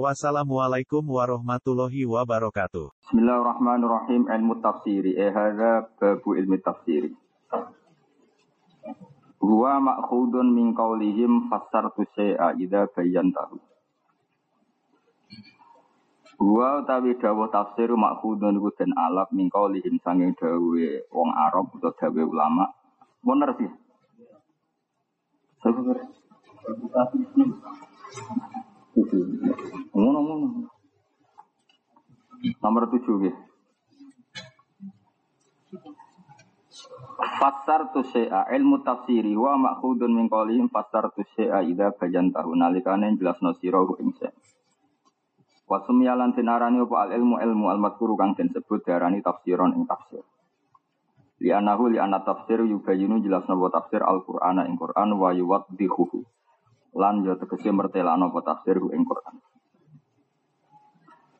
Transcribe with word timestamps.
Wassalamualaikum 0.00 1.04
warahmatullahi 1.04 2.08
wabarakatuh. 2.08 2.96
Bismillahirrahmanirrahim. 3.12 4.24
Ilmu 4.24 4.64
tafsiri. 4.64 5.20
Eh, 5.20 5.28
hadha 5.28 5.84
babu 6.00 6.32
ilmu 6.32 6.56
tafsiri. 6.64 7.12
Huwa 9.44 9.84
ma'khudun 9.84 10.48
min 10.56 10.72
qawlihim 10.72 11.52
fassartu 11.52 12.08
syai'a 12.16 12.56
idha 12.56 12.88
bayyantahu. 12.88 13.60
Huwa 16.40 16.80
utawi 16.80 17.20
dawuh 17.20 17.52
tafsir 17.52 17.92
ma'khudun 17.92 18.64
iku 18.64 18.72
den 18.72 18.96
alap 18.96 19.28
min 19.36 19.52
qawlihim 19.52 20.00
sanging 20.00 20.32
dawuhe 20.40 21.04
wong 21.12 21.36
Arab 21.36 21.68
utawa 21.68 21.92
dawuhe 22.00 22.32
ulama. 22.32 22.64
Bener 23.20 23.52
sih. 23.60 23.68
Sebenarnya. 25.60 26.08
Ngono 28.92 30.18
ngono. 30.20 30.46
Nomor 32.60 32.84
tujuh 32.92 33.16
ya. 33.24 33.34
Fasar 37.38 37.94
tu 37.94 38.02
syai'a 38.02 38.50
ilmu 38.52 38.82
tafsiri 38.82 39.32
wa 39.38 39.54
makhudun 39.56 40.12
min 40.12 40.26
qawlihim 40.28 40.68
fasar 40.68 41.08
tu 41.14 41.24
syai'a 41.38 41.64
idha 41.64 41.94
bayan 41.96 42.34
tahu 42.34 42.52
nalikane 42.58 43.14
jelas 43.16 43.38
nasirahu 43.40 43.96
ing 44.02 44.12
syai'. 44.18 44.34
Wa 45.70 45.80
sumyalan 45.88 46.36
tinarani 46.36 46.84
apa 46.84 46.96
al 47.08 47.10
ilmu 47.16 47.40
ilmu 47.40 47.64
al 47.72 47.80
madhkuru 47.80 48.18
kang 48.18 48.36
den 48.36 48.52
sebut 48.52 48.84
darani 48.84 49.24
tafsiron 49.24 49.72
ing 49.72 49.88
tafsir. 49.88 50.20
Li 51.40 51.48
anahu 51.48 51.88
li 51.88 51.96
anna 51.96 52.20
tafsir 52.20 52.60
yubayinu 52.60 53.24
jelas 53.24 53.48
napa 53.48 53.72
tafsir 53.72 54.04
al 54.04 54.20
Qur'ana 54.26 54.68
ing 54.68 54.76
Qur'an 54.76 55.10
wa 55.16 55.32
yuwaddihuhu. 55.32 56.41
Lan 56.92 57.24
yo 57.24 57.40
tegese 57.40 57.72
mertelakno 57.72 58.28
apa 58.28 58.40
tafsir 58.44 58.76
ing 58.76 59.02
Qur'an. 59.08 59.36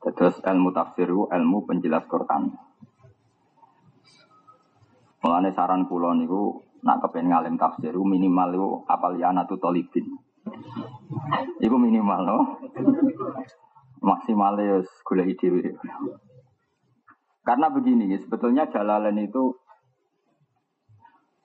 Terus 0.03 0.41
ilmu 0.43 0.71
tafsir 0.75 1.07
ilmu 1.13 1.59
penjelas 1.69 2.09
Quran. 2.11 2.51
Mulane 5.23 5.55
saran 5.55 5.87
kula 5.87 6.19
niku 6.19 6.59
nak 6.83 6.99
kepen 7.07 7.31
ngalim 7.31 7.55
tafsir 7.55 7.95
minimal 7.95 8.51
iku 8.51 8.69
apal 8.91 9.15
ya 9.15 9.31
anatu 9.31 9.55
talibin. 9.63 10.19
Iku 11.63 11.77
minimal 11.79 12.21
no. 12.27 12.39
Maksimal 14.03 14.59
ya 14.59 14.83
golek 15.07 15.39
ide. 15.39 15.79
Karena 17.43 17.71
begini, 17.71 18.11
sebetulnya 18.19 18.67
Jalalain 18.71 19.19
itu 19.19 19.55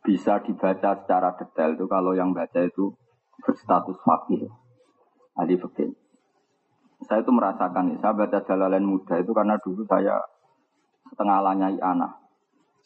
bisa 0.02 0.42
dibaca 0.42 0.98
secara 1.04 1.38
detail 1.38 1.74
itu 1.74 1.86
kalau 1.90 2.14
yang 2.18 2.34
baca 2.34 2.66
itu 2.66 2.94
berstatus 3.42 3.98
fakir, 4.02 4.50
ahli 5.38 5.56
fikih. 5.58 5.92
Saya 7.06 7.22
itu 7.22 7.30
merasakan, 7.30 7.94
saya 8.02 8.14
baca 8.18 8.42
Jalalain 8.42 8.82
muda 8.82 9.22
itu 9.22 9.30
karena 9.30 9.56
dulu 9.62 9.86
saya 9.86 10.18
setengah 11.14 11.40
lanyai 11.46 11.78
anak 11.78 12.18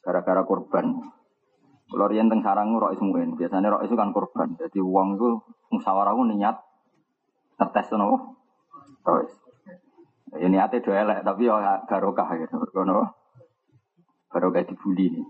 gara-gara 0.03 0.43
korban. 0.43 0.99
Kalau 1.91 2.07
rian 2.07 2.31
teng 2.31 2.39
sarang 2.39 2.71
rois 2.75 2.99
biasanya 3.35 3.67
rois 3.71 3.87
itu 3.87 3.95
kan 3.99 4.15
korban. 4.15 4.55
Jadi 4.55 4.79
uang 4.79 5.19
itu 5.19 5.27
musyawarah 5.75 6.15
itu 6.15 6.23
niat 6.35 6.55
itu 7.59 7.95
nopo 7.99 8.39
rois. 9.03 9.31
Ya 10.39 10.47
niatnya 10.47 10.79
dua 10.79 10.95
elek, 11.03 11.19
tapi 11.27 11.51
ya 11.51 11.83
garokah 11.83 12.27
gitu. 12.39 12.55
Kono 12.71 13.11
garokah 14.31 14.63
dibully 14.63 15.19
nih. 15.19 15.25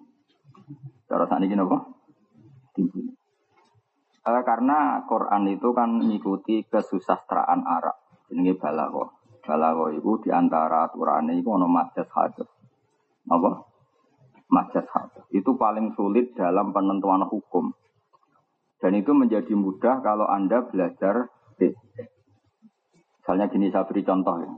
Cara 1.09 1.25
saat 1.25 1.41
ini 1.41 1.57
nopo 1.57 1.81
dibully. 2.77 3.20
Eh, 4.21 4.43
karena 4.45 5.01
Quran 5.09 5.49
itu 5.49 5.73
kan 5.73 5.89
mengikuti 5.97 6.61
kesusastraan 6.69 7.65
Arab. 7.65 7.97
Ini 8.29 8.53
balago. 8.53 9.17
Balago 9.41 9.89
itu 9.89 10.21
di 10.21 10.29
antara 10.29 10.85
aturannya 10.85 11.41
itu 11.41 11.49
ono 11.49 11.65
majas 11.65 12.05
hadis. 12.13 12.45
Apa? 13.25 13.65
Majas 14.53 14.85
hadis. 14.93 15.25
Itu 15.33 15.57
paling 15.57 15.97
sulit 15.97 16.37
dalam 16.37 16.69
penentuan 16.69 17.25
hukum. 17.25 17.73
Dan 18.77 18.93
itu 18.93 19.13
menjadi 19.17 19.57
mudah 19.57 20.05
kalau 20.05 20.29
Anda 20.29 20.69
belajar 20.69 21.29
eh, 21.57 21.73
Misalnya 23.21 23.53
gini 23.53 23.69
saya 23.69 23.85
beri 23.85 24.01
contoh 24.01 24.37
ya. 24.41 24.49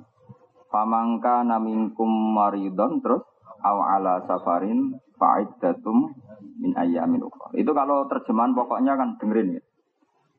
Famangka 0.72 1.44
naminkum 1.44 2.08
maridon 2.08 3.04
terus 3.04 3.24
aw 3.64 3.78
ala 3.80 4.28
safarin 4.28 5.00
fa'iddatum 5.16 6.12
min 6.60 6.76
ayyamin 6.76 7.24
ukhra. 7.24 7.56
Itu 7.56 7.72
kalau 7.72 8.06
terjemahan 8.12 8.52
pokoknya 8.52 9.00
kan 9.00 9.16
dengerin 9.18 9.58
ya. 9.58 9.64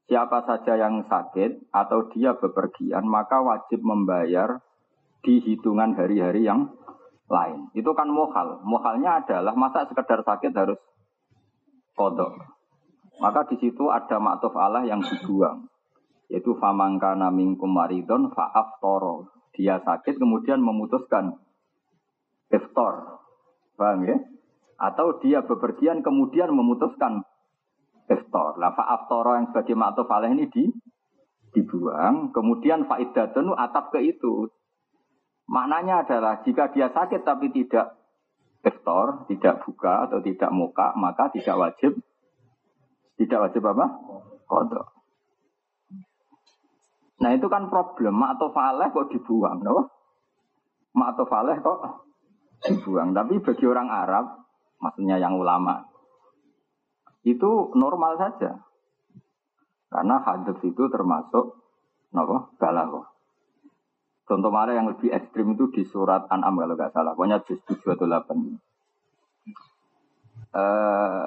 Siapa 0.05 0.45
saja 0.45 0.77
yang 0.77 1.09
sakit 1.09 1.73
atau 1.73 2.13
dia 2.13 2.37
bepergian 2.37 3.09
maka 3.09 3.41
wajib 3.41 3.81
membayar 3.81 4.61
di 5.25 5.41
hitungan 5.41 5.97
hari-hari 5.97 6.45
yang 6.45 6.69
lain. 7.33 7.73
Itu 7.73 7.97
kan 7.97 8.13
mohal. 8.13 8.61
Mohalnya 8.69 9.25
adalah 9.25 9.57
masa 9.57 9.89
sekedar 9.89 10.21
sakit 10.21 10.53
harus 10.53 10.77
kodok. 11.97 12.37
Maka 13.25 13.49
di 13.49 13.57
situ 13.57 13.89
ada 13.89 14.21
maktuf 14.21 14.53
Allah 14.61 14.85
yang 14.85 15.01
dibuang. 15.01 15.65
Yaitu 16.29 16.53
famangka 16.61 17.17
namingkum 17.17 17.73
maridon 17.73 18.29
fa'af 18.29 18.77
toro. 18.85 19.33
Dia 19.57 19.81
sakit 19.81 20.21
kemudian 20.21 20.61
memutuskan 20.61 21.41
iftar. 22.51 23.23
Paham 23.79 23.99
ya? 24.05 24.17
Atau 24.81 25.23
dia 25.23 25.47
bepergian 25.47 26.03
kemudian 26.03 26.51
memutuskan 26.53 27.23
iftar. 28.11 28.59
Lah 28.59 28.75
fa'aftara 28.75 29.41
yang 29.41 29.47
sebagai 29.53 29.77
maktuf 29.79 30.09
alaih 30.11 30.35
ini 30.35 30.51
di 30.51 30.65
dibuang, 31.55 32.35
kemudian 32.35 32.91
faidatun 32.91 33.55
atap 33.55 33.95
ke 33.95 34.03
itu. 34.03 34.51
Maknanya 35.47 36.03
adalah 36.03 36.43
jika 36.43 36.75
dia 36.75 36.91
sakit 36.91 37.23
tapi 37.23 37.55
tidak 37.55 37.95
iftar, 38.67 39.29
tidak 39.31 39.63
buka 39.63 40.11
atau 40.11 40.19
tidak 40.19 40.51
muka, 40.51 40.97
maka 40.99 41.31
tidak 41.31 41.55
wajib 41.55 41.95
tidak 43.15 43.51
wajib 43.51 43.63
apa? 43.71 43.87
Kodok. 44.51 44.87
Nah 47.23 47.31
itu 47.33 47.47
kan 47.47 47.71
problem. 47.71 48.21
Faleh 48.51 48.89
kok 48.91 49.09
dibuang, 49.15 49.63
no? 49.63 49.89
Faleh 50.95 51.57
kok 51.63 52.04
dibuang. 52.65 53.13
Tapi 53.13 53.41
bagi 53.45 53.65
orang 53.69 53.89
Arab, 53.93 54.27
maksudnya 54.81 55.21
yang 55.21 55.37
ulama, 55.37 55.85
itu 57.25 57.73
normal 57.77 58.17
saja. 58.21 58.61
Karena 59.89 60.21
hadis 60.25 60.59
itu 60.65 60.85
termasuk 60.91 61.61
nopo 62.13 62.53
balago. 62.59 63.07
Contoh 64.25 64.49
mana 64.49 64.73
yang 64.73 64.89
lebih 64.89 65.13
ekstrim 65.13 65.53
itu 65.53 65.69
di 65.69 65.85
surat 65.85 66.25
An'am 66.33 66.57
kalau 66.57 66.75
nggak 66.75 66.93
salah. 66.97 67.13
Pokoknya 67.13 67.45
juz 67.45 67.61
7 67.69 67.93
atau 67.93 68.09
8. 68.09 68.57
Eh, 70.55 71.25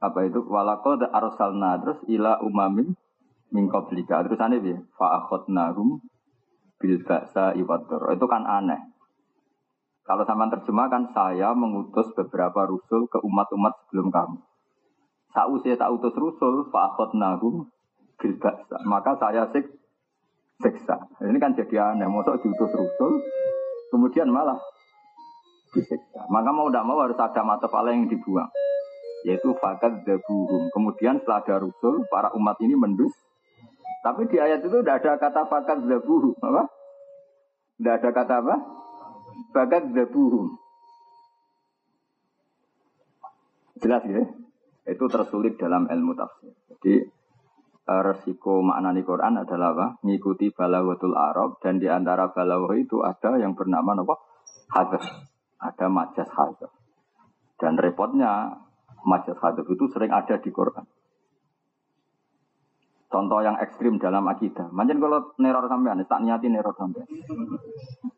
apa 0.00 0.18
itu? 0.24 0.40
Walakod 0.48 1.04
arsalna 1.04 1.76
terus 1.84 2.00
ila 2.08 2.40
umamin 2.40 2.96
min. 3.52 3.68
Terus 3.68 4.40
aneh 4.40 4.64
ya, 4.64 4.80
fa'akhadnahum 4.96 6.00
bil 6.80 6.96
ba'sa 7.04 7.52
iwadur. 7.52 8.08
Itu 8.16 8.24
kan 8.24 8.48
aneh. 8.48 8.91
Kalau 10.02 10.26
sama 10.26 10.50
terjemahkan 10.50 11.14
saya 11.14 11.54
mengutus 11.54 12.10
beberapa 12.18 12.66
rusul 12.66 13.06
ke 13.06 13.22
umat-umat 13.22 13.86
sebelum 13.86 14.10
kamu. 14.10 14.38
Sausia 15.30 15.78
tak 15.78 15.94
utus 15.94 16.12
rusul, 16.18 16.68
fa'akhadnahum 16.74 17.70
bil 18.18 18.34
ba'sa. 18.36 18.82
Maka 18.84 19.14
saya 19.16 19.46
sik 19.54 19.64
siksa. 20.60 21.06
Ini 21.22 21.38
kan 21.38 21.54
jadi 21.54 21.94
aneh. 21.94 22.10
Masa 22.10 22.36
diutus 22.42 22.74
rusul, 22.74 23.22
kemudian 23.94 24.26
malah 24.28 24.58
disiksa. 25.70 26.26
Maka 26.28 26.50
mau 26.50 26.66
tidak 26.66 26.84
mau 26.84 26.98
harus 27.00 27.16
ada 27.16 27.42
mata 27.46 27.70
pala 27.70 27.94
yang 27.94 28.10
dibuang. 28.10 28.50
Yaitu 29.22 29.54
fakat 29.62 30.02
zabuhum. 30.02 30.66
Kemudian 30.74 31.22
setelah 31.22 31.46
ada 31.46 31.62
rusul, 31.62 32.02
para 32.10 32.34
umat 32.34 32.58
ini 32.58 32.74
mendus. 32.74 33.14
Tapi 34.02 34.26
di 34.26 34.34
ayat 34.42 34.66
itu 34.66 34.82
tidak 34.82 35.06
ada 35.06 35.14
kata 35.14 35.46
fakat 35.46 35.78
zabuhum. 35.86 36.34
Apa? 36.42 36.66
Tidak 37.78 37.94
ada 38.02 38.10
kata 38.10 38.34
apa? 38.42 38.81
Fakat 39.52 39.92
zabuhum. 39.92 40.56
Jelas 43.82 44.02
ya? 44.06 44.22
Itu 44.86 45.10
tersulit 45.10 45.58
dalam 45.58 45.90
ilmu 45.90 46.14
tafsir. 46.14 46.54
Jadi 46.70 47.06
resiko 47.86 48.62
makna 48.62 48.94
di 48.94 49.02
Quran 49.02 49.42
adalah 49.42 49.74
apa? 49.74 49.86
Ngikuti 50.06 50.54
balawatul 50.54 51.18
Arab 51.18 51.58
dan 51.58 51.82
di 51.82 51.90
antara 51.90 52.30
balawah 52.30 52.72
itu 52.78 53.02
ada 53.02 53.36
yang 53.42 53.58
bernama 53.58 53.98
apa? 53.98 54.14
Hadis. 54.70 55.04
Ada 55.58 55.86
majas 55.90 56.30
hadis. 56.30 56.70
repotnya 57.62 58.58
majaz 59.06 59.38
hadap 59.38 59.66
itu 59.66 59.86
sering 59.90 60.10
ada 60.10 60.38
di 60.38 60.50
Quran. 60.50 60.86
Contoh 63.12 63.44
yang 63.44 63.60
ekstrim 63.60 64.00
dalam 64.00 64.24
akidah. 64.24 64.72
Manjen 64.72 64.96
kalau 64.96 65.36
neror 65.36 65.68
sampean, 65.68 66.00
tak 66.08 66.24
niati 66.24 66.48
neror 66.48 66.72
sampean. 66.72 67.04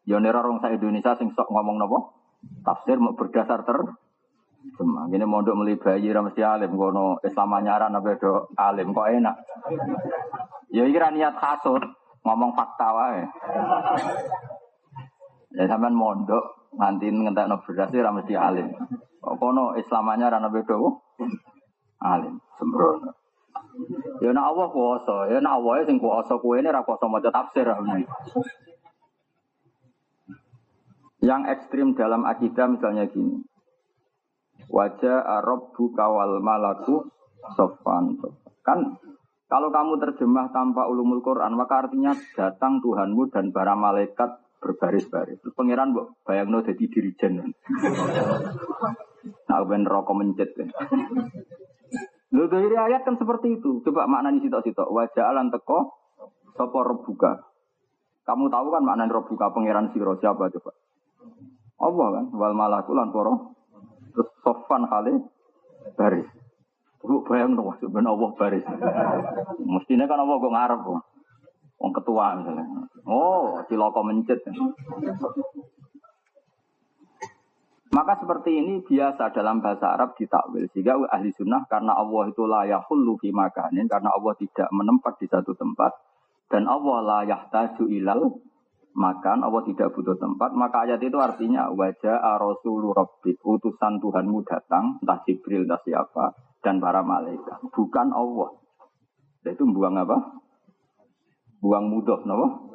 Ya 0.06 0.22
neror 0.22 0.46
orang 0.46 0.62
Indonesia 0.70 1.18
sing 1.18 1.34
sok 1.34 1.50
ngomong 1.50 1.82
nopo? 1.82 1.98
Tafsir 2.62 3.02
mau 3.02 3.18
berdasar 3.18 3.66
ter 3.66 3.82
Cuma 4.72 5.04
ini 5.12 5.28
mondok 5.28 5.60
meli 5.60 5.76
bayi 5.76 6.08
mesti 6.08 6.40
alim 6.40 6.72
kono 6.80 7.20
Islam 7.20 7.52
anyaran 7.52 7.92
apa 7.92 8.16
do 8.16 8.48
alim 8.56 8.96
kok 8.96 9.12
enak. 9.12 9.36
Ya 10.72 10.88
iki 10.88 10.96
niat 10.96 11.36
kasut, 11.36 11.84
ngomong 12.24 12.56
fakta 12.56 12.88
wae. 12.96 13.22
Ya 15.52 15.68
sampean 15.68 15.92
mondok 15.92 16.72
nganti 16.80 17.12
ngentekno 17.12 17.60
beras 17.60 17.92
ra 17.92 18.10
mesti 18.16 18.34
alim. 18.40 18.72
Kono 19.20 19.76
Islam 19.76 20.08
anyaran 20.08 20.48
apa 20.48 20.58
do 20.64 21.04
alim 22.00 22.40
sembrono. 22.56 23.23
Ya 24.22 24.30
nak 24.30 24.54
Allah 24.54 24.68
kuasa, 24.70 25.16
ya 25.30 25.38
nak 25.42 25.60
Allah 25.60 25.84
sing 25.84 25.98
kuasa 25.98 26.38
kowe 26.38 26.56
ini 26.56 26.70
ra 26.70 26.86
kuasa 26.86 27.10
maca 27.10 27.30
tafsir. 27.30 27.66
Yang 31.24 31.42
ekstrim 31.56 31.96
dalam 31.96 32.28
akidah 32.28 32.68
misalnya 32.68 33.08
gini. 33.08 33.40
Wajah 34.68 35.24
Arab 35.24 35.74
bukawal 35.76 36.40
malaku 36.40 37.08
sofan. 37.56 38.16
Kan 38.64 38.96
kalau 39.54 39.68
kamu 39.68 40.00
terjemah 40.00 40.50
tanpa 40.50 40.88
ulumul 40.88 41.20
Quran, 41.20 41.54
maka 41.54 41.86
artinya 41.86 42.16
datang 42.34 42.80
Tuhanmu 42.80 43.28
dan 43.30 43.52
para 43.52 43.76
malaikat 43.76 44.40
berbaris-baris. 44.58 45.38
Terus 45.44 45.54
pangeran 45.54 45.92
bu, 45.92 46.16
bayangno 46.24 46.64
jadi 46.64 46.84
dirijen. 46.88 47.52
Nah, 49.44 49.60
ben 49.68 49.84
rokok 49.84 50.16
mencet. 50.16 50.56
Lho 52.34 52.50
dari 52.50 52.74
ayat 52.74 53.06
kan 53.06 53.14
seperti 53.14 53.62
itu. 53.62 53.78
Coba 53.86 54.10
maknanya 54.10 54.42
sitok-sitok. 54.42 54.90
Wajah 54.90 55.30
alan 55.30 55.54
teko 55.54 55.94
sopo 56.58 56.82
rebuka. 56.82 57.46
Kamu 58.26 58.50
tahu 58.50 58.66
kan 58.74 58.82
maknanya 58.82 59.22
rebuka 59.22 59.54
pangeran 59.54 59.94
siro 59.94 60.18
siapa 60.18 60.50
coba? 60.50 60.74
Allah 61.78 62.08
kan. 62.18 62.24
Wal 62.34 62.54
malaku 62.58 62.90
lan 62.90 63.14
poro. 63.14 63.54
Terus 64.10 64.28
sofan 64.42 64.90
kali 64.90 65.14
baris. 65.94 66.26
Lu 67.04 67.20
bayang 67.22 67.52
dong, 67.52 67.68
sebenarnya 67.78 68.16
Allah 68.16 68.30
baris. 68.34 68.64
Mestinya 69.60 70.08
kan 70.08 70.24
Allah 70.24 70.36
gue 70.40 70.50
ngarep. 70.50 70.80
Wong 71.78 71.92
ketua 71.92 72.40
misalnya. 72.40 72.64
Oh, 73.04 73.60
ciloko 73.68 74.00
mencet. 74.00 74.40
Maka 77.94 78.18
seperti 78.18 78.58
ini 78.58 78.82
biasa 78.82 79.30
dalam 79.30 79.62
bahasa 79.62 79.94
Arab 79.94 80.18
ditakwil. 80.18 80.66
Sehingga 80.74 80.98
ahli 81.14 81.30
sunnah 81.30 81.62
karena 81.70 81.94
Allah 81.94 82.26
itu 82.26 82.42
layak 82.42 82.90
hulu 82.90 83.14
fi 83.22 83.30
makanin. 83.30 83.86
Karena 83.86 84.10
Allah 84.10 84.34
tidak 84.34 84.66
menempat 84.74 85.14
di 85.22 85.30
satu 85.30 85.54
tempat. 85.54 85.94
Dan 86.50 86.66
Allah 86.66 86.98
layak 87.06 87.54
taju 87.54 87.86
ilal 87.86 88.34
makan. 88.98 89.46
Allah 89.46 89.62
tidak 89.62 89.94
butuh 89.94 90.18
tempat. 90.18 90.50
Maka 90.58 90.90
ayat 90.90 91.06
itu 91.06 91.14
artinya 91.22 91.70
wajah 91.70 92.18
rasulu 92.42 92.90
rabbik. 92.90 93.38
Utusan 93.46 94.02
Tuhanmu 94.02 94.42
datang. 94.42 94.98
Entah 94.98 95.22
Jibril, 95.22 95.62
entah 95.62 95.78
siapa. 95.86 96.34
Dan 96.66 96.82
para 96.82 97.06
malaikat. 97.06 97.62
Bukan 97.70 98.10
Allah. 98.10 98.58
Itu 99.46 99.70
buang 99.70 100.02
apa? 100.02 100.43
Buang 101.64 101.88
mudah, 101.88 102.20
no? 102.28 102.68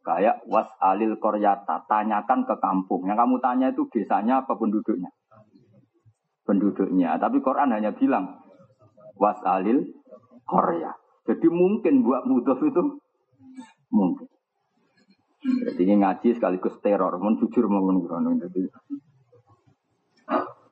Kayak 0.00 0.48
was 0.48 0.72
alil 0.80 1.20
koryata, 1.20 1.84
tanyakan 1.84 2.48
ke 2.48 2.56
kampung. 2.56 3.04
Yang 3.04 3.20
kamu 3.20 3.36
tanya 3.44 3.66
itu 3.68 3.84
desanya 3.92 4.40
apa 4.40 4.56
penduduknya? 4.56 5.12
Penduduknya. 6.48 7.20
Tapi 7.20 7.44
Quran 7.44 7.76
hanya 7.76 7.92
bilang 7.92 8.40
was 9.20 9.36
alil 9.44 9.84
korya. 10.48 10.96
Jadi 11.28 11.52
mungkin 11.52 12.00
buat 12.00 12.24
mudah 12.24 12.56
itu 12.64 12.82
mungkin. 13.92 14.26
Jadi 15.40 15.80
ini 15.84 16.00
ngaji 16.00 16.36
sekaligus 16.36 16.80
teror, 16.80 17.16
mau 17.16 17.32
jujur 17.32 17.64
Jadi, 17.68 18.62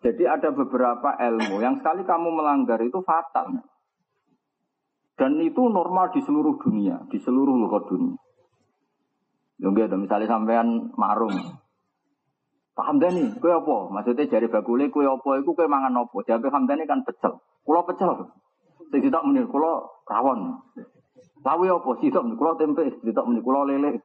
jadi 0.04 0.24
ada 0.28 0.52
beberapa 0.52 1.16
ilmu 1.16 1.56
yang 1.64 1.80
sekali 1.80 2.04
kamu 2.04 2.28
melanggar 2.32 2.80
itu 2.84 3.00
fatal. 3.00 3.48
Dan 5.18 5.42
itu 5.42 5.66
normal 5.66 6.14
di 6.14 6.22
seluruh 6.22 6.62
dunia, 6.62 7.02
di 7.10 7.18
seluruh 7.18 7.58
luar 7.58 7.90
dunia. 7.90 8.14
Lunggu 9.58 9.90
itu 9.90 9.98
misalnya 9.98 10.30
sampean 10.30 10.94
marung. 10.94 11.34
Paham 12.78 13.02
nih, 13.02 13.34
kue 13.42 13.50
apa? 13.50 13.90
Maksudnya 13.90 14.30
jari 14.30 14.46
bakule 14.46 14.86
kue 14.94 15.02
apa? 15.02 15.42
Iku 15.42 15.58
kue 15.58 15.66
mangan 15.66 15.98
apa? 15.98 16.14
Jadi 16.22 16.46
Hamdani 16.46 16.86
kan 16.86 17.02
pecel. 17.02 17.42
Kulo 17.66 17.82
pecel. 17.82 18.30
Sing 18.94 19.02
tak 19.10 19.26
menir 19.26 19.50
kulo 19.50 20.06
rawon. 20.06 20.62
Lawe 21.42 21.66
apa? 21.74 21.90
Sitok 21.98 22.22
menir 22.22 22.38
kulo 22.38 22.54
tempe. 22.54 23.02
Sitok 23.02 23.26
menir 23.26 23.42
kulo 23.42 23.66
lele. 23.66 23.98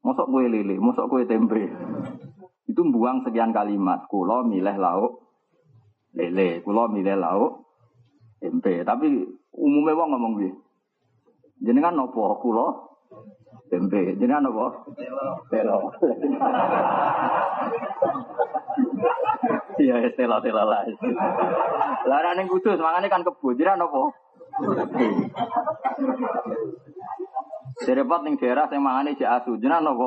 Mosok 0.00 0.32
kue 0.32 0.48
lele, 0.48 0.80
mosok 0.80 1.12
kue 1.12 1.28
tempe. 1.28 1.68
Itu 2.64 2.80
buang 2.88 3.28
sekian 3.28 3.52
kalimat. 3.52 4.08
Kulo 4.08 4.48
milih 4.48 4.80
lauk 4.80 5.20
lele, 6.16 6.64
kulo 6.64 6.88
milih 6.88 7.20
lauk 7.20 7.68
tempe. 8.40 8.88
Tapi 8.88 9.20
umumnya 9.54 9.98
wong 9.98 10.08
ngomong 10.14 10.32
gue. 10.38 10.50
Jenengan 11.60 11.92
nopo 11.92 12.40
kulo 12.40 12.90
tempe. 13.70 14.18
Jadi 14.18 14.32
apa? 14.34 14.66
Telo. 15.48 15.78
Iya, 19.78 19.94
telo 20.18 20.36
telo 20.42 20.62
lah. 20.66 20.82
Lah 22.08 22.32
ning 22.34 22.50
kudus 22.50 22.82
mangane 22.82 23.06
kan. 23.06 23.22
Jadi 23.22 23.64
apa? 23.70 24.02
Direpot 27.80 28.20
ning 28.26 28.34
daerah 28.36 28.66
sing 28.66 28.80
mangane 28.82 29.14
cek 29.14 29.30
asu. 29.30 29.60
Jenengan 29.62 29.94
apa? 29.94 30.06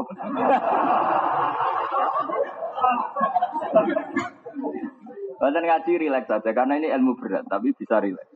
Badan 5.39 5.65
ngaji 5.67 5.91
rileks 5.99 6.29
saja 6.29 6.49
karena 6.55 6.79
ini 6.79 6.87
ilmu 6.87 7.19
berat 7.19 7.43
tapi 7.51 7.75
bisa 7.75 7.99
rileks. 7.99 8.32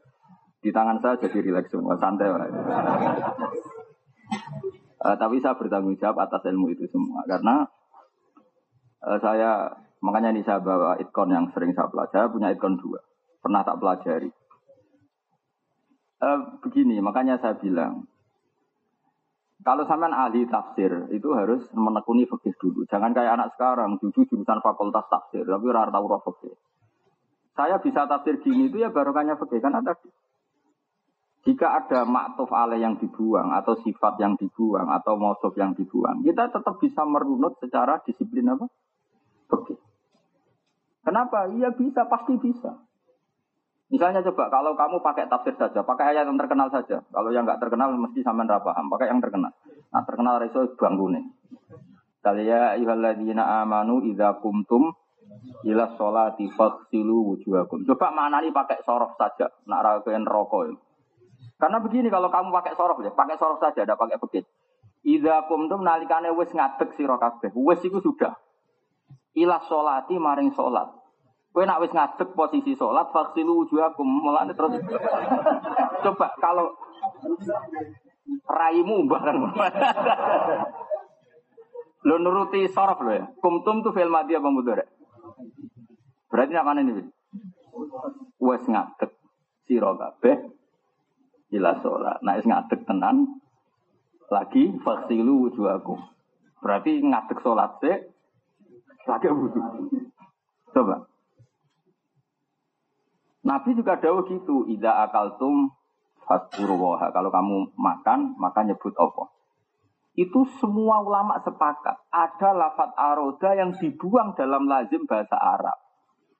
Di 0.57 0.69
tangan 0.74 0.98
saya 1.00 1.21
jadi 1.21 1.38
rileks 1.42 1.69
semua 1.69 1.95
santai. 2.01 2.33
Uh, 4.98 5.15
tapi 5.15 5.38
saya 5.39 5.54
bertanggung 5.54 5.95
jawab 6.01 6.25
atas 6.25 6.42
ilmu 6.50 6.74
itu 6.74 6.89
semua 6.89 7.21
karena 7.30 7.69
uh, 9.06 9.19
saya 9.21 9.71
makanya 10.01 10.33
ini 10.33 10.42
saya 10.42 10.57
bawa 10.57 10.98
itkon 10.98 11.30
yang 11.30 11.48
sering 11.54 11.71
saya 11.77 11.86
pelajari, 11.88 12.33
punya 12.33 12.50
itkon 12.50 12.81
dua, 12.81 13.00
pernah 13.39 13.61
tak 13.61 13.78
pelajari. 13.78 14.33
Uh, 16.18 16.57
begini, 16.66 16.97
makanya 16.97 17.37
saya 17.37 17.61
bilang 17.61 18.09
kalau 19.61 19.85
sampean 19.85 20.18
ahli 20.18 20.49
tafsir 20.49 20.90
itu 21.14 21.30
harus 21.37 21.61
menekuni 21.78 22.26
fikih 22.26 22.57
dulu. 22.57 22.90
Jangan 22.90 23.14
kayak 23.14 23.37
anak 23.37 23.54
sekarang, 23.54 24.02
jujur 24.02 24.26
jurusan 24.26 24.66
fakultas 24.66 25.06
tafsir, 25.14 25.45
tapi 25.45 25.66
rara 25.69 25.94
tahu 25.94 26.09
fikih. 26.09 26.57
Saya 27.54 27.78
bisa 27.78 28.09
tafsir 28.09 28.42
gini 28.42 28.73
itu 28.73 28.81
ya 28.81 28.90
barokahnya 28.90 29.37
fikih 29.37 29.61
karena 29.61 29.85
tadi 29.85 30.09
jika 31.47 31.80
ada 31.80 32.04
maktuf 32.04 32.51
alaih 32.51 32.83
yang 32.83 32.99
dibuang 32.99 33.56
atau 33.56 33.80
sifat 33.80 34.19
yang 34.19 34.35
dibuang 34.35 34.92
atau 34.92 35.16
mausuf 35.16 35.56
yang 35.56 35.71
dibuang, 35.71 36.19
kita 36.19 36.51
tetap 36.51 36.75
bisa 36.83 37.07
merunut 37.07 37.56
secara 37.63 38.04
disiplin 38.04 38.51
apa? 38.51 38.68
Oke. 39.56 39.80
Kenapa? 41.07 41.47
Iya 41.47 41.71
bisa, 41.71 42.04
pasti 42.11 42.35
bisa. 42.35 42.83
Misalnya 43.87 44.19
coba 44.27 44.51
kalau 44.51 44.75
kamu 44.75 44.99
pakai 44.99 45.31
tafsir 45.31 45.56
saja, 45.56 45.80
pakai 45.87 46.11
ayat 46.11 46.27
yang 46.27 46.35
terkenal 46.35 46.68
saja. 46.68 46.99
Kalau 47.07 47.31
yang 47.31 47.47
nggak 47.47 47.63
terkenal 47.63 47.95
mesti 47.95 48.19
sama 48.19 48.44
paham, 48.44 48.92
pakai 48.92 49.07
yang 49.07 49.23
terkenal. 49.23 49.56
Nah 49.95 50.04
terkenal 50.04 50.44
reso 50.44 50.68
bangunin. 50.75 51.31
Kaliya 52.19 52.75
ayyuhalladzina 52.75 53.63
amanu 53.63 54.04
idza 54.04 54.44
kumtum 54.44 54.92
ila 55.63 55.95
sholati 55.95 56.51
faghsilu 56.51 57.31
wujuhakum. 57.31 57.87
Coba 57.87 58.11
mana 58.11 58.44
nih 58.44 58.51
pakai 58.51 58.83
sorof 58.83 59.16
saja, 59.16 59.47
nak 59.63 60.04
rakyat 60.04 60.27
rokok. 60.27 60.86
Karena 61.57 61.81
begini 61.81 62.07
kalau 62.14 62.30
kamu 62.30 62.54
pakai 62.54 62.78
sorof 62.78 63.02
ya, 63.02 63.09
pakai 63.09 63.35
sorof 63.42 63.57
saja, 63.57 63.81
ada 63.81 63.97
pakai 63.97 64.21
bekit. 64.21 64.45
Idza 65.02 65.49
kumtum 65.49 65.81
nalikane 65.81 66.30
wis 66.30 66.54
ngadeg 66.54 66.94
sira 66.94 67.18
kabeh. 67.18 67.49
Wis 67.57 67.81
iku 67.81 67.97
sudah. 67.97 68.37
Ilah 69.33 69.66
solati 69.66 70.21
maring 70.21 70.54
solat. 70.54 70.94
Kowe 71.49 71.66
nak 71.66 71.81
wis 71.81 71.90
ngadeg 71.90 72.37
posisi 72.37 72.78
solat, 72.78 73.09
faksilu 73.09 73.66
wujuhakum. 73.66 74.06
Mulane 74.06 74.54
terus 74.54 74.78
coba 76.06 76.28
kalau 76.37 76.78
raimu 78.45 79.09
bareng. 79.09 79.42
lo 82.07 82.16
nuruti 82.21 82.69
sorof 82.69 83.02
lo 83.02 83.11
ya. 83.18 83.26
Kumtum 83.42 83.81
tuh 83.81 83.97
fil 83.97 84.14
madi 84.14 84.37
apa 84.37 84.49
mudhari? 84.54 84.85
Berarti 86.30 86.54
mana 86.54 86.85
ini? 86.85 87.02
Wes 88.37 88.61
ngadeg 88.69 89.09
sira 89.66 89.97
kabeh 89.97 90.56
ila 91.54 91.80
sholat. 91.80 92.19
Nah, 92.23 92.35
ngadek 92.39 92.83
tenan 92.83 93.39
lagi 94.27 94.75
faksilu 94.83 95.47
wujuhakum. 95.47 95.99
Berarti 96.59 96.99
ngadek 96.99 97.39
sholat 97.39 97.80
sih 97.80 97.95
lagi 99.07 99.27
wudhu. 99.31 99.61
Coba. 100.75 101.07
Nabi 103.47 103.80
juga 103.80 103.95
dawuh 103.95 104.27
gitu, 104.27 104.68
ida 104.68 105.07
akaltum 105.07 105.71
fasburuwaha. 106.27 107.16
Kalau 107.16 107.31
kamu 107.31 107.71
makan, 107.80 108.35
maka 108.35 108.68
nyebut 108.68 108.92
apa? 108.99 109.31
Itu 110.19 110.44
semua 110.59 110.99
ulama 110.99 111.39
sepakat. 111.39 112.11
Ada 112.11 112.51
lafat 112.51 112.92
aroda 112.99 113.56
yang 113.56 113.71
dibuang 113.80 114.35
dalam 114.35 114.68
lazim 114.68 115.07
bahasa 115.07 115.39
Arab. 115.39 115.77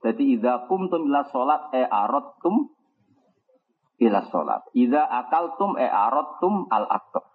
Jadi 0.04 0.36
idza 0.36 0.68
kumtum 0.68 1.08
ila 1.08 1.24
sholat 1.32 1.72
e 1.72 1.86
aradtum 1.88 2.70
ila 3.98 4.22
sholat. 4.30 4.62
Idza 4.78 5.06
akaltum 5.06 5.78
e 5.78 5.86
aradtum 5.86 6.70
al 6.70 6.86
akal. 6.90 7.26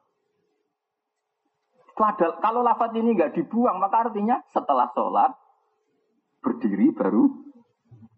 Kalau 2.41 2.65
lafat 2.65 2.97
ini 2.97 3.15
nggak 3.15 3.37
dibuang, 3.37 3.79
maka 3.79 4.09
artinya 4.09 4.41
setelah 4.51 4.89
sholat 4.97 5.31
berdiri 6.43 6.91
baru 6.91 7.29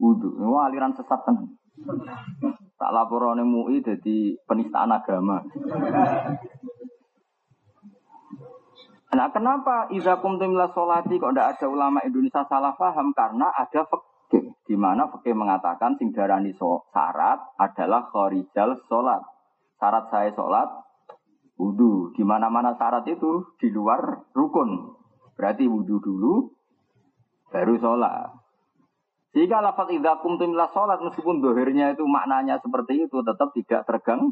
wudhu. 0.00 0.40
Ini 0.40 0.48
aliran 0.70 0.94
sesat 0.96 1.20
kan. 1.26 1.36
Tak 2.78 2.90
laporan 2.94 3.42
MUI 3.42 3.82
jadi 3.82 4.38
penistaan 4.46 4.94
agama. 4.94 5.42
Nah 9.14 9.30
kenapa 9.30 9.86
Iza 9.94 10.18
kumtum 10.18 10.58
sholati 10.74 11.22
kok 11.22 11.34
tidak 11.34 11.54
ada 11.54 11.66
ulama 11.70 12.02
Indonesia 12.02 12.42
salah 12.50 12.74
paham? 12.74 13.14
Karena 13.14 13.46
ada 13.54 13.86
fikih. 14.34 14.54
Di 14.66 14.74
mana 14.74 15.06
fikih 15.10 15.34
mengatakan 15.36 15.94
sing 16.00 16.10
darani 16.10 16.50
so, 16.58 16.82
syarat 16.90 17.38
adalah 17.60 18.10
khorijal 18.10 18.74
sholat. 18.90 19.22
Syarat 19.78 20.10
saya 20.10 20.30
sholat 20.34 20.68
wudhu. 21.54 22.10
Di 22.18 22.26
mana-mana 22.26 22.74
syarat 22.74 23.06
itu 23.06 23.54
di 23.62 23.70
luar 23.70 24.26
rukun. 24.34 24.98
Berarti 25.38 25.66
wudhu 25.70 26.02
dulu, 26.02 26.50
baru 27.50 27.74
sholat. 27.78 28.30
Jika 29.34 29.58
lafaz 29.58 29.90
idza 29.90 30.22
kumtum 30.22 30.54
sholat 30.54 30.98
meskipun 31.02 31.42
dohirnya 31.42 31.94
itu 31.94 32.06
maknanya 32.06 32.62
seperti 32.62 33.06
itu 33.10 33.18
tetap 33.22 33.50
tidak 33.54 33.82
tergang, 33.86 34.30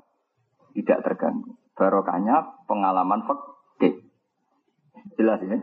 tidak 0.75 0.99
terganggu. 1.03 1.59
Barokahnya 1.75 2.63
pengalaman 2.71 3.27
fakih. 3.27 4.07
Jelas 5.19 5.43
ya? 5.43 5.59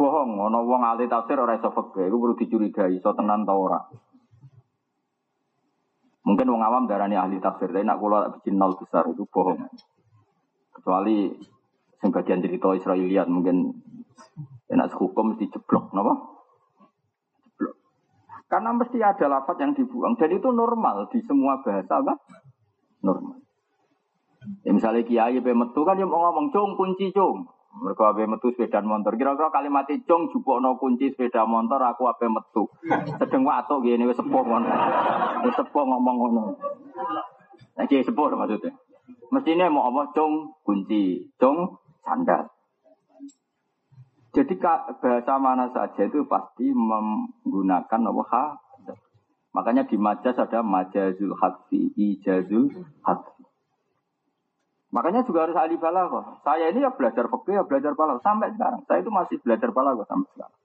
Bohong, 0.00 0.32
ono 0.40 0.64
wong 0.64 0.80
ahli 0.80 1.04
tafsir 1.12 1.36
ora 1.36 1.60
iso 1.60 1.68
fakih, 1.68 2.08
itu 2.08 2.16
perlu 2.16 2.32
dicurigai, 2.32 2.96
iso 2.96 3.12
tenan 3.12 3.44
ta 3.44 3.52
ora. 3.52 3.76
Mungkin 6.24 6.48
wong 6.48 6.64
awam 6.64 6.88
darani 6.88 7.20
ahli 7.20 7.36
tafsir, 7.36 7.68
tapi 7.68 7.84
nak 7.84 8.00
kula 8.00 8.32
bikin 8.40 8.56
nol 8.56 8.80
besar 8.80 9.04
itu 9.12 9.28
bohong. 9.28 9.60
Kecuali 10.72 11.28
sing 12.00 12.08
bagian 12.16 12.40
cerita 12.40 12.72
Israeliat 12.72 13.28
mungkin 13.28 13.76
enak 14.72 14.96
hukum 14.96 15.36
mesti 15.36 15.52
jeblok, 15.52 15.92
napa? 15.92 16.16
Jeblok. 17.44 17.76
Karena 18.48 18.72
mesti 18.72 19.04
ada 19.04 19.26
lafaz 19.28 19.60
yang 19.60 19.76
dibuang 19.76 20.16
dan 20.16 20.32
itu 20.32 20.48
normal 20.48 21.12
di 21.12 21.20
semua 21.28 21.60
bahasa 21.60 22.00
apa? 22.00 22.16
Normal. 23.04 23.36
Ya 24.64 24.72
misalnya 24.72 25.04
kiai 25.04 25.44
pe 25.44 25.52
metu 25.52 25.84
kan 25.84 26.00
mau 26.00 26.24
ngomong 26.24 26.48
cung 26.48 26.72
kunci 26.80 27.12
cung. 27.12 27.59
Mereka 27.70 28.02
ape 28.10 28.26
metu 28.26 28.50
sepeda 28.50 28.82
motor. 28.82 29.14
Kira-kira 29.14 29.54
kalimat 29.54 29.86
cung 30.02 30.26
no 30.58 30.74
kunci 30.74 31.14
sepeda 31.14 31.46
motor 31.46 31.78
aku 31.78 32.10
ape 32.10 32.26
metu. 32.26 32.66
Sedeng 33.22 33.46
watuk 33.46 33.86
gini 33.86 34.10
wis 34.10 34.18
sepuh 34.18 34.42
ngono. 34.42 34.68
Wis 35.46 35.54
sepuh 35.54 35.84
ngomong 35.86 36.16
ngono. 36.18 36.42
Kiai 37.86 38.02
sepuh 38.02 38.26
maksudnya. 38.34 38.74
Mestinya 39.30 39.70
mau 39.70 39.86
apa 39.86 40.10
cung 40.10 40.58
kunci, 40.66 41.30
cung 41.38 41.78
sandal. 42.02 42.50
Jadi 44.30 44.54
bahasa 44.58 45.34
mana 45.38 45.70
saja 45.74 46.06
itu 46.06 46.22
pasti 46.26 46.70
menggunakan 46.70 48.00
apa 48.10 48.22
ha. 48.30 48.44
Makanya 49.50 49.86
di 49.90 49.98
majas 49.98 50.38
ada 50.38 50.62
majazul 50.62 51.34
hadfi, 51.34 51.90
ijazul 51.98 52.70
hadfi. 53.02 53.39
Makanya 54.90 55.22
juga 55.22 55.46
harus 55.46 55.54
ahli 55.54 55.78
balaghah. 55.78 56.42
Saya 56.42 56.74
ini 56.74 56.82
ya 56.82 56.90
belajar 56.90 57.30
fikih, 57.30 57.62
ya 57.62 57.64
belajar 57.66 57.94
balaghah 57.94 58.22
sampai 58.26 58.50
sekarang. 58.58 58.82
Saya 58.90 58.98
itu 59.06 59.10
masih 59.14 59.36
belajar 59.38 59.70
balaghah 59.70 60.06
sampai 60.10 60.28
sekarang. 60.34 60.58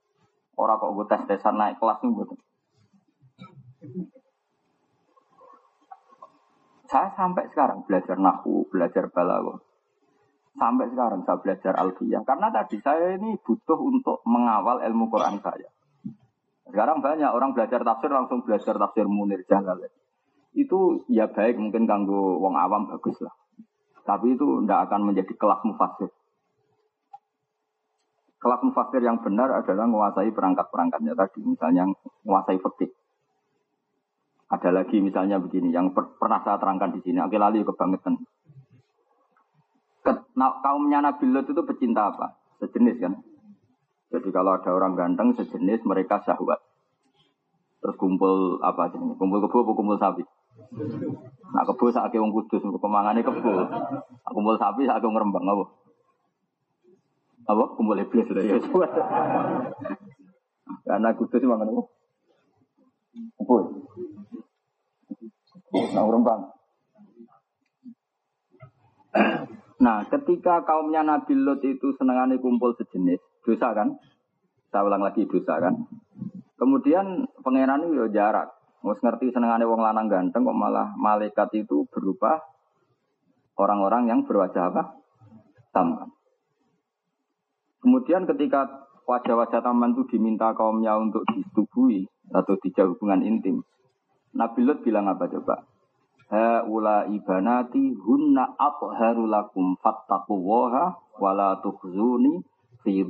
Orang 0.56 0.76
kok 0.82 0.92
gue 0.98 1.06
tes-tesan 1.06 1.54
naik 1.54 1.76
kelas 1.78 1.98
nih 2.02 2.10
gue. 2.10 2.26
Saya 6.90 7.08
sampai 7.14 7.44
sekarang 7.54 7.86
belajar 7.86 8.16
nahu, 8.18 8.66
belajar 8.66 9.04
balaghah. 9.14 9.62
Sampai 10.58 10.90
sekarang 10.90 11.22
saya 11.22 11.38
belajar 11.38 11.72
alfiyah. 11.78 12.22
Karena 12.26 12.50
tadi 12.50 12.82
saya 12.82 13.14
ini 13.14 13.38
butuh 13.38 13.78
untuk 13.78 14.26
mengawal 14.26 14.82
ilmu 14.82 15.06
Quran 15.06 15.38
saya. 15.38 15.70
Sekarang 16.66 16.98
banyak 16.98 17.30
orang 17.30 17.54
belajar 17.54 17.86
tafsir 17.86 18.10
langsung 18.10 18.42
belajar 18.42 18.74
tafsir 18.74 19.06
Munir 19.06 19.46
Jalal. 19.46 19.86
Itu 20.50 21.06
ya 21.06 21.30
baik 21.30 21.62
mungkin 21.62 21.86
kanggo 21.86 22.42
wong 22.42 22.58
awam 22.58 22.90
bagus 22.90 23.22
lah. 23.22 23.45
Tapi 24.06 24.38
itu 24.38 24.62
tidak 24.62 24.86
akan 24.86 25.00
menjadi 25.10 25.32
kelas 25.34 25.60
mufasir. 25.66 26.10
Kelas 28.38 28.60
mufasir 28.62 29.02
yang 29.02 29.18
benar 29.18 29.50
adalah 29.50 29.90
menguasai 29.90 30.30
perangkat-perangkatnya 30.30 31.18
tadi. 31.18 31.42
Misalnya 31.42 31.90
menguasai 32.22 32.62
fikih. 32.62 32.94
Ada 34.46 34.70
lagi 34.70 35.02
misalnya 35.02 35.42
begini, 35.42 35.74
yang 35.74 35.90
per 35.90 36.14
pernah 36.22 36.38
saya 36.46 36.54
terangkan 36.62 36.94
di 36.94 37.02
sini. 37.02 37.18
Oke, 37.18 37.34
lalu 37.34 37.66
kebangetan. 37.66 38.14
Nah, 40.38 40.62
kaumnya 40.62 41.02
Nabi 41.02 41.26
Lot 41.34 41.50
itu 41.50 41.66
pecinta 41.66 42.14
apa? 42.14 42.38
Sejenis 42.62 43.02
kan? 43.02 43.18
Jadi 44.14 44.28
kalau 44.30 44.54
ada 44.54 44.70
orang 44.70 44.94
ganteng 44.94 45.34
sejenis 45.34 45.82
mereka 45.82 46.22
syahwat. 46.22 46.62
Terus 47.82 47.96
kumpul 47.98 48.62
apa? 48.62 48.94
Kumpul 48.94 49.42
kebo 49.42 49.74
kumpul 49.74 49.98
sapi? 49.98 50.22
Nah 51.52 51.62
kebo 51.64 51.92
sak 51.92 52.14
wong 52.16 52.32
kudus 52.32 52.62
pemangane 52.80 53.22
kebo. 53.22 53.52
Aku 54.26 54.34
kumpul 54.34 54.58
sapi 54.58 54.88
sak 54.88 55.00
ngerembang 55.00 55.46
apa? 55.46 55.64
Apa 57.46 57.64
kumpul 57.78 58.00
iblis 58.00 58.26
ya. 58.30 58.56
Karena 60.86 61.14
kudus 61.14 61.46
mangan 61.46 61.70
apa? 61.70 61.82
Kumpul. 63.38 63.62
Nah 65.72 66.04
ngerembang. 66.04 66.40
Nah, 69.76 70.08
ketika 70.08 70.64
kaumnya 70.64 71.04
Nabi 71.04 71.36
Lot 71.36 71.60
itu 71.60 71.92
senangannya 72.00 72.40
kumpul 72.40 72.72
sejenis, 72.80 73.20
dosa 73.44 73.76
kan? 73.76 74.00
Saya 74.72 74.88
ulang 74.88 75.04
lagi 75.04 75.28
dosa 75.28 75.60
kan? 75.60 75.84
Kemudian 76.56 77.28
pangeran 77.44 77.84
itu 77.84 78.00
ya 78.00 78.06
jarak. 78.08 78.55
Mus 78.86 79.02
ngerti 79.02 79.34
senengane 79.34 79.66
wong 79.66 79.82
lanang 79.82 80.06
ganteng 80.06 80.46
kok 80.46 80.54
malah 80.54 80.94
malaikat 80.94 81.50
itu 81.58 81.90
berupa 81.90 82.38
orang-orang 83.58 84.06
yang 84.06 84.22
berwajah 84.22 84.70
apa? 84.70 84.94
Tampan. 85.74 86.14
Kemudian 87.82 88.30
ketika 88.30 88.86
wajah-wajah 89.10 89.58
tampan 89.58 89.90
itu 89.90 90.06
diminta 90.14 90.54
kaumnya 90.54 90.94
untuk 91.02 91.26
disetubui 91.34 92.06
atau 92.30 92.54
dijauh 92.62 92.94
hubungan 92.94 93.26
intim. 93.26 93.66
Nabi 94.38 94.62
Lut 94.62 94.86
bilang 94.86 95.10
apa 95.10 95.26
coba? 95.34 95.66
Haula 96.30 97.10
ibanati 97.10 97.90
hunna 97.90 98.54
atharu 98.54 99.26
lakum 99.26 99.74
fattaqullaha 99.82 101.18
wala 101.18 101.58
tukhzuni 101.58 102.38
fi. 102.86 103.02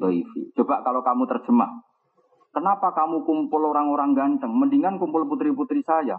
Coba 0.56 0.80
kalau 0.80 1.04
kamu 1.04 1.28
terjemah. 1.28 1.85
Kenapa 2.57 2.89
kamu 2.97 3.29
kumpul 3.29 3.69
orang-orang 3.69 4.17
ganteng? 4.17 4.49
Mendingan 4.49 4.97
kumpul 4.97 5.29
putri-putri 5.29 5.85
saya. 5.85 6.17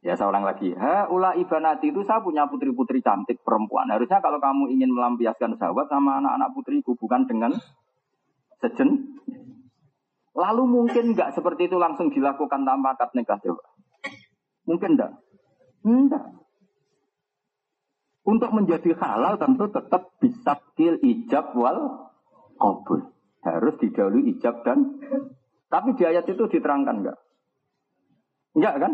Ya 0.00 0.16
saya 0.16 0.32
ulang 0.32 0.48
lagi. 0.48 0.72
Ha, 0.72 1.12
ula 1.12 1.36
ibanati 1.36 1.92
itu 1.92 2.00
saya 2.00 2.24
punya 2.24 2.48
putri-putri 2.48 3.04
cantik 3.04 3.44
perempuan. 3.44 3.92
Harusnya 3.92 4.24
kalau 4.24 4.40
kamu 4.40 4.72
ingin 4.72 4.88
melampiaskan 4.88 5.60
sahabat 5.60 5.92
sama 5.92 6.24
anak-anak 6.24 6.56
putriku 6.56 6.96
bukan 6.96 7.28
dengan 7.28 7.52
sejen. 8.64 9.20
Lalu 10.32 10.62
mungkin 10.64 11.12
nggak 11.12 11.36
seperti 11.36 11.68
itu 11.68 11.76
langsung 11.76 12.08
dilakukan 12.08 12.64
tanpa 12.64 12.96
akad 12.96 13.12
nikah 13.12 13.36
coba. 13.36 13.64
Mungkin 14.64 14.96
enggak? 14.96 15.12
Enggak. 15.84 16.24
Untuk 18.24 18.56
menjadi 18.56 18.96
halal 19.04 19.36
tentu 19.36 19.68
tetap 19.68 20.16
bisa 20.16 20.56
kil 20.80 20.96
ijab 21.04 21.52
wal 21.52 22.08
qabul 22.56 23.15
harus 23.46 23.78
didahului 23.78 24.34
ijab 24.34 24.66
dan 24.66 24.98
tapi 25.66 25.98
di 25.98 26.02
ayat 26.06 26.26
itu 26.26 26.46
diterangkan 26.46 27.02
enggak? 27.02 27.18
Enggak 28.54 28.74
kan? 28.78 28.92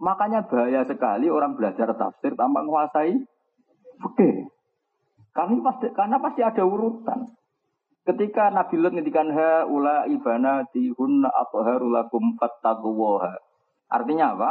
Makanya 0.00 0.44
bahaya 0.48 0.82
sekali 0.84 1.28
orang 1.28 1.56
belajar 1.56 1.92
tafsir 1.96 2.36
tanpa 2.36 2.60
menguasai 2.64 3.14
oke. 4.04 4.30
Kami 5.34 5.56
pasti 5.60 5.86
karena 5.92 6.16
pasti 6.20 6.40
ada 6.44 6.62
urutan. 6.62 7.26
Ketika 8.04 8.52
Nabi 8.52 8.76
Lut 8.76 8.92
ngendikan 8.92 9.32
ha 9.32 9.64
ula 9.64 10.04
ibanati 10.04 10.92
hunna 10.92 11.32
atharulakum 11.32 12.36
fattaquwaha. 12.36 13.32
Artinya 13.88 14.36
apa? 14.36 14.50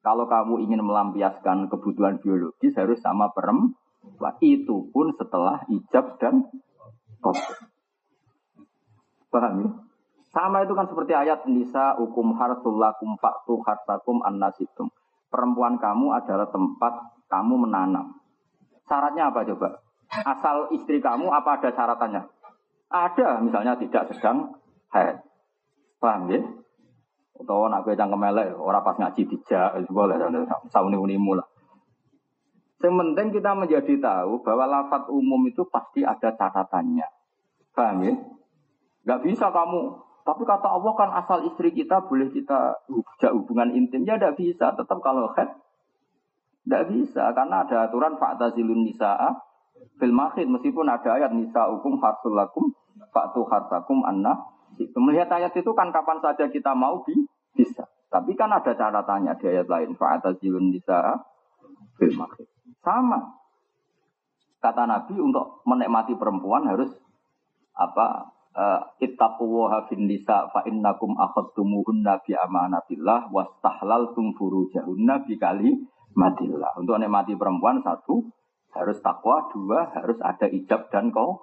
Kalau 0.00 0.24
kamu 0.24 0.64
ingin 0.64 0.80
melampiaskan 0.80 1.68
kebutuhan 1.68 2.22
biologis 2.22 2.72
harus 2.78 2.96
sama 3.04 3.28
perempuan. 3.34 3.76
Itu 4.40 4.88
pun 4.94 5.12
setelah 5.20 5.68
ijab 5.68 6.16
dan 6.16 6.48
Paham 9.28 9.54
ya? 9.62 9.68
Sama 10.28 10.60
itu 10.60 10.76
kan 10.76 10.86
seperti 10.86 11.16
ayat 11.16 11.48
nisa 11.48 11.96
hukum 11.96 12.36
harsulakum 12.36 13.16
faktu 13.16 13.64
hartakum 13.64 14.20
annasitum. 14.22 14.92
Perempuan 15.32 15.80
kamu 15.80 16.12
adalah 16.12 16.48
tempat 16.52 16.92
kamu 17.32 17.68
menanam. 17.68 18.16
Syaratnya 18.84 19.32
apa 19.32 19.44
coba? 19.44 19.80
Asal 20.08 20.72
istri 20.72 21.00
kamu 21.00 21.32
apa 21.32 21.60
ada 21.60 21.68
syaratannya? 21.72 22.22
Ada, 22.88 23.40
misalnya 23.44 23.76
tidak 23.76 24.08
sedang 24.12 24.56
haid. 24.92 25.20
Paham 26.00 26.32
ya? 26.32 26.40
Atau 27.38 27.68
nak 27.68 27.84
gue 27.86 27.94
cangkem 27.96 28.28
elek, 28.28 28.56
orang 28.56 28.82
pas 28.82 28.96
ngaji 28.98 29.22
dijak, 29.30 29.70
boleh, 29.88 30.16
sauni 30.68 30.96
unimu 30.98 31.38
lah. 31.38 31.47
Yang 32.78 33.42
kita 33.42 33.58
menjadi 33.58 33.94
tahu 33.98 34.46
bahwa 34.46 34.64
lafat 34.70 35.10
umum 35.10 35.42
itu 35.50 35.66
pasti 35.66 36.06
ada 36.06 36.30
catatannya. 36.30 37.06
Paham 37.74 38.06
ya? 38.06 38.14
Gak 39.02 39.26
bisa 39.26 39.50
kamu. 39.50 39.98
Tapi 40.22 40.42
kata 40.44 40.68
Allah 40.68 40.92
kan 40.94 41.10
asal 41.16 41.48
istri 41.48 41.74
kita 41.74 42.04
boleh 42.06 42.30
kita 42.30 42.84
hubungan 43.34 43.74
intim. 43.74 44.06
Ya 44.06 44.14
tidak 44.14 44.38
bisa. 44.38 44.76
Tetap 44.78 45.00
kalau 45.02 45.32
head. 45.34 45.50
Tidak 46.68 46.84
bisa. 46.92 47.32
Karena 47.34 47.66
ada 47.66 47.90
aturan 47.90 48.14
fa'tazilun 48.20 48.86
nisa'a 48.86 49.32
fil. 49.98 50.14
Meskipun 50.46 50.86
ada 50.86 51.16
ayat 51.18 51.34
nisa 51.34 51.66
hukum 51.72 51.98
harsul 51.98 52.36
lakum 52.36 52.70
fa'tu 53.10 53.42
harsakum 53.48 54.06
anna. 54.06 54.38
Itu. 54.78 55.00
Melihat 55.02 55.32
ayat 55.34 55.56
itu 55.56 55.72
kan 55.74 55.90
kapan 55.90 56.22
saja 56.22 56.46
kita 56.46 56.76
mau 56.78 57.02
bi 57.02 57.16
bisa. 57.56 57.88
Tapi 58.12 58.36
kan 58.38 58.52
ada 58.52 58.70
catatannya 58.70 59.34
di 59.40 59.44
ayat 59.50 59.66
lain. 59.66 59.96
Fa'tazilun 59.96 60.70
nisa'a 60.70 61.16
fil. 61.98 62.14
Sama. 62.84 63.20
Kata 64.58 64.90
Nabi 64.90 65.14
untuk 65.22 65.62
menikmati 65.62 66.18
perempuan 66.18 66.66
harus 66.66 66.90
apa 67.78 68.34
uh, 68.58 68.80
ittaqullaha 68.98 69.86
fin 69.86 70.10
nisa 70.10 70.50
fa 70.50 70.66
innakum 70.66 71.14
akhadtumuhunna 71.14 72.18
bi 72.26 72.34
amanatillah 72.34 73.30
wastahlaltum 73.30 74.34
furujahunna 74.34 75.22
bi 75.22 75.38
kalimatillah. 75.38 76.74
Untuk 76.74 76.98
menikmati 76.98 77.38
perempuan 77.38 77.78
satu 77.86 78.26
harus 78.74 78.98
takwa, 78.98 79.46
dua 79.54 79.94
harus 79.94 80.18
ada 80.20 80.50
ijab 80.50 80.90
dan 80.90 81.14
qaul. 81.14 81.38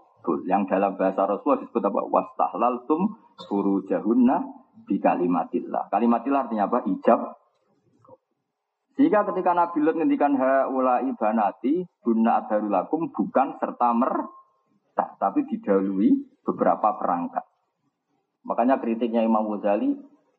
Yang 0.50 0.74
dalam 0.74 0.98
bahasa 0.98 1.30
Rasulullah 1.30 1.62
disebut 1.62 1.84
apa? 1.86 2.02
Wastahlaltum 2.10 3.14
furujahunna 3.46 4.36
bi 4.90 4.98
kalimatillah. 4.98 5.88
Kalimatillah 5.94 6.50
artinya 6.50 6.66
apa? 6.66 6.82
Ijab 6.84 7.45
sehingga 8.96 9.28
ketika 9.28 9.52
Nabi 9.52 9.84
Lut 9.84 10.00
ngendikan 10.00 10.40
haula 10.40 11.04
ibanati 11.04 11.84
guna 12.00 12.48
adharulakum 12.48 13.12
bukan 13.12 13.60
serta 13.60 13.92
merta, 13.92 15.20
tapi 15.20 15.44
didahului 15.52 16.40
beberapa 16.48 16.96
perangkat. 16.96 17.44
Makanya 18.48 18.80
kritiknya 18.80 19.28
Imam 19.28 19.52
Ghazali, 19.52 19.92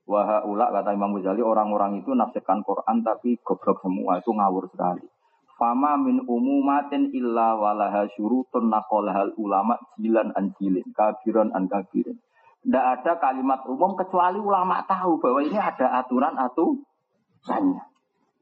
wahaula 0.08 0.72
kata 0.72 0.96
Imam 0.96 1.12
Ghazali 1.20 1.44
orang-orang 1.44 2.00
itu 2.00 2.16
nafsirkan 2.16 2.64
Quran 2.64 3.04
tapi 3.04 3.36
goblok 3.44 3.84
semua 3.84 4.24
itu 4.24 4.32
ngawur 4.32 4.72
sekali. 4.72 5.04
Fama 5.60 6.00
min 6.00 6.24
umumatin 6.24 7.12
illa 7.12 7.60
walaha 7.60 8.08
syurutun 8.16 8.72
naqalahal 8.72 9.36
ulama 9.36 9.76
jilan 10.00 10.32
an 10.32 10.56
jilin, 10.56 10.84
kabiran 10.96 11.52
an 11.52 11.68
kabirin. 11.68 12.16
Tidak 12.64 12.84
ada 13.00 13.20
kalimat 13.20 13.68
umum 13.68 14.00
kecuali 14.00 14.40
ulama 14.40 14.80
tahu 14.88 15.20
bahwa 15.20 15.44
ini 15.44 15.60
ada 15.60 16.00
aturan 16.00 16.40
aturannya. 16.40 17.95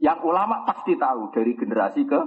Yang 0.05 0.19
ulama 0.29 0.69
pasti 0.69 1.01
tahu 1.01 1.33
dari 1.33 1.57
generasi 1.57 2.05
ke 2.05 2.21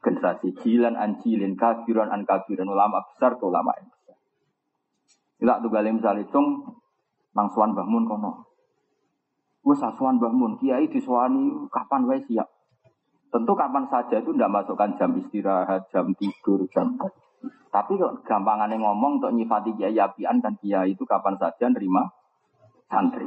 generasi 0.00 0.56
jilan 0.64 0.96
an 0.96 1.20
jilin, 1.20 1.52
kabiran 1.52 2.08
an 2.08 2.24
kabiran, 2.24 2.64
ulama 2.72 3.04
besar 3.12 3.36
ke 3.36 3.44
ulama 3.44 3.76
yang 3.76 3.92
besar. 3.92 4.16
Tidak 5.36 5.56
tuh 5.60 5.70
galim 5.70 6.00
salitung 6.00 6.64
nang 7.36 7.52
suan 7.52 7.76
bangun 7.76 8.08
kono. 8.08 8.48
Wes 9.68 9.84
suan 9.84 10.16
bangun, 10.16 10.56
kiai 10.56 10.88
disuani 10.88 11.68
kapan 11.68 12.08
wae 12.08 12.24
siap. 12.24 12.48
Tentu 13.28 13.52
kapan 13.52 13.84
saja 13.92 14.24
itu 14.24 14.32
tidak 14.32 14.64
masukkan 14.64 14.96
jam 14.96 15.10
istirahat, 15.20 15.84
jam 15.92 16.08
tidur, 16.16 16.64
jam 16.72 16.96
tapi 17.74 17.98
gampangannya 17.98 18.78
ngomong 18.78 19.18
untuk 19.18 19.34
nyifati 19.34 19.74
kiai 19.74 19.98
apian 19.98 20.38
dan 20.38 20.54
kiai 20.62 20.94
itu 20.94 21.02
kapan 21.02 21.34
saja 21.34 21.66
nerima 21.66 22.06
santri. 22.86 23.26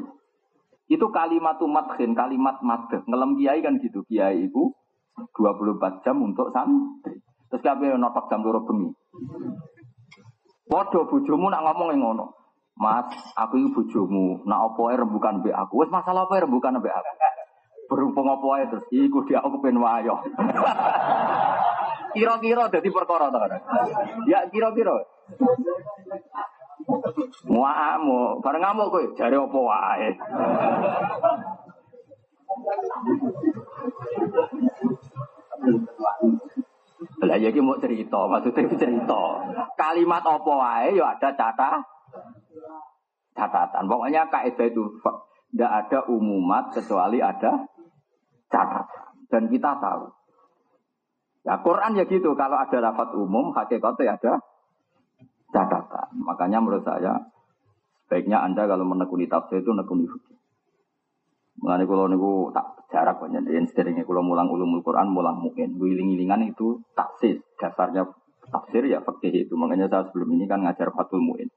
Itu 0.88 1.12
kalimat 1.12 1.60
madhin, 1.60 2.16
kalimat 2.16 2.64
madh. 2.64 3.04
Ngelem 3.04 3.36
kiai 3.36 3.60
kan 3.60 3.76
gitu. 3.84 4.08
Kiai 4.08 4.48
itu 4.48 4.72
24 5.36 6.04
jam 6.08 6.24
untuk 6.24 6.56
santri. 6.56 7.20
Terus 7.48 7.64
kabeh 7.64 7.96
notok 7.96 8.28
jam 8.32 8.44
loro 8.44 8.64
bengi. 8.64 8.92
Padha 10.68 11.08
bojomu 11.08 11.48
nak 11.48 11.64
ngomong 11.64 11.96
yang 11.96 12.04
ngono. 12.04 12.26
Mas, 12.78 13.10
aku 13.34 13.58
iki 13.58 13.74
bojomu, 13.74 14.46
nak 14.46 14.70
opo 14.70 14.94
ae 14.94 15.00
rembukan 15.00 15.42
mbek 15.42 15.56
aku. 15.56 15.82
Wis 15.82 15.90
masalah 15.90 16.30
apa 16.30 16.46
rembukan 16.46 16.78
mbek 16.78 16.94
aku. 16.94 17.10
Berhubung 17.90 18.30
opo 18.30 18.54
ae 18.54 18.70
terus 18.70 18.86
iku 18.92 19.26
dia 19.26 19.42
aku 19.42 19.64
pengen 19.64 19.82
wayo. 19.82 20.22
Kira-kira 22.18 22.70
dadi 22.70 22.90
perkara 22.90 23.30
Ya 24.30 24.46
kira-kira. 24.50 24.94
Muamu, 27.44 28.40
bareng 28.40 28.64
ngamuk 28.64 28.88
kowe, 28.88 29.04
jare 29.20 29.36
apa 29.36 29.60
wae. 29.60 30.10
Lah 37.28 37.38
ya 37.38 37.52
mau 37.60 37.76
cerita, 37.76 38.20
maksudnya 38.32 38.72
cerita. 38.72 39.24
Kalimat 39.76 40.24
apa 40.24 40.52
wae 40.52 40.96
ya 40.96 41.12
ada 41.12 41.30
catah 41.36 41.84
catatan. 43.36 43.84
Pokoknya 43.86 44.32
kaidah 44.32 44.68
itu 44.72 44.84
tidak 45.52 45.72
ada 45.72 46.00
umumat 46.08 46.72
kecuali 46.72 47.20
ada 47.20 47.68
catatan. 48.48 49.12
Dan 49.28 49.52
kita 49.52 49.76
tahu. 49.84 50.08
Ya 51.44 51.60
Quran 51.60 52.00
ya 52.00 52.04
gitu, 52.08 52.36
kalau 52.36 52.60
ada 52.60 52.78
lafat 52.80 53.12
umum, 53.16 53.52
hakikatnya 53.56 54.20
ada 54.20 54.40
catatan. 55.58 56.08
Makanya 56.22 56.62
menurut 56.62 56.86
saya 56.86 57.18
sebaiknya 58.06 58.46
Anda 58.46 58.70
kalau 58.70 58.86
menekuni 58.86 59.26
tafsir 59.26 59.66
itu 59.66 59.74
menekuni 59.74 60.06
fikih. 60.06 60.38
Mengenai 61.58 61.90
kalau 61.90 62.06
niku 62.06 62.54
tak 62.54 62.86
jarak 62.94 63.18
banyak 63.18 63.50
yang 63.50 63.66
seringnya 63.66 64.06
kalau 64.06 64.22
mulang 64.22 64.46
ulumul 64.46 64.86
Quran 64.86 65.10
mulang 65.10 65.42
mungkin 65.42 65.74
wiling-wilingan 65.82 66.54
itu 66.54 66.86
taksis 66.94 67.42
dasarnya 67.58 68.06
tafsir 68.54 68.86
ya 68.86 69.02
fikih 69.02 69.50
itu 69.50 69.58
makanya 69.58 69.90
saya 69.90 70.06
sebelum 70.08 70.38
ini 70.38 70.46
kan 70.46 70.62
ngajar 70.62 70.94
fatul 70.94 71.18
muin. 71.18 71.50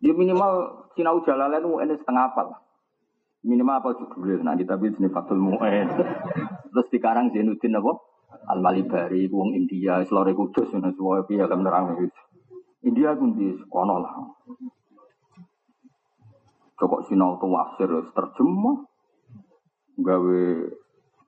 Ya 0.00 0.16
minimal 0.16 0.88
sinau 0.96 1.20
jalalain 1.28 1.60
muin 1.60 1.92
setengah 1.92 2.32
apa 2.32 2.42
lah. 2.48 2.60
Minimal 3.44 3.84
apa 3.84 3.88
judulnya 4.00 4.40
nanti 4.40 4.64
tapi 4.64 4.88
jenis 4.96 5.12
fatul 5.12 5.36
muin. 5.36 5.86
Terus 6.72 6.86
sekarang 6.88 7.28
Zainuddin 7.36 7.76
apa? 7.76 7.92
Al 8.48 8.62
Malibari, 8.62 9.26
wong 9.26 9.52
India, 9.58 10.00
Selore 10.06 10.32
Kudus, 10.32 10.70
semua 10.70 11.22
piye 11.26 11.44
kan 11.44 11.60
nerang 11.60 11.98
itu. 11.98 12.29
India 12.80 13.12
pun 13.12 13.36
di 13.36 13.52
kono 13.68 14.00
lah. 14.00 14.14
Cokok 16.80 17.04
sinau 17.04 17.36
tuh 17.36 17.52
wasir 17.52 17.90
terjemah. 18.16 18.88
Gawe 20.00 20.40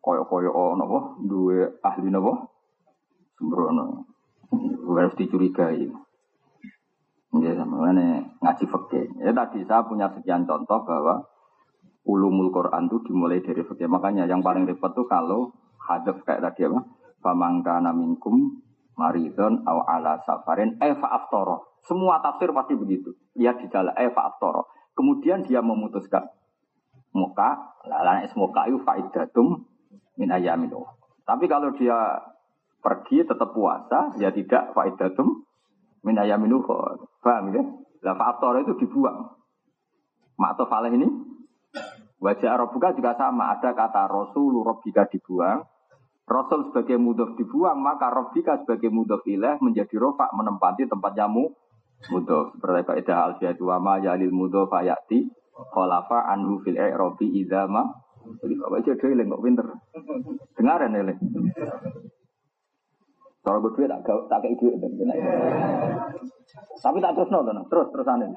koyo-koyo 0.01 0.73
nopo, 0.81 1.21
dua 1.21 1.69
ahli 1.85 2.09
nopo, 2.09 2.49
sembrono. 3.37 4.09
Harus 4.89 5.17
dicurigai. 5.21 5.93
Ya, 7.33 7.53
sama 7.57 7.93
ngaji 7.93 8.65
fakir. 8.69 9.09
Ya 9.21 9.33
tadi 9.33 9.65
saya 9.65 9.85
punya 9.85 10.09
sekian 10.13 10.45
contoh 10.45 10.85
bahwa 10.85 11.25
ulumul 12.05 12.53
Quran 12.53 12.89
itu 12.89 13.01
dimulai 13.09 13.45
dari 13.45 13.61
fakir. 13.65 13.89
Makanya 13.89 14.25
yang 14.29 14.41
paling 14.41 14.65
repot 14.69 14.93
tuh 14.93 15.09
kalau 15.09 15.53
hadaf 15.81 16.21
kayak 16.25 16.45
tadi 16.45 16.69
apa? 16.69 16.81
Famangka 17.21 17.81
naminkum 17.81 18.61
maridon 19.03 19.67
aw 19.67 19.83
ala 19.83 20.23
safarin 20.23 20.79
eva 20.79 21.19
aftoro. 21.19 21.83
Semua 21.83 22.23
tafsir 22.23 22.55
pasti 22.55 22.79
begitu. 22.79 23.11
Lihat 23.35 23.59
di 23.59 23.67
dalam 23.67 23.91
eva 23.99 24.31
aftoro. 24.31 24.71
Kemudian 24.95 25.43
dia 25.43 25.59
memutuskan 25.59 26.23
muka, 27.11 27.75
lalana 27.91 28.23
es 28.23 28.31
muka 28.39 28.71
itu 28.71 28.79
faidatum 28.87 29.67
min 30.15 30.31
ayamin 30.31 30.71
Tapi 31.27 31.45
kalau 31.51 31.75
dia 31.75 32.23
pergi 32.79 33.27
tetap 33.27 33.51
puasa, 33.51 34.15
ya 34.23 34.31
tidak 34.31 34.71
faidatum 34.71 35.43
min 36.07 36.15
ayamin 36.15 36.63
Paham 37.19 37.45
ya? 37.51 37.63
Lah 38.03 38.15
faktor 38.15 38.63
itu 38.63 38.79
dibuang. 38.79 39.31
Makto 40.39 40.67
falah 40.67 40.91
ini 40.91 41.07
wajah 42.19 42.59
Arabuka 42.59 42.95
juga 42.95 43.15
sama. 43.15 43.55
Ada 43.55 43.75
kata 43.75 44.11
Rasul 44.11 44.59
Rabbika 44.63 45.07
dibuang, 45.07 45.63
Rasul 46.23 46.71
sebagai 46.71 46.97
mudhof 47.03 47.35
dibuang, 47.35 47.83
maka 47.83 48.09
Rabbika 48.09 48.63
sebagai 48.63 48.89
mudhof 48.89 49.27
ilah 49.27 49.59
menjadi 49.59 49.99
rofak 49.99 50.31
menempati 50.33 50.87
tempat 50.87 51.13
jamu 51.19 51.51
mudhof. 52.15 52.55
Seperti 52.57 52.83
kaidah 52.87 53.19
alfiyah 53.31 53.59
wa 53.59 53.77
ma 53.83 53.95
yalil 53.99 54.31
mudhof 54.31 54.71
ayati 54.71 55.27
kholafa 55.53 56.31
anhu 56.31 56.63
fil 56.63 56.79
i'rabi 56.79 57.27
idza 57.43 57.67
ma 57.69 57.85
jadi 58.23 58.55
bapak 58.55 58.79
aja 58.87 58.93
dhewe 58.95 59.19
kok 59.19 59.43
pinter. 59.43 59.67
Dengaran 60.55 60.95
ya 60.95 61.15
Cara 63.43 63.59
gue 63.59 63.75
duit 63.75 63.91
tak 63.91 64.07
tak 64.31 64.39
kayak 64.39 64.55
duit 64.55 64.79
kena. 64.79 65.15
Tapi 66.79 67.03
tak 67.03 67.13
terus 67.19 67.31
nonton, 67.35 67.59
terus 67.67 67.91
terusanin. 67.91 68.31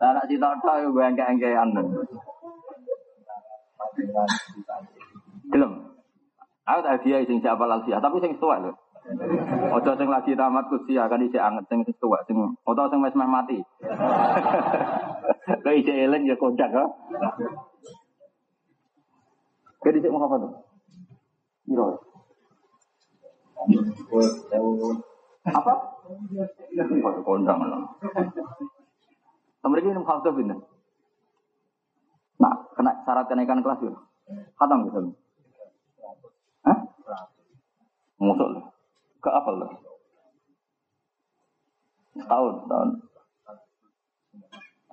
Nah, 0.00 0.10
nak 0.16 0.24
cita 0.32 0.48
tahu 0.64 0.96
gue 0.96 1.04
yang 1.04 1.36
kayak 1.36 1.60
anda. 1.60 1.84
Belum. 5.52 5.72
Aku 6.66 6.80
tak 6.82 7.06
dia 7.06 7.22
sing 7.22 7.38
siapa 7.38 7.62
lagi, 7.62 7.94
tapi 7.94 8.18
sing 8.18 8.34
tua 8.42 8.58
loh. 8.58 8.74
Ojo 9.70 9.90
sing 9.94 10.10
lagi 10.10 10.34
tamat 10.34 10.66
kusia 10.66 11.06
kan 11.06 11.22
isi 11.22 11.38
anget 11.38 11.62
sing 11.70 11.86
tua 12.02 12.18
sing 12.26 12.34
ojo 12.42 12.82
sing 12.90 12.98
wis 12.98 13.14
mati. 13.14 13.62
Kayak 15.62 15.78
isi 15.78 15.92
eling 15.94 16.26
ya 16.26 16.34
kocak 16.34 16.74
ha. 16.74 16.84
Kayak 19.78 20.02
dhisik 20.02 20.10
mau 20.10 20.26
apa 20.26 20.42
tuh? 20.42 20.52
Miro. 21.70 21.86
Apa? 25.46 25.74
Kondang 27.22 27.58
lah. 27.62 27.82
Mereka 29.66 29.86
ini 29.90 30.02
hafal 30.02 30.34
pindah. 30.34 30.58
Nah, 32.46 32.62
kena 32.78 32.94
syarat 33.02 33.26
kenaikan 33.26 33.58
kelas 33.58 33.82
ya. 33.82 33.90
Khatam 34.54 34.86
gitu. 34.86 35.18
Hah? 36.62 36.78
Musuh 38.22 38.48
lah. 38.54 38.64
Ke 39.18 39.30
apa 39.34 39.50
lah? 39.50 39.70
Setahun, 42.14 42.54
setahun. 42.62 42.90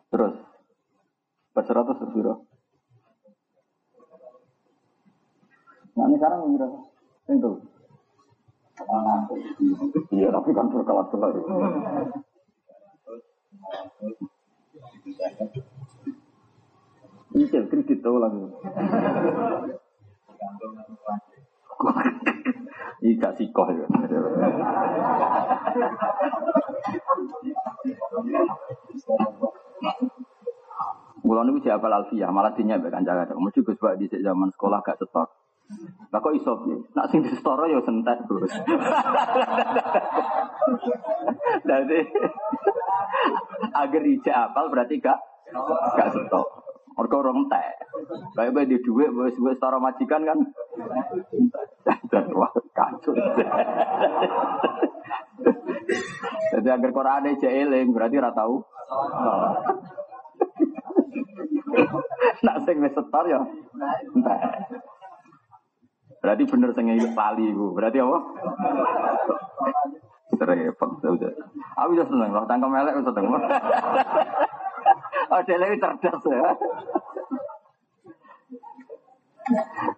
Terus. 0.09 0.33
Berseratus 1.53 2.01
bersiro. 2.01 2.41
Nah 5.93 6.09
ini 6.09 6.17
sekarang 6.17 6.57
berapa? 6.57 6.79
Itu. 7.29 7.51
Iya, 10.09 10.33
tapi 10.33 10.49
kan 10.57 10.73
berkelas-kelas. 10.73 11.37
Ini 17.33 17.49
kredit 17.49 17.99
tahu 18.05 18.17
lagi. 18.21 18.37
Ini 23.01 23.17
gak 23.17 23.35
sikoh 23.41 23.67
ya. 23.73 23.85
Mulai 31.23 31.47
niku 31.47 31.59
siapa 31.63 31.87
alfiah, 31.87 32.29
malah 32.29 32.53
dinya 32.53 32.77
mbek 32.77 32.93
kanca-kanca. 32.93 33.33
Mesti 33.33 33.65
Gus 33.65 33.79
Bak 33.81 33.97
di 33.97 34.05
zaman 34.11 34.53
sekolah 34.53 34.85
gak 34.85 35.01
setor. 35.01 35.25
Lah 36.11 36.19
kok 36.21 36.35
iso 36.37 36.53
piye? 36.61 36.77
Nak 36.93 37.09
sing 37.09 37.25
disetoro 37.25 37.65
ya 37.65 37.81
sentek, 37.81 38.27
Gus. 38.29 38.51
Jadi 41.65 41.99
agar 43.73 44.03
ijek 44.05 44.35
apal 44.35 44.69
berarti 44.69 45.01
gak 45.01 45.17
gak 45.97 46.11
setor. 46.13 46.45
Mergo 46.93 47.25
orang 47.25 47.45
entek. 47.45 47.89
Kayak 48.37 48.53
bae 48.53 48.69
di 48.69 48.77
dhuwit 48.77 49.09
wis 49.09 49.35
wis 49.41 49.57
setara 49.57 49.81
majikan 49.81 50.21
kan. 50.21 50.39
Dan 52.09 52.25
wah 52.37 52.53
kacau. 52.73 53.13
Jadi 56.53 56.67
agar 56.69 56.91
Quran 56.93 57.29
aja 57.33 57.49
eling 57.49 57.89
berarti 57.89 58.15
ora 58.21 58.31
tahu. 58.31 58.61
Nak 62.45 62.57
sing 62.69 62.77
wis 62.77 62.93
setor 62.93 63.25
ya. 63.25 63.41
Berarti 66.21 66.43
bener 66.45 66.69
sing 66.77 66.85
lali 66.93 67.45
iku. 67.49 67.73
Berarti 67.73 67.97
apa? 67.99 68.19
Repot. 70.43 70.99
Aku 70.99 71.95
sudah 71.95 72.07
seneng 72.09 72.35
loh, 72.35 72.43
tangkap 72.43 72.67
melek 72.67 72.99
wis 72.99 73.07
seneng. 73.07 73.31
Dia 75.43 75.57
lebih 75.57 75.79
cerdas 75.81 76.23
ya. 76.29 76.55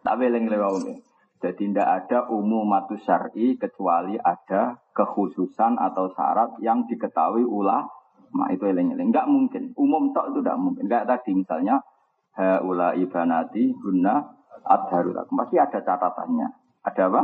Tapi 0.02 0.21
eling 0.26 0.50
lewat 0.50 0.74
Jadi 1.43 1.69
tidak 1.69 1.86
ada 1.86 2.26
umum 2.34 2.65
matu 2.65 2.98
syar'i 2.98 3.54
kecuali 3.62 4.17
ada 4.17 4.82
kekhususan 4.95 5.78
atau 5.78 6.10
syarat 6.17 6.58
yang 6.63 6.89
diketahui 6.89 7.45
ulama 7.45 8.50
itu 8.50 8.65
eling-eling. 8.65 9.13
Enggak 9.13 9.30
mungkin. 9.30 9.76
Umum 9.78 10.10
tok 10.15 10.34
itu 10.34 10.39
tidak 10.41 10.58
mungkin. 10.58 10.89
Enggak 10.89 11.06
tadi 11.06 11.38
misalnya 11.38 11.86
haula 12.34 12.98
ibanati 12.98 13.69
guna 13.78 14.26
adharulah. 14.65 15.30
Pasti 15.30 15.62
ada 15.62 15.80
catatannya. 15.84 16.48
Ada 16.82 17.04
apa? 17.13 17.21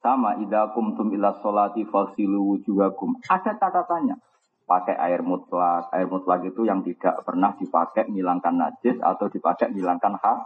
Sama 0.00 0.38
idza 0.38 0.70
kumtum 0.72 1.10
ila 1.12 1.34
sholati 1.42 1.82
fasilu 1.90 2.54
wujuhakum. 2.54 3.18
Ada 3.26 3.58
catatannya. 3.58 4.29
Pakai 4.70 4.94
air 4.94 5.26
mutlak. 5.26 5.90
Air 5.90 6.06
mutlak 6.06 6.46
itu 6.46 6.62
yang 6.62 6.86
tidak 6.86 7.26
pernah 7.26 7.50
dipakai 7.58 8.06
menghilangkan 8.06 8.54
najis 8.54 9.02
atau 9.02 9.26
dipakai 9.26 9.74
menghilangkan 9.74 10.14
hak. 10.14 10.38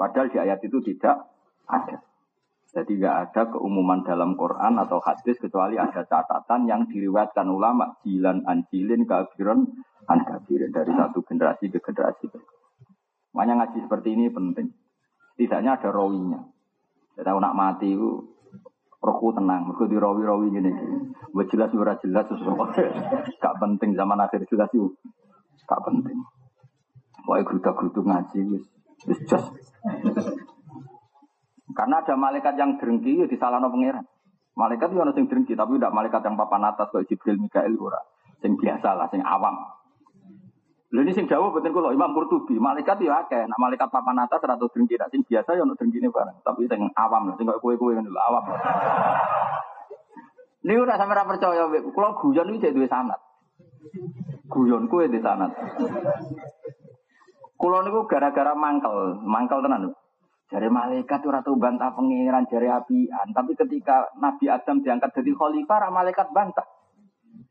Padahal 0.00 0.32
di 0.32 0.40
ayat 0.40 0.64
itu 0.64 0.80
tidak 0.80 1.28
ada. 1.68 2.00
Jadi 2.74 2.98
nggak 2.98 3.16
ada 3.30 3.42
keumuman 3.54 4.02
dalam 4.02 4.34
Quran 4.34 4.80
atau 4.82 4.98
hadis 4.98 5.38
kecuali 5.38 5.78
ada 5.78 6.02
catatan 6.02 6.66
yang 6.66 6.90
diriwayatkan 6.90 7.46
ulama 7.46 7.94
jilan 8.02 8.42
anjilin 8.48 9.06
kafiron 9.06 9.70
an 10.10 10.26
kafirin 10.26 10.74
dari 10.74 10.90
satu 10.90 11.22
generasi 11.22 11.70
ke 11.70 11.78
generasi. 11.78 12.26
Makanya 13.30 13.62
ngaji 13.62 13.78
seperti 13.86 14.08
ini 14.18 14.26
penting. 14.26 14.74
Tidaknya 15.38 15.78
ada 15.78 15.94
rawinya. 15.94 16.40
Kita 17.14 17.30
nak 17.30 17.54
mati 17.54 17.94
itu 17.94 18.33
rohku 19.04 19.36
tenang, 19.36 19.68
mereka 19.68 19.84
di 19.84 19.96
rawi-rawi 20.00 20.46
gini. 20.48 20.72
Buat 21.36 21.46
jelas 21.52 21.70
ora 21.76 21.94
jelas 22.00 22.24
sesuatu. 22.24 22.80
Gak 23.36 23.54
penting 23.60 23.92
zaman 23.92 24.16
akhir 24.16 24.48
jelas 24.48 24.72
itu. 24.72 24.88
Gak 25.68 25.80
penting. 25.84 26.16
Wah, 27.24 27.40
geruda-gerudu 27.40 28.00
ngaji 28.04 28.38
wis 28.52 28.64
wis 29.08 29.20
just. 29.28 29.52
Karena 31.72 32.04
ada 32.04 32.14
malaikat 32.16 32.54
yang 32.56 32.76
drengki 32.80 33.24
ya 33.24 33.26
disalahno 33.28 33.68
pangeran. 33.72 34.04
Malaikat 34.54 34.92
itu 34.92 35.00
ono 35.00 35.12
sing 35.12 35.26
drengki 35.26 35.58
tapi 35.58 35.76
tidak 35.76 35.92
malaikat 35.92 36.22
yang 36.22 36.38
papan 36.38 36.68
atas 36.68 36.88
kayak 36.92 37.08
Jibril 37.10 37.40
Mikail 37.40 37.74
ora. 37.80 38.00
Sing 38.38 38.54
biasa 38.60 38.88
lah, 38.94 39.08
sing 39.10 39.24
awam. 39.24 39.56
Lha 40.92 41.00
ini 41.00 41.16
sing 41.16 41.24
jauh 41.24 41.48
betul 41.48 41.72
kalau 41.72 41.90
Imam 41.96 42.12
Qurtubi, 42.12 42.60
malaikat 42.60 43.00
ya 43.00 43.24
akeh, 43.24 43.48
nak 43.48 43.56
malaikat 43.56 43.88
papan 43.88 44.20
atas 44.20 44.44
atau 44.44 44.68
drengki, 44.68 45.00
nak 45.00 45.08
sing 45.08 45.24
biasa 45.24 45.56
ya 45.56 45.64
ono 45.64 45.74
drengkine 45.74 46.12
bareng, 46.12 46.38
tapi 46.44 46.68
sing 46.68 46.80
awam 46.92 47.32
lah, 47.32 47.34
sing 47.40 47.48
kok 47.48 47.58
kowe-kowe 47.64 47.96
ngono 47.96 48.12
awam. 48.14 48.44
Ini 50.64 50.80
udah 50.80 50.96
sampe 50.96 51.16
ra 51.16 51.24
percaya, 51.24 51.66
kalau 51.68 52.10
guyon 52.20 52.56
iki 52.56 52.70
duwe 52.70 52.86
sanat. 52.86 53.20
Guyon 54.48 54.86
kowe 54.86 55.04
di 55.08 55.18
sanat. 55.18 55.50
Kulo 57.54 57.80
niku 57.80 58.04
gara-gara 58.04 58.52
mangkel, 58.52 59.24
mangkel 59.24 59.64
tenan. 59.64 59.94
Jari 60.52 60.68
malaikat 60.68 61.24
ora 61.24 61.40
tau 61.40 61.56
bantah 61.56 61.96
pangeran 61.96 62.44
jari 62.46 62.68
apian, 62.68 63.32
tapi 63.32 63.56
ketika 63.56 64.12
Nabi 64.20 64.52
Adam 64.52 64.84
diangkat 64.84 65.10
jadi 65.16 65.32
khalifah, 65.32 65.88
malaikat 65.88 66.28
bantah. 66.30 66.68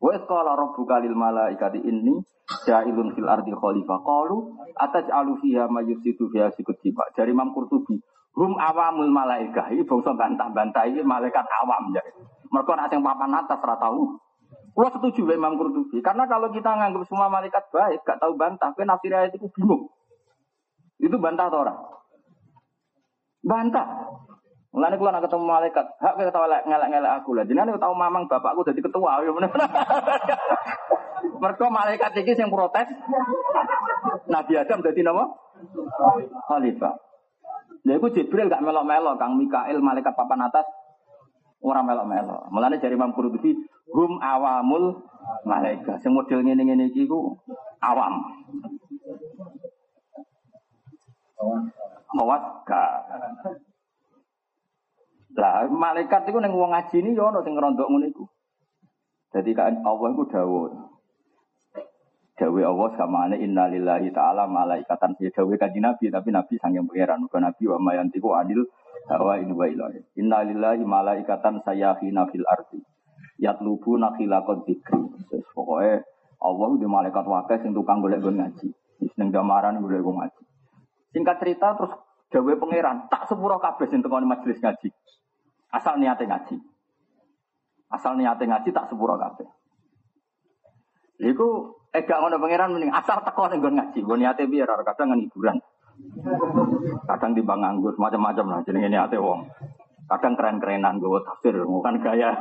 Wa 0.03 0.19
qala 0.27 0.59
rabbuka 0.59 0.99
lil 0.99 1.15
malaikati 1.15 1.79
inni 1.79 2.19
ja'ilun 2.67 3.15
fil 3.15 3.23
ardi 3.23 3.55
khalifah. 3.55 4.03
Qalu 4.03 4.37
ataj'alu 4.75 5.39
fiha 5.39 5.71
may 5.71 5.87
yufsidu 5.87 6.27
fiha 6.27 6.51
sikutiba. 6.51 7.07
Dari 7.15 7.31
Imam 7.31 7.55
Qurtubi, 7.55 8.03
hum 8.35 8.59
awamul 8.59 9.07
malaikah. 9.07 9.71
Ini 9.71 9.87
bangsa 9.87 10.11
bantah-bantah 10.11 10.83
ini 10.91 11.07
malaikat 11.07 11.47
awam 11.63 11.95
ya. 11.95 12.03
Mereka 12.51 12.71
nak 12.75 12.91
sing 12.91 12.99
papan 12.99 13.31
atas 13.31 13.63
ora 13.63 13.79
tahu. 13.79 14.19
Kulo 14.73 14.89
setuju 14.91 15.23
dengan 15.23 15.39
Imam 15.39 15.53
Qurtubi. 15.55 16.03
Karena 16.03 16.27
kalau 16.27 16.51
kita 16.51 16.67
nganggap 16.67 17.07
semua 17.07 17.31
malaikat 17.31 17.63
baik, 17.71 18.03
gak 18.03 18.19
tahu 18.19 18.35
bantah, 18.35 18.75
kan 18.75 18.89
nafsir 18.89 19.13
ayat 19.13 19.31
itu 19.31 19.47
bingung. 19.55 19.87
Itu 20.99 21.15
bantah 21.21 21.47
atau 21.47 21.63
orang? 21.63 21.79
Bantah. 23.45 23.87
Mulane 24.73 24.97
kula 24.97 25.13
nak 25.13 25.29
ketemu 25.29 25.45
malaikat, 25.45 25.85
hak 26.01 26.17
kita 26.17 26.33
tahu 26.33 26.49
ngelak-ngelak 26.49 27.21
aku 27.21 27.37
lah. 27.37 27.45
Jenengan 27.45 27.77
tahu 27.77 27.93
mamang 27.93 28.25
bapakku 28.25 28.65
jadi 28.65 28.81
ketua 28.81 29.21
ya 29.21 29.29
bener. 29.29 29.53
Mereka 31.37 31.65
malaikat 31.69 32.17
iki 32.17 32.33
yang 32.33 32.49
protes. 32.49 32.89
Nabi 34.25 34.53
Adam 34.57 34.81
jadi 34.81 35.05
nama 35.05 35.29
Khalifah. 36.49 36.97
Lha 37.85 37.93
iku 38.01 38.09
Jibril 38.09 38.49
gak 38.49 38.65
melok-melok, 38.65 39.21
Kang 39.21 39.37
Mikail 39.37 39.77
malaikat 39.77 40.17
papan 40.17 40.41
atas 40.41 40.65
orang 41.61 41.85
melok-melok. 41.85 42.49
Mulane 42.49 42.81
dari 42.81 42.97
Imam 42.97 43.13
Qurtubi, 43.13 43.53
hum 43.93 44.17
awamul 44.25 45.05
malaikat. 45.45 46.01
Sing 46.01 46.17
model 46.17 46.41
ngene-ngene 46.41 46.89
iki 46.89 47.05
ku 47.05 47.37
awam. 47.77 48.25
Awas 52.17 52.43
lah 55.33 55.65
malaikat 55.65 56.29
itu 56.29 56.37
neng 56.37 56.53
wong 56.53 56.77
ngaji 56.77 56.97
ini 57.01 57.17
yo 57.17 57.33
ono 57.33 57.41
sing 57.41 57.57
ngrondok 57.57 57.89
ngono 57.89 58.05
iku. 58.05 58.25
Jadi 59.33 59.51
kan 59.57 59.81
Allah 59.81 60.07
iku 60.13 60.23
dawuh. 60.29 60.69
Dawe 62.33 62.61
Allah 62.65 62.89
sama 62.97 63.29
ane 63.29 63.41
innalillahi 63.41 64.09
ta'ala 64.09 64.49
malaikatan 64.49 65.13
ya 65.21 65.29
dawe 65.33 65.53
kaji 65.53 65.79
nabi 65.81 66.09
tapi 66.13 66.29
nabi 66.29 66.53
sanggeng 66.61 66.85
pangeran. 66.85 67.25
Bukan 67.25 67.41
nabi 67.45 67.63
wa 67.65 67.77
mayantiku 67.81 68.29
adil 68.37 68.61
hawa 69.09 69.41
ini 69.41 69.53
wa 69.53 69.65
ilahi 69.65 70.01
innalillahi 70.17 70.85
malaikatan 70.85 71.65
sayahina 71.65 72.29
fil 72.29 72.45
ardi. 72.45 72.81
Yatlubu 73.41 73.97
nakhilakot 73.97 74.69
dikri 74.69 75.01
pokoknya 75.57 76.05
Allah 76.45 76.69
di 76.77 76.85
malaikat 76.85 77.25
wakil 77.25 77.57
sing 77.61 77.73
tukang 77.73 78.05
golek 78.05 78.21
gon 78.21 78.37
ngaji. 78.37 78.69
Ning 79.17 79.29
damaran 79.33 79.81
golek 79.81 80.05
gon 80.05 80.21
ngaji. 80.21 80.41
Singkat 81.13 81.41
cerita 81.41 81.73
terus 81.77 81.93
dawe 82.29 82.53
pangeran 82.57 83.09
tak 83.09 83.25
sepuro 83.29 83.57
kabeh 83.57 83.89
sing 83.89 84.05
tekoni 84.05 84.29
majelis 84.29 84.61
ngaji 84.61 84.93
asal 85.73 85.97
niate 85.97 86.29
ngaji 86.29 86.55
asal 87.89 88.13
niate 88.15 88.45
ngaji 88.45 88.69
tak 88.69 88.87
sepuro 88.87 89.17
kabeh 89.17 89.49
Iku 91.23 91.47
eh 91.93 92.03
gak 92.03 92.19
ngono 92.19 92.41
pangeran 92.41 92.73
mending 92.73 92.91
asal 92.91 93.21
teko 93.21 93.47
ning 93.47 93.61
ngaji. 93.61 93.99
Nggon 94.01 94.19
niate 94.19 94.43
piye 94.49 94.65
ora 94.65 94.81
kadang 94.81 95.15
hiburan. 95.15 95.61
Kadang 97.05 97.31
timbang 97.37 97.61
nganggur 97.61 97.93
macam-macam 98.01 98.45
lah 98.49 98.59
jenenge 98.65 98.89
niate 98.89 99.15
wong. 99.21 99.45
Kadang 100.03 100.35
keren-kerenan 100.35 100.99
gue 100.99 101.21
tafsir, 101.23 101.55
bukan 101.63 102.01
gaya. 102.03 102.35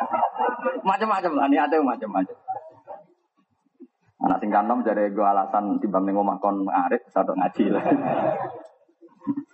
macam-macam 0.88 1.32
lah 1.38 1.46
niate 1.46 1.76
macam-macam. 1.78 2.36
Anak 4.20 4.38
sing 4.42 4.50
kanom 4.52 4.84
dari 4.84 5.12
gue 5.12 5.24
alasan 5.24 5.78
timbang 5.78 6.08
ning 6.08 6.18
omah 6.18 6.40
kon 6.40 6.66
ngarit 6.66 7.04
sadok 7.12 7.36
ngaji 7.36 7.64
lah. 7.72 7.84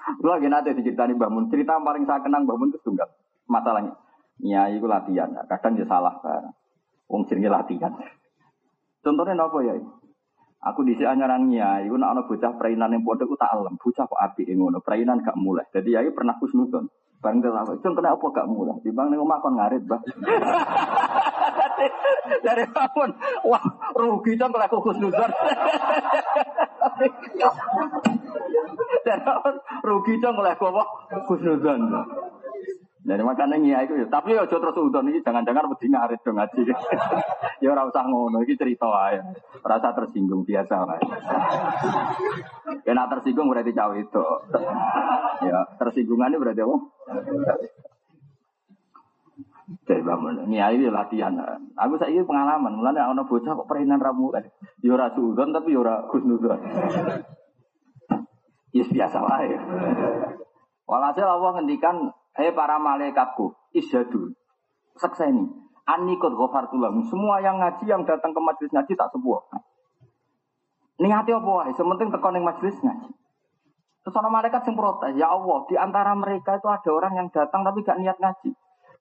Lagi 0.06 0.46
nanti 0.46 0.70
diceritani 0.76 1.18
Mbah 1.18 1.30
Mun. 1.30 1.50
Cerita 1.50 1.78
paling 1.82 2.06
saya 2.06 2.22
kenang 2.22 2.46
Mbah 2.46 2.56
Mun 2.56 2.70
itu 2.70 2.78
tunggal. 2.86 3.10
Masalahnya, 3.50 3.94
nyai 4.42 4.78
itu 4.78 4.86
latihan. 4.86 5.34
Kadang 5.46 5.74
dia 5.74 5.86
salah. 5.86 6.14
Wong 7.10 7.26
jenenge 7.26 7.50
latihan. 7.50 7.90
Contohnya 9.04 9.38
apa 9.38 9.58
ya? 9.62 9.74
Aku 10.66 10.82
di 10.82 10.98
sini 10.98 11.06
anyaran 11.06 11.46
nyai, 11.46 11.86
aku 11.86 11.94
nak 11.94 12.26
bocah 12.26 12.58
perainan 12.58 12.90
yang 12.90 13.06
bodoh, 13.06 13.22
aku 13.22 13.38
alam. 13.38 13.78
Bocah 13.78 14.02
kok 14.10 14.18
api 14.18 14.50
ngono, 14.50 14.82
perainan 14.82 15.22
gak 15.22 15.38
mulai. 15.38 15.62
Jadi 15.70 15.94
ya 15.94 16.02
pernah 16.10 16.34
kusnudon. 16.42 16.90
Barang 17.22 17.38
apa? 17.42 17.78
Contohnya 17.78 18.14
apa 18.14 18.26
gak 18.34 18.50
mulai? 18.50 18.74
Di 18.82 18.90
bang 18.90 19.14
makan 19.14 19.52
ngarit 19.58 19.82
bah. 19.86 20.02
Dari 22.46 22.64
bangun, 22.70 23.10
wah 23.46 23.64
rugi 23.94 24.34
dong 24.38 24.50
kalau 24.52 24.66
aku 24.66 24.78
kusnudon. 24.90 25.30
Dari 29.06 29.20
bangun, 29.22 29.54
rugi 29.84 30.14
dong 30.18 30.34
kalau 30.36 30.50
aku 30.50 30.64
apa? 30.72 30.84
Kusnudon. 31.28 31.80
Jadi 33.06 33.22
makanya 33.22 33.54
ngia 33.62 33.78
itu 33.86 33.94
ya. 34.02 34.06
Tapi 34.10 34.34
ya 34.34 34.42
terus 34.50 34.74
udon 34.74 35.06
ini 35.06 35.22
jangan-jangan 35.22 35.70
mesti 35.70 35.86
ngarit 35.86 36.20
dong 36.26 36.42
ngaji. 36.42 36.60
ya 37.62 37.68
ora 37.70 37.86
usah 37.86 38.02
ngono 38.02 38.42
iki 38.42 38.58
cerita 38.58 38.90
aja. 38.90 39.22
Rasa 39.62 39.94
tersinggung 39.94 40.42
biasa 40.42 40.74
lah. 40.82 40.98
Kena 42.82 43.06
tersinggung 43.06 43.46
berarti 43.46 43.70
cawe 43.70 43.94
itu. 43.94 44.26
ya 45.46 45.58
tersinggungannya 45.78 46.42
berarti 46.42 46.66
apa? 46.66 46.76
Jadi 49.66 49.98
bangun, 49.98 50.46
ini 50.46 50.62
aja 50.62 50.94
latihan. 50.94 51.34
Aku 51.74 51.98
saya 51.98 52.22
pengalaman, 52.22 52.78
mulanya 52.78 53.10
ono 53.10 53.26
bocah 53.26 53.50
kok 53.50 53.66
perinan 53.66 53.98
ramu 53.98 54.30
kan. 54.30 54.46
Ya 54.78 54.94
tapi 54.94 55.74
ya 55.74 55.78
ora 55.82 56.06
khusnudon. 56.06 56.60
Ya 58.70 58.84
biasa 58.86 59.18
lah 59.18 59.42
ya. 59.42 59.60
Walhasil 60.86 61.26
Allah 61.26 61.50
ngendikan 61.58 62.14
Hei 62.36 62.52
para 62.52 62.76
malaikatku, 62.76 63.56
isyadu. 63.72 64.36
Sekseni. 65.00 65.48
Anikot 65.88 66.36
ghafartulam. 66.36 67.00
Semua 67.08 67.40
yang 67.40 67.56
ngaji, 67.56 67.88
yang 67.88 68.04
datang 68.04 68.36
ke 68.36 68.40
majelis 68.44 68.68
ngaji 68.76 68.92
tak 68.92 69.08
sebuah. 69.16 69.40
Niati 71.00 71.32
apa 71.32 71.48
wae, 71.48 71.72
sementing 71.72 72.12
tekan 72.12 72.36
yang 72.36 72.44
majelis 72.44 72.76
ngaji. 72.84 73.08
Terus 74.04 74.16
malaikat 74.28 74.62
yang 74.68 74.76
protes, 74.76 75.12
ya 75.16 75.32
Allah, 75.32 75.58
di 75.66 75.74
antara 75.80 76.12
mereka 76.14 76.60
itu 76.60 76.68
ada 76.68 76.90
orang 76.92 77.12
yang 77.18 77.28
datang 77.32 77.66
tapi 77.66 77.82
gak 77.82 77.98
niat 77.98 78.20
ngaji. 78.20 78.54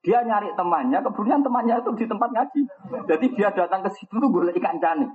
Dia 0.06 0.22
nyari 0.22 0.54
temannya, 0.54 1.02
kemudian 1.02 1.42
temannya 1.42 1.82
itu 1.82 1.90
di 1.98 2.06
tempat 2.06 2.30
ngaji. 2.30 2.62
Jadi 3.10 3.26
dia 3.34 3.50
datang 3.50 3.82
ke 3.82 3.90
situ 3.90 4.14
tuh 4.22 4.30
boleh 4.30 4.54
ikan 4.54 4.78
cani. 4.78 5.10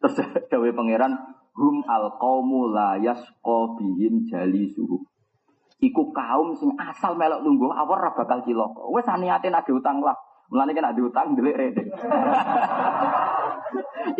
Terus 0.00 0.24
Dawe 0.50 0.68
pangeran, 0.72 1.12
hum 1.52 1.84
al 1.84 2.16
qaumu 2.16 2.72
la 2.72 2.96
yasqa 2.96 3.76
bihim 3.76 4.24
jalisuhum 4.32 5.04
iku 5.80 6.08
kaum 6.12 6.56
sing 6.56 6.72
asal 6.80 7.12
melok 7.16 7.44
lungguh 7.44 7.68
awor 7.68 8.00
bakal 8.16 8.40
cilaka. 8.44 8.82
Wis 8.92 9.08
aniate 9.08 9.52
nek 9.52 9.68
utang 9.68 10.00
lah. 10.00 10.16
Mulane 10.48 10.72
kan 10.78 10.94
ade 10.94 11.02
utang 11.02 11.34
delik 11.34 11.58
rede. 11.58 11.82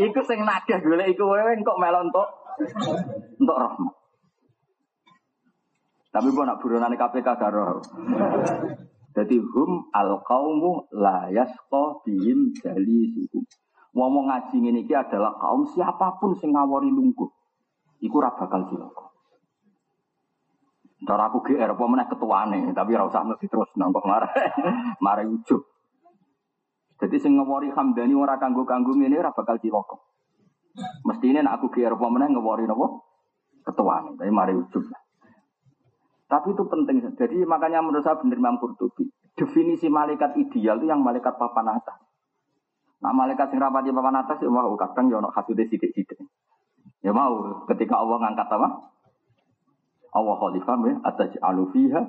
iku 0.04 0.20
sing 0.26 0.42
nagih 0.42 0.82
golek 0.82 1.14
iku 1.14 1.24
wewe 1.30 1.54
kok 1.62 1.78
melok 1.78 2.02
entuk 2.10 2.28
entuk 3.40 3.56
rahmat. 3.56 3.94
Tapi 6.10 6.28
kok 6.32 6.44
nak 6.48 6.58
buronane 6.60 6.96
KPK 6.98 7.28
karo. 7.38 7.80
Jadi 9.16 9.40
hum 9.40 9.88
al 9.96 10.20
kaumu 10.28 10.92
la 10.92 11.32
yasqa 11.32 12.04
bihim 12.04 12.52
jalisuhum. 12.52 13.48
Ngomong 13.96 14.28
ngaji 14.28 14.60
iki 14.84 14.92
adalah 14.92 15.40
kaum 15.40 15.64
siapa 15.72 16.20
pun 16.20 16.36
sing 16.36 16.52
ngawori 16.52 16.92
lungguh. 16.92 17.32
Iku 18.04 18.20
ora 18.20 18.36
bakal 18.36 18.68
cilaka. 18.68 19.08
Cara 21.08 21.32
aku 21.32 21.40
GR 21.40 21.72
apa 21.72 21.84
meneh 21.88 22.04
ketuane, 22.12 22.60
tapi 22.76 22.92
ora 22.92 23.08
usah 23.08 23.24
mesti 23.24 23.48
terus 23.48 23.72
nangkok 23.80 24.04
marah. 24.04 24.28
marah 25.04 25.24
ujug. 25.24 25.64
Jadi 27.00 27.16
sing 27.16 27.40
ngewori 27.40 27.72
Hamdani 27.72 28.12
ora 28.12 28.36
kanggo-kanggo 28.36 28.92
ngene 29.00 29.16
ora 29.16 29.32
bakal 29.32 29.56
cilaka. 29.56 29.96
Mestine 31.08 31.40
nek 31.40 31.56
aku 31.56 31.72
GR 31.72 31.96
apa 31.96 32.06
meneh 32.12 32.28
ngewori 32.36 32.68
napa? 32.68 33.00
Ketuane, 33.64 34.12
tapi 34.20 34.28
marah 34.28 34.60
ujug. 34.60 34.84
Tapi 36.26 36.48
itu 36.58 36.64
penting. 36.66 36.96
Jadi 37.14 37.46
makanya 37.46 37.82
menurut 37.86 38.02
saya 38.02 38.18
benar 38.18 38.38
Imam 38.38 38.58
Qurtubi. 38.58 39.06
Definisi 39.38 39.86
malaikat 39.86 40.34
ideal 40.34 40.82
itu 40.82 40.90
yang 40.90 41.04
malaikat 41.04 41.38
papan 41.38 41.78
atas. 41.78 42.02
Nah 42.98 43.12
malaikat 43.14 43.52
sing 43.52 43.62
rapati 43.62 43.94
papan 43.94 44.26
atas 44.26 44.42
ya 44.42 44.50
mau 44.50 44.74
kadang 44.74 45.06
ya 45.12 45.22
ono 45.22 45.30
sithik-sithik. 45.30 46.18
Ya 47.04 47.14
mau 47.14 47.62
ketika 47.70 48.02
Allah 48.02 48.16
ngangkat 48.26 48.48
apa? 48.50 48.68
Allah 50.16 50.34
khalifah 50.40 50.76
ya 50.88 50.94
ataj'alu 51.04 51.64
fiha 51.70 52.02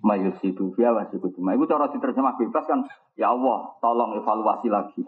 mayusidu 0.00 0.72
fiha 0.78 0.94
wa 0.96 1.04
sikutu. 1.10 1.42
Itu 1.42 1.64
cara 1.68 1.90
diterjemah 1.92 2.38
bebas 2.40 2.64
kan 2.64 2.80
ya 3.18 3.34
Allah 3.34 3.76
tolong 3.82 4.16
evaluasi 4.16 4.68
lagi. 4.72 5.02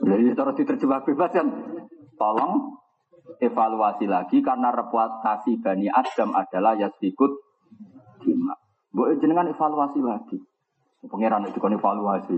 Jadi 0.00 0.22
cara 0.36 0.52
diterjemah 0.54 1.00
bebas 1.08 1.30
kan 1.34 1.46
tolong 2.20 2.79
evaluasi 3.40 4.06
lagi 4.06 4.44
karena 4.44 4.70
reputasi 4.70 5.60
Bani 5.60 5.88
Adam 5.88 6.36
adalah 6.36 6.76
yasfikut 6.76 7.32
dima. 8.22 8.54
Boleh 8.90 9.16
jenengan 9.22 9.48
evaluasi 9.48 10.00
lagi. 10.02 10.38
Pangeran 11.00 11.48
itu 11.48 11.56
kan 11.56 11.72
evaluasi. 11.72 12.36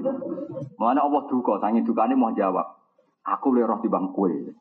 Mana 0.78 1.02
Allah 1.02 1.22
duka, 1.26 1.58
tangi 1.58 1.82
dukanya 1.82 2.14
mau 2.14 2.30
jawab. 2.30 2.78
Aku 3.26 3.50
leroh 3.50 3.82
di 3.82 3.90
bangkue. 3.90 4.54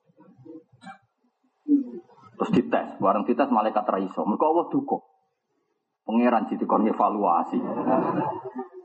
Terus 2.42 2.52
dites, 2.58 2.98
bareng 2.98 3.22
dites 3.30 3.54
malaikat 3.54 3.86
raiso. 3.86 4.26
Mereka 4.26 4.46
Allah 4.50 4.66
duka. 4.74 4.98
Pangeran 6.02 6.50
sih 6.50 6.58
dikon 6.58 6.90
evaluasi. 6.90 7.62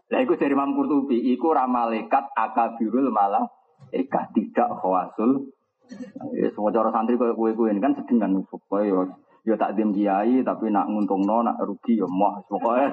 Lah 0.06 0.20
iku 0.22 0.36
dari 0.36 0.52
Imam 0.52 0.76
Qurtubi, 0.76 1.32
iku 1.32 1.56
ra 1.56 1.64
akabirul 1.64 3.08
malah 3.08 3.48
eka 3.90 4.28
tidak 4.36 4.68
khawasul. 4.78 5.55
Ya 6.34 6.48
semua 6.52 6.74
cara 6.74 6.90
santri 6.90 7.14
koyo 7.14 7.34
kowe 7.34 7.68
ini 7.70 7.78
kan 7.78 7.94
sedeng 7.94 8.18
kan 8.18 8.30
supaya 8.50 8.84
yo 8.86 9.00
yo 9.46 9.54
tak 9.54 9.78
dim 9.78 9.94
kiai 9.94 10.42
tapi 10.42 10.74
nak 10.74 10.90
nguntungno 10.90 11.46
nak 11.46 11.62
rugi 11.62 11.98
yo 11.98 12.10
moh 12.10 12.42
pokoke 12.50 12.90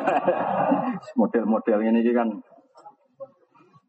model-model 1.20 1.80
ini 1.82 2.14
kan 2.14 2.30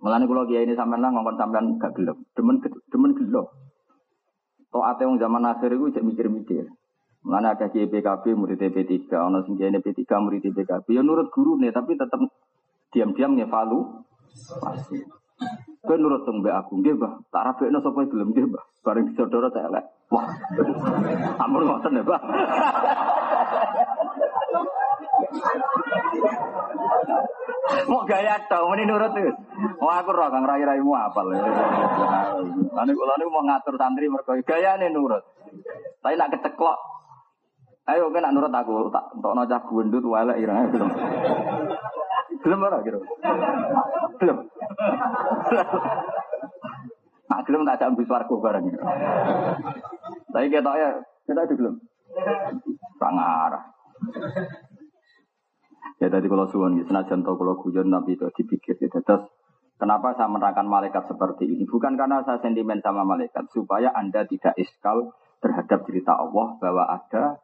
Mulane 0.04 0.28
kula 0.28 0.44
kiai 0.44 0.68
ini 0.68 0.76
sampean 0.76 1.00
lah 1.00 1.08
ngomong 1.16 1.40
sampean 1.40 1.80
gak 1.80 1.96
gelem. 1.96 2.28
Demen 2.36 2.60
demen 2.92 3.16
gelem. 3.16 3.48
Toate 4.68 5.08
wong 5.08 5.16
zaman 5.16 5.48
akhir 5.48 5.72
itu 5.72 5.96
cek 5.96 6.04
mikir-mikir. 6.04 6.68
Mana 7.24 7.56
ada 7.56 7.72
kiai 7.72 7.88
PKB 7.88 8.36
murid 8.36 8.60
P3, 8.60 9.08
ono 9.16 9.40
sing 9.48 9.56
kiai 9.56 9.72
P3 9.72 10.04
murid 10.20 10.44
PKB. 10.44 10.92
Ya 10.92 11.00
nurut 11.00 11.32
guru 11.32 11.56
nih, 11.56 11.72
tapi 11.72 11.96
tetap 11.96 12.20
diam-diam 12.92 13.32
ngevalu. 13.32 14.04
Pasti. 14.60 15.00
Kau 15.88 15.96
nurut 15.96 16.28
tong 16.28 16.44
aku, 16.44 16.84
nggih 16.84 17.00
bah. 17.00 17.24
Tak 17.32 17.42
rabekno 17.48 17.80
sapa 17.80 18.04
gelem 18.04 18.28
nggih 18.36 18.44
bah. 18.52 18.64
Bareng 18.84 19.08
tak 19.16 19.64
elek. 19.64 19.84
Wah. 20.12 20.28
Ampun 21.42 21.64
ngoten 21.64 21.96
ya, 21.96 22.02
Bah. 22.04 22.20
Mau 27.88 28.04
gaya 28.04 28.36
tau, 28.48 28.68
ini 28.76 28.84
nurut 28.84 29.12
tuh. 29.12 29.32
Mau 29.80 29.88
aku 29.88 30.10
roh 30.12 30.28
kang 30.28 30.44
rai 30.44 30.64
raimu 30.64 30.92
apal. 30.92 31.32
Lalu 31.32 32.92
kalau 32.92 33.30
mau 33.32 33.42
ngatur 33.44 33.74
santri 33.80 34.06
mereka 34.08 34.36
gaya 34.44 34.76
nih 34.76 34.92
nurut. 34.92 35.24
Tapi 36.04 36.14
nak 36.16 36.32
keceklok. 36.36 36.78
Ayo 37.84 38.08
nak 38.08 38.32
nurut 38.32 38.52
aku 38.52 38.88
tak 38.88 39.12
untuk 39.16 39.32
nojah 39.36 39.60
gundut 39.68 40.04
wala 40.04 40.36
irang 40.40 40.72
belum. 40.72 40.90
Belum 42.44 42.58
gitu. 42.84 43.00
Belum. 44.20 44.36
Urung 47.28 47.64
tak 47.64 47.78
jambu 47.80 48.02
swarga 48.04 48.34
bareng. 48.34 48.64
Tapi 50.32 50.46
kita 50.52 50.72
ya, 50.76 50.90
kita 51.24 51.40
itu 51.48 51.54
belum. 51.56 51.74
Sangarah. 53.00 53.64
Ya 56.02 56.10
tadi 56.10 56.26
kalau 56.26 56.44
suwon 56.50 56.76
gitu, 56.76 56.90
senajan 56.90 57.22
tau 57.22 57.38
kalau 57.38 57.54
guyon 57.60 57.88
tapi 57.88 58.18
itu 58.18 58.26
dipikir 58.34 58.76
gitu. 58.76 58.98
Terus 59.00 59.24
kenapa 59.78 60.12
saya 60.18 60.28
menerangkan 60.28 60.66
malaikat 60.66 61.06
seperti 61.06 61.46
ini? 61.46 61.64
Bukan 61.64 61.94
karena 61.94 62.20
saya 62.26 62.42
sentimen 62.42 62.82
sama 62.82 63.06
malaikat, 63.06 63.46
supaya 63.54 63.94
anda 63.94 64.26
tidak 64.26 64.58
iskal 64.58 65.14
terhadap 65.38 65.86
cerita 65.86 66.18
Allah 66.18 66.58
bahwa 66.58 66.84
ada 66.88 67.38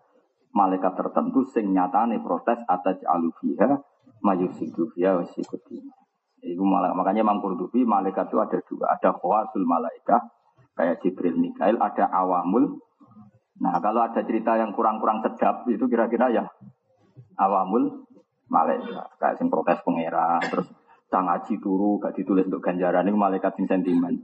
malaikat 0.51 0.99
tertentu 0.99 1.47
sing 1.47 1.71
nyatane 1.71 2.19
protes 2.19 2.59
atas 2.67 2.99
alufiha 3.07 3.81
mayusidu 4.21 4.91
fiha 4.93 5.21
wasikuti. 5.23 5.79
Itu 6.41 6.65
malah, 6.65 6.97
makanya 6.97 7.21
Imam 7.21 7.45
Qurtubi 7.45 7.85
malaikat 7.85 8.33
itu 8.33 8.39
ada 8.41 8.59
dua, 8.65 8.85
ada 8.97 9.11
khawasul 9.13 9.69
malaikat 9.69 10.23
kayak 10.73 11.05
Jibril 11.05 11.37
Mikail, 11.37 11.77
ada 11.77 12.09
awamul. 12.09 12.81
Nah 13.61 13.77
kalau 13.85 14.01
ada 14.01 14.25
cerita 14.25 14.57
yang 14.57 14.73
kurang-kurang 14.73 15.21
sedap 15.21 15.69
itu 15.69 15.85
kira-kira 15.85 16.33
ya 16.33 16.45
awamul 17.37 18.09
malaikat 18.49 19.21
kayak 19.21 19.37
sing 19.37 19.53
protes 19.53 19.85
pangeran 19.85 20.41
terus 20.49 20.69
sang 21.11 21.27
ngaji 21.27 21.59
turu 21.59 21.99
gak 21.99 22.15
ditulis 22.15 22.47
untuk 22.47 22.63
ganjaran 22.63 23.05
ini 23.05 23.19
malaikat 23.19 23.53
sing 23.59 23.67
sentimen. 23.67 24.23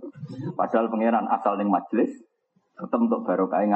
Padahal 0.54 0.88
pangeran 0.88 1.26
asal 1.28 1.58
ning 1.58 1.68
majelis 1.68 2.14
tetap 2.78 2.96
untuk 2.96 3.26
barokah 3.26 3.66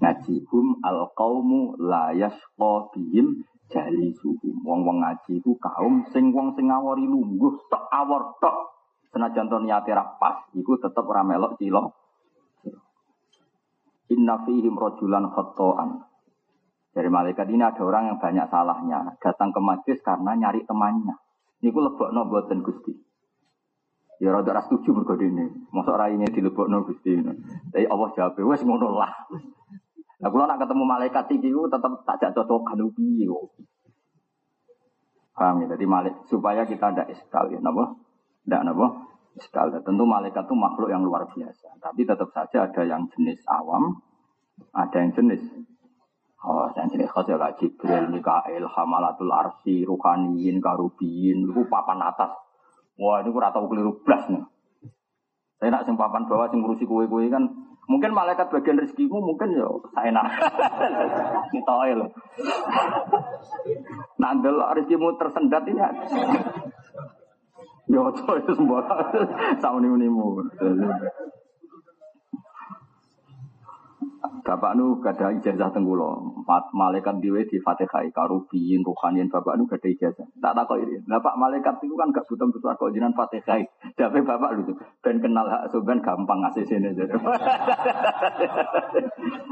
ngaji. 0.00 0.34
Hum 0.50 0.80
al 0.82 1.12
qaumu 1.14 1.76
la 1.78 2.10
yasqa 2.16 2.90
jali 3.66 4.14
suhu 4.14 4.50
wong 4.62 4.86
wong 4.86 5.02
ngaji 5.02 5.42
ku 5.42 5.58
kaum 5.58 6.06
sing 6.14 6.30
wong 6.30 6.54
sing 6.54 6.70
ngawori 6.70 7.04
lungguh 7.06 7.54
tok 7.66 7.84
awor 7.90 8.38
tok 8.38 8.56
senajan 9.10 9.50
to 9.50 9.58
niate 9.62 9.90
pas 10.22 10.46
iku 10.54 10.78
tetep 10.78 11.02
ora 11.02 11.26
melok 11.26 11.58
cilo 11.58 11.94
inna 14.06 14.38
fihim 14.46 14.78
rajulan 14.78 15.26
khata'an 15.34 16.06
dari 16.96 17.12
malaikat 17.12 17.52
ini 17.52 17.60
ada 17.60 17.84
orang 17.84 18.08
yang 18.08 18.16
banyak 18.16 18.48
salahnya. 18.48 19.20
Datang 19.20 19.52
ke 19.52 19.60
majlis 19.60 20.00
karena 20.00 20.32
nyari 20.32 20.64
temannya. 20.64 21.12
Ini 21.60 21.68
ku 21.68 21.84
lebok 21.84 22.08
no 22.08 22.24
buatan 22.24 22.64
gusti. 22.64 22.96
Ya 24.16 24.32
rada 24.32 24.56
ras 24.56 24.64
setuju 24.64 24.96
mergo 24.96 25.12
ini. 25.20 25.44
Masa 25.76 25.92
ora 25.92 26.08
ini 26.08 26.24
dilebok 26.24 26.72
no 26.72 26.88
gusti. 26.88 27.20
Tapi 27.20 27.84
Allah 27.84 28.08
jawab, 28.16 28.40
wes 28.48 28.64
ngono 28.64 28.96
lah. 28.96 29.12
Nah, 30.16 30.28
kalau 30.32 30.48
nak 30.48 30.58
ketemu 30.64 30.84
malaikat 30.88 31.24
ku 31.28 31.68
tetap 31.68 31.92
tak 32.08 32.32
cocok 32.32 32.60
kan 32.64 32.80
piye 32.96 33.28
Paham 35.36 35.60
ya? 35.60 35.76
Jadi 35.76 35.84
malik 35.84 36.14
supaya 36.32 36.64
kita 36.64 36.96
tidak 36.96 37.12
iskal 37.12 37.52
ya, 37.52 37.60
napa? 37.60 37.92
Tidak 38.48 38.62
napa? 38.64 38.86
Iskal. 39.36 39.68
Tentu 39.84 40.08
malaikat 40.08 40.48
itu 40.48 40.56
makhluk 40.56 40.88
yang 40.88 41.04
luar 41.04 41.28
biasa. 41.28 41.76
Tapi 41.76 42.08
tetap 42.08 42.32
saja 42.32 42.64
ada 42.64 42.82
yang 42.88 43.04
jenis 43.12 43.44
awam, 43.44 44.00
ada 44.72 44.96
yang 44.96 45.12
jenis 45.12 45.44
Oh, 46.46 46.70
yang 46.78 46.86
jenis 46.86 47.10
khas 47.10 47.26
ya 47.26 47.42
Jibril, 47.58 48.06
Mikael, 48.06 48.70
Hamalatul 48.70 49.34
Arsi, 49.34 49.82
Ruhaniyin, 49.82 50.62
Karubiyin, 50.62 51.42
itu 51.42 51.62
papan 51.66 51.98
atas. 51.98 52.38
Wah, 53.00 53.18
ini 53.18 53.34
kurang 53.34 53.50
tahu 53.50 53.66
keliru 53.66 53.98
belas 54.06 54.30
nih. 54.30 54.46
Saya 55.58 55.74
nak 55.74 55.90
sing 55.90 55.98
papan 55.98 56.28
bawah 56.30 56.46
sing 56.46 56.62
ngurusi 56.62 56.86
kue-kue 56.86 57.32
kan 57.32 57.50
mungkin 57.86 58.10
malaikat 58.10 58.50
bagian 58.50 58.82
rezekimu 58.82 59.22
mungkin 59.22 59.54
ya 59.54 59.70
saya 59.94 60.10
nak 60.10 60.26
kita 61.54 61.74
loh. 62.02 62.10
Nandel 64.18 64.58
rezekimu 64.74 65.14
tersendat 65.18 65.62
ini. 65.70 65.80
Ya, 67.86 68.02
itu 68.02 68.50
semua 68.50 68.82
sama 69.62 69.78
nimu-nimu. 69.78 70.42
Bapak 74.46 74.78
nu 74.78 75.02
gada 75.02 75.34
ijazah 75.34 75.74
tenggulo, 75.74 76.38
empat 76.38 76.70
malaikat 76.70 77.18
diwe 77.18 77.42
di 77.50 77.58
fatihai 77.58 78.14
karubiin 78.14 78.86
ruhanian 78.86 79.26
bapak 79.26 79.58
nu 79.58 79.66
gada 79.66 79.90
ijazah. 79.90 80.22
Tak 80.38 80.54
tak 80.54 80.70
kok 80.70 80.78
ini. 80.78 81.02
Bapak 81.02 81.34
malaikat 81.34 81.82
itu 81.82 81.98
kan 81.98 82.14
gak 82.14 82.22
butuh 82.30 82.46
butuh 82.54 82.78
kok 82.78 82.94
jinan 82.94 83.10
fatihai. 83.10 83.66
Tapi 83.98 84.22
bapak 84.22 84.54
lu 84.54 84.70
ben 85.02 85.18
kenal 85.18 85.50
hak 85.50 85.66
suban 85.74 85.98
gampang 85.98 86.46
ngasih 86.46 86.62
sini. 86.62 86.94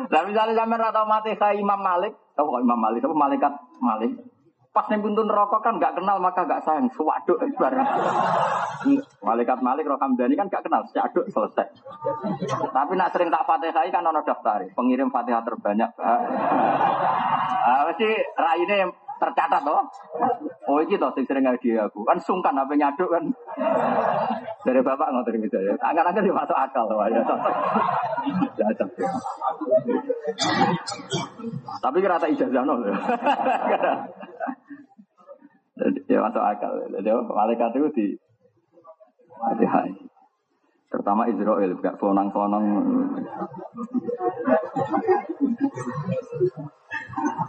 Nah 0.07 0.22
misalnya 0.30 0.54
sampai 0.54 0.78
rata 0.78 1.02
fatihai 1.02 1.59
Imam 1.59 1.83
Malik, 1.83 2.14
tahu 2.38 2.54
kok 2.54 2.62
Imam 2.62 2.78
Malik, 2.78 3.02
apa 3.02 3.18
malaikat 3.18 3.52
Malik? 3.83 4.14
Pas 4.75 4.91
nih 4.91 4.99
pintu 4.99 5.23
neraka 5.23 5.63
kan 5.63 5.79
gak 5.79 5.95
kenal 5.95 6.19
maka 6.19 6.43
gak 6.51 6.67
sayang. 6.67 6.91
Sewaduk 6.91 7.39
bareng. 7.55 7.87
Malaikat 9.23 9.63
Malik 9.63 9.87
Roh 9.87 9.95
Hamdani 10.03 10.35
kan 10.35 10.51
gak 10.51 10.67
kenal. 10.67 10.83
Seaduk 10.91 11.31
selesai. 11.31 11.71
Tapi 12.75 12.93
nak 12.99 13.15
sering 13.15 13.31
tak 13.31 13.47
fatihah 13.47 13.87
kan 13.95 14.03
ono 14.03 14.27
daftar. 14.27 14.67
Pengirim 14.75 15.15
fatihah 15.15 15.47
terbanyak. 15.47 15.95
Ah, 15.95 17.87
mesti 17.87 18.19
raine 18.35 18.91
tercatat 19.23 19.63
toh. 19.63 19.79
Oh 20.67 20.83
iki 20.83 20.99
toh 20.99 21.15
sing 21.15 21.23
sering 21.31 21.47
dia 21.63 21.87
aku. 21.87 22.03
Kan 22.03 22.19
sungkan 22.19 22.59
apa 22.59 22.75
nyaduk 22.75 23.15
kan. 23.15 23.31
Dari 24.67 24.83
bapak 24.83 25.07
ngotot 25.15 25.39
bisa 25.39 25.63
ya. 25.63 25.79
Angkat-angkat 25.79 26.35
masuk 26.35 26.59
akal 26.59 26.91
loh 26.91 27.07
ya. 27.07 27.23
Tapi 31.79 31.97
kira 32.03 32.19
ijazah 32.19 32.63
nol. 32.67 32.91
Ya 36.14 36.22
masuk 36.22 36.42
akal. 36.42 36.72
Jadi 36.94 37.11
malaikat 37.11 37.70
itu 37.74 37.88
di 39.59 39.66
hai. 39.66 39.90
Terutama 40.94 41.27
Israel, 41.27 41.74
gak 41.83 41.98
sonang-sonang. 41.98 42.64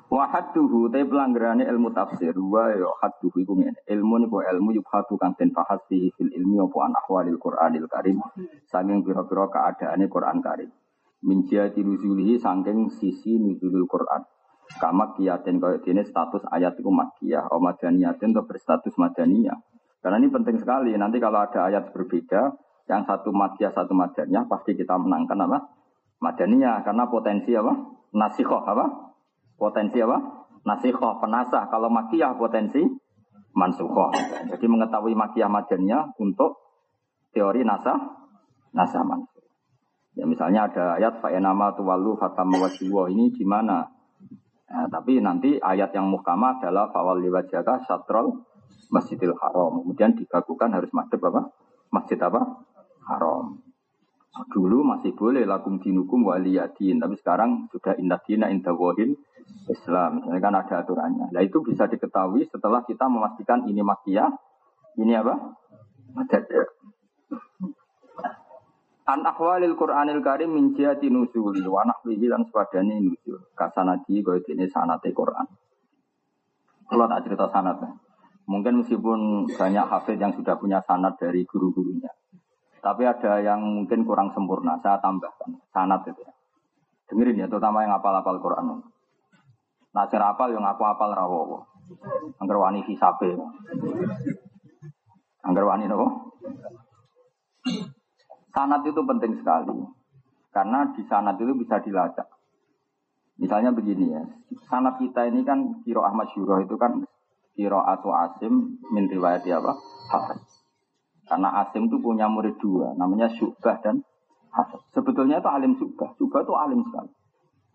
Wahaduhu 0.09 0.87
tapi 0.89 1.05
pelanggarannya 1.05 1.67
ilmu 1.69 1.91
tafsir 1.91 2.33
wa 2.37 2.71
ya 2.71 2.87
haduhu 3.03 3.37
iku 3.41 3.53
ngene 3.57 3.81
ilmu 3.89 4.23
niku 4.23 4.39
ilmu 4.41 4.71
yubhatu 4.79 5.19
kan 5.19 5.35
den 5.35 5.51
fahas 5.51 5.81
fi 5.91 6.09
fil 6.15 6.31
ilmi 6.31 6.55
apa 6.61 6.77
an 6.87 6.93
ahwalil 6.95 7.35
Qur'anil 7.35 7.89
Karim 7.91 8.23
saking 8.69 9.03
pira-pira 9.03 9.49
keadaane 9.51 10.05
Quran 10.07 10.39
Karim 10.39 10.71
min 11.25 11.43
jihati 11.43 11.83
nuzulihi 11.83 12.39
saking 12.39 12.87
sisi 12.95 13.35
nuzulul 13.35 13.89
Quran 13.89 14.23
Kama 14.75 15.15
kiatin 15.15 15.63
kaya 15.63 15.79
ini 15.87 16.03
status 16.03 16.43
ayat 16.51 16.75
itu 16.75 16.91
makiyah, 16.91 17.47
o 17.47 17.63
madaniyatin 17.63 18.35
itu 18.35 18.41
berstatus 18.43 18.91
madaniyah. 18.99 19.55
Karena 20.03 20.19
ini 20.19 20.27
penting 20.27 20.59
sekali. 20.59 20.91
Nanti 20.99 21.17
kalau 21.17 21.39
ada 21.39 21.65
ayat 21.65 21.95
berbeda, 21.95 22.53
yang 22.85 23.01
satu 23.07 23.31
makiyah, 23.31 23.71
satu 23.71 23.95
madaniyah, 23.95 24.45
pasti 24.45 24.75
kita 24.75 24.99
menangkan 24.99 25.47
apa? 25.47 25.57
Madaniyah. 26.19 26.83
Karena 26.83 27.07
potensi 27.07 27.55
apa? 27.55 27.73
Nasikoh 28.13 28.61
apa? 28.67 28.85
Potensi 29.55 29.97
apa? 30.03 30.17
Nasikoh, 30.67 31.23
penasah. 31.23 31.71
Kalau 31.71 31.87
makiyah 31.87 32.35
potensi 32.35 32.83
mansukoh. 33.55 34.11
Jadi 34.51 34.65
mengetahui 34.67 35.15
makiyah 35.15 35.47
madaniyah 35.47 36.19
untuk 36.19 36.59
teori 37.31 37.63
nasah, 37.63 37.95
nasah 38.75 39.03
mansuh. 39.07 39.43
Ya 40.15 40.23
misalnya 40.23 40.71
ada 40.71 40.95
ayat 40.99 41.19
fa'enama 41.19 41.75
tuwalu 41.75 42.15
fatama 42.19 42.67
ini 43.11 43.31
di 43.31 43.43
mana? 43.43 43.94
Nah, 44.65 44.89
tapi 44.89 45.21
nanti 45.21 45.61
ayat 45.61 45.93
yang 45.93 46.09
muhkamah 46.09 46.57
adalah 46.57 46.89
fawal 46.89 47.21
liwajaka 47.21 47.85
satrol 47.85 48.45
masjidil 48.89 49.37
haram. 49.37 49.85
Kemudian 49.85 50.17
dibakukan 50.17 50.73
harus 50.73 50.89
madhab 50.93 51.21
apa? 51.29 51.41
Masjid 51.93 52.17
apa? 52.17 52.41
Haram. 53.05 53.61
Dulu 54.51 54.83
masih 54.83 55.15
boleh 55.15 55.47
lakum 55.47 55.79
dinukum 55.79 56.27
waliyadin, 56.27 56.99
tapi 56.99 57.15
sekarang 57.15 57.71
sudah 57.71 57.95
indah 57.95 58.19
dina 58.27 58.51
indah 58.51 58.75
wahil 58.75 59.15
Islam. 59.71 60.19
Misalnya 60.19 60.41
kan 60.43 60.55
ada 60.59 60.75
aturannya. 60.83 61.31
Nah 61.31 61.41
itu 61.45 61.63
bisa 61.63 61.87
diketahui 61.87 62.43
setelah 62.51 62.83
kita 62.83 63.07
memastikan 63.07 63.63
ini 63.63 63.79
makiyah, 63.79 64.27
ini 64.99 65.15
apa? 65.15 65.55
Madad. 66.19 66.43
An 69.05 69.21
akhwalil 69.21 69.77
Qur'anil 69.77 70.17
Karim 70.25 70.57
min 70.57 70.73
jihati 70.73 71.13
nuzuli 71.13 71.61
wa 71.61 71.85
nahwihi 71.85 72.25
lan 72.25 72.41
sepadane 72.49 73.05
nuzul. 73.05 73.37
Kasanadi 73.53 74.25
kaya 74.25 74.41
dene 74.41 74.65
sanate 74.65 75.13
Qur'an. 75.13 75.45
Kalau 76.89 77.05
tak 77.05 77.21
cerita 77.29 77.45
sanat. 77.53 77.85
Mungkin 78.49 78.81
meskipun 78.81 79.49
banyak 79.49 79.85
hafid 79.89 80.17
yang 80.17 80.33
sudah 80.33 80.57
punya 80.57 80.81
sanat 80.85 81.17
dari 81.21 81.45
guru-gurunya. 81.45 82.09
Tapi 82.81 83.01
ada 83.05 83.41
yang 83.41 83.61
mungkin 83.61 84.05
kurang 84.05 84.29
sempurna. 84.33 84.77
Saya 84.81 85.01
tambahkan 85.01 85.53
sanat 85.73 86.05
itu 86.05 86.21
ya. 86.21 86.33
Dengerin 87.09 87.41
ya, 87.41 87.47
terutama 87.49 87.85
yang 87.85 87.97
apal-apal 87.97 88.41
Quran. 88.41 88.81
Nah, 89.93 90.05
apal 90.05 90.49
yang 90.49 90.65
aku 90.65 90.81
apal 90.81 91.13
rawowo. 91.13 91.65
Angger 92.41 92.57
wani 92.57 92.81
hisabe. 92.85 93.37
Angger 95.45 95.65
wani 95.65 95.85
nopo? 95.85 96.33
Sanat 98.55 98.87
itu 98.87 99.01
penting 99.03 99.35
sekali. 99.43 99.75
Karena 100.55 100.87
di 100.95 101.03
sanat 101.11 101.35
itu 101.35 101.51
bisa 101.59 101.83
dilacak. 101.83 102.31
Misalnya 103.35 103.75
begini 103.75 104.15
ya, 104.15 104.23
sanat 104.71 104.95
kita 104.95 105.27
ini 105.27 105.43
kan 105.43 105.83
kiro 105.83 105.99
Ahmad 106.07 106.31
Syuroh 106.31 106.63
itu 106.63 106.79
kan 106.79 107.03
kiro 107.51 107.83
atau 107.83 108.15
Asim 108.15 108.79
min 108.95 109.11
riwayat 109.11 109.43
apa? 109.43 109.75
Hafiz. 110.07 110.63
Karena 111.27 111.51
Asim 111.59 111.91
itu 111.91 111.99
punya 111.99 112.31
murid 112.31 112.55
dua, 112.63 112.95
namanya 112.95 113.27
Syubah 113.35 113.83
dan 113.83 114.07
Sebetulnya 114.95 115.43
itu 115.43 115.49
alim 115.51 115.75
subah. 115.75 116.15
Subah 116.15 116.47
itu 116.47 116.53
alim 116.55 116.79
sekali. 116.87 117.11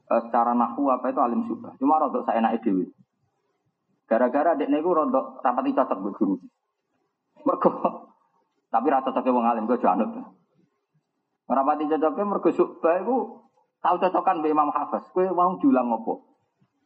E, 0.08 0.14
secara 0.24 0.56
nahu 0.56 0.88
apa 0.88 1.12
itu 1.12 1.20
alim 1.20 1.44
subah. 1.44 1.76
Cuma 1.76 2.00
rodok 2.00 2.24
saya 2.24 2.40
naik 2.40 2.64
dewi. 2.64 2.88
Gara-gara 4.08 4.56
dek 4.56 4.72
niku 4.72 4.96
rodok 4.96 5.44
rapati 5.44 5.76
cocok 5.76 5.98
be 6.00 6.10
guru. 6.16 6.36
Mergo 7.44 7.70
tapi 8.70 8.86
rata 8.88 9.12
cocok 9.12 9.28
wong 9.34 9.44
alim 9.44 9.68
gue 9.68 9.76
janut. 9.76 10.08
Rapati 11.50 11.90
cocoknya 11.90 12.22
mergo 12.22 12.50
subah 12.54 13.02
itu 13.02 13.16
tahu 13.82 13.96
cocokan 13.98 14.38
be 14.38 14.54
Imam 14.54 14.70
Hafiz. 14.70 15.02
Kue 15.10 15.26
mau 15.34 15.58
julang 15.58 15.90
ngopo? 15.90 16.30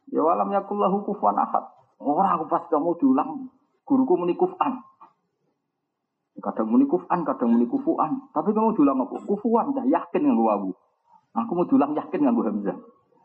Ya 0.09 0.25
walam 0.25 0.49
yakullahu 0.49 1.05
kufuwan 1.05 1.37
ahad. 1.37 1.69
Orang 2.01 2.41
aku 2.41 2.45
pas 2.49 2.65
kamu 2.65 2.97
diulang 2.97 3.53
guruku 3.85 4.13
muni 4.17 4.33
kufan. 4.33 4.81
Kadang 6.41 6.67
muni 6.67 6.89
kufan, 6.89 7.23
kadang 7.23 7.53
muni 7.53 7.69
kufuan. 7.69 8.25
Tapi 8.33 8.49
kamu 8.51 8.73
diulang 8.73 9.05
apa? 9.05 9.21
Kufuan, 9.23 9.71
dah 9.71 9.85
yakin 9.85 10.19
dengan 10.19 10.41
aku. 10.41 10.73
Aku 11.35 11.51
mau 11.53 11.69
diulang 11.69 11.93
yakin 11.95 12.19
dengan 12.25 12.35
Hamzah. 12.35 12.77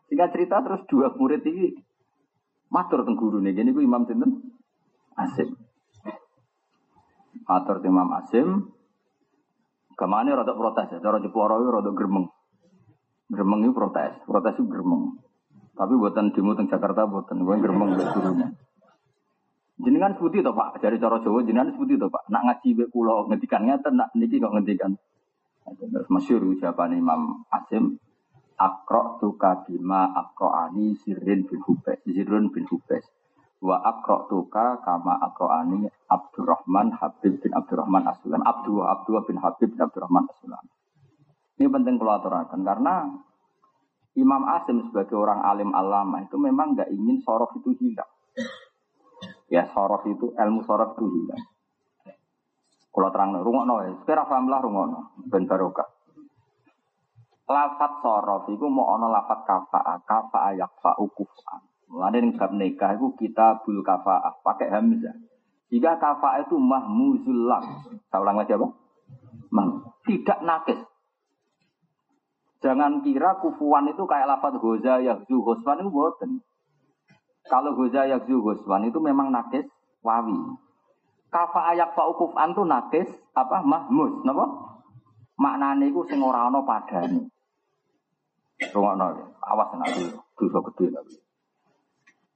Sehingga 0.07 0.31
cerita 0.35 0.59
terus 0.61 0.83
dua 0.91 1.15
murid 1.15 1.47
ini 1.47 1.75
matur 2.71 3.07
teng 3.07 3.19
nih. 3.19 3.55
Jadi 3.55 3.71
Imam 3.81 4.03
Sinten 4.07 4.43
Asim. 5.15 5.57
Matur 7.47 7.79
Imam 7.83 8.11
Asim. 8.19 8.75
Ke 10.01 10.09
mana 10.09 10.33
rada 10.33 10.57
protes 10.57 10.97
ya? 10.97 10.99
Cara 11.05 11.21
Jeporo 11.21 11.61
itu 11.61 11.69
rada 11.69 11.93
geremeng. 11.93 12.25
Geremeng 13.29 13.69
itu 13.69 13.77
protes. 13.77 14.17
Protes 14.25 14.57
itu 14.57 14.65
geremeng. 14.65 15.21
Tapi 15.77 15.93
buatan 15.93 16.33
demo 16.33 16.57
Jakarta 16.57 17.05
buatan 17.05 17.45
gue 17.45 17.57
geremeng 17.61 18.01
gurunya. 18.01 18.49
Jenengan 19.81 20.13
sebuti 20.17 20.45
to 20.45 20.53
Pak, 20.53 20.77
dari 20.81 21.01
cara 21.01 21.21
Jawa 21.21 21.41
jenengan 21.45 21.73
sebuti 21.73 22.01
to 22.01 22.09
Pak. 22.09 22.33
Nak 22.33 22.43
ngaji 22.49 22.69
be 22.81 22.85
kula 22.89 23.29
ngendikan 23.29 23.69
ngeten 23.69 24.01
nak 24.01 24.09
niki 24.17 24.41
kok 24.41 24.53
ngendikan. 24.57 24.97
Terus 25.69 26.09
masyhur 26.09 26.49
ucapan 26.49 26.97
Imam 26.97 27.45
Asim 27.53 28.01
Akro 28.61 29.17
tuka 29.17 29.65
bima 29.65 30.13
akro 30.13 30.53
ani 30.53 30.93
sirin 30.93 31.49
bin 31.49 31.65
hubes 31.65 31.97
sirun 32.05 32.53
bin 32.53 32.69
hubes 32.69 33.09
wa 33.61 33.77
akro 33.85 34.29
tuka 34.33 34.81
kama 34.85 35.21
akro 35.21 35.53
ani 35.53 35.89
Abdurrahman 36.09 36.97
Habib 36.97 37.45
bin 37.45 37.53
Abdurrahman 37.53 38.09
Asulam 38.09 38.41
Abdul 38.41 38.85
Abdul 38.85 39.21
bin 39.29 39.37
Habib 39.37 39.77
bin 39.77 39.81
Abdurrahman 39.81 40.25
Asulam 40.33 40.65
ini 41.61 41.69
penting 41.69 42.01
kalau 42.01 42.17
aturakan 42.17 42.61
karena 42.65 42.95
Imam 44.17 44.43
Asim 44.49 44.91
sebagai 44.91 45.15
orang 45.15 45.45
alim 45.45 45.71
alama 45.77 46.25
itu 46.25 46.35
memang 46.41 46.75
nggak 46.75 46.89
ingin 46.89 47.21
sorof 47.23 47.53
itu 47.61 47.77
hilang 47.79 48.09
Ya 49.51 49.67
sorof 49.75 50.07
itu 50.07 50.31
ilmu 50.31 50.63
sorof 50.63 50.95
itu 50.95 51.07
hilang. 51.11 51.43
Kalau 52.91 53.09
terang 53.15 53.39
rungokno 53.39 53.87
ya, 53.87 53.91
sekira 54.03 54.27
paham 54.27 54.51
lah 54.51 54.63
rungokno 54.63 55.15
ben 55.31 55.47
barokah. 55.47 55.87
Lafat 57.51 57.93
sorof 57.99 58.47
itu 58.47 58.67
mau 58.71 58.95
ono 58.95 59.11
lafat 59.11 59.43
kafa'a, 59.43 60.07
kafa'a 60.07 60.55
yakfa'u 60.55 61.05
kufa'an. 61.11 61.63
Mulane 61.91 62.23
ning 62.23 62.33
bab 62.39 62.55
nikah 62.55 62.95
itu 62.95 63.11
kita 63.19 63.67
bul 63.67 63.83
kafa'ah 63.83 64.47
pakai 64.47 64.71
hamzah. 64.71 65.19
Jika 65.71 65.99
kafa 65.99 66.47
itu 66.47 66.59
mahmuzul 66.59 67.47
lam. 67.47 67.63
Saya 68.11 68.23
ulang 68.23 68.43
lagi 68.43 68.55
apa? 68.59 68.67
Mah, 69.55 69.67
tidak 70.03 70.39
nakis. 70.43 70.81
Jangan 72.61 73.01
kira 73.07 73.39
kufuan 73.39 73.87
itu 73.89 74.03
kayak 74.05 74.29
lafat 74.29 74.59
goza 74.59 74.99
yakzu 75.01 75.41
husman 75.41 75.81
itu 75.81 75.91
boten. 75.91 76.43
Kalau 77.47 77.73
goza 77.73 78.05
yakzu 78.05 78.43
goswan 78.43 78.85
itu 78.85 78.99
memang 79.01 79.33
nakis 79.33 79.65
wawi. 80.05 80.35
Kafa 81.31 81.73
ayak 81.73 81.95
fa 81.95 82.11
ukuf 82.11 82.35
antu 82.35 82.67
nakis 82.67 83.07
apa 83.33 83.63
mahmus, 83.63 84.27
napa? 84.27 84.47
Maknane 85.39 85.89
iku 85.89 86.05
sing 86.05 86.21
ora 86.21 86.51
ana 86.51 86.61
padane. 86.67 87.31
Rungokno 88.61 89.07
awas 89.41 89.71
nanti 89.79 90.05
dosa 90.37 90.59
gede 90.69 90.87
lagi. 90.93 91.17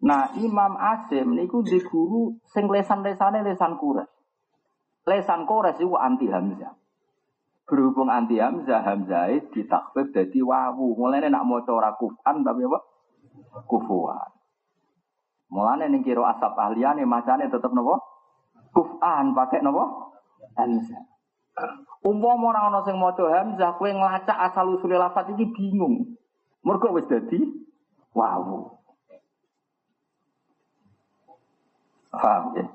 Nah, 0.04 0.36
Imam 0.36 0.76
Asim 0.76 1.32
niku 1.32 1.64
di 1.64 1.80
guru 1.80 2.36
sing 2.52 2.68
lesan-lesane 2.68 3.40
lesan 3.40 3.80
Quraisy. 3.80 4.12
Lesan 5.08 5.48
Quraisy 5.48 5.80
iku 5.80 5.96
anti 5.96 6.28
Hamzah. 6.28 6.76
Berhubung 7.64 8.12
anti 8.12 8.36
Hamzah, 8.36 8.84
Hamzah 8.84 9.32
ditakfif 9.48 10.12
dadi 10.12 10.44
wawu. 10.44 10.92
Mulane 11.00 11.32
nak 11.32 11.48
maca 11.48 11.72
ora 11.72 11.96
kufan 11.96 12.44
tapi 12.44 12.68
apa? 12.68 12.78
Kufuan. 13.64 14.28
Mulane 15.48 15.88
ning 15.88 16.04
kira 16.04 16.20
asap 16.36 16.52
ahliyane 16.52 17.08
macane 17.08 17.48
tetep 17.48 17.72
napa? 17.72 17.96
Kuf'an 18.76 19.32
pakai 19.32 19.64
napa? 19.64 20.12
Hamzah. 20.60 21.00
Umpama 22.04 22.52
ora 22.52 22.68
ana 22.68 22.84
sing 22.84 23.00
maca 23.00 23.24
hamzah, 23.24 23.80
kowe 23.80 23.88
nglacak 23.88 24.36
asal 24.36 24.68
usule 24.76 25.00
lafaz 25.00 25.32
iki 25.32 25.48
bingung. 25.48 26.20
Mergo 26.60 26.92
wis 26.92 27.08
dadi 27.08 27.40
wow. 28.12 28.83
Paham 32.18 32.44
ya? 32.58 32.66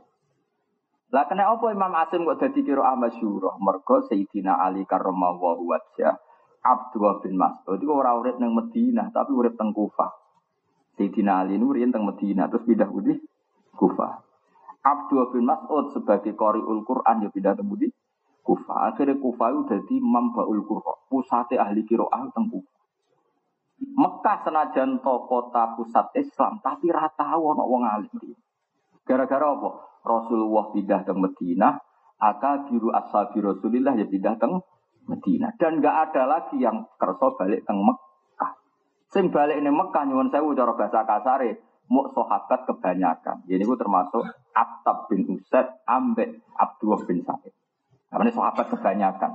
Lah 1.09 1.25
kena 1.25 1.49
apa 1.49 1.73
Imam 1.73 1.93
Asim 1.97 2.21
kok 2.21 2.37
dadi 2.37 2.61
kira 2.61 2.93
Syurah? 3.17 3.57
Mergo 3.57 4.05
Sayyidina 4.05 4.61
Ali 4.61 4.85
karramallahu 4.85 5.65
wajhah 5.65 6.21
Abdullah 6.59 7.23
bin 7.23 7.39
Mas'ud 7.39 7.79
itu 7.79 7.89
ora 7.89 8.13
urip 8.19 8.37
ning 8.37 8.51
Madinah 8.53 9.09
tapi 9.09 9.31
urip 9.33 9.55
teng 9.55 9.73
Kufah. 9.73 10.11
Sayyidina 10.99 11.47
Ali 11.47 11.55
ini 11.55 11.65
riyen 11.65 11.95
teng 11.95 12.03
Medina 12.03 12.51
terus 12.51 12.67
pindah 12.67 12.91
putih 12.91 13.17
Kufa. 13.79 14.19
Abdul 14.83 15.31
bin 15.31 15.47
Mas'ud 15.47 15.95
sebagai 15.95 16.35
qari'ul 16.35 16.83
Quran 16.83 17.23
ya 17.23 17.29
pindah 17.31 17.55
teng 17.55 17.71
putih 17.71 17.95
Kufa. 18.43 18.91
Akhirnya 18.91 19.15
Kufa 19.15 19.55
itu 19.55 19.61
jadi 19.71 19.95
mambaul 20.03 20.59
Qur'an, 20.67 20.99
pusat 21.07 21.55
ahli 21.55 21.87
qiraah 21.87 22.27
teng 22.35 22.51
Kufa. 22.51 22.79
Mekah 23.79 24.43
senajan 24.43 24.99
to 24.99 25.15
kota 25.31 25.79
pusat 25.79 26.11
Islam, 26.19 26.59
tapi 26.59 26.91
rata 26.91 27.39
ono 27.39 27.63
wong 27.63 27.87
alim. 27.87 28.35
Gara-gara 29.09 29.49
apa? 29.49 29.69
Rasulullah 30.05 30.69
pindah 30.69 31.01
ke 31.01 31.13
Medina, 31.17 31.81
aka 32.21 32.69
biru 32.69 32.93
ashabi 32.93 33.41
Rasulillah 33.41 33.97
ya 33.97 34.05
pindah 34.05 34.37
ke 34.37 34.45
Medina. 35.09 35.49
Dan 35.57 35.81
nggak 35.81 36.13
ada 36.13 36.29
lagi 36.29 36.61
yang 36.61 36.85
kerso 37.01 37.33
balik 37.33 37.65
ke 37.65 37.73
Mekah. 37.73 38.51
Sing 39.09 39.33
balik 39.33 39.57
ini 39.57 39.73
Mekah 39.73 40.05
nyuwun 40.05 40.29
sewu 40.29 40.53
cara 40.53 40.77
bahasa 40.77 41.01
kasare 41.09 41.57
mu 41.89 42.05
sahabat 42.13 42.69
kebanyakan. 42.69 43.49
Jadi 43.49 43.65
itu 43.65 43.75
termasuk 43.75 44.21
Attab 44.53 45.09
bin 45.09 45.25
Usaid 45.25 45.81
ambek 45.89 46.45
Abdullah 46.53 47.01
bin 47.09 47.25
Sa'id. 47.25 47.53
Namanya 48.13 48.37
sahabat 48.37 48.69
kebanyakan. 48.69 49.31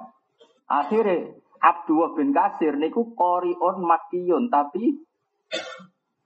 Akhirnya 0.71 1.35
Abdullah 1.59 2.15
bin 2.15 2.31
Kasir 2.31 2.79
niku 2.79 3.19
korion 3.19 3.83
makiyun 3.83 4.55
tapi 4.55 5.03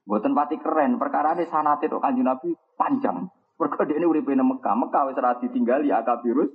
buatan 0.05 0.37
pati 0.37 0.61
keren. 0.61 1.01
Perkara 1.01 1.33
ini 1.33 1.49
sanat 1.49 1.81
itu 1.81 1.97
kanjeng 1.97 2.29
Nabi 2.29 2.53
panjang. 2.77 3.38
Mereka 3.59 3.91
ini 3.91 4.07
uripe 4.07 4.33
Mekah. 4.33 4.75
Mekah 4.79 5.03
wis 5.11 5.19
ora 5.19 5.35
ditinggali 5.43 5.91
akabirus 5.91 6.55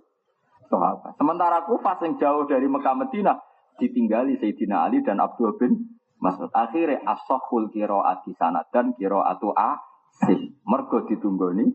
sahabat. 0.71 1.19
Sementara 1.19 1.67
Kufah 1.67 1.99
yang 2.01 2.15
jauh 2.15 2.47
dari 2.47 2.65
Mekah 2.71 2.95
Medina 2.95 3.35
ditinggali 3.77 4.39
Sayyidina 4.39 4.87
Ali 4.87 5.03
dan 5.03 5.19
Abdullah 5.19 5.59
bin 5.59 5.93
Maksud 6.23 6.55
akhirnya 6.55 7.03
asohul 7.03 7.67
ati 7.67 8.31
sanad 8.39 8.71
dan 8.71 8.95
atu 8.95 9.51
asih. 9.51 10.55
Mergo 10.63 11.03
ditunggoni 11.03 11.67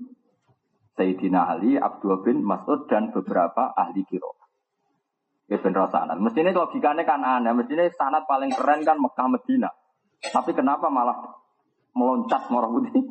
Sayyidina 0.97 1.53
Ali, 1.53 1.76
Abdul 1.76 2.24
bin 2.24 2.41
Mas'ud 2.41 2.89
dan 2.89 3.12
beberapa 3.12 3.76
ahli 3.76 4.09
kiro. 4.09 4.41
Ya 5.53 5.61
ben. 5.61 6.18
Mestinya 6.24 6.53
logikanya 6.57 7.05
kan 7.05 7.20
aneh. 7.20 7.53
Mestinya 7.53 7.85
sanad 7.93 8.24
paling 8.24 8.49
keren 8.57 8.89
kan 8.89 8.97
Mekah 8.97 9.29
Medina. 9.29 9.68
Tapi 10.18 10.57
kenapa 10.57 10.89
malah 10.89 11.39
meloncat 11.93 12.49
morah 12.49 12.72
putih? 12.72 13.05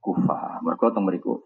Kufah. 0.00 0.64
Mergo 0.64 0.90
teng 0.90 1.04
mriku. 1.04 1.38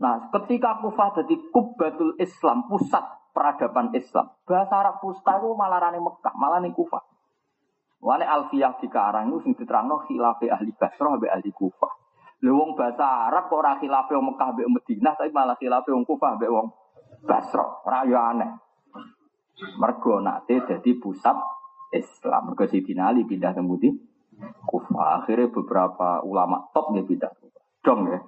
Nah, 0.00 0.30
ketika 0.34 0.82
Kufah 0.82 1.22
jadi 1.22 1.34
kubatul 1.54 2.18
Islam, 2.18 2.66
pusat 2.66 3.02
peradaban 3.30 3.94
Islam. 3.94 4.34
Bahasa 4.42 4.74
Arab 4.74 4.98
pusta 4.98 5.38
itu 5.38 5.54
malah 5.54 5.78
rane 5.78 6.02
Mekah, 6.02 6.34
malah 6.34 6.58
nih 6.58 6.74
Kufah. 6.74 7.02
Wale 8.00 8.24
alfiyah 8.24 8.80
dikarang 8.80 9.28
itu 9.28 9.44
sing 9.44 9.52
diterangno 9.52 10.00
khilafe 10.08 10.48
ahli 10.48 10.72
Basrah 10.72 11.20
be 11.20 11.28
ahli 11.28 11.52
Kufah. 11.52 11.92
Lha 12.40 12.50
wong 12.56 12.72
bahasa 12.72 13.28
Arab 13.28 13.52
kok 13.52 13.60
ora 13.60 13.76
khilafe 13.76 14.16
wong 14.16 14.32
Mekah 14.32 14.50
be 14.56 14.64
Madinah 14.64 15.14
tapi 15.20 15.30
malah 15.36 15.56
khilafe 15.60 15.92
wong 15.92 16.08
Kufah 16.08 16.40
be 16.40 16.48
wong 16.48 16.72
Basrah. 17.28 17.84
Ora 17.84 18.08
yo 18.08 18.16
aneh. 18.16 18.50
Mergo 19.76 20.24
nate 20.24 20.64
dadi 20.64 20.96
pusat 20.96 21.36
Islam. 21.92 22.48
Mergo 22.48 22.64
Sidina 22.64 23.12
Ali 23.12 23.28
pindah 23.28 23.52
ke 23.52 23.60
Kufah. 24.64 25.20
Akhirnya 25.20 25.52
beberapa 25.52 26.24
ulama 26.24 26.72
top 26.72 26.96
dia 26.96 27.04
pindah 27.04 27.39
Dong 27.80 28.00
ya. 28.08 28.20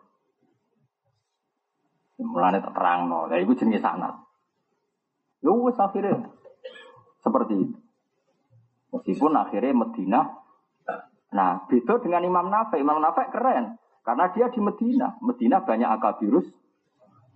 Mulane 2.22 2.62
tak 2.62 2.72
terangno. 2.72 3.28
Lah 3.28 3.38
iku 3.38 3.52
jenenge 3.58 3.82
sanad. 3.82 4.14
Yo 5.42 5.58
wis 5.66 5.76
akhirnya 5.76 6.30
seperti 7.18 7.54
itu. 7.58 7.78
Meskipun 8.92 9.32
akhirnya 9.32 9.72
Medina, 9.72 10.20
nah 11.32 11.64
beda 11.64 11.98
dengan 12.04 12.22
Imam 12.28 12.46
Nafek. 12.52 12.76
Imam 12.76 13.00
Nafek 13.00 13.32
keren, 13.32 13.80
karena 14.04 14.28
dia 14.36 14.52
di 14.52 14.60
Medina. 14.60 15.16
Medina 15.24 15.64
banyak 15.64 15.88
akabirus 15.98 16.46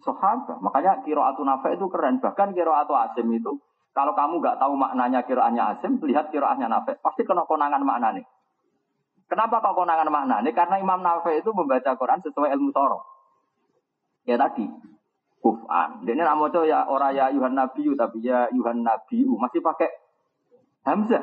sahabat. 0.05 0.61
Makanya 0.61 1.03
kiro 1.03 1.25
atu 1.25 1.43
Nafek 1.43 1.81
itu 1.81 1.89
keren. 1.89 2.21
Bahkan 2.21 2.53
kiro 2.53 2.77
atu 2.77 2.93
Asim 2.95 3.27
itu 3.33 3.59
Kalau 3.97 4.13
kamu 4.13 4.45
nggak 4.45 4.61
tahu 4.61 4.77
maknanya 4.77 5.25
kiroahnya 5.25 5.73
Asim, 5.73 5.97
lihat 6.05 6.29
kiroahnya 6.29 6.69
Nafe. 6.69 7.01
Pasti 7.01 7.25
kena 7.25 7.49
konangan 7.49 7.81
maknanya. 7.81 8.29
Kenapa 9.27 9.59
kok 9.59 9.75
konangan 9.75 10.07
maknanya? 10.07 10.51
Karena 10.55 10.79
Imam 10.79 11.03
Nafe 11.03 11.43
itu 11.43 11.51
membaca 11.51 11.99
Quran 11.99 12.23
sesuai 12.23 12.55
ilmu 12.55 12.71
soroh. 12.71 13.03
Ya 14.23 14.39
tadi, 14.39 14.67
kufan. 15.43 16.07
Dia 16.07 16.15
ini 16.15 16.23
nama 16.23 16.47
ya 16.67 16.87
orang 16.87 17.15
ya 17.15 17.31
Yuhan 17.35 17.55
Nabiu, 17.55 17.95
tapi 17.99 18.23
ya 18.23 18.47
Yuhan 18.55 18.87
Nabiu. 18.87 19.35
Masih 19.39 19.63
pakai 19.63 19.91
Hamzah. 20.87 21.23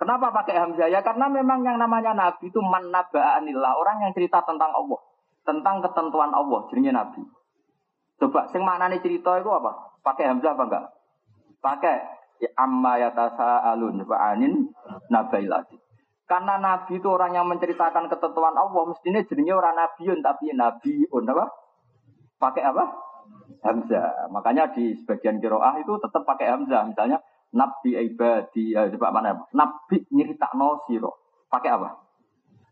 Kenapa 0.00 0.32
pakai 0.32 0.56
Hamzah? 0.56 0.88
Ya 0.88 1.04
karena 1.04 1.28
memang 1.28 1.60
yang 1.64 1.76
namanya 1.76 2.16
Nabi 2.16 2.48
itu 2.48 2.60
man 2.64 2.88
naba'anillah. 2.88 3.72
Orang 3.76 4.04
yang 4.04 4.12
cerita 4.16 4.40
tentang 4.44 4.72
Allah. 4.72 5.00
Tentang 5.44 5.84
ketentuan 5.84 6.32
Allah. 6.32 6.64
Jadinya 6.72 7.04
Nabi. 7.04 7.24
Coba, 8.18 8.48
sing 8.50 8.64
mana 8.64 8.88
nih 8.88 9.04
cerita 9.04 9.36
itu 9.36 9.50
apa? 9.52 10.00
Pakai 10.00 10.32
Hamzah 10.32 10.56
apa 10.56 10.64
enggak? 10.64 10.84
Pakai 11.58 11.96
ya, 12.40 12.50
amma 12.56 12.96
yatasa 12.96 13.68
alun 13.74 14.00
anin 14.06 14.70
nabailati. 15.10 15.87
Karena 16.28 16.60
Nabi 16.60 17.00
itu 17.00 17.08
orang 17.08 17.32
yang 17.32 17.48
menceritakan 17.48 18.12
ketentuan 18.12 18.52
Allah, 18.52 18.82
mestinya 18.84 19.24
jadinya 19.24 19.56
orang 19.56 19.74
Nabiun, 19.80 20.20
tapi 20.20 20.52
Nabiun 20.52 21.24
apa? 21.24 21.44
Pakai 22.36 22.62
apa? 22.68 22.84
Hamzah. 23.64 24.28
Makanya 24.28 24.68
di 24.76 24.92
sebagian 24.92 25.40
kiroah 25.40 25.80
itu 25.80 25.96
tetap 25.96 26.28
pakai 26.28 26.52
Hamzah. 26.52 26.84
Misalnya 26.84 27.18
Nabi 27.56 27.96
ibadi, 27.96 28.76
ya, 28.76 28.92
coba 28.92 29.08
mana? 29.08 29.40
Nabi 29.56 30.04
nyerita 30.12 30.52
siro. 30.84 31.16
Pakai 31.48 31.72
apa? 31.72 31.96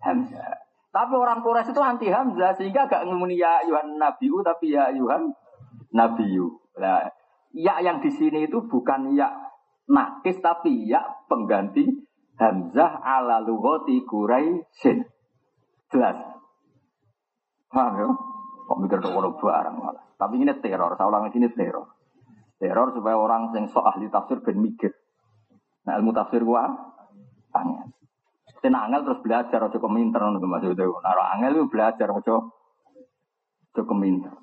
Hamzah. 0.04 0.66
Tapi 0.92 1.12
orang 1.12 1.44
Quraisy 1.44 1.76
itu 1.76 1.82
anti 1.84 2.09
Hamzah 2.09 2.57
sehingga 2.57 2.88
gak 2.88 3.04
ngomong 3.04 3.28
ya 3.28 3.61
Yuhan 3.68 4.00
Nabiu 4.00 4.40
tapi 4.40 4.72
ya 4.72 4.88
Yuhan 4.92 5.28
Nabiu. 5.92 6.57
Nah, 6.80 7.04
ya 7.52 7.80
yang 7.84 8.00
di 8.00 8.09
sini 8.09 8.48
itu 8.48 8.64
bukan 8.64 9.12
ya 9.12 9.28
nakis 9.92 10.40
tapi 10.40 10.88
ya 10.88 11.04
pengganti 11.28 11.84
Hamzah 12.37 12.93
ala 13.01 13.41
lughati 13.41 14.05
Quraisy. 14.05 15.01
Jelas. 15.89 16.18
Paham 17.72 17.93
ya? 17.97 18.09
Kok 18.66 18.78
mikir 18.82 18.99
kok 18.99 19.14
barang 19.14 19.76
malah. 19.78 20.05
Tapi 20.16 20.43
ini 20.43 20.53
teror, 20.59 20.97
saya 20.97 21.07
ulang 21.07 21.28
ini 21.30 21.49
teror. 21.53 21.87
Teror 22.57 22.89
supaya 22.97 23.16
orang 23.20 23.53
yang 23.53 23.68
sok 23.68 23.84
ahli 23.84 24.09
tafsir 24.09 24.41
ben 24.41 24.59
mikir. 24.59 24.91
Nah 25.87 26.01
ilmu 26.01 26.11
tafsir 26.16 26.43
gua 26.43 26.72
tanya. 27.53 27.84
Saya 28.59 28.72
angel 28.82 29.07
terus 29.07 29.20
belajar 29.22 29.61
ojo 29.62 29.78
keminter 29.78 30.18
ngono 30.18 30.43
Mas 30.49 30.64
itu. 30.64 30.89
Nara 31.05 31.37
angel 31.37 31.62
itu 31.62 31.66
belajar 31.70 32.09
ojo 32.11 32.51
ojo 33.70 33.82
keminter. 33.87 34.34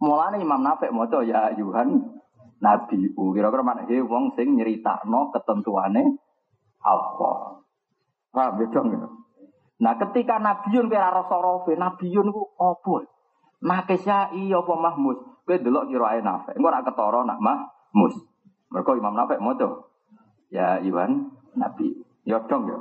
Mulane 0.00 0.40
Imam 0.40 0.64
Nafek 0.64 0.90
maca 0.96 1.20
ya 1.22 1.52
Yuhan 1.54 2.19
Nabi 2.60 3.08
kira-kira 3.16 3.64
mana 3.64 3.88
he 3.88 4.04
wong 4.04 4.36
sing 4.36 4.52
nyeritakno 4.52 5.32
ketentuane 5.32 6.20
Allah. 6.84 7.60
Paham 8.30 8.60
ya 8.62 8.68
ya? 8.68 9.08
Nah 9.80 9.94
ketika 9.96 10.36
Nabiun 10.36 10.92
kira 10.92 11.08
rasa 11.08 11.40
rofe, 11.40 11.72
Nabiun 11.74 12.28
ku 12.30 12.52
apa? 12.60 13.08
Nakesya 13.64 14.36
iya 14.36 14.60
apa 14.60 14.74
Mahmud? 14.76 15.44
Kowe 15.44 15.56
delok 15.56 15.88
kira 15.88 16.16
ae 16.16 16.20
nafek. 16.20 16.56
Engko 16.56 16.68
ora 16.68 16.84
ketara 16.84 17.20
nak 17.24 17.40
Mahmus. 17.40 18.14
Mergo 18.70 18.92
Imam 18.94 19.16
Nafek 19.16 19.42
maca. 19.42 19.88
Ya 20.52 20.78
Iwan 20.84 21.32
Nabi. 21.56 21.96
Ya 22.28 22.38
dong 22.44 22.70
ya. 22.70 22.78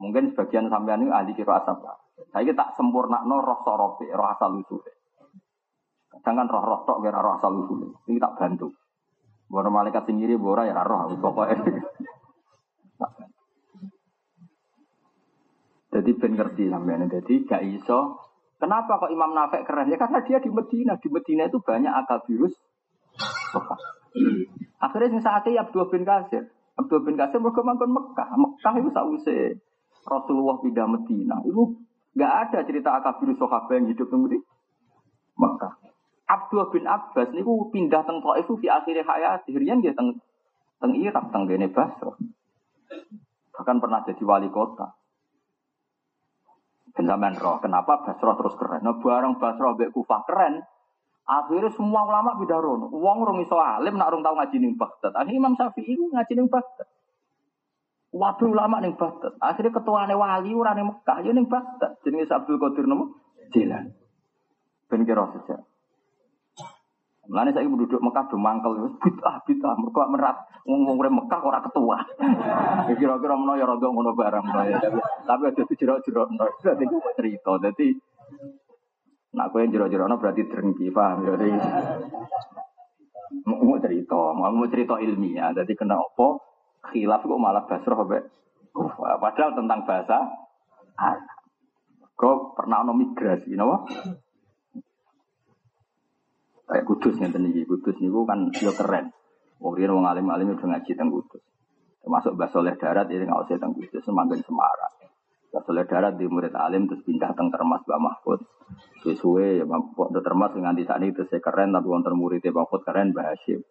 Mungkin 0.00 0.32
sebagian 0.32 0.72
sampean 0.72 1.04
ini 1.04 1.12
ahli 1.12 1.36
kira 1.36 1.62
asap. 1.62 1.84
Saya 2.34 2.52
tak 2.52 2.74
sempurna 2.74 3.22
no 3.22 3.38
roh 3.38 3.60
sorobe, 3.62 4.08
roh 4.10 4.28
asal. 4.34 4.58
Jangan 6.08 6.46
roh-roh 6.48 6.84
tok 6.84 7.00
kira 7.04 7.20
roh 7.20 7.36
asal 7.36 7.52
usul. 7.64 7.94
Ini 8.08 8.20
tak 8.20 8.36
bantu. 8.36 8.72
Bukan 9.48 9.72
malaikat 9.72 10.04
sendiri, 10.04 10.36
bora 10.36 10.68
ya 10.68 10.84
roh. 10.84 11.12
Pokoknya. 11.16 11.64
Jadi 15.88 16.10
ben 16.20 16.32
ngerti 16.36 16.68
sampean. 16.68 17.08
Jadi 17.08 17.48
gak 17.48 17.64
iso 17.64 18.28
Kenapa 18.58 18.98
kok 18.98 19.14
Imam 19.14 19.38
Nafek 19.38 19.62
keren? 19.70 19.86
Ya 19.86 19.94
karena 19.94 20.18
dia 20.26 20.42
di 20.42 20.50
Medina. 20.50 20.98
Di 20.98 21.06
Medina 21.06 21.46
itu 21.46 21.62
banyak 21.62 21.94
akal 21.94 22.26
virus. 22.26 22.50
Akhirnya 24.82 25.14
yang 25.14 25.22
saat 25.22 25.46
ini 25.46 25.62
Abdul 25.62 25.86
bin 25.86 26.02
Kasir. 26.02 26.50
Abdul 26.74 27.06
bin 27.06 27.14
Kasir 27.14 27.38
mangkon 27.38 27.94
Mekah. 27.94 28.34
Mekah 28.34 28.74
itu 28.82 28.90
sausai 28.90 29.54
Rasulullah 30.02 30.58
pindah 30.58 30.90
Medina. 30.90 31.38
Itu 31.46 31.78
nggak 32.18 32.32
ada 32.50 32.58
cerita 32.66 32.98
akal 32.98 33.22
virus 33.22 33.38
sahabat 33.38 33.78
yang 33.78 33.94
hidup 33.94 34.10
di 34.26 34.38
Mekah. 35.38 35.72
Abdul 36.28 36.68
bin 36.68 36.84
Abbas 36.84 37.32
ini 37.32 37.40
pindah 37.72 38.04
teng 38.04 38.20
itu 38.20 38.52
di 38.60 38.68
akhir 38.68 39.00
hayat. 39.00 39.48
Rian 39.48 39.80
dia 39.80 39.96
teng 39.96 40.20
teng 40.76 40.92
Irak, 40.92 41.32
teng 41.32 41.48
Bene 41.48 41.72
Basra. 41.72 42.12
Bahkan 43.56 43.76
pernah 43.80 44.04
jadi 44.04 44.22
wali 44.22 44.52
kota. 44.52 44.92
Ben 46.98 47.34
roh, 47.38 47.62
kenapa 47.62 48.04
Basra 48.04 48.34
terus 48.36 48.58
keren? 48.58 48.82
Nah, 48.82 48.98
barang 48.98 49.38
Basra 49.38 49.70
mbek 49.70 49.94
Kufah 49.94 50.26
keren, 50.26 50.60
akhirnya 51.24 51.70
semua 51.72 52.02
ulama 52.02 52.34
pindah 52.34 52.58
rono. 52.58 52.90
Wong 52.90 53.22
rong 53.22 53.38
iso 53.38 53.54
alim 53.54 53.94
nak 53.96 54.10
rong 54.10 54.26
tau 54.26 54.34
ngaji 54.34 54.56
ning 54.58 54.74
Baghdad. 54.74 55.14
Akhirnya 55.14 55.38
Imam 55.38 55.54
Syafi'i 55.54 55.94
ngaji 55.94 56.32
ning 56.34 56.50
Baghdad. 56.50 56.90
Waduh 58.10 58.50
ulama 58.50 58.82
ning 58.82 58.98
Baghdad. 58.98 59.38
Akhirnya 59.38 59.78
ketuane 59.78 60.12
wali 60.18 60.50
ora 60.52 60.74
ning 60.74 60.90
Mekah, 60.90 61.18
ya 61.22 61.30
ning 61.30 61.46
Baghdad. 61.46 62.02
Jenenge 62.02 62.34
Abdul 62.34 62.58
Qadir 62.58 62.84
nopo? 62.90 63.14
Jilan. 63.54 63.94
Ben 64.90 65.06
kira. 65.06 65.22
Mulane 67.28 67.52
saya 67.52 67.68
duduk 67.68 68.00
Mekah 68.00 68.24
do 68.32 68.40
mangkel 68.40 68.88
wis 68.88 68.96
bid'ah 69.04 69.44
bid'ah 69.44 69.76
mergo 69.76 70.00
merat 70.08 70.36
wong 70.64 70.88
wong 70.88 70.96
Mekah 70.96 71.40
ora 71.44 71.60
ketua. 71.60 72.00
Kira-kira 72.88 73.36
menawa 73.36 73.60
ya 73.60 73.68
rada 73.68 73.84
ngono 73.84 74.16
barang 74.16 74.44
ya. 74.64 74.80
Tapi 75.28 75.42
ada 75.52 75.62
jero-jero 75.68 76.24
dadi 76.64 76.84
ku 76.88 76.96
cerita. 77.12 77.52
Dadi 77.60 77.92
nak 79.36 79.52
kowe 79.52 79.60
jero-jero 79.60 80.08
berarti 80.16 80.48
drengki 80.48 80.88
paham 80.88 81.28
ya. 81.28 81.36
Mau 83.44 83.76
cerita, 83.76 84.20
mau 84.32 84.64
cerita 84.72 84.96
ilmiah. 84.96 85.52
Jadi 85.52 85.76
kenapa 85.76 86.40
khilaf 86.88 87.28
kok 87.28 87.40
malah 87.40 87.68
basroh 87.68 88.08
be? 88.08 88.24
Padahal 89.20 89.52
tentang 89.52 89.84
bahasa 89.84 90.18
Kau 92.18 92.50
pernah 92.58 92.82
ono 92.82 92.98
migrasi, 92.98 93.54
napa? 93.54 93.86
Kayak 96.68 96.84
kudus 96.84 97.16
yang 97.16 97.32
tadi 97.32 97.64
kudus 97.64 97.96
niku 97.96 98.28
kan 98.28 98.52
yo 98.52 98.76
keren. 98.76 99.08
Wong 99.56 99.72
riyen 99.72 99.90
wong 99.90 100.04
alim-alim 100.04 100.52
udah 100.52 100.68
ngaji 100.68 100.92
teng 100.92 101.08
kudus. 101.08 101.40
Termasuk 102.04 102.36
Mbah 102.36 102.50
Soleh 102.52 102.76
Darat 102.76 103.08
ini 103.08 103.24
usah 103.24 103.56
teng 103.56 103.72
kudus 103.72 104.04
semakin 104.04 104.36
Semarang. 104.44 104.94
Mbah 105.48 105.62
Soleh 105.64 105.88
Darat 105.88 106.20
di 106.20 106.28
murid 106.28 106.52
alim 106.52 106.84
terus 106.84 107.00
pindah 107.08 107.32
teng 107.32 107.48
Termas 107.48 107.80
Mbah 107.88 108.00
Mahfud. 108.04 108.44
Sesuai 109.00 109.60
ya 109.60 109.64
Mbah 109.64 110.20
Termas 110.20 110.52
nganti 110.52 110.84
saat 110.84 111.00
ini 111.00 111.16
terus 111.16 111.32
keren 111.40 111.72
tapi 111.72 111.88
wonten 111.88 112.12
murid 112.12 112.44
Mbah 112.44 112.68
Mahfud 112.68 112.84
keren 112.84 113.16
Mbah 113.16 113.32
Hasyim. 113.32 113.64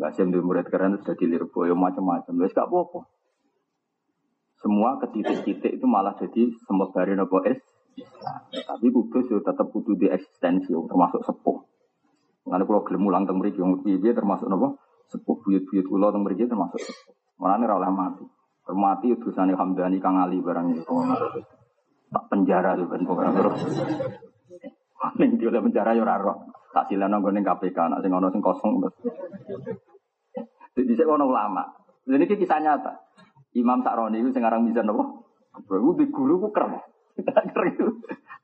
Di 0.00 0.40
murid 0.40 0.66
keren 0.72 0.96
terus 0.96 1.04
jadi 1.12 1.36
Lirboyo 1.36 1.76
macam-macam. 1.76 2.32
Wis 2.40 2.56
gak 2.56 2.64
apa-apa. 2.64 3.04
Semua 4.56 4.96
ke 4.96 5.10
titik-titik 5.12 5.76
itu 5.76 5.86
malah 5.90 6.16
jadi 6.16 6.48
semebari 6.64 7.12
nopo 7.12 7.44
es. 7.44 7.60
Tapi 8.56 8.88
kudus 8.88 9.28
tetap 9.28 9.68
kudu 9.68 10.00
di 10.00 10.08
eksistensi 10.08 10.72
termasuk 10.72 11.20
sepuh. 11.28 11.71
Mengenai 12.42 12.66
kalau 12.66 12.82
gelem 12.82 13.02
mulang 13.06 13.22
teng 13.22 13.38
mriki 13.38 13.62
wong 13.62 13.86
piye 13.86 14.10
termasuk 14.10 14.50
napa? 14.50 14.74
Sepuh 15.10 15.38
buyut-buyut 15.42 15.86
kula 15.86 16.10
teng 16.10 16.26
mriki 16.26 16.50
termasuk. 16.50 16.82
Mulane 17.38 17.66
ora 17.70 17.78
oleh 17.78 17.90
mati. 17.94 18.24
Termati 18.62 19.06
utusane 19.10 19.54
Hamdani 19.58 19.98
Kang 19.98 20.18
Ali 20.22 20.38
barang 20.38 20.74
itu. 20.74 20.94
Tak 22.12 22.24
penjara 22.30 22.78
tuh 22.78 22.86
ben 22.86 23.02
pokoke 23.02 23.30
terus. 23.34 23.60
Ning 25.18 25.34
dia 25.38 25.58
penjara 25.58 25.94
yo 25.98 26.06
ora 26.06 26.18
roh. 26.18 26.38
Tak 26.72 26.88
silano 26.88 27.18
nggone 27.18 27.42
KPK 27.42 27.78
nek 27.90 28.00
sing 28.00 28.12
ana 28.14 28.28
sing 28.30 28.42
kosong 28.42 28.78
terus. 28.82 28.96
Jadi 30.72 30.92
saya 30.96 31.10
ono 31.10 31.24
ulama. 31.28 31.64
Jadi 32.06 32.26
ini 32.26 32.34
kisah 32.38 32.58
nyata. 32.62 32.92
Imam 33.52 33.84
Sakroni 33.84 34.24
itu 34.24 34.32
sekarang 34.32 34.64
bisa 34.64 34.80
nopo. 34.80 35.28
Bro, 35.68 36.00
di 36.00 36.08
guru 36.08 36.40
ku 36.40 36.48
keren. 36.48 36.80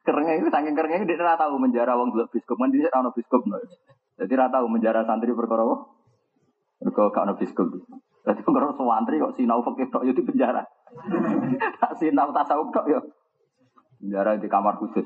Keren 0.08 0.24
itu. 0.40 0.48
Saking 0.48 0.72
kerennya 0.72 1.04
dia 1.04 1.20
tidak 1.20 1.36
tahu 1.36 1.60
menjara 1.60 1.92
wong 1.92 2.16
dulu 2.16 2.24
biskop 2.32 2.56
kan 2.56 2.72
dia 2.72 2.88
tahu 2.88 3.12
biskop 3.12 3.44
no. 3.44 3.60
Jadi 4.16 4.32
tidak 4.32 4.48
tahu 4.50 4.66
menjara 4.66 5.04
santri 5.04 5.36
perkara 5.36 5.68
apa? 5.68 5.76
Mereka 6.80 7.12
gak 7.12 7.24
ono 7.28 7.34
biskop. 7.36 7.68
Jadi 8.24 8.40
perkara 8.40 8.72
santri 8.72 9.20
kok 9.20 9.36
sinau 9.36 9.60
fakir 9.60 9.92
tok 9.92 10.08
itu 10.08 10.24
penjara. 10.24 10.64
Tak 11.76 11.92
sinau 12.00 12.32
tasawuf 12.32 12.72
tok 12.72 12.88
yo. 12.88 13.00
Penjara 14.00 14.40
di 14.40 14.48
kamar 14.48 14.80
khusus. 14.80 15.04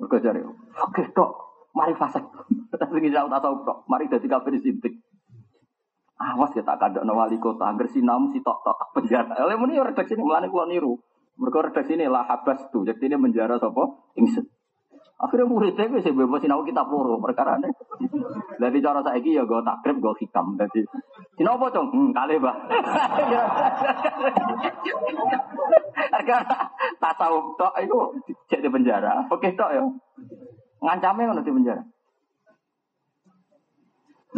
Mereka 0.00 0.24
cari 0.24 0.40
fakir 0.72 1.06
tok 1.12 1.30
mari 1.76 1.92
fasik. 1.92 2.24
Tapi 2.80 2.96
sinau 3.04 3.28
tasawuf 3.28 3.60
tok 3.68 3.78
mari 3.92 4.08
dadi 4.08 4.24
kafir 4.24 4.56
sintik. 4.56 4.96
Awas 6.18 6.50
ya 6.50 6.66
tak 6.66 6.82
kadang 6.82 7.06
wali 7.14 7.38
kota, 7.38 7.70
agar 7.70 7.86
sinam 7.92 8.34
si 8.34 8.42
tok 8.42 8.64
tok 8.64 8.90
penjara. 8.96 9.38
Oleh 9.44 9.54
muni 9.54 9.78
redaksi 9.78 10.18
ini 10.18 10.24
melani 10.24 10.50
kulo 10.50 10.66
niru. 10.66 10.94
Mereka 11.38 11.70
redaksi 11.70 11.94
ini 11.94 12.10
lah 12.10 12.26
habas 12.26 12.66
tuh, 12.74 12.82
jadi 12.82 13.14
ini 13.14 13.16
menjara 13.16 13.62
sopo 13.62 14.10
ingsun. 14.18 14.46
Akhirnya 15.18 15.50
muridnya 15.50 15.90
bisa 15.90 16.14
bebas 16.14 16.38
sinau 16.38 16.62
kita 16.62 16.86
peluru 16.86 17.18
perkara 17.18 17.58
ini. 17.58 17.74
Jadi 18.62 18.78
cara 18.78 19.02
saiki 19.02 19.34
ya 19.34 19.42
gue 19.42 19.66
takrib 19.66 19.98
gue 19.98 20.14
hikam. 20.22 20.54
Jadi 20.54 20.86
Cina 21.34 21.58
apa 21.58 21.74
cong? 21.74 21.90
Hmm, 21.90 22.14
kali 22.14 22.38
bah. 22.38 22.54
Harga 26.14 26.36
tasawuf 27.02 27.58
tok 27.58 27.74
itu 27.82 27.98
cek 28.46 28.62
di 28.62 28.70
penjara. 28.70 29.26
Oke 29.26 29.58
tok 29.58 29.74
ya. 29.74 29.82
Ngancamnya 30.86 31.34
kan 31.34 31.42
di 31.42 31.50
penjara. 31.50 31.82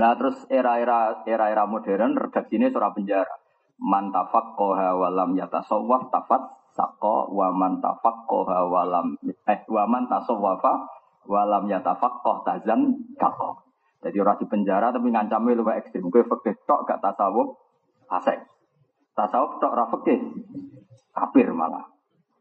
Nah 0.00 0.16
terus 0.16 0.48
era-era 0.48 1.28
era-era 1.28 1.68
modern 1.68 2.16
redaksinya 2.16 2.72
surah 2.72 2.96
penjara. 2.96 3.36
Man 3.84 4.08
tafaqqaha 4.16 4.96
wa 4.96 5.12
lam 5.12 5.36
yatasawwaf 5.36 6.08
tafat 6.08 6.59
saqqa 6.76 7.30
wa 7.30 7.48
man 7.54 7.82
tafaqqaha 7.82 8.58
wa 8.70 8.82
lam 8.86 9.06
eh 9.24 9.60
wa 9.68 9.84
man 9.90 10.06
tasawwafa 10.06 10.72
wa 11.26 11.42
lam 11.46 11.64
yatafaqqah 11.70 12.36
tazan 12.46 12.96
taqqa. 13.18 13.70
Jadi 14.00 14.16
orang 14.16 14.40
di 14.40 14.46
penjara 14.48 14.88
tapi 14.96 15.12
ngancamnya 15.12 15.60
lebih 15.60 15.76
ekstrim. 15.76 16.08
Gue 16.08 16.24
fakih 16.24 16.56
tok 16.64 16.88
gak 16.88 17.04
tasawuf 17.04 17.52
asek. 18.08 18.48
Tasawuf 19.12 19.60
tok 19.60 19.76
ra 19.76 19.84
fakih. 19.92 20.20
Kafir 21.12 21.52
malah. 21.52 21.84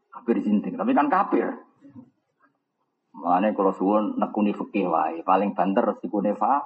Kafir 0.08 0.40
jinting. 0.40 0.80
Tapi 0.80 0.96
kan 0.96 1.12
kafir. 1.12 1.52
Makanya 3.12 3.52
kalau 3.52 3.76
suwun 3.76 4.16
nekuni 4.16 4.56
fakih 4.56 4.88
wae. 4.88 5.20
Paling 5.20 5.52
banter 5.52 5.84
resikune 5.84 6.32
fa. 6.32 6.64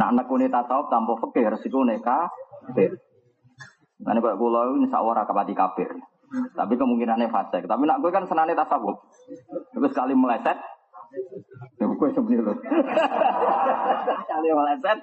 Nak 0.00 0.10
nekuni 0.16 0.48
tasawuf 0.48 0.88
tanpa 0.88 1.20
fakih 1.20 1.44
resikune 1.52 2.00
kafir. 2.00 2.96
Nanti 3.98 4.18
kalau 4.22 4.38
kulo 4.38 4.60
ini 4.78 4.86
sawara 4.86 5.26
kapati 5.26 5.54
kafir. 5.54 5.90
Tapi 6.28 6.74
kemungkinannya 6.76 7.32
fasik. 7.32 7.66
Tapi 7.66 7.82
nak 7.88 7.98
gue 8.04 8.10
kan 8.12 8.28
senane 8.28 8.54
tasawuf. 8.54 9.00
Terus 9.74 9.90
sekali 9.90 10.12
meleset, 10.12 10.58
ya 11.80 11.84
gue 11.88 12.08
sebenarnya 12.12 12.46
lo. 12.46 12.54
Sekali 14.22 14.48
meleset. 14.52 14.98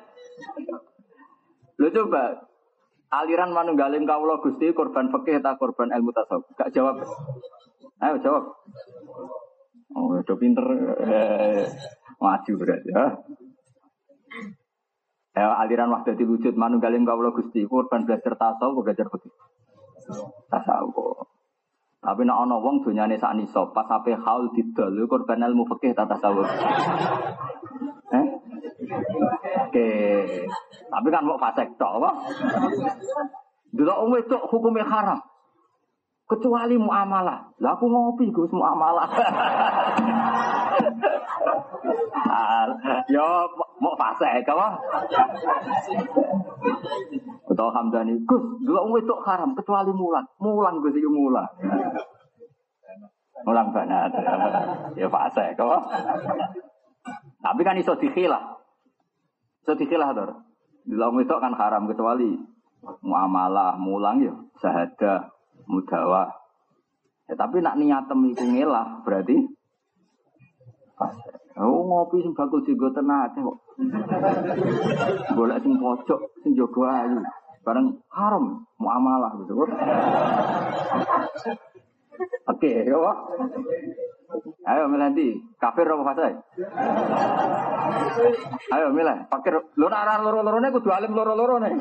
Lo 1.81 1.87
coba 1.91 2.23
aliran 3.09 3.51
manunggaling 3.51 4.05
kaulo 4.05 4.39
gusti 4.39 4.69
korban 4.71 5.09
fakih 5.09 5.41
atau 5.41 5.57
korban 5.57 5.89
ilmu 5.91 6.13
tasawuf? 6.13 6.45
Gak 6.55 6.71
jawab. 6.71 7.01
Ayo 7.99 8.15
jawab. 8.21 8.43
Oh, 9.95 10.13
udah 10.13 10.37
pinter. 10.37 10.65
Maju 12.21 12.51
berarti 12.55 12.89
ya. 12.91 13.05
Ya, 15.35 15.51
aliran 15.51 15.91
wahdatul 15.91 16.39
wujud 16.39 16.55
manunggaling 16.55 17.03
kaulo 17.03 17.35
gusti 17.35 17.67
korban 17.67 18.07
belajar 18.07 18.39
tasawuf 18.39 18.87
belajar 18.87 19.03
fakih. 19.11 19.35
Tasawuf. 20.47 21.27
Tapi 21.99 22.23
nak 22.23 22.47
ana 22.47 22.55
wong 22.55 22.87
donyane 22.87 23.19
sak 23.19 23.35
nisab 23.35 23.75
pas 23.75 23.83
sampe 23.83 24.15
haul 24.15 24.47
didol 24.55 24.95
korban 25.11 25.43
ilmu 25.43 25.67
fikih 25.75 25.91
ta 25.91 26.07
tasawuf. 26.07 26.47
Eh? 28.15 28.25
Oke. 29.67 29.89
Tapi 30.87 31.07
kan 31.11 31.27
mau 31.27 31.35
fasek 31.35 31.75
tok 31.75 31.99
apa? 31.99 32.11
Dulu 33.75 33.91
wong 33.91 34.15
wedok 34.15 34.47
hukumnya 34.47 34.87
haram. 34.87 35.19
Kecuali 36.31 36.79
muamalah. 36.79 37.59
Lah 37.59 37.75
aku 37.75 37.91
ngopi 37.91 38.31
Gus 38.31 38.55
muamalah. 38.55 39.11
Yo 43.11 43.27
mau 43.79 43.93
fase 43.99 44.27
apa? 44.43 44.67
Betul 47.45 47.69
Hamdani, 47.71 48.13
Gus, 48.25 48.43
dulu 48.63 48.77
wong 48.77 48.91
wedok 48.95 49.21
haram 49.27 49.53
kecuali 49.53 49.91
mulan. 49.93 50.25
Mulan 50.41 50.81
Gus 50.81 50.95
iki 50.97 51.09
mulan. 51.09 51.45
Mulan 53.45 53.69
banget. 53.75 54.11
Ya 54.97 55.07
fase 55.11 55.53
apa? 55.53 55.77
Tapi 57.43 57.61
kan 57.61 57.77
iso 57.77 57.93
dikhilah. 57.95 58.43
Iso 59.61 59.73
dikhilah. 59.77 60.15
Dulu 60.85 61.01
wong 61.01 61.15
wedok 61.21 61.39
kan 61.43 61.53
haram 61.53 61.85
kecuali 61.85 62.33
muamalah, 63.01 63.77
mulang 63.81 64.21
ya, 64.21 64.33
sahadah, 64.61 65.33
mudawa. 65.65 66.29
Ya, 67.25 67.33
tapi 67.33 67.57
nak 67.57 67.81
niatem 67.81 68.29
iku 68.29 68.45
ngelah 68.45 69.01
berarti 69.01 69.33
Oh 71.55 71.87
ngopi 71.87 72.19
sing 72.19 72.35
bakul 72.35 72.59
juga 72.67 72.91
tenaga 72.91 73.39
kok. 73.39 73.57
Golek 75.39 75.63
sing 75.63 75.79
pojok 75.79 76.19
sing 76.43 76.51
jaga 76.51 77.07
ayu. 77.07 77.23
Bareng 77.63 77.95
haram 78.11 78.67
muamalah 78.75 79.39
gitu. 79.39 79.63
Oke, 82.45 82.71
ya 82.83 82.95
Pak. 82.95 83.17
Ayo 84.65 84.89
milih 84.89 85.01
nanti 85.01 85.27
kafir 85.61 85.87
apa 85.87 86.03
fasik? 86.11 86.35
Ayo 88.73 88.91
milih, 88.91 89.17
fakir. 89.31 89.55
Lo 89.79 89.87
arah 89.87 90.19
loro-lorone 90.19 90.73
kudu 90.75 90.89
alim 90.91 91.13
loro-lorone. 91.13 91.71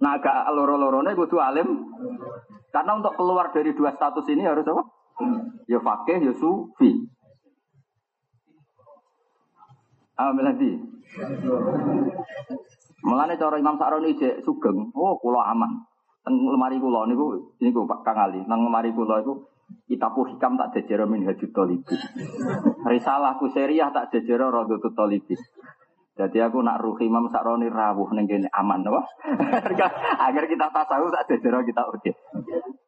Nah 0.00 0.12
agak 0.16 0.48
loro-lorone 0.56 1.10
kudu 1.12 1.36
alim. 1.36 1.68
Karena 2.70 2.96
untuk 2.96 3.18
keluar 3.18 3.50
dari 3.50 3.74
dua 3.74 3.90
status 3.92 4.24
ini 4.30 4.46
harus 4.46 4.62
apa? 4.64 4.82
Ya 5.66 5.82
fakih, 5.82 6.22
ya 6.22 6.32
sufi. 6.38 7.10
Ah, 10.20 10.36
milih 10.36 10.76
Mengenai 13.00 13.40
cara 13.40 13.56
Imam 13.56 13.80
Sa'roni 13.80 14.12
cek 14.20 14.44
sugeng, 14.44 14.92
oh 14.92 15.16
kulo 15.16 15.40
aman. 15.40 15.88
Teng 16.20 16.36
lemari 16.36 16.76
kulo 16.76 17.08
niku 17.08 17.56
niku 17.56 17.88
Pak 17.88 18.04
Kang 18.04 18.28
Ali, 18.28 18.44
teng 18.44 18.60
lemari 18.60 18.92
kulo 18.92 19.16
iku 19.16 19.32
kitabku 19.88 20.28
hikam 20.28 20.60
tak 20.60 20.76
jejero 20.76 21.08
min 21.08 21.24
hajut. 21.24 21.48
Risalahku 22.84 23.48
seriah 23.56 23.88
tak 23.88 24.12
jejero 24.12 24.52
rodotut 24.52 24.92
tolibi. 24.92 25.32
Jadi 26.20 26.38
aku 26.44 26.60
nak 26.60 26.84
ruh 26.84 27.00
Imam 27.00 27.32
Sa'roni 27.32 27.72
rawuh 27.72 28.12
ning 28.12 28.28
kene 28.28 28.52
aman 28.52 28.84
apa? 28.84 29.00
Agar 30.28 30.44
kita 30.44 30.68
tasawuf 30.68 31.08
tak 31.16 31.32
jejero 31.32 31.64
kita 31.64 31.80
urut. 31.88 32.04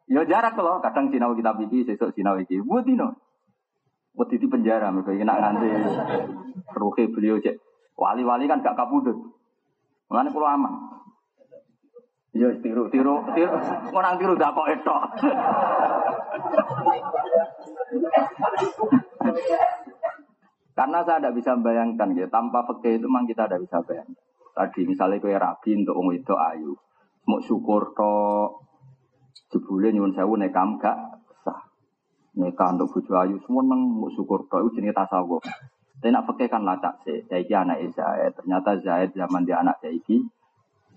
Yo 0.04 0.20
jarak 0.28 0.60
loh, 0.60 0.84
kadang 0.84 1.08
sinau 1.08 1.32
kitab 1.32 1.56
iki, 1.64 1.88
sesuk 1.88 2.12
sinau 2.12 2.36
iki. 2.36 2.60
Buat 2.60 2.84
Buat 4.12 4.28
di 4.28 4.44
penjara, 4.44 4.92
mereka 4.92 5.16
nak 5.24 5.40
nganti 5.40 5.68
ruhe 6.76 7.04
beliau 7.08 7.40
cek. 7.40 7.56
Wali-wali 7.96 8.44
kan 8.44 8.60
gak 8.60 8.76
kabudut. 8.76 9.16
Mulane 10.12 10.28
kulo 10.28 10.44
aman. 10.44 10.74
Ya 12.32 12.48
tiru, 12.60 12.88
tiru, 12.92 13.24
tiru. 13.32 13.56
Orang 13.92 14.16
tiru 14.20 14.36
gak 14.36 14.52
kok 14.52 14.68
etok. 14.68 15.02
Karena 20.72 20.98
saya 21.04 21.20
tidak 21.20 21.36
bisa 21.36 21.52
membayangkan 21.52 22.16
ya, 22.16 22.26
tanpa 22.32 22.64
fakih 22.64 22.96
itu 22.96 23.04
memang 23.04 23.28
kita 23.28 23.44
tidak 23.44 23.60
bisa 23.68 23.76
bayangkan. 23.84 24.24
Tadi 24.52 24.80
misalnya 24.84 25.20
kue 25.20 25.32
rabi 25.36 25.70
untuk 25.80 25.96
wong 25.96 26.12
itu 26.12 26.34
ayu, 26.36 26.72
mau 27.28 27.40
syukur 27.40 27.92
to, 27.96 28.12
jebule 29.52 29.92
nyuwun 29.92 30.12
sewu 30.16 30.36
nekam 30.36 30.80
gak 30.80 31.21
Nekam 32.32 32.80
untuk 32.80 32.96
bojo 32.96 33.12
ayu 33.20 33.36
semua 33.44 33.60
mau 33.60 34.08
syukur 34.08 34.48
to, 34.48 34.56
itu 34.64 34.80
jenis 34.80 34.96
tasawuf. 34.96 35.44
Tapi 36.02 36.10
nak 36.10 36.26
fakih 36.26 36.48
kan 36.50 36.66
lacak 36.66 36.98
sih, 37.06 37.22
saiki 37.30 37.54
anak 37.54 37.78
Zaid. 37.94 38.34
Ternyata 38.34 38.74
Zaid 38.82 39.14
zaman 39.14 39.46
dia 39.46 39.62
anak 39.62 39.78
saiki 39.78 40.18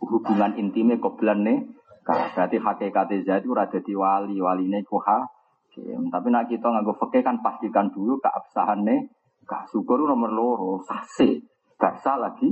hubungan 0.01 0.57
intimnya 0.57 0.97
koblan 0.97 1.45
nih. 1.45 1.61
Berarti 2.01 2.57
hakikat 2.57 3.13
Zaid 3.21 3.45
itu 3.45 3.53
ada 3.53 3.77
di 3.77 3.93
wali, 3.93 4.41
wali 4.41 4.65
ini 4.65 4.81
hakim. 4.81 6.09
Tapi 6.09 6.27
nak 6.33 6.49
kita 6.49 6.71
nganggo 6.71 6.97
fakih 6.97 7.21
kan 7.21 7.43
pastikan 7.43 7.93
dulu 7.93 8.17
keabsahan 8.17 8.81
nih. 8.81 9.05
Gak 9.45 9.69
syukur 9.69 10.01
nomor 10.01 10.33
loro, 10.33 10.81
sase. 10.81 11.45
Gak 11.77 12.01
lagi 12.17 12.49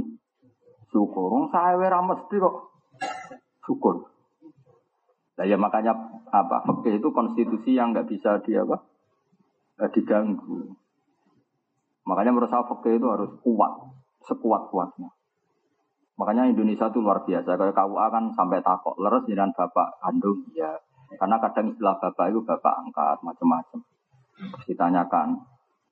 syukur. 0.94 1.34
Wong 1.34 1.50
saya 1.50 1.74
ora 1.74 2.06
kok 2.06 2.56
syukur. 3.66 4.13
Nah 5.34 5.46
ya 5.50 5.58
makanya 5.58 5.98
apa? 6.30 6.62
Fakih 6.66 7.02
itu 7.02 7.10
konstitusi 7.10 7.74
yang 7.74 7.94
nggak 7.94 8.06
bisa 8.06 8.38
dia 8.46 8.62
apa? 8.62 8.78
Eh, 9.82 9.90
diganggu. 9.90 10.78
Makanya 12.06 12.32
menurut 12.36 12.52
saya 12.52 12.68
fakih 12.70 13.02
itu 13.02 13.08
harus 13.10 13.32
kuat, 13.42 13.74
sekuat-kuatnya. 14.30 15.10
Makanya 16.14 16.54
Indonesia 16.54 16.94
itu 16.94 17.00
luar 17.02 17.26
biasa. 17.26 17.58
Kayak 17.58 17.74
KUA 17.74 18.06
kan 18.14 18.24
sampai 18.38 18.62
takok 18.62 19.02
leres 19.02 19.26
dengan 19.26 19.50
bapak 19.50 19.98
kandung 19.98 20.46
ya. 20.54 20.70
Karena 21.18 21.42
kadang 21.42 21.74
istilah 21.74 21.98
bapak 21.98 22.30
itu 22.30 22.40
bapak 22.46 22.74
angkat 22.86 23.18
macam-macam. 23.26 23.80
Terus 24.38 24.66
ditanyakan. 24.70 25.42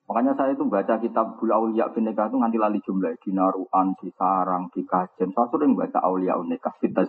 Makanya 0.06 0.34
saya 0.34 0.54
itu 0.54 0.66
baca 0.66 0.98
kitab 0.98 1.38
Bul 1.38 1.50
Aulia 1.54 1.88
Bineka 1.90 2.26
itu 2.26 2.36
nanti 2.38 2.58
lali 2.58 2.82
jumlah 2.82 3.14
di 3.22 3.30
Naruan, 3.32 3.94
di 3.98 4.10
Sarang, 4.14 4.68
di 4.74 4.82
Kajen. 4.82 5.30
Saya 5.30 5.46
sering 5.50 5.78
baca 5.78 5.98
Aulia 6.02 6.38
Unika, 6.38 6.74
Fita 6.78 7.06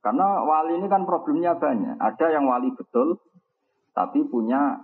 Karena 0.00 0.42
wali 0.44 0.78
ini 0.78 0.86
kan 0.86 1.02
problemnya 1.02 1.58
banyak. 1.58 1.98
Ada 1.98 2.38
yang 2.38 2.46
wali 2.46 2.70
betul, 2.72 3.18
tapi 3.96 4.22
punya 4.28 4.78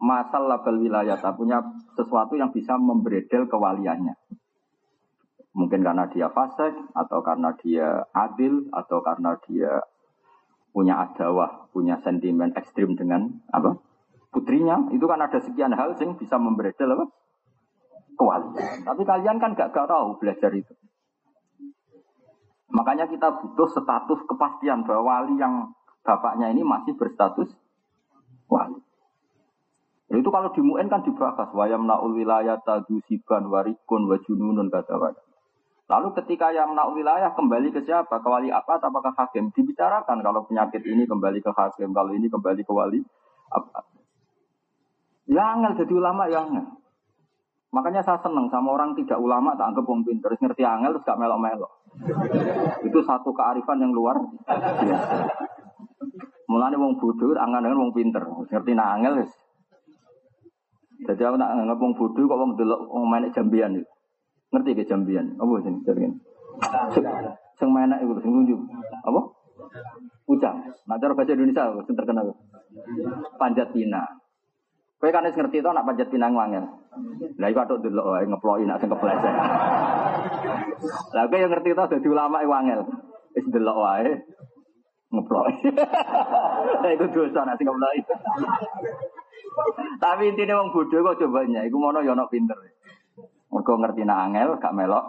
masalah 0.00 0.60
label 0.60 0.82
wilayah, 0.82 1.16
punya 1.32 1.62
sesuatu 1.94 2.34
yang 2.36 2.50
bisa 2.50 2.76
membredel 2.76 3.46
kewaliannya. 3.48 4.16
Mungkin 5.54 5.86
karena 5.86 6.10
dia 6.10 6.28
fasik, 6.34 6.74
atau 6.92 7.22
karena 7.22 7.54
dia 7.62 8.02
adil, 8.10 8.66
atau 8.74 8.98
karena 9.00 9.38
dia 9.46 9.80
punya 10.74 10.98
adawah, 11.06 11.70
punya 11.70 12.02
sentimen 12.02 12.50
ekstrim 12.58 12.98
dengan 12.98 13.30
apa 13.54 13.78
putrinya. 14.34 14.90
Itu 14.90 15.06
kan 15.06 15.22
ada 15.22 15.38
sekian 15.38 15.70
hal 15.70 15.94
yang 15.94 16.18
bisa 16.18 16.34
membredel 16.42 16.98
apa 16.98 17.06
kewalian. 18.18 18.82
Tapi 18.82 19.02
kalian 19.06 19.38
kan 19.38 19.54
gak, 19.54 19.70
gak 19.70 19.86
tahu 19.86 20.18
belajar 20.18 20.50
itu. 20.50 20.74
Makanya 22.72 23.10
kita 23.10 23.28
butuh 23.42 23.68
status 23.68 24.20
kepastian 24.24 24.88
bahwa 24.88 25.24
wali 25.24 25.36
yang 25.36 25.72
bapaknya 26.04 26.52
ini 26.52 26.64
masih 26.64 26.96
berstatus 26.96 27.52
wali. 28.48 28.80
Ya 30.12 30.20
itu 30.20 30.28
kalau 30.28 30.52
di 30.52 30.60
Mu'en 30.60 30.86
kan 30.92 31.00
dibahas 31.00 31.48
wayam 31.56 31.88
naul 31.88 32.12
wilayah 32.12 32.60
tadu 32.60 33.00
siban 33.08 33.48
warikun 33.48 34.06
wajununun 34.08 34.68
kata 34.68 34.94
kata. 35.00 35.22
Lalu 35.84 36.16
ketika 36.22 36.48
yang 36.52 36.72
naul 36.72 36.96
wilayah 36.96 37.32
kembali 37.36 37.72
ke 37.72 37.84
siapa? 37.84 38.20
Ke 38.20 38.28
wali 38.28 38.48
apa? 38.48 38.80
Apakah 38.80 39.12
hakim? 39.16 39.52
Dibicarakan 39.52 40.24
kalau 40.24 40.44
penyakit 40.48 40.80
ini 40.84 41.04
kembali 41.04 41.44
ke 41.44 41.52
hakim, 41.52 41.92
kalau 41.92 42.12
ini 42.16 42.28
kembali 42.28 42.64
ke 42.64 42.72
wali 42.72 43.00
apa? 43.52 43.84
Ya 45.28 45.56
angel 45.56 45.76
jadi 45.76 45.92
ulama 45.92 46.28
ya 46.28 46.44
angel. 46.44 46.84
Makanya 47.74 48.06
saya 48.06 48.22
seneng 48.22 48.46
sama 48.54 48.76
orang 48.76 48.94
tidak 48.94 49.18
ulama 49.18 49.58
tak 49.58 49.74
anggap 49.74 49.84
wong 49.88 50.06
terus 50.06 50.38
ngerti 50.38 50.62
angel 50.62 50.94
terus 50.94 51.04
gak 51.04 51.18
melok-melok. 51.18 51.72
Itu 52.84 52.98
satu 53.06 53.30
kearifan 53.30 53.80
yang 53.80 53.92
luar. 53.94 54.18
Mulane 56.50 56.76
wong 56.76 57.00
bodoh 57.00 57.34
angan 57.34 57.64
dengan 57.64 57.80
wong 57.82 57.92
pinter, 57.96 58.22
ngerti 58.22 58.72
nak 58.76 59.00
angel. 59.00 59.24
Jadi 61.04 61.22
aku 61.26 61.36
nak 61.36 61.50
anggap 61.56 61.78
wong 61.80 61.94
bodoh 61.96 62.24
kok 62.24 62.38
wong 62.38 62.52
delok 62.54 62.80
wong 62.88 63.04
main 63.10 63.26
jambian 63.32 63.74
itu. 63.74 63.88
Ngerti 64.54 64.70
ke 64.78 64.84
jambian? 64.86 65.34
Apa 65.34 65.52
sih 65.66 65.74
jambian? 65.82 66.12
Sing 67.58 67.68
main 67.74 67.90
itu 67.98 68.14
sing 68.22 68.30
nunjuk. 68.30 68.60
Apa? 69.02 69.20
Ucap. 70.30 70.54
Nah 70.86 70.96
cara 70.96 71.12
bahasa 71.12 71.34
Indonesia 71.34 71.74
sing 71.84 71.94
terkenal. 71.98 72.30
Panjat 73.40 73.74
pinang. 73.74 74.23
Kowe 75.04 75.12
kan 75.12 75.28
wis 75.28 75.36
ngerti 75.36 75.60
to 75.60 75.68
nak 75.68 75.84
panjat 75.84 76.08
pinang 76.08 76.32
wangel. 76.32 76.64
Lah 77.36 77.52
iku 77.52 77.60
atuk 77.60 77.84
delok 77.84 78.08
wae 78.08 78.24
ngeploki 78.24 78.64
nak 78.64 78.80
sing 78.80 78.88
kepleset. 78.88 79.36
Lah 81.12 81.28
kowe 81.28 81.36
yang 81.36 81.52
ngerti 81.52 81.76
to 81.76 81.84
dadi 81.92 82.08
ulama 82.08 82.40
e 82.40 82.48
wangel. 82.48 82.88
Wis 83.36 83.44
delok 83.52 83.84
wae 83.84 84.24
ngeploki. 85.12 85.76
Lah 86.80 86.88
iku 86.96 87.04
dosa 87.12 87.44
nak 87.44 87.60
sing 87.60 87.68
keploki. 87.68 88.00
Tapi 90.00 90.22
intinya 90.24 90.64
wong 90.64 90.72
bodoh 90.72 91.04
kok 91.04 91.20
cobanya, 91.20 91.68
iku 91.68 91.76
mono 91.76 92.00
yo 92.00 92.16
ono 92.16 92.24
pinter. 92.32 92.56
Mergo 93.52 93.76
ngerti 93.76 94.08
nak 94.08 94.32
angel 94.32 94.56
gak 94.56 94.72
melok. 94.72 95.04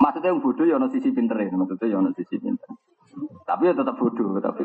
Maksudnya 0.00 0.32
yang 0.32 0.40
bodoh 0.40 0.64
ya 0.64 0.80
ono 0.80 0.88
sisi 0.88 1.12
pinter 1.12 1.36
ya, 1.44 1.52
maksudnya 1.52 1.92
ya 1.92 2.00
ono 2.00 2.08
sisi 2.16 2.40
pinter. 2.40 2.72
Tapi 3.44 3.68
ya 3.68 3.76
tetap 3.76 4.00
bodoh, 4.00 4.40
tapi 4.40 4.64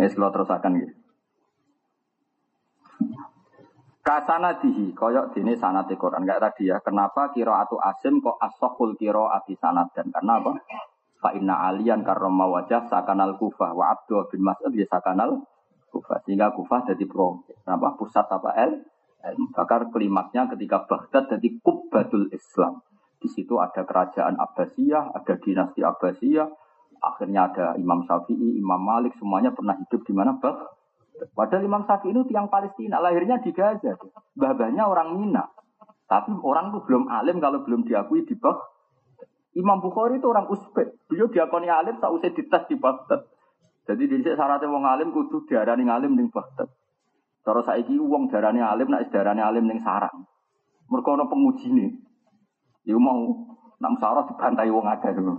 Ya, 0.00 0.08
kalau 0.08 0.32
terus 0.32 0.48
akan 0.48 0.72
gitu. 0.80 0.94
Kasana 4.00 4.56
dihi, 4.56 4.96
koyok 4.96 5.36
dini 5.36 5.52
sanat 5.54 5.92
Quran. 5.92 6.24
Enggak 6.24 6.40
tadi 6.40 6.72
ya, 6.72 6.80
kenapa 6.80 7.28
kiro 7.36 7.52
atu 7.52 7.76
asim 7.76 8.24
kok 8.24 8.40
asokul 8.40 8.96
kiro 8.96 9.28
ati 9.28 9.52
sanat 9.60 9.92
dan 9.92 10.08
karena 10.08 10.40
apa? 10.40 10.56
Fa 11.20 11.36
inna 11.36 11.68
alian 11.68 12.00
karoma 12.00 12.48
wajah 12.48 12.88
sakanal 12.88 13.36
kufah 13.36 13.76
wa 13.76 13.92
abdu 13.92 14.24
bin 14.32 14.40
mas'ud 14.40 14.72
ya 14.72 14.88
sakanal 14.88 15.44
kufah. 15.92 16.16
Sehingga 16.24 16.56
kufah 16.56 16.88
jadi 16.88 17.04
pro. 17.04 17.44
Kenapa? 17.60 17.92
Pusat 18.00 18.26
apa 18.40 18.50
el? 18.56 18.72
Bakar 19.52 19.92
klimaknya 19.92 20.48
ketika 20.48 20.88
Baghdad 20.88 21.36
jadi 21.36 21.60
kubbatul 21.60 22.32
Islam. 22.32 22.80
Di 23.20 23.28
situ 23.28 23.60
ada 23.60 23.84
kerajaan 23.84 24.40
Abbasiyah, 24.40 25.12
ada 25.12 25.36
dinasti 25.36 25.84
Abbasiyah, 25.84 26.48
Akhirnya 27.00 27.48
ada 27.48 27.66
Imam 27.80 28.04
Syafi'i, 28.04 28.60
Imam 28.60 28.80
Malik, 28.80 29.16
semuanya 29.16 29.50
pernah 29.56 29.72
hidup 29.76 30.04
di 30.04 30.12
mana? 30.12 30.36
Bah? 30.36 30.56
Padahal 31.32 31.64
Imam 31.64 31.84
Syafi'i 31.88 32.12
itu 32.12 32.28
tiang 32.28 32.52
Palestina, 32.52 33.00
lahirnya 33.00 33.40
di 33.40 33.50
Gaza. 33.56 33.96
Babanya 34.36 34.84
orang 34.84 35.16
Mina. 35.16 35.48
Tapi 36.10 36.34
orang 36.42 36.74
itu 36.74 36.78
belum 36.84 37.06
alim 37.08 37.38
kalau 37.38 37.64
belum 37.64 37.88
diakui 37.88 38.28
di 38.28 38.36
Bah. 38.36 38.56
Imam 39.56 39.82
Bukhari 39.82 40.22
itu 40.22 40.30
orang 40.30 40.46
Uzbek. 40.46 41.10
Beliau 41.10 41.26
diakoni 41.26 41.66
alim 41.66 41.98
tak 41.98 42.14
usah 42.14 42.30
dites 42.30 42.62
di 42.70 42.76
Baghdad. 42.78 43.26
Jadi 43.90 44.06
di 44.06 44.22
sini 44.22 44.38
syaratnya 44.38 44.70
wong 44.70 44.86
alim 44.86 45.10
kudu 45.10 45.42
diarani 45.50 45.90
alim 45.90 46.14
ning 46.14 46.30
Baghdad. 46.30 46.70
Terus 47.42 47.66
saiki 47.66 47.98
wong 47.98 48.30
darani 48.30 48.62
alim 48.62 48.86
nek 48.92 49.10
darani 49.10 49.42
alim 49.42 49.66
ning 49.66 49.82
sarang. 49.82 50.22
Mergo 50.86 51.18
ana 51.18 51.26
pengujine. 51.26 51.98
Ya 52.86 52.94
mau 52.94 53.50
nak 53.82 53.98
sarah 53.98 54.22
dibantai 54.30 54.70
wong 54.70 54.86
akeh 54.86 55.10
dulu. 55.18 55.34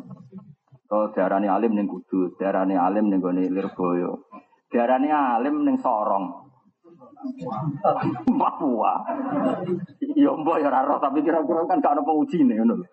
Oh, 0.91 1.07
darani 1.15 1.47
alim 1.47 1.71
ning 1.71 1.87
Kudus, 1.87 2.35
darani 2.35 2.75
alim 2.75 3.07
ning 3.07 3.23
gone 3.23 3.47
Lirboyo. 3.47 4.27
Darani 4.67 5.07
alim 5.07 5.63
ning 5.63 5.79
Sorong. 5.79 6.51
Papua. 8.41 8.93
Ya 10.19 10.31
mbok 10.35 10.59
ya 10.59 10.67
ora 10.67 10.99
tapi 10.99 11.23
kira-kira 11.23 11.63
kan 11.63 11.79
gak 11.79 11.95
ono 11.95 12.03
pengujine 12.03 12.59
ngono. 12.59 12.83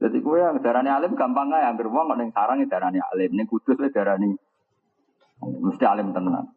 Jadi 0.00 0.18
kowe 0.24 0.40
yang 0.40 0.64
darani 0.64 0.88
alim 0.88 1.12
gampang 1.12 1.52
anggere 1.52 1.92
wong 1.92 2.08
kok 2.08 2.18
ning 2.18 2.30
sarang 2.32 2.64
darani 2.64 3.04
alim, 3.04 3.30
ning 3.36 3.46
Kudus 3.46 3.76
wae 3.76 3.92
darani 3.92 4.32
mesti 5.44 5.84
alim 5.84 6.16
tenan. 6.16 6.56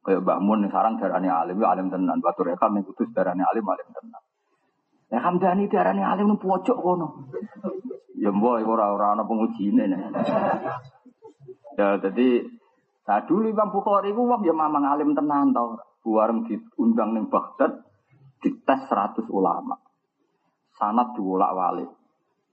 Kayak 0.00 0.24
Mbak 0.24 0.38
Mun 0.40 0.58
ning 0.64 0.72
sarang 0.72 0.96
darani 0.96 1.28
alim, 1.28 1.60
ya 1.60 1.76
alim 1.76 1.92
tenan. 1.92 2.24
Batu 2.24 2.40
Rekam 2.40 2.72
ning 2.72 2.88
Kudus 2.88 3.12
darani 3.12 3.44
alim, 3.44 3.68
alim 3.68 3.88
tenan. 3.92 4.22
Ya 5.08 5.24
Hamdani 5.24 5.72
darani 5.72 6.04
alim 6.04 6.36
ning 6.36 6.40
pojok 6.40 6.78
kono. 6.84 7.32
Ya 8.18 8.28
mbok 8.28 8.60
ora 8.68 8.92
ora 8.92 9.16
ana 9.16 9.24
pengujine. 9.24 9.88
Ya 11.78 11.96
jadi 11.96 12.44
nah 13.08 13.24
dulu 13.24 13.48
Imam 13.48 13.72
Bukhari 13.72 14.12
ku 14.12 14.28
wong 14.28 14.44
ya 14.44 14.52
mamang 14.52 14.84
alim 14.84 15.16
tenan 15.16 15.56
to. 15.56 15.80
Buareng 16.04 16.44
diundang 16.44 17.16
ning 17.16 17.32
Baghdad 17.32 17.84
dites 18.44 18.80
100 18.88 19.28
ulama. 19.32 19.80
Sanat 20.76 21.16
diwolak 21.16 21.52
wali. 21.56 21.84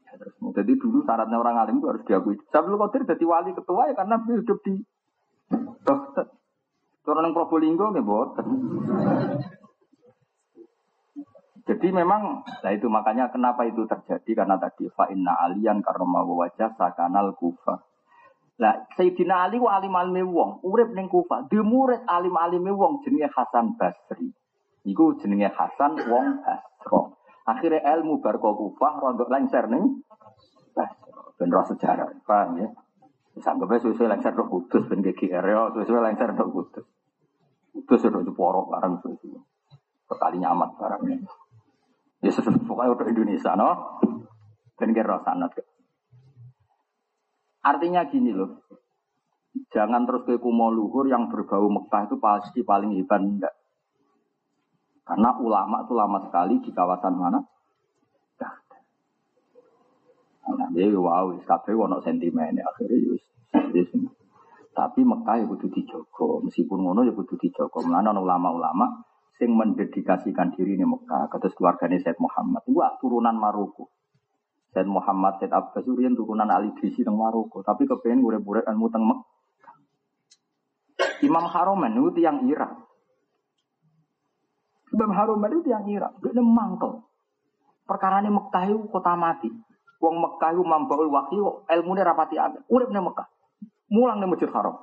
Ya, 0.07 0.11
terus 0.17 0.33
jadi 0.39 0.71
dulu 0.79 1.05
syaratnya 1.05 1.37
orang 1.37 1.59
alim 1.59 1.77
itu 1.83 1.87
harus 1.91 2.03
diakui. 2.07 2.35
Sabtu 2.49 2.75
Qadir 2.79 3.01
jadi 3.05 3.23
wali 3.27 3.51
ketua 3.53 3.91
ya 3.91 3.93
karena 3.93 4.15
beliau 4.23 4.41
hidup 4.41 4.59
di 4.63 4.75
Baghdad. 5.83 6.27
Orang 7.05 7.29
yang 7.29 7.37
Probolinggo 7.37 7.93
nggih 7.93 8.01
boten. 8.01 8.47
Jadi 11.65 11.89
memang, 11.89 12.45
nah 12.45 12.69
itu 12.69 12.85
makanya 12.85 13.33
kenapa 13.33 13.65
itu 13.65 13.89
terjadi 13.89 14.45
karena 14.45 14.61
tadi 14.61 14.85
fa 14.93 15.09
inna 15.09 15.33
alian 15.49 15.81
karena 15.81 16.05
mau 16.05 16.29
wajah 16.37 16.77
sakanal 16.77 17.33
kufa. 17.33 17.81
Nah, 18.61 18.85
Sayyidina 18.93 19.49
Ali 19.49 19.57
wa 19.57 19.73
alim 19.73 19.97
alime 19.97 20.23
wong, 20.23 20.61
urip 20.61 20.93
ning 20.93 21.09
kufa. 21.09 21.49
Di 21.49 21.57
murid 21.57 22.05
alim 22.05 22.37
alime 22.37 22.69
wong 22.69 23.01
jenenge 23.01 23.33
Hasan 23.33 23.73
Basri. 23.81 24.29
Iku 24.85 25.17
jenenge 25.17 25.49
Hasan 25.49 26.05
wong 26.05 26.45
Basro. 26.45 27.17
Akhirnya 27.49 27.81
ilmu 27.97 28.21
barco 28.21 28.53
kufa 28.53 29.01
rondo 29.01 29.25
lengser 29.25 29.65
ning 29.65 30.05
Basro. 30.71 31.33
Ben 31.35 31.49
sejarah, 31.49 32.13
paham 32.23 32.61
ya? 32.61 32.69
Sampai 33.41 33.81
sesuai 33.81 34.07
lengser 34.07 34.37
do 34.37 34.47
kudus 34.47 34.85
ben 34.87 35.03
GGR 35.03 35.43
ya, 35.43 35.73
sesuai 35.73 36.13
lengser 36.13 36.29
do 36.31 36.45
kudus. 36.47 36.85
Kudus 37.73 38.05
do 38.05 38.21
Jeporo 38.21 38.69
barang 38.69 39.01
sesuai. 39.01 39.41
Sekali 40.07 40.37
nyamat 40.39 40.69
barangnya. 40.79 41.17
Ya 42.25 42.33
pokoknya 42.41 42.97
untuk 42.97 43.05
Indonesia, 43.05 43.53
no? 43.53 44.01
Dan 44.81 44.97
kira 44.97 45.21
sanat. 45.21 45.53
Artinya 47.61 48.09
gini 48.09 48.33
loh, 48.33 48.65
jangan 49.69 50.09
terus 50.09 50.25
ke 50.25 50.41
kumo 50.41 50.73
luhur 50.73 51.05
yang 51.05 51.29
berbau 51.29 51.69
Mekah 51.69 52.09
itu 52.09 52.17
pasti 52.17 52.65
paling 52.65 52.97
hebat 52.97 53.21
enggak. 53.21 53.53
Karena 55.05 55.37
ulama 55.37 55.85
itu 55.85 55.93
lama 55.93 56.17
sekali 56.25 56.57
di 56.65 56.73
kawasan 56.73 57.13
mana? 57.13 57.39
Nah, 60.45 60.69
dia 60.73 60.89
wow, 60.93 61.29
kabeh 61.41 61.73
wono 61.73 62.01
sentimen 62.01 62.57
akhirnya 62.57 62.97
yus. 63.01 63.21
Tapi 64.73 65.01
Mekah 65.05 65.41
ya 65.41 65.45
kudu 65.45 65.69
dijogo, 65.69 66.41
meskipun 66.41 66.85
ngono 66.85 67.05
ya 67.05 67.13
kudu 67.13 67.37
dijogo. 67.37 67.85
Mulane 67.85 68.17
ulama-ulama 68.17 69.04
sing 69.35 69.51
mendedikasikan 69.51 70.55
diri 70.55 70.79
ini 70.79 70.87
Mekah 70.87 71.27
kata 71.27 71.51
keluarganya 71.51 71.99
Said 71.99 72.17
Muhammad. 72.19 72.63
Itu 72.67 72.79
turunan 73.03 73.35
Maroko. 73.35 73.91
Said 74.71 74.87
Muhammad 74.87 75.39
Said 75.43 75.51
Abbas 75.51 75.83
Urian 75.87 76.15
turunan 76.15 76.47
Ali 76.47 76.71
Drisi 76.79 77.03
teng 77.03 77.19
Maroko. 77.19 77.59
Tapi 77.59 77.83
kepengen 77.83 78.23
gue 78.23 78.39
ilmu 78.39 78.87
teng 78.87 79.03
Mekah. 79.03 79.75
Imam 81.27 81.45
Haromen 81.51 81.99
itu 81.99 82.23
yang 82.23 82.47
Irak. 82.47 82.71
Imam 84.95 85.11
Haromen 85.11 85.51
itu 85.59 85.67
yang 85.67 85.83
Irak. 85.91 86.15
Dia 86.23 86.39
mangkel. 86.39 87.03
Perkara 87.83 88.23
ini 88.23 88.31
Mekah 88.31 88.63
itu 88.71 88.87
kota 88.87 89.19
mati. 89.19 89.51
Wong 89.99 90.15
Mekah 90.23 90.55
itu 90.55 90.63
mambaul 90.63 91.11
wakil 91.11 91.67
ilmu 91.67 91.91
ini 91.91 92.01
rapati 92.07 92.39
ada 92.39 92.63
urip 92.71 92.87
Mekah. 92.87 93.27
Mulang 93.91 94.23
nih 94.23 94.31
Masjid 94.31 94.47
Haram. 94.47 94.79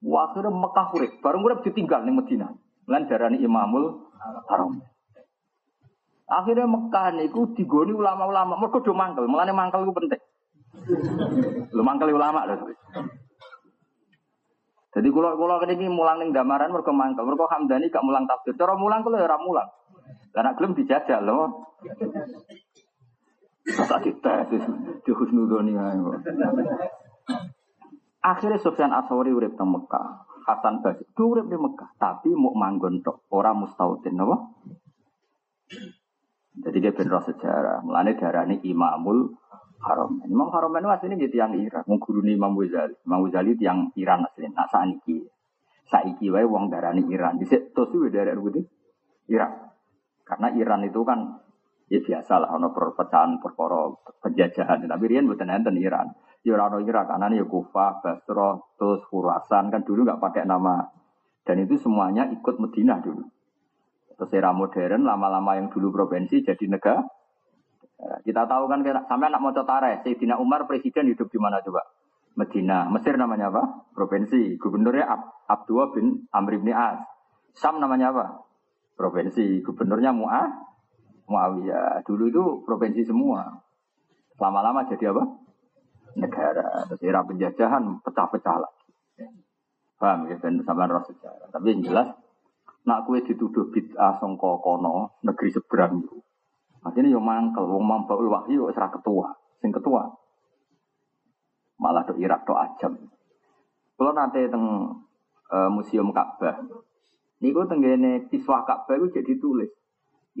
Waktu 0.00 0.48
Mekah 0.48 0.86
urip. 0.96 1.12
Baru 1.20 1.44
urip 1.44 1.60
ditinggal 1.60 2.00
nih 2.08 2.16
Medina 2.16 2.48
Lan 2.90 3.06
darani 3.06 3.38
Imamul 3.38 4.10
Haram. 4.50 4.82
Akhirnya 6.30 6.66
Mekah 6.66 7.14
niku 7.14 7.54
digoni 7.54 7.90
ulama-ulama. 7.90 8.58
Mereka 8.58 8.86
do 8.86 8.94
mangkel, 8.94 9.26
melane 9.26 9.50
mangkel 9.50 9.82
itu 9.82 9.94
penting. 9.94 10.22
Lu 11.74 11.82
mangkel 11.82 12.14
ulama 12.14 12.46
lho. 12.46 12.70
Jadi 14.90 15.06
kalau 15.06 15.38
kalau 15.38 15.62
ini 15.70 15.86
mulang 15.86 16.18
ning 16.18 16.30
damaran 16.34 16.70
mergo 16.74 16.90
mangkel, 16.90 17.26
mergo 17.26 17.46
Hamdani 17.46 17.90
gak 17.90 18.02
mulang 18.02 18.26
tafsir. 18.26 18.54
Cara 18.58 18.74
mulang 18.74 19.02
kalau 19.06 19.18
ya 19.18 19.38
mulang. 19.38 19.68
Nek 20.34 20.54
gelem 20.58 20.74
dijajal 20.78 21.22
loh. 21.26 21.74
Tak 23.70 24.02
dites 24.02 24.66
di 25.06 25.10
husnudoni 25.14 25.74
ae. 25.78 25.98
Akhirnya 28.20 28.58
Sufyan 28.58 28.94
Aswari 28.94 29.34
urip 29.34 29.54
teng 29.58 29.70
Mekah. 29.70 30.29
Hasan 30.50 30.82
Basri 30.82 31.06
urip 31.20 31.46
di 31.46 31.54
Mekah, 31.54 31.94
tapi 32.00 32.34
mau 32.34 32.50
manggon 32.56 32.98
tok, 33.04 33.30
ora 33.30 33.54
mustautin 33.54 34.18
napa? 34.18 34.36
Jadi 36.60 36.76
dia 36.82 36.92
benar 36.92 37.22
sejarah. 37.22 37.78
Mulane 37.86 38.18
darani 38.18 38.58
Imamul 38.66 39.32
Haram. 39.80 40.20
Imam 40.28 40.52
Haram 40.52 40.76
itu 40.76 40.88
aslinya 40.92 41.16
jadi 41.16 41.36
yang 41.48 41.52
Iran. 41.56 41.84
Mau 41.88 41.96
guru 41.96 42.20
Imam 42.26 42.52
Ghazali. 42.52 42.94
Imam 43.06 43.24
Ghazali 43.24 43.56
itu 43.56 43.62
yang 43.64 43.88
Iran 43.96 44.26
aslinya. 44.28 44.52
Nah 44.52 44.68
saiki, 44.68 45.24
saiki 45.88 46.26
wae 46.28 46.44
wong 46.44 46.68
darani 46.68 47.06
Iran. 47.08 47.40
Di 47.40 47.48
situ 47.48 47.72
tuh 47.72 48.10
dari 48.12 48.34
putih 48.36 48.66
Iran. 49.32 49.72
Karena 50.26 50.52
Iran 50.52 50.84
itu 50.84 51.00
kan 51.00 51.38
ya 51.90 51.98
biasa 51.98 52.44
lah, 52.44 52.50
ono 52.54 52.70
perpecahan 52.76 53.40
perkara 53.40 53.88
penjajahan. 54.20 54.84
Tapi 54.84 55.04
Rian 55.08 55.24
bukan 55.24 55.48
enten 55.48 55.80
Iran. 55.80 56.12
Ya 56.40 56.56
orang 56.56 56.88
Iran 56.88 57.04
karena 57.04 57.36
ya 57.36 57.44
Kufah, 57.44 58.00
Basra, 58.00 58.56
terus 58.80 59.04
Khurasan 59.12 59.68
kan 59.68 59.84
dulu 59.84 60.08
nggak 60.08 60.20
pakai 60.24 60.48
nama. 60.48 60.88
Dan 61.44 61.68
itu 61.68 61.76
semuanya 61.76 62.28
ikut 62.32 62.56
Medina 62.56 62.96
dulu. 63.00 63.28
Terus 64.16 64.32
era 64.32 64.52
modern 64.56 65.04
lama-lama 65.04 65.56
yang 65.60 65.68
dulu 65.68 65.92
provinsi 65.92 66.44
jadi 66.44 66.64
negara 66.68 67.04
Ya, 68.00 68.16
kita 68.24 68.48
tahu 68.48 68.64
kan 68.64 68.80
sampai 68.80 69.28
anak 69.28 69.40
mau 69.44 69.52
tareh, 69.52 70.00
Sayyidina 70.00 70.40
Umar 70.40 70.64
presiden 70.64 71.12
hidup 71.12 71.28
di 71.28 71.36
mana 71.36 71.60
coba? 71.60 71.84
Medina. 72.32 72.88
Mesir 72.88 73.20
namanya 73.20 73.52
apa? 73.52 73.92
Provinsi. 73.92 74.56
Gubernurnya 74.56 75.04
Ab 75.04 75.44
Abdullah 75.44 75.92
bin 75.92 76.24
Amr 76.32 76.56
bin 76.56 76.72
As. 76.72 76.96
Sam 77.52 77.76
namanya 77.76 78.16
apa? 78.16 78.24
Provinsi. 78.96 79.60
Gubernurnya 79.60 80.16
Mu'ah. 80.16 80.48
Muawiyah. 81.28 82.00
Dulu 82.08 82.24
itu 82.32 82.44
provinsi 82.64 83.04
semua. 83.04 83.60
Lama-lama 84.40 84.88
jadi 84.88 85.12
apa? 85.12 85.20
Negara. 86.16 86.88
Terus 86.90 87.02
era 87.06 87.20
penjajahan 87.22 88.02
pecah-pecah 88.02 88.56
lagi. 88.58 88.90
Paham 90.00 90.32
ya? 90.32 90.36
Dan 90.40 90.64
sama 90.64 90.88
roh 90.88 91.04
sejarah. 91.04 91.52
Tapi 91.52 91.66
yang 91.76 91.80
jelas, 91.84 92.08
nak 92.88 93.04
kue 93.04 93.20
dituduh 93.20 93.68
bid'ah 93.68 94.16
songko 94.16 94.64
kono, 94.64 95.20
negeri 95.20 95.52
seberang 95.52 96.00
itu. 96.00 96.16
Artinya 96.80 97.12
yo 97.12 97.20
mangkel, 97.20 97.68
wong 97.68 97.84
mambaul 97.84 98.32
wahyu 98.32 98.72
serah 98.72 98.88
ketua, 98.88 99.28
sing 99.60 99.68
ketua. 99.68 100.08
Malah 101.76 102.08
do 102.08 102.16
Irak 102.16 102.48
do 102.48 102.56
ajam. 102.56 102.96
Kalau 104.00 104.12
nanti 104.16 104.48
teng 104.48 104.64
uh, 105.52 105.68
museum 105.68 106.08
Ka'bah, 106.16 106.64
niku 107.44 107.68
tenggene 107.68 108.32
kiswah 108.32 108.64
Ka'bah 108.64 108.96
itu 108.96 109.12
jadi 109.20 109.36
tulis. 109.36 109.68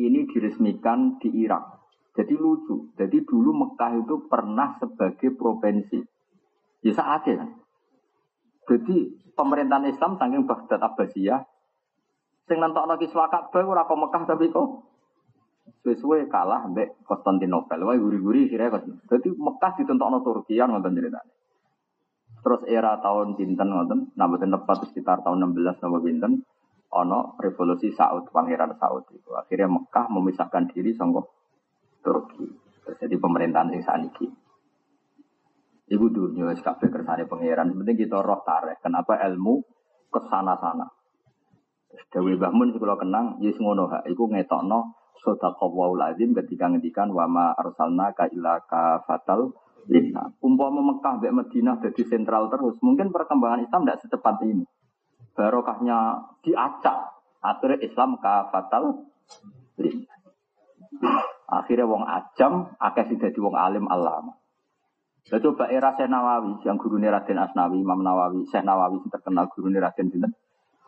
Ini 0.00 0.24
diresmikan 0.32 1.20
di 1.20 1.44
Irak. 1.44 1.79
Jadi 2.14 2.34
lucu. 2.34 2.90
Jadi 2.98 3.22
dulu 3.22 3.50
Mekah 3.54 4.02
itu 4.02 4.26
pernah 4.26 4.74
sebagai 4.82 5.30
provinsi. 5.34 5.98
Ya 6.82 6.92
saatnya 6.96 7.46
kan. 7.46 7.50
Jadi 8.70 8.96
pemerintahan 9.34 9.90
Islam 9.90 10.18
saking 10.18 10.46
Baghdad 10.46 10.80
Abbasiyah, 10.82 11.40
sing 12.46 12.58
nentokno 12.58 12.98
kiswah 12.98 13.30
Ka'bah 13.30 13.62
ora 13.66 13.86
kok 13.86 13.98
Mekah 13.98 14.22
tapi 14.26 14.50
kok 14.50 14.90
Sesuai 15.80 16.26
kalah 16.28 16.66
mbek 16.66 17.06
Konstantinopel. 17.06 17.80
Wah 17.86 17.94
guri-guri 17.94 18.50
kira 18.50 18.68
kok. 18.74 18.84
Jadi 19.06 19.32
Mekah 19.32 19.78
ditentokno 19.78 20.20
Turki 20.20 20.58
yang 20.58 20.74
nonton 20.74 20.98
ceritanya. 20.98 21.30
Terus 22.40 22.62
era 22.64 22.96
tahun 23.04 23.36
pinten 23.36 23.68
nonton, 23.68 24.16
nah 24.16 24.24
betul 24.24 24.48
tepat 24.48 24.88
sekitar 24.88 25.20
tahun 25.20 25.52
16 25.52 25.76
nama 25.84 25.98
pinten, 26.00 26.32
ono 26.88 27.36
revolusi 27.36 27.92
Saud, 27.92 28.32
pangeran 28.32 28.72
Saud 28.80 29.12
itu. 29.12 29.28
Akhirnya 29.36 29.68
Mekah 29.68 30.08
memisahkan 30.08 30.72
diri 30.72 30.96
sama 30.96 31.20
Turki. 32.00 32.46
Jadi 33.00 33.14
pemerintahan 33.16 33.70
sing 33.70 33.82
saniki. 33.84 34.26
Ibu 35.90 36.06
dunia 36.10 36.54
kabeh 36.54 36.88
kersane 36.90 37.26
pangeran. 37.26 37.70
Penting 37.74 37.96
kita 37.98 38.18
roh 38.22 38.42
tarik. 38.46 38.78
Kenapa 38.82 39.18
ilmu 39.30 39.62
ke 40.10 40.20
sana-sana. 40.26 40.86
Dewi 42.10 42.38
Bahmun 42.38 42.74
kalau 42.78 42.98
kenang, 42.98 43.38
yes 43.42 43.58
ngono 43.58 43.90
hak. 43.90 44.06
Iku 44.06 44.30
ngetokno 44.30 45.00
Sodaqallahu 45.20 46.00
lazim 46.00 46.32
ketika 46.32 46.72
ngendikan 46.72 47.12
wama 47.12 47.52
arsalna 47.52 48.08
ka 48.16 48.24
ila 48.32 48.56
ka 48.64 49.04
fatal 49.04 49.52
lina. 49.84 50.32
Umpama 50.40 50.80
Mekah 50.80 51.20
mbek 51.20 51.34
Madinah 51.36 51.76
jadi 51.84 52.02
sentral 52.08 52.48
terus, 52.48 52.80
mungkin 52.80 53.12
perkembangan 53.12 53.60
Islam 53.60 53.84
tidak 53.84 54.00
secepat 54.00 54.40
ini. 54.48 54.64
Barokahnya 55.36 56.24
diacak, 56.40 56.98
akhirnya 57.44 57.84
Islam 57.84 58.16
ka 58.16 58.48
fatal 58.48 59.12
lina. 59.76 60.14
Akhirnya 61.50 61.90
wong 61.90 62.06
ajam, 62.06 62.70
akeh 62.78 63.10
sing 63.10 63.18
dadi 63.18 63.42
wong 63.42 63.58
alim 63.58 63.90
alama. 63.90 64.38
Lah 65.28 65.38
coba 65.42 65.68
era 65.68 65.92
Syekh 65.98 66.08
Nawawi, 66.08 66.62
yang 66.64 66.78
guru 66.80 66.96
Raden 66.96 67.38
Asnawi, 67.42 67.82
Imam 67.82 68.00
Nawawi, 68.00 68.46
Syekh 68.48 68.64
Nawawi 68.64 69.02
yang 69.02 69.10
terkenal 69.10 69.50
guru 69.50 69.68
Raden 69.74 70.08
Sinten 70.08 70.32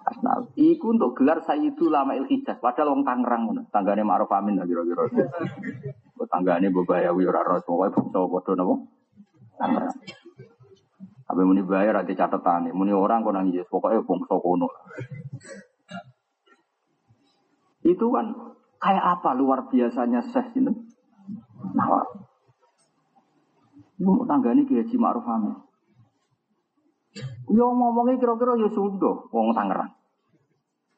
Asnawi. 0.02 0.54
Iku 0.54 0.94
untuk 0.94 1.18
gelar 1.18 1.42
Sayyidu 1.42 1.90
Lama 1.90 2.14
Il 2.14 2.26
Hijaz. 2.26 2.58
Padahal 2.58 2.94
wong 2.94 3.02
Tangerang 3.06 3.46
ngono. 3.46 3.62
Tanggane 3.70 4.02
Ma'ruf 4.02 4.30
Amin 4.34 4.58
lah 4.58 4.66
kira-kira. 4.66 5.06
Kok 6.14 6.26
tanggane 6.26 6.70
Bobayawi 6.70 7.22
ora 7.26 7.42
ora 7.42 7.62
pokoke 7.62 7.90
bangsa 7.94 8.18
padha 8.18 8.52
napa? 8.58 8.74
Tangerang. 9.58 9.96
Tapi 11.22 11.40
muni 11.48 11.62
bayar 11.64 12.02
ada 12.02 12.12
catatan 12.12 12.74
muni 12.76 12.92
orang 12.92 13.24
kok 13.24 13.34
nangis 13.34 13.66
pokoknya 13.70 14.02
bangsa 14.02 14.34
kono. 14.36 14.68
Itu 17.82 18.06
kan 18.10 18.26
kayak 18.82 19.04
apa 19.18 19.30
luar 19.38 19.70
biasanya 19.70 20.20
Syekh 20.26 20.58
ini. 20.58 20.74
Nah, 21.78 22.02
Ini 24.02 24.10
tanggane 24.26 24.66
Kiai 24.66 24.82
Haji 24.82 24.96
Ma'ruf 24.98 25.22
Amin. 25.30 25.54
Yo 27.54 27.70
ngomongnya 27.70 28.18
kira-kira 28.18 28.58
ya 28.58 28.66
sudah 28.66 29.30
wong 29.30 29.54
Tangerang. 29.54 29.94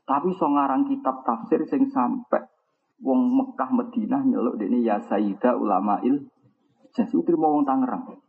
Tapi 0.09 0.33
so 0.41 0.49
ngarang 0.49 0.89
kitab 0.89 1.21
tafsir 1.21 1.69
sing 1.69 1.93
sampai 1.93 2.49
wong 3.05 3.29
Mekah 3.29 3.69
Madinah 3.77 4.25
nyeluk 4.25 4.57
ini 4.57 4.89
ya 4.89 5.05
Sayyida 5.05 5.53
ulama 5.53 6.01
il 6.01 6.33
jadi 6.97 7.13
mau 7.37 7.61
wong 7.61 7.69
Tangerang. 7.69 8.25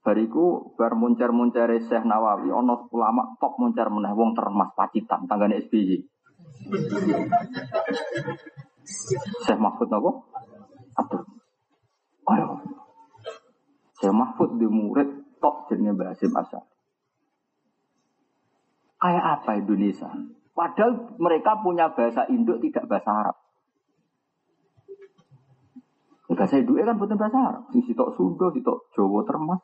Bariku 0.00 0.72
bar 0.80 0.96
muncar-muncar 0.96 1.68
Syekh 1.76 2.08
Nawawi 2.08 2.48
ono 2.48 2.88
ulama 2.94 3.36
top 3.36 3.60
muncar 3.60 3.92
meneh 3.92 4.16
wong 4.16 4.32
termas 4.32 4.72
Pacitan 4.72 5.28
tanggane 5.28 5.60
SBY. 5.60 6.15
Syekh 9.46 9.60
Mahfud 9.60 9.90
apa? 9.90 10.10
Aduh. 11.02 11.24
Ayo. 12.30 12.46
Syekh 13.98 14.14
Mahfud 14.14 14.58
di 14.58 14.66
murid 14.66 15.08
tok 15.38 15.70
jenenge 15.70 15.94
Mbak 15.94 16.08
Hasim. 16.14 16.32
Kayak 18.96 19.24
apa 19.38 19.50
Indonesia? 19.60 20.10
Padahal 20.56 21.12
mereka 21.20 21.60
punya 21.60 21.92
bahasa 21.92 22.24
Indo 22.32 22.56
tidak 22.56 22.88
bahasa 22.88 23.12
Arab. 23.12 23.36
Ya, 26.26 26.34
bahasa 26.34 26.56
Indo 26.56 26.72
kan 26.74 26.96
bukan 26.96 27.20
bahasa 27.20 27.38
Arab. 27.38 27.62
Sing 27.70 27.84
sitok 27.84 28.16
Sunda, 28.16 28.48
sitok 28.50 28.88
Jawa 28.96 29.20
termas. 29.28 29.60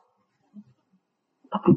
Tapi 1.49 1.69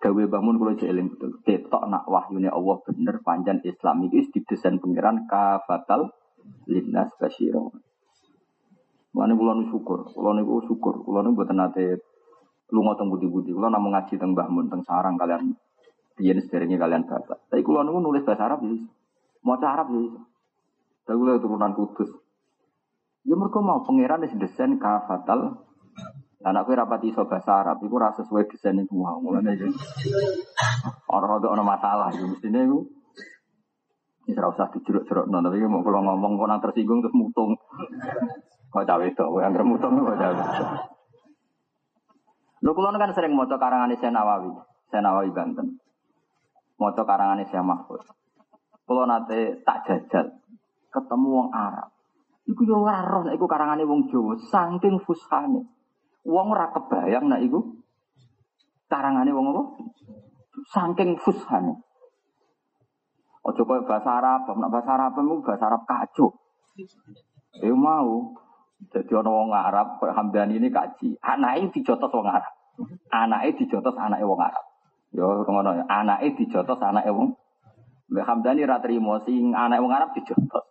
gawe 0.00 0.22
bangun 0.32 0.56
kalau 0.56 0.74
jeeling 0.80 1.12
betul. 1.12 1.36
Ketok 1.44 1.84
nak 1.92 2.08
wahyunya 2.08 2.50
Allah 2.50 2.80
bener 2.88 3.20
panjang 3.20 3.60
Islam 3.62 4.08
itu 4.08 4.32
didesain 4.32 4.80
pengiran 4.80 5.28
kafatal 5.28 6.08
linnas 6.64 7.12
basyira. 7.20 7.60
Mana 9.12 9.36
bulan 9.36 9.68
syukur, 9.68 10.08
bulan 10.16 10.40
itu 10.40 10.70
syukur, 10.70 11.04
bulan 11.04 11.28
itu 11.28 11.36
buat 11.36 11.50
nate 11.52 12.00
lu 12.70 12.86
ngotong 12.86 13.10
budi-budi, 13.10 13.50
kalau 13.50 13.66
namun 13.66 13.90
ngaji 13.90 14.14
tentang 14.14 14.30
Mbah 14.30 14.46
tentang 14.46 14.82
sarang 14.86 15.18
kalian, 15.18 15.58
dia 16.14 16.38
sebenarnya 16.38 16.78
kalian 16.78 17.02
bapak. 17.02 17.50
Tapi 17.50 17.66
kalau 17.66 17.82
nunggu 17.82 18.00
nulis 18.06 18.22
bahasa 18.22 18.46
Arab 18.46 18.62
ya, 18.62 18.78
mau 19.42 19.58
Arab 19.58 19.90
ya. 19.90 20.22
Tapi 21.02 21.16
kalau 21.18 21.42
turunan 21.42 21.74
kudus, 21.74 22.10
ya 23.26 23.34
mereka 23.34 23.58
mau 23.58 23.82
pangeran 23.82 24.22
desain 24.38 24.78
kafatal. 24.78 25.66
Anak 26.40 26.64
gue 26.64 26.72
rapati 26.72 27.12
iso 27.12 27.28
bahasa 27.28 27.60
Arab, 27.60 27.84
itu 27.84 27.92
rasa 28.00 28.24
sesuai 28.24 28.48
desain 28.48 28.80
itu 28.80 28.96
mau 28.96 29.20
mulai 29.20 29.44
aja. 29.44 29.68
Orang 31.12 31.36
ada 31.36 31.52
orang 31.52 31.68
masalah, 31.68 32.08
ya 32.16 32.24
mestinya 32.24 32.64
itu. 32.64 32.80
Ini 34.24 34.32
serau 34.32 34.56
usah 34.56 34.72
dijeruk-jeruk, 34.72 35.28
tapi 35.28 35.68
mau 35.68 35.84
kalau 35.84 36.00
ngomong 36.00 36.40
kau 36.40 36.48
tersinggung 36.64 37.04
terus 37.04 37.12
mutung. 37.12 37.60
Kau 38.72 38.80
cawe 38.88 39.04
itu, 39.04 39.26
yang 39.36 39.52
termutung 39.52 40.00
kau 40.00 40.16
cawe. 40.16 40.44
Lu 42.64 42.72
kulon 42.72 42.96
kan 42.96 43.12
sering 43.12 43.36
moco 43.36 43.56
karangan 43.60 43.92
Syekh 43.96 44.12
Nawawi, 44.12 44.52
Syekh 44.88 45.00
Nawawi 45.04 45.32
Banten. 45.32 45.76
Moco 46.80 47.02
karangan 47.04 47.44
Syekh 47.44 47.64
Mahfud. 47.64 48.00
Kulo 48.88 49.04
nate 49.04 49.60
tak 49.60 49.84
jajal, 49.84 50.40
ketemu 50.88 51.28
wong 51.28 51.48
Arab. 51.52 51.92
Iku 52.48 52.64
yo 52.64 52.80
ora 52.80 53.04
roh 53.04 53.28
iku 53.28 53.44
karangane 53.44 53.84
wong 53.84 54.08
Jawa, 54.08 54.34
saking 54.40 55.00
fushane. 55.04 55.79
Wong 56.24 56.46
ora 56.52 56.68
kebayang 56.72 57.32
nek 57.32 57.42
iku 57.48 57.60
karangane 58.90 59.32
wong 59.32 59.46
apa? 59.54 59.62
Saking 60.68 61.16
fushane. 61.16 61.80
Ojo 63.40 63.62
koyo 63.64 63.88
bahasa 63.88 64.20
Arab, 64.20 64.52
nek 64.52 64.68
bahasa 64.68 64.90
Arab 65.00 65.16
itu 65.16 65.40
bahasa 65.40 65.64
Arab 65.64 65.82
kacau. 65.88 66.28
Ya 67.64 67.72
mau. 67.72 68.36
Jadi 68.80 69.12
ana 69.16 69.30
wong 69.32 69.48
Arab 69.52 69.96
koyo 69.96 70.12
Hamdani 70.12 70.60
ini 70.60 70.68
kaji. 70.68 71.16
Anake 71.24 71.72
dijotos 71.80 72.12
wong 72.12 72.28
Arab. 72.28 72.52
Anake 73.08 73.56
dijotos 73.56 73.96
anake 73.96 74.24
wong 74.28 74.40
Arab. 74.44 74.64
Yo 75.16 75.40
ngono 75.48 75.72
ya. 75.80 75.84
Anake 75.88 76.36
dijotos 76.36 76.80
anake 76.84 77.08
wong 77.08 77.32
Mbak 78.10 78.26
Hamdani 78.26 78.66
ra 78.66 78.82
trimo 78.82 79.22
sing 79.24 79.56
anake 79.56 79.80
wong 79.80 79.92
Arab 79.96 80.12
dijotos. 80.12 80.68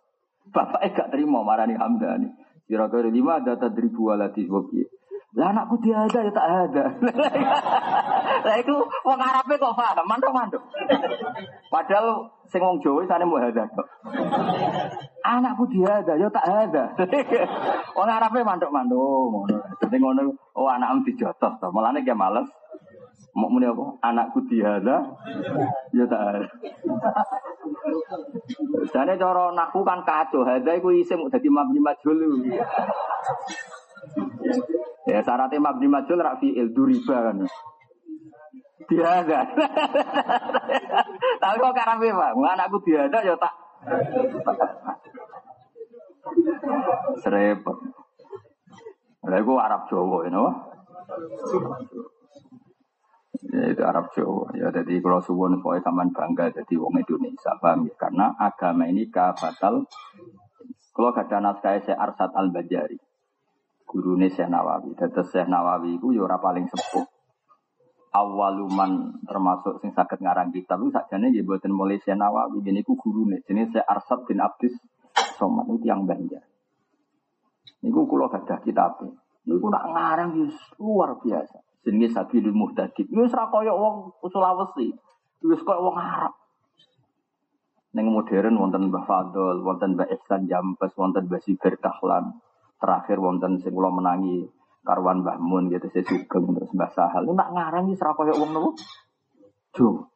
Bapaknya 0.50 0.94
gak 0.94 1.08
terima 1.14 1.42
marani 1.46 1.74
Hamdani. 1.78 2.28
Kira-kira 2.66 3.10
lima 3.10 3.42
ada 3.42 3.58
tadribu 3.58 4.14
waladi 4.14 4.46
wabi. 4.46 4.82
Lah 5.30 5.54
anakku 5.54 5.78
dia 5.78 5.94
ada 5.94 6.26
ya 6.26 6.32
tak 6.34 6.46
ada. 6.66 6.84
Lah 8.46 8.56
itu 8.58 8.74
wong 9.06 9.20
Arabe 9.22 9.54
kok 9.54 9.78
paham, 9.78 10.02
mantuk-mantuk. 10.02 10.58
Padahal 11.70 12.26
sing 12.50 12.58
wong 12.58 12.82
Jawa 12.82 13.06
sane 13.06 13.22
mau 13.22 13.38
ada 13.38 13.62
kok. 13.70 13.86
Anakku 15.22 15.70
dia 15.70 16.02
ada 16.02 16.18
ya 16.18 16.26
tak 16.34 16.46
ada. 16.48 16.84
Wong 17.98 18.08
Arabe 18.10 18.42
mantuk-mantuk 18.42 18.98
ngono. 18.98 19.58
Dadi 19.78 19.96
ngono 20.02 20.34
oh 20.58 20.66
anakmu 20.66 21.06
dijotos 21.06 21.60
to. 21.62 21.66
Mulane 21.70 22.02
ki 22.02 22.10
males. 22.16 22.48
Mau 23.30 23.46
muni 23.46 23.70
apa? 23.70 23.84
Anakku 24.02 24.42
dia 24.50 24.82
ada 24.82 25.14
ya 25.94 26.04
tak 26.10 26.22
ada. 26.26 26.48
Jane 28.90 29.14
cara 29.14 29.44
naku 29.54 29.86
kan 29.86 30.02
kacau, 30.02 30.42
hadza 30.42 30.74
iku 30.74 30.90
isim 30.90 31.22
dadi 31.30 31.46
mabni 31.46 31.78
majhul. 31.78 32.18
Ya 35.08 35.20
syaratnya 35.24 35.58
mabni 35.60 35.88
majul 35.88 36.20
rafi 36.20 36.54
il 36.54 36.72
duriba 36.72 37.30
kan. 37.30 37.44
Diada. 38.88 39.40
Tapi 41.40 41.56
kok 41.56 41.74
karape 41.76 42.08
Pak? 42.10 42.30
Anakku 42.36 42.78
diada 42.84 43.18
ya 43.22 43.34
tak. 43.36 43.54
Serepot. 47.22 47.78
Lah 49.20 49.38
iku 49.40 49.54
Arab 49.60 49.84
Jawa 49.92 50.18
you 50.26 50.32
know? 50.32 50.48
Ya 53.50 53.72
itu 53.72 53.82
Arab 53.84 54.12
Jawa. 54.16 54.52
Ya 54.56 54.72
jadi 54.72 55.00
kalau 55.00 55.20
suwun 55.20 55.60
pokoke 55.60 55.84
sampean 55.84 56.12
bangga 56.12 56.52
jadi 56.52 56.74
wong 56.76 56.96
Indonesia, 57.00 57.52
paham 57.60 57.88
ya? 57.88 57.94
Karena 57.96 58.26
agama 58.36 58.88
ini 58.88 59.08
kabatal 59.08 59.84
kalau 60.90 61.16
ada 61.16 61.38
naskah 61.40 61.80
saya 61.80 61.96
Arsad 61.96 62.34
Al-Bajari 62.36 63.09
gurune 63.90 64.30
Syekh 64.30 64.46
Nawawi. 64.46 64.94
Dados 64.94 65.26
Syekh 65.34 65.50
Nawawi 65.50 65.98
iku 65.98 66.14
ya 66.14 66.22
ora 66.22 66.38
paling 66.38 66.70
sepuh. 66.70 67.02
Awaluman 68.14 69.22
termasuk 69.26 69.82
sing 69.82 69.90
saged 69.94 70.22
ngarang 70.22 70.50
kitab 70.50 70.82
itu 70.82 70.90
sakjane 70.94 71.30
nggih 71.30 71.42
mboten 71.42 71.74
mulai 71.74 71.98
Syekh 71.98 72.14
Nawawi 72.14 72.62
gene 72.62 72.86
iku 72.86 72.94
gurune 72.94 73.42
jenenge 73.42 73.74
Syekh 73.74 73.86
Arsad 73.86 74.22
bin 74.30 74.38
Abdis 74.38 74.78
Somad 75.34 75.66
itu 75.74 75.90
yang 75.90 76.06
Banjar. 76.06 76.46
Niku 77.82 78.06
kula 78.06 78.30
gadah 78.30 78.62
kitab. 78.62 79.02
Niku 79.48 79.66
nak 79.66 79.90
ngarang 79.90 80.38
wis 80.38 80.54
luar 80.78 81.18
biasa. 81.18 81.58
Jenenge 81.82 82.14
Sabilul 82.14 82.54
Muhtadid. 82.54 83.10
Wis 83.10 83.34
ora 83.34 83.50
kaya 83.50 83.74
wong 83.74 84.14
Sulawesi. 84.30 84.94
Wis 85.42 85.62
kaya 85.66 85.82
wong 85.82 85.96
Arab. 85.98 86.34
Neng 87.90 88.06
modern 88.14 88.54
wonten 88.54 88.86
Mbah 88.86 89.02
Fadl, 89.02 89.66
wonten 89.66 89.98
Mbah 89.98 90.06
Ihsan 90.14 90.46
Jampes, 90.46 90.94
wonten 90.94 91.26
Mbah 91.26 91.42
Sibir 91.42 91.74
terakhir 92.80 93.20
wonten 93.20 93.60
sing 93.60 93.76
kula 93.76 93.92
menangi 93.92 94.48
karwan 94.82 95.20
Mbah 95.20 95.38
Mun 95.38 95.68
gitu 95.68 95.86
saya 95.92 96.04
sugeng 96.08 96.56
terus 96.56 96.72
Mbah 96.72 96.90
Sahal 96.96 97.28
nak 97.28 97.52
ngarang 97.52 97.92
iki 97.92 98.00
ora 98.00 98.16
koyo 98.16 98.34
wong 98.40 98.50
nopo 98.56 98.70
Jo 99.76 100.10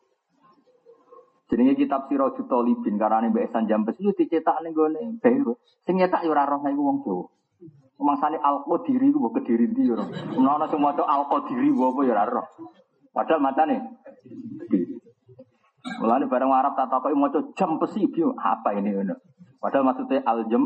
Jenenge 1.45 1.77
kitab 1.77 2.09
Sirajul 2.09 2.49
Talibin 2.49 2.97
karane 2.97 3.29
Mbak 3.29 3.53
Esan 3.53 3.69
Jambes 3.69 4.01
itu 4.01 4.17
dicetak 4.17 4.65
ning 4.65 4.73
gone 4.73 5.21
Beirut. 5.21 5.61
Sing 5.85 6.01
nyetak 6.01 6.25
ya 6.25 6.33
ora 6.33 6.49
roh 6.49 6.65
iku 6.65 6.83
wong 6.83 6.99
Jawa. 7.05 7.25
Mangsane 7.95 8.41
Al-Qadiri 8.41 9.13
ku 9.13 9.29
kediri 9.29 9.71
ndi 9.71 9.87
ya 9.87 9.95
ora. 9.95 10.09
Menawa 10.09 10.67
sing 10.73 10.81
maca 10.81 11.05
Al-Qadiri 11.05 11.69
apa 11.71 12.01
ya 12.01 12.13
ora 12.17 12.25
roh. 12.27 12.47
Padahal 13.13 13.45
kediri. 14.67 14.97
Mulane 16.01 16.25
bareng 16.33 16.49
Arab 16.49 16.73
tak 16.81 16.89
takoki 16.89 17.13
maca 17.13 17.39
jam 17.53 17.77
besi 17.77 18.09
apa 18.41 18.73
ini 18.81 18.91
ngono. 18.97 19.15
Padahal 19.61 19.85
maksudnya 19.85 20.25
al-jam 20.25 20.65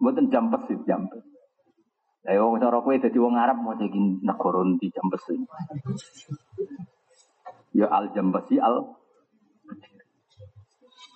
Mboten 0.00 0.32
jam 0.32 0.48
besi 0.48 0.74
jam 0.88 1.04
besi. 1.12 1.30
Lah 2.24 2.36
wong 2.40 2.60
cara 2.60 2.80
kowe 2.80 2.96
dadi 2.96 3.18
wong 3.20 3.36
Arab 3.36 3.60
mau 3.60 3.76
iki 3.76 4.00
negara 4.24 4.60
ndi 4.64 4.88
jam 4.92 5.06
besi. 5.12 5.36
Ya 7.76 7.86
al 7.92 8.12
jam 8.16 8.32
besi 8.32 8.56
al 8.56 8.96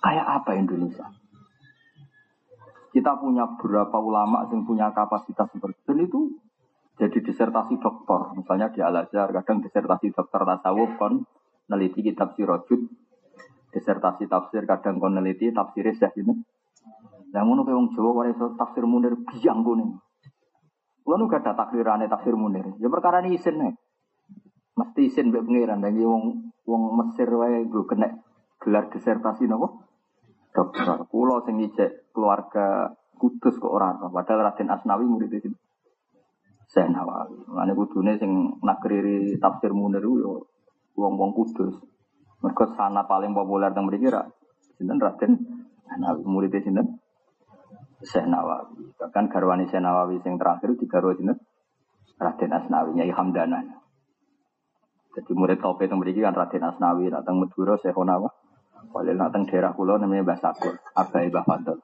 Kayak 0.05 0.27
apa 0.41 0.53
Indonesia? 0.53 1.09
Kita 2.93 3.17
punya 3.17 3.49
beberapa 3.57 3.97
ulama 3.97 4.45
yang 4.53 4.61
punya 4.61 4.93
kapasitas 4.93 5.49
seperti 5.49 5.81
itu. 5.81 6.05
Itu 6.05 6.21
jadi 6.95 7.19
disertasi 7.25 7.81
doktor. 7.81 8.37
Misalnya 8.37 8.69
di 8.71 8.85
Al-Azhar, 8.85 9.33
kadang 9.33 9.65
disertasi 9.65 10.13
dokter 10.13 10.45
tasawuf 10.45 10.93
kon 10.95 11.25
neliti 11.67 12.05
kitab 12.05 12.37
sirojud. 12.37 12.85
Disertasi 13.73 14.29
tafsir, 14.31 14.63
kadang 14.63 15.01
kon 15.01 15.17
neliti 15.17 15.51
tafsir 15.51 15.89
syekh 15.91 16.21
ini. 16.21 16.37
Yang 17.33 17.45
ngono 17.45 17.61
kayak 17.65 17.77
wong 17.77 17.89
Jawa 17.95 18.11
wae 18.21 18.31
tafsir 18.35 18.83
Munir 18.85 19.13
biang 19.25 19.63
kuning. 19.65 19.91
Kulo 21.05 21.21
nu 21.21 21.29
gak 21.29 21.45
ada 21.45 21.53
takdirane 21.53 22.09
tafsir 22.09 22.33
Munir. 22.33 22.65
Ya 22.81 22.89
perkara 22.89 23.21
ini 23.21 23.37
isin 23.37 23.61
nih. 23.61 23.73
Mesti 24.75 25.01
isin 25.07 25.29
mbek 25.29 25.45
pangeran 25.45 25.79
dan 25.79 25.95
wong 26.01 26.51
wong 26.65 26.81
Mesir 26.97 27.29
wae 27.29 27.63
gue 27.69 27.85
kena 27.85 28.09
gelar 28.57 28.89
disertasi 28.89 29.45
nopo? 29.45 29.85
Dokter. 30.49 31.05
Kulo 31.07 31.45
sing 31.45 31.61
ngicek 31.61 32.09
keluarga 32.09 32.89
Kudus 33.15 33.55
kok 33.55 33.71
ora 33.71 33.95
Padahal 33.95 34.51
Raden 34.51 34.67
Asnawi 34.67 35.07
murid 35.07 35.31
di 35.31 35.39
sini. 35.39 35.57
Saya 36.67 36.91
Nawawi. 36.91 37.47
Mane 37.47 37.71
kudune 37.71 38.19
sing 38.19 38.59
nakriri 38.59 39.39
tafsir 39.39 39.71
Munir 39.71 40.03
yo 40.03 40.49
wong-wong 40.97 41.31
Kudus. 41.37 41.79
Mereka 42.43 42.75
sana 42.75 43.07
paling 43.07 43.31
populer 43.31 43.71
teng 43.71 43.87
mriki 43.87 44.09
ra 44.09 44.25
sinten 44.75 44.99
Raden 44.99 45.31
Nawawi 46.01 46.25
murid 46.25 46.51
di 46.51 46.65
sini. 46.65 46.81
Syekh 48.03 48.27
Nawawi. 48.27 48.91
Bahkan 48.99 49.31
garwani 49.31 49.69
Syekh 49.71 49.79
Nawawi 49.79 50.19
yang 50.25 50.35
terakhir 50.35 50.75
di 50.75 50.85
garwa 50.89 51.15
sini 51.15 51.33
Raden 52.15 52.51
Asnawi, 52.51 52.91
Nyai 52.95 53.11
Hamdana. 53.11 53.59
Jadi 55.15 55.31
murid 55.31 55.63
top 55.63 55.79
itu 55.79 55.95
memiliki 55.95 56.19
kan 56.19 56.35
Raden 56.35 56.63
Asnawi, 56.63 57.07
datang 57.07 57.39
Madura 57.39 57.79
Syekh 57.79 57.95
Nawawi. 57.95 58.31
Walil 58.91 59.19
datang 59.19 59.43
daerah 59.47 59.75
pulau 59.75 59.99
namanya 59.99 60.23
Mbah 60.23 60.39
Sakur, 60.39 60.75
Abai 60.95 61.27
Mbah 61.27 61.43
Fadl. 61.43 61.79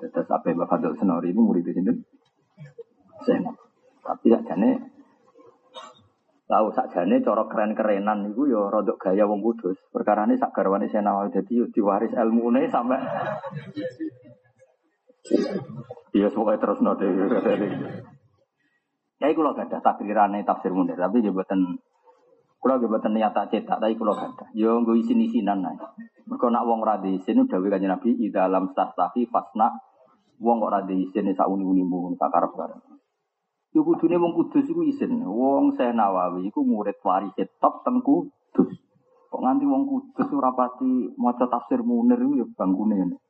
Terus 0.00 0.28
Abai 0.32 0.56
Mbah 0.56 0.68
Fadl 0.68 0.96
Senori 0.96 1.32
ini 1.32 1.40
murid 1.40 1.68
sini. 1.68 1.92
Syekh 3.24 3.40
Tapi 4.04 4.26
sakjane 4.28 4.70
tahu 6.44 6.68
sakjane 6.76 7.24
cara 7.24 7.48
keren-kerenan 7.48 8.28
itu 8.28 8.52
ya 8.52 8.68
rodok 8.68 9.00
gaya 9.00 9.24
wong 9.24 9.40
kudus. 9.40 9.80
Perkara 9.88 10.28
ini 10.28 10.36
sak 10.36 10.52
garwane 10.52 10.88
Syekh 10.88 11.04
Nawawi 11.04 11.32
jadi 11.32 11.68
diwaris 11.72 12.12
ilmune 12.16 12.68
sampai 12.68 13.00
Iya 16.14 16.28
semoga 16.28 16.60
terus 16.60 16.84
node. 16.84 17.08
Ya 19.22 19.32
lho 19.32 19.50
gak 19.56 19.72
ada 19.72 19.80
takdirane 19.80 20.44
tafsir 20.44 20.68
munir, 20.76 21.00
tapi 21.00 21.24
jabatan 21.24 21.80
kula 22.60 22.76
jabatan 22.76 23.16
niat 23.16 23.32
tak 23.32 23.48
cetak, 23.56 23.80
tapi 23.80 23.96
kula 23.96 24.12
gak 24.12 24.36
ada. 24.36 24.44
Yo 24.52 24.76
nggo 24.84 24.92
isin-isinan 25.00 25.64
ae. 25.64 25.76
Mergo 26.28 26.48
nak 26.52 26.68
wong 26.68 26.80
ra 26.84 27.00
diisin 27.00 27.48
dawuh 27.48 27.68
kanjeng 27.68 27.92
Nabi 27.92 28.16
di 28.16 28.28
dalam 28.32 28.72
tahtafi 28.72 29.28
fasna 29.28 29.68
wong 30.40 30.56
kok 30.60 30.72
ra 30.72 30.80
diisin 30.84 31.32
sak 31.32 31.48
uni-unimu 31.48 32.16
sak 32.20 32.28
karep-karep. 32.32 32.80
Yo 33.72 33.80
kudune 33.84 34.16
wong 34.20 34.32
kudus 34.36 34.64
iku 34.68 34.84
isin. 34.84 35.24
Wong 35.24 35.72
Syekh 35.76 35.92
Nawawi 35.96 36.48
iku 36.52 36.60
murid 36.64 37.00
waris 37.00 37.32
top 37.60 37.80
teng 37.84 38.04
kudus. 38.04 38.70
Kok 39.32 39.40
nganti 39.40 39.64
wong 39.64 39.88
kudus 39.88 40.28
ora 40.36 40.52
pati 40.52 41.16
maca 41.16 41.48
tafsir 41.48 41.80
munir 41.80 42.20
yo 42.20 42.44
bangkune. 42.56 43.23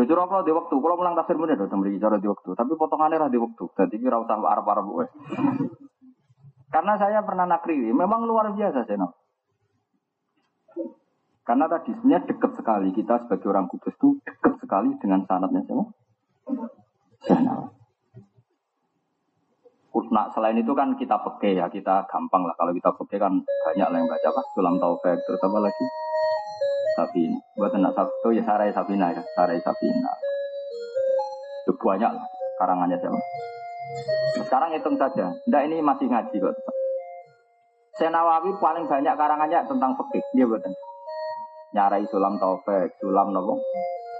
Bocor 0.00 0.16
kalau 0.32 0.40
di 0.40 0.52
waktu, 0.56 0.74
kalau 0.80 0.96
mulang 0.96 1.12
tafsir 1.12 1.36
munir 1.36 1.60
udah 1.60 1.76
beri 1.76 2.00
cara 2.00 2.16
di 2.16 2.24
waktu, 2.24 2.56
tapi 2.56 2.72
potongannya 2.72 3.20
lah 3.20 3.28
di 3.28 3.36
waktu. 3.36 3.68
Jadi 3.68 4.00
kira 4.00 4.16
usah 4.16 4.40
arab 4.40 4.64
arab 4.64 4.88
gue. 4.88 5.06
Karena 6.72 6.96
saya 6.96 7.20
pernah 7.20 7.44
nakri, 7.44 7.76
memang 7.92 8.24
luar 8.24 8.48
biasa 8.56 8.88
saya 8.88 9.12
Karena 11.44 11.68
tadi 11.68 11.92
sebenarnya 11.92 12.32
dekat 12.32 12.52
sekali 12.56 12.88
kita 12.96 13.28
sebagai 13.28 13.52
orang 13.52 13.68
kudus 13.68 13.92
itu 13.92 14.16
dekat 14.24 14.56
sekali 14.56 14.88
dengan 15.04 15.20
sanatnya 15.28 15.60
siapa? 15.68 15.84
Saya 17.20 17.68
Nah, 20.10 20.26
selain 20.34 20.58
itu 20.58 20.72
kan 20.74 20.98
kita 20.98 21.22
peke 21.22 21.54
ya, 21.54 21.70
kita 21.70 22.08
gampang 22.10 22.42
lah. 22.42 22.56
Kalau 22.58 22.74
kita 22.74 22.90
peke 22.98 23.14
kan 23.20 23.36
banyak 23.44 23.88
lah 23.90 23.98
yang 24.00 24.08
baca 24.10 24.28
apa? 24.32 24.42
Sulam 24.58 24.74
Taufik, 24.82 25.22
terus 25.22 25.38
apa 25.38 25.58
lagi? 25.62 25.86
Sabina. 26.96 27.38
Buat 27.58 27.72
anak 27.76 27.92
Sabtu 27.94 28.28
ya 28.34 28.42
Sarai 28.42 28.74
Sabina 28.74 29.14
ya, 29.14 29.22
Sarai 29.36 29.60
Sabina. 29.62 30.12
Itu 31.66 31.72
banyak 31.76 32.12
karangannya 32.58 32.96
siapa. 32.98 33.18
Sekarang 34.38 34.70
hitung 34.74 34.96
saja. 34.96 35.34
Ndak 35.50 35.62
ini 35.66 35.82
masih 35.82 36.06
ngaji 36.06 36.36
kok. 36.38 36.54
Senawawi 37.98 38.56
paling 38.62 38.86
banyak 38.88 39.14
karangannya 39.14 39.60
tentang 39.66 39.92
fikih, 39.98 40.24
dia 40.32 40.46
betul. 40.48 40.72
Nyarai 41.76 42.06
sulam 42.08 42.40
taufik, 42.40 42.96
sulam 42.98 43.30
nopo, 43.30 43.60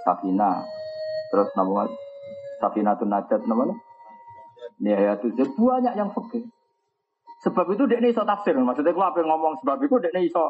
safina, 0.07 0.63
terus 1.33 1.49
nopo 1.57 1.89
safina 2.61 2.95
tuh 2.95 3.09
najat 3.09 3.41
nopo 3.43 3.75
ya 4.81 5.17
tuh 5.17 5.33
banyak 5.33 5.93
yang 5.97 6.09
fikih. 6.13 6.45
Sebab 7.41 7.73
itu 7.73 7.89
dia 7.89 7.97
ini 7.97 8.13
iso 8.13 8.21
tafsir. 8.21 8.53
Maksudnya 8.53 8.93
kalau 8.93 9.09
apa 9.09 9.19
ngomong 9.25 9.57
sebab 9.65 9.81
itu 9.81 9.97
dia 9.97 10.13
ini 10.13 10.29
iso 10.29 10.45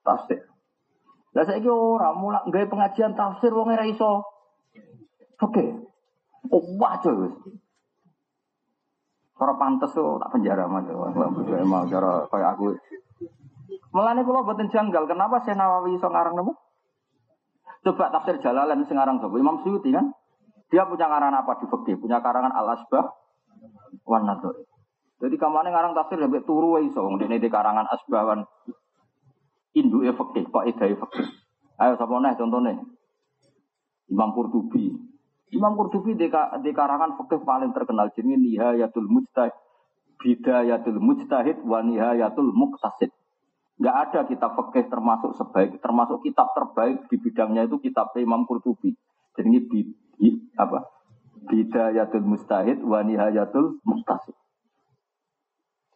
tafsir. 0.00 0.40
Lah 1.32 1.44
saya 1.48 1.64
ora 1.72 2.12
mulak 2.12 2.44
nggak 2.48 2.68
pengajian 2.68 3.16
tafsir 3.16 3.52
wong 3.52 3.72
ora 3.72 3.88
iso. 3.88 4.24
Oke. 5.40 5.64
Oh, 6.52 6.64
wajar 6.76 7.14
wis. 7.16 7.34
Ora 9.40 9.56
pantes 9.56 9.90
tuh 9.96 10.20
tak 10.20 10.30
penjara 10.36 10.68
mas. 10.68 10.86
Emang 10.86 11.88
cara 11.88 12.28
kayak 12.28 12.50
aku. 12.58 12.76
Melane 13.92 14.24
kula 14.24 14.40
boten 14.44 14.72
janggal, 14.72 15.04
kenapa 15.04 15.44
saya 15.44 15.60
Nawawi 15.60 16.00
iso 16.00 16.08
ngarang 16.08 16.32
napa? 16.32 16.56
Coba 17.84 18.08
tafsir 18.08 18.40
Jalalain 18.40 18.80
sing 18.88 18.96
ngarang 18.96 19.20
sapa? 19.20 19.36
Imam 19.36 19.60
Suyuti 19.60 19.92
kan? 19.92 20.16
Dia 20.72 20.88
punya 20.88 21.10
karangan 21.10 21.44
apa 21.44 21.60
di 21.60 21.68
fikih? 21.68 22.00
Punya 22.00 22.24
karangan 22.24 22.56
Al-Asbah 22.56 23.04
wan 24.08 24.24
Nadhr. 24.24 24.64
Jadi 25.20 25.36
kamane 25.36 25.68
ngarang 25.68 25.92
tafsir 25.92 26.16
lebih 26.16 26.46
turu 26.48 26.80
iso 26.80 27.04
wong 27.04 27.20
dene 27.20 27.36
di 27.36 27.52
karangan 27.52 27.84
Asbah 27.90 28.22
wan 28.24 28.40
Indu 29.72 30.04
fikih, 30.04 30.52
kok 30.52 30.68
idai 30.68 30.92
fikih. 30.92 31.26
Ayo 31.80 31.96
sapa 31.96 32.12
nih 32.20 32.36
contohnya? 32.36 32.76
Imam 34.12 34.30
Qurtubi, 34.36 34.92
Imam 35.52 35.72
Qurtubi 35.72 36.12
di, 36.12 36.28
di 36.28 36.70
karangan 36.76 37.16
fikih 37.16 37.40
paling 37.44 37.72
terkenal 37.72 38.12
jenenge 38.12 38.36
Nihayatul 38.40 39.08
Mujtahid, 39.08 39.56
Bidayatul 40.20 41.00
Mujtahid 41.00 41.64
wa 41.64 41.80
Nihayatul 41.80 42.52
Muqtasid. 42.52 43.08
Enggak 43.80 43.96
ada 44.08 44.20
kitab 44.28 44.52
fikih 44.60 44.92
termasuk 44.92 45.32
sebaik 45.40 45.80
termasuk 45.80 46.20
kitab 46.20 46.52
terbaik 46.52 47.08
di 47.08 47.16
bidangnya 47.16 47.64
itu 47.64 47.80
kitab 47.80 48.12
Imam 48.20 48.44
Qurtubi. 48.44 48.92
Jadi 49.32 49.48
bi, 49.64 49.80
bi, 50.20 50.28
apa? 50.60 50.84
Bidayatul 51.48 52.28
Mujtahid 52.28 52.84
wa 52.84 53.00
Nihayatul 53.00 53.80
Muqtasid. 53.88 54.36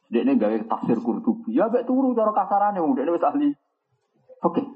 Dia 0.09 0.25
ini 0.25 0.41
gawe 0.41 0.57
tafsir 0.65 0.99
Qurtubi. 1.05 1.53
Ya 1.53 1.69
mek 1.69 1.85
turu 1.85 2.17
cara 2.17 2.33
kasarane 2.33 2.81
wong 2.81 2.97
ini 2.97 3.13
ahli 3.21 3.49
fikih. 4.51 4.67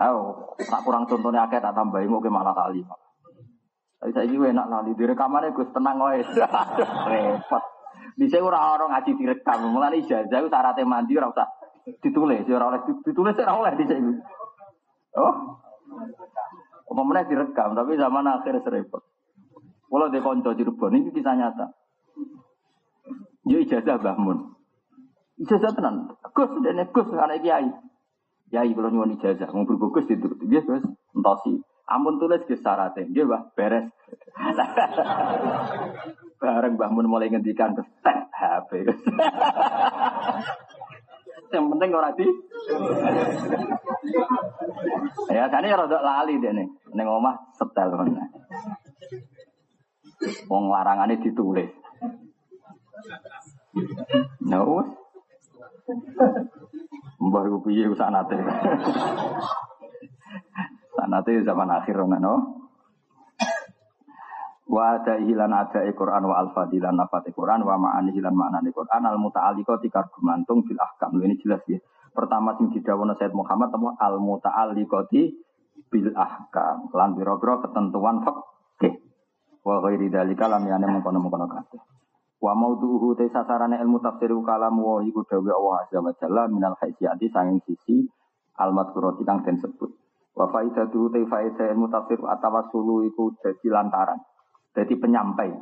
Ayo, 0.00 0.48
tak 0.56 0.80
kurang 0.80 1.04
contohnya 1.04 1.44
akeh 1.44 1.60
tak 1.60 1.76
tambahin 1.76 2.08
mau 2.08 2.24
malah 2.24 2.56
kali. 2.56 2.80
Tapi 4.00 4.16
saya 4.16 4.24
juga 4.24 4.48
enak 4.48 4.66
lali 4.72 4.96
di 4.96 5.04
rekamannya 5.04 5.52
gue 5.52 5.66
tenang 5.76 6.00
wae. 6.00 6.24
Repot. 7.12 7.64
Di 8.16 8.26
saya 8.32 8.40
orang 8.40 8.80
orang 8.80 8.90
ngaji 8.96 9.12
direkam. 9.12 9.60
Mulai 9.68 10.00
ijazah 10.00 10.40
syaratnya 10.40 10.88
mandi 10.88 11.20
ora 11.20 11.28
usah 11.28 11.48
ditulis, 12.00 12.48
ora 12.48 12.64
oleh 12.72 12.80
ditulis 13.04 13.36
ora 13.36 13.52
oleh 13.60 13.72
di 13.76 13.84
saya. 13.84 14.12
Oh. 15.20 15.34
Umumnya 16.90 17.28
direkam, 17.28 17.76
tapi 17.76 18.00
zaman 18.00 18.24
akhir 18.24 18.64
serempet. 18.64 19.02
Kalau 19.90 20.06
di 20.10 20.18
konco 20.22 20.50
Cirebon 20.56 20.96
ini 20.96 21.12
kisah 21.12 21.34
nyata. 21.36 21.66
Yo 23.46 23.60
ijazah 23.62 24.00
Bahmun. 24.00 24.59
Ijazah 25.40 25.72
tenan. 25.72 26.12
Gus 26.36 26.52
dan 26.60 26.84
Gus 26.92 27.08
anak 27.16 27.40
kiai. 27.40 27.72
Ya 28.50 28.66
kalau 28.66 28.90
nyuwun 28.90 29.14
ijazah, 29.14 29.46
mau 29.54 29.62
berbagus 29.62 30.10
itu, 30.10 30.26
dia 30.50 30.58
terus 30.66 30.82
entosi. 31.14 31.62
Ampun 31.86 32.18
tulis 32.18 32.42
ke 32.46 32.58
syaratnya, 32.58 33.06
dia 33.06 33.24
bah 33.26 33.46
beres. 33.54 33.86
Bareng 36.42 36.74
Mbah 36.74 36.90
Mun 36.90 37.06
mulai 37.06 37.30
ngendikan 37.30 37.78
terus 37.78 37.86
tek 38.02 38.26
HP. 38.34 38.86
Yang 41.50 41.66
penting 41.66 41.90
orang 41.90 42.14
di. 42.14 42.26
ya 45.34 45.50
kan 45.50 45.66
ya 45.66 45.74
rada 45.74 45.98
lali 45.98 46.38
deh 46.38 46.54
nih. 46.54 46.66
Neng 46.94 47.10
omah 47.10 47.34
setel 47.58 47.90
mana. 47.90 48.30
Wong 50.46 50.70
larangannya 50.70 51.18
ditulis. 51.18 51.74
No. 54.46 54.99
Mbah 57.20 57.42
iku 57.46 57.58
piye 57.64 57.84
sanate. 57.94 58.36
sanate 60.96 61.32
zaman 61.44 61.70
akhir 61.70 61.96
no. 62.18 62.60
Wa 64.70 65.02
ada 65.02 65.18
hilan 65.18 65.50
ada 65.50 65.82
Quran 65.90 66.30
wa 66.30 66.38
al 66.38 66.54
fadilan 66.54 66.94
nafat 66.94 67.26
Quran 67.34 67.66
wa 67.66 67.74
ma'ani 67.74 68.14
hilan 68.14 68.30
maknani 68.38 68.70
Quran 68.70 69.02
al 69.02 69.18
muta'alliqo 69.18 69.82
tikar 69.82 70.14
gumantung 70.14 70.62
fil 70.62 70.78
ahkam. 70.78 71.18
Ini 71.18 71.34
jelas 71.42 71.66
ya. 71.66 71.82
Pertama 72.14 72.54
sing 72.54 72.70
didawono 72.70 73.18
Said 73.18 73.34
Muhammad 73.34 73.74
temu 73.74 73.90
al 73.98 74.22
muta'alliqati 74.22 75.22
bil 75.90 76.14
ahkam. 76.14 76.86
Lan 76.94 77.18
biro-biro 77.18 77.66
ketentuan 77.66 78.22
fikih. 78.22 78.94
Wa 79.66 79.82
ghairi 79.82 80.06
dalika 80.06 80.46
lam 80.46 80.62
yana 80.62 80.86
mengkono-mengkono 80.86 81.50
kabeh. 81.50 81.82
Wa 82.40 82.56
maudhuhu 82.56 83.12
te 83.20 83.28
sasarane 83.28 83.76
ilmu 83.84 84.00
tafsir 84.00 84.32
kalam 84.32 84.80
wa 84.80 85.04
iku 85.04 85.20
dawe 85.28 85.50
Allah 85.52 85.84
azza 85.84 86.00
wa 86.00 86.12
jalla 86.16 86.48
minal 86.48 86.72
haisiyati 86.80 87.28
sanging 87.28 87.60
sisi 87.68 88.08
al 88.56 88.72
madhkurati 88.72 89.28
kang 89.28 89.44
den 89.44 89.60
sebut. 89.60 89.92
Wa 90.32 90.48
faidatu 90.48 91.12
te 91.12 91.20
faidah 91.28 91.68
ilmu 91.76 91.92
tafsir 91.92 92.16
atawassulu 92.16 93.04
iku 93.12 93.36
dadi 93.44 93.68
lantaran. 93.68 94.24
Dadi 94.72 94.96
penyampai. 94.96 95.52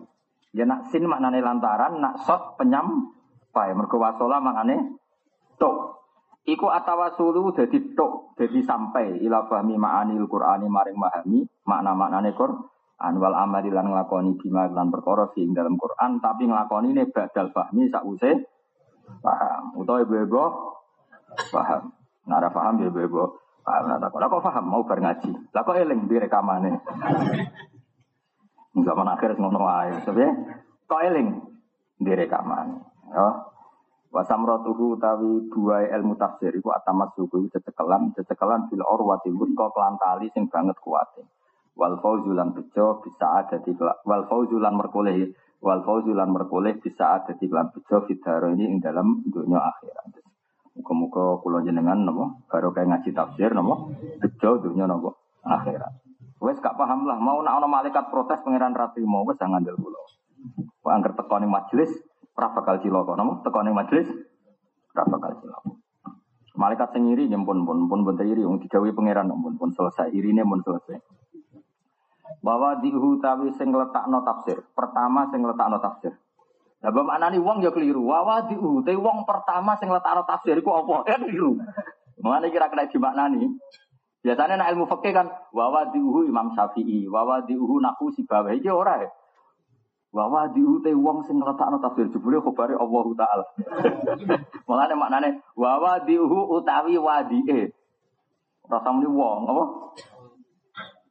Ya 0.55 0.71
nak 0.71 0.87
sin 0.95 1.11
maknane 1.11 1.43
lantaran, 1.43 1.99
nak 1.99 2.23
sot 2.23 2.55
penyampai. 2.63 3.75
Mergo 3.75 3.99
wasola 3.99 4.39
maknane 4.39 5.03
tok. 5.59 5.99
Iku 6.47 6.71
atawasulu 6.71 7.59
dadi 7.59 7.91
tok, 7.99 8.39
dadi 8.39 8.63
sampai 8.63 9.19
ila 9.27 9.51
fahmi 9.51 9.75
ma'anil 9.75 10.31
Qur'ani 10.31 10.71
maring 10.71 10.97
mahami 10.97 11.43
makna-maknane 11.67 12.31
Qur'an 12.39 12.78
anwal 12.99 13.35
amali 13.35 13.71
lan 13.71 13.95
nglakoni 13.95 14.35
bima 14.43 14.67
lan 14.67 14.91
perkara 14.91 15.31
sing 15.33 15.55
dalam 15.55 15.79
Quran 15.79 16.19
tapi 16.19 16.51
nglakoni 16.51 16.91
ne 16.91 17.07
badal 17.07 17.55
fahmi 17.55 17.87
sause 17.95 18.31
paham. 19.23 19.79
Utawa 19.79 20.03
ibu-ibu 20.03 20.45
paham. 21.55 21.95
Nara 22.27 22.51
paham 22.51 22.83
ya 22.83 22.91
ibu-ibu 22.91 23.23
paham. 23.63 23.85
Nah 23.87 24.11
kok 24.11 24.19
kok 24.19 24.45
paham? 24.45 24.65
Mau 24.67 24.83
bar 24.83 24.99
ngaji? 24.99 25.31
Lah 25.55 25.63
kok 25.63 25.79
eling 25.79 26.11
di 26.11 26.17
rekamane? 26.19 26.71
Zaman 28.79 29.11
akhir 29.11 29.39
ngono 29.39 29.59
wae 29.63 29.95
tapi 30.07 30.23
kok 30.87 31.03
eling 31.03 31.29
di 31.99 32.13
rekaman 32.15 32.79
ya. 33.11 33.29
Wasamrotuhu 34.09 34.97
tawi 34.97 35.53
dua 35.53 35.85
ilmu 35.85 36.17
tafsir 36.17 36.49
iku 36.57 36.73
atamat 36.73 37.13
suku 37.13 37.45
cecekelan 37.53 38.17
cecekelan 38.17 38.73
fil 38.73 38.81
orwati 38.81 39.29
kok 39.29 39.71
kelantali 39.77 40.33
sing 40.33 40.49
banget 40.49 40.81
kuatin 40.81 41.29
wal 41.79 41.95
fauzulan 42.03 42.51
bejo 42.51 42.99
bisa 43.07 43.47
ada 43.47 43.63
di 43.63 43.71
wal 43.79 44.27
fauzulan 44.27 44.75
merkoleh 44.75 45.31
wal 45.63 45.87
fauzulan 45.87 46.27
merkoleh 46.27 46.75
bisa 46.83 47.23
ada 47.23 47.39
di 47.39 47.47
kelan 47.47 47.71
bejo 47.71 48.03
fitaro 48.11 48.51
ini 48.51 48.67
ing 48.67 48.83
dalam 48.83 49.23
dunia 49.23 49.63
akhirat. 49.63 50.19
Muka-muka 50.75 51.39
kulo 51.39 51.63
jenengan 51.63 52.03
nopo 52.03 52.43
baru 52.51 52.75
kayak 52.75 52.91
ngaji 52.91 53.11
tafsir 53.15 53.55
nopo 53.55 53.95
bejo 54.19 54.51
dunia 54.59 54.91
nopo 54.91 55.23
akhirat. 55.47 56.03
Wes 56.43 56.59
gak 56.59 56.75
paham 56.75 57.07
lah 57.07 57.19
mau 57.19 57.39
nak 57.47 57.63
ono 57.63 57.67
malaikat 57.71 58.11
protes 58.11 58.43
pangeran 58.43 58.75
rati 58.75 59.03
mau 59.07 59.23
wes 59.23 59.39
jangan 59.39 59.63
del 59.63 59.79
kulo. 59.79 60.03
Angker 60.83 61.15
teko 61.15 61.39
ning 61.39 61.53
majelis 61.53 61.95
ora 62.35 62.51
bakal 62.59 62.83
cilaka 62.83 63.15
nopo 63.15 63.47
teko 63.47 63.63
ning 63.63 63.79
majelis 63.79 64.11
ora 64.99 65.05
bakal 65.07 65.31
cilaka. 65.39 65.71
Malaikat 66.59 66.91
sing 66.91 67.07
iri 67.15 67.31
pun 67.31 67.63
pun 67.63 67.87
pun 67.87 68.03
pun 68.03 68.19
iri 68.19 68.43
pangeran 68.91 69.31
pun 69.31 69.55
pun 69.55 69.71
selesai 69.71 70.11
irine 70.11 70.43
pun 70.43 70.59
selesai 70.59 70.99
bahwa 72.41 72.79
dihutawi 72.81 73.53
sing 73.57 73.73
letakno 73.75 74.23
tafsir. 74.25 74.61
Pertama 74.73 75.29
sing 75.29 75.43
letakno 75.43 75.79
tafsir. 75.83 76.13
Mana 76.79 77.33
nih 77.33 77.43
wong 77.43 77.59
ya 77.65 77.75
keliru. 77.75 78.07
Wawa 78.07 78.47
diutai 78.47 78.95
wong 78.95 79.27
pertama 79.27 79.75
sing 79.77 79.91
letakno 79.91 80.23
tafsir 80.25 80.55
iku 80.55 80.71
apa? 80.79 81.11
Ya 81.11 81.17
keliru. 81.19 81.59
Mana 82.23 82.51
kira 82.51 82.71
kira 82.71 82.87
dimaknani? 82.91 83.59
Biasanya 84.19 84.59
nak 84.59 84.75
ilmu 84.75 84.91
fikih 84.91 85.15
kan 85.15 85.31
wawa 85.55 85.95
diuhu 85.95 86.27
Imam 86.27 86.51
Syafi'i, 86.51 87.07
wawa 87.07 87.47
diuhu 87.47 87.79
naku 87.79 88.11
si 88.11 88.27
bawah 88.27 88.51
iki 88.51 88.67
ora 88.67 89.07
ya. 89.07 89.11
Wawa 90.11 90.51
diutai 90.51 90.97
wong 90.97 91.23
sing 91.23 91.39
letakno 91.39 91.79
tafsir 91.79 92.11
jebule 92.11 92.43
khabare 92.43 92.75
Allah 92.75 93.05
taala. 93.15 93.45
Mulane 94.69 94.95
maknane 94.99 95.29
wawa 95.55 96.03
diuhu 96.03 96.51
utawi 96.59 96.99
wadie. 96.99 97.71
Rasa 98.69 98.91
muni 98.93 99.09
wong 99.09 99.49
apa? 99.49 99.65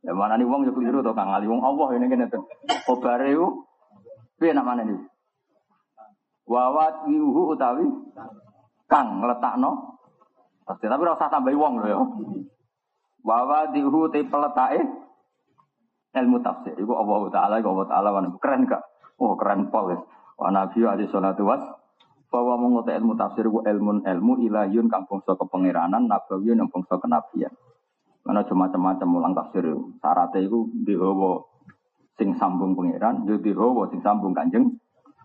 Ya 0.07 0.15
mana 0.15 0.39
nih 0.39 0.47
wong 0.47 0.63
yo 0.63 0.71
keliru 0.71 1.03
to 1.03 1.11
Kang 1.11 1.35
Ali 1.35 1.51
wong 1.51 1.59
Allah 1.59 1.99
ini 1.99 2.07
kene 2.07 2.31
tuh. 2.31 2.47
Kobare 2.87 3.27
ku 3.35 3.67
piye 4.39 4.55
namane 4.55 4.87
iki? 4.87 4.97
Wawat 6.47 7.11
yuhu 7.11 7.51
utawi 7.51 7.83
kang 8.87 9.19
letakno. 9.19 9.99
Pasti 10.63 10.87
tapi 10.87 11.03
ora 11.03 11.19
usah 11.19 11.27
tambahi 11.27 11.59
wong 11.59 11.73
lho 11.83 11.87
ya. 11.91 11.99
Wawa 13.27 13.75
diuhu 13.75 14.07
te 14.07 14.23
peletake 14.23 14.79
ilmu 16.15 16.39
tafsir. 16.39 16.71
Iku 16.79 16.95
Allah 16.95 17.27
Taala, 17.27 17.53
iku 17.59 17.75
Allah 17.75 17.87
Taala 17.91 18.09
keren 18.39 18.63
gak? 18.63 18.83
Oh 19.19 19.35
keren 19.35 19.67
pol 19.67 19.91
ya. 19.91 19.99
Wa 20.39 20.47
Nabi 20.55 20.87
alaihi 20.87 21.11
salatu 21.11 21.43
was 21.43 21.59
bahwa 22.31 22.55
mengutai 22.59 22.95
ilmu 22.95 23.19
tafsir 23.19 23.43
ilmu 23.43 24.07
ilmu 24.07 24.33
ilahiyun 24.47 24.87
kang 24.87 25.03
bangsa 25.07 25.35
kepengiranan 25.35 26.07
nabawiyun 26.07 26.63
yang 26.63 26.71
bangsa 26.71 26.95
kenabian. 26.95 27.51
Mana 28.27 28.43
macam-macam 28.43 29.07
mulang 29.07 29.31
tafsir 29.31 29.63
itu. 29.63 29.95
Syaratnya 30.03 30.43
itu 30.43 30.67
dihawa 30.83 31.47
sing 32.19 32.35
sambung 32.35 32.75
pangeran, 32.75 33.23
yo 33.23 33.39
dihawa 33.39 33.87
sing 33.87 34.03
sambung 34.03 34.35
kanjeng 34.35 34.67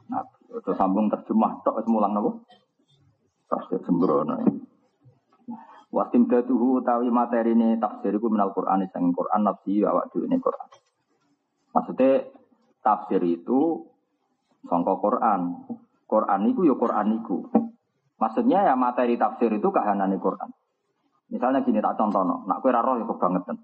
Nabi. 0.07 0.39
Itu 0.55 0.71
sambung 0.79 1.11
terjemah 1.11 1.67
tok 1.67 1.83
wis 1.83 1.89
mulang 1.91 2.15
napa? 2.15 2.31
Tafsir 3.51 3.83
sembrono. 3.83 4.39
Wasim 5.93 6.25
datuhu 6.31 6.81
utawi 6.81 7.13
materi 7.13 7.53
ini 7.53 7.77
tafsir 7.77 8.17
itu 8.17 8.31
minal 8.33 8.55
Quran 8.57 8.89
sang 8.89 9.13
Quran 9.13 9.45
nafsi 9.45 9.85
awak 9.85 10.09
dhewe 10.15 10.25
ini 10.25 10.41
Quran. 10.41 10.69
Maksudnya 11.75 12.33
tafsir 12.81 13.21
itu 13.27 13.93
sangka 14.71 14.95
Quran. 14.97 15.69
Quran 16.09 16.41
itu 16.49 16.65
ya 16.65 16.77
Quran 16.79 17.21
itu. 17.21 17.45
Maksudnya 18.17 18.73
ya 18.73 18.75
materi 18.79 19.19
tafsir 19.19 19.53
itu 19.53 19.69
kahanane 19.69 20.17
Quran. 20.17 20.49
Misalnya 21.33 21.65
gini 21.65 21.81
tak 21.81 21.97
contoh, 21.97 22.29
no. 22.29 22.45
nak 22.45 22.61
kue 22.61 22.69
roh 22.69 23.01
ya 23.01 23.09
kebangetan. 23.09 23.57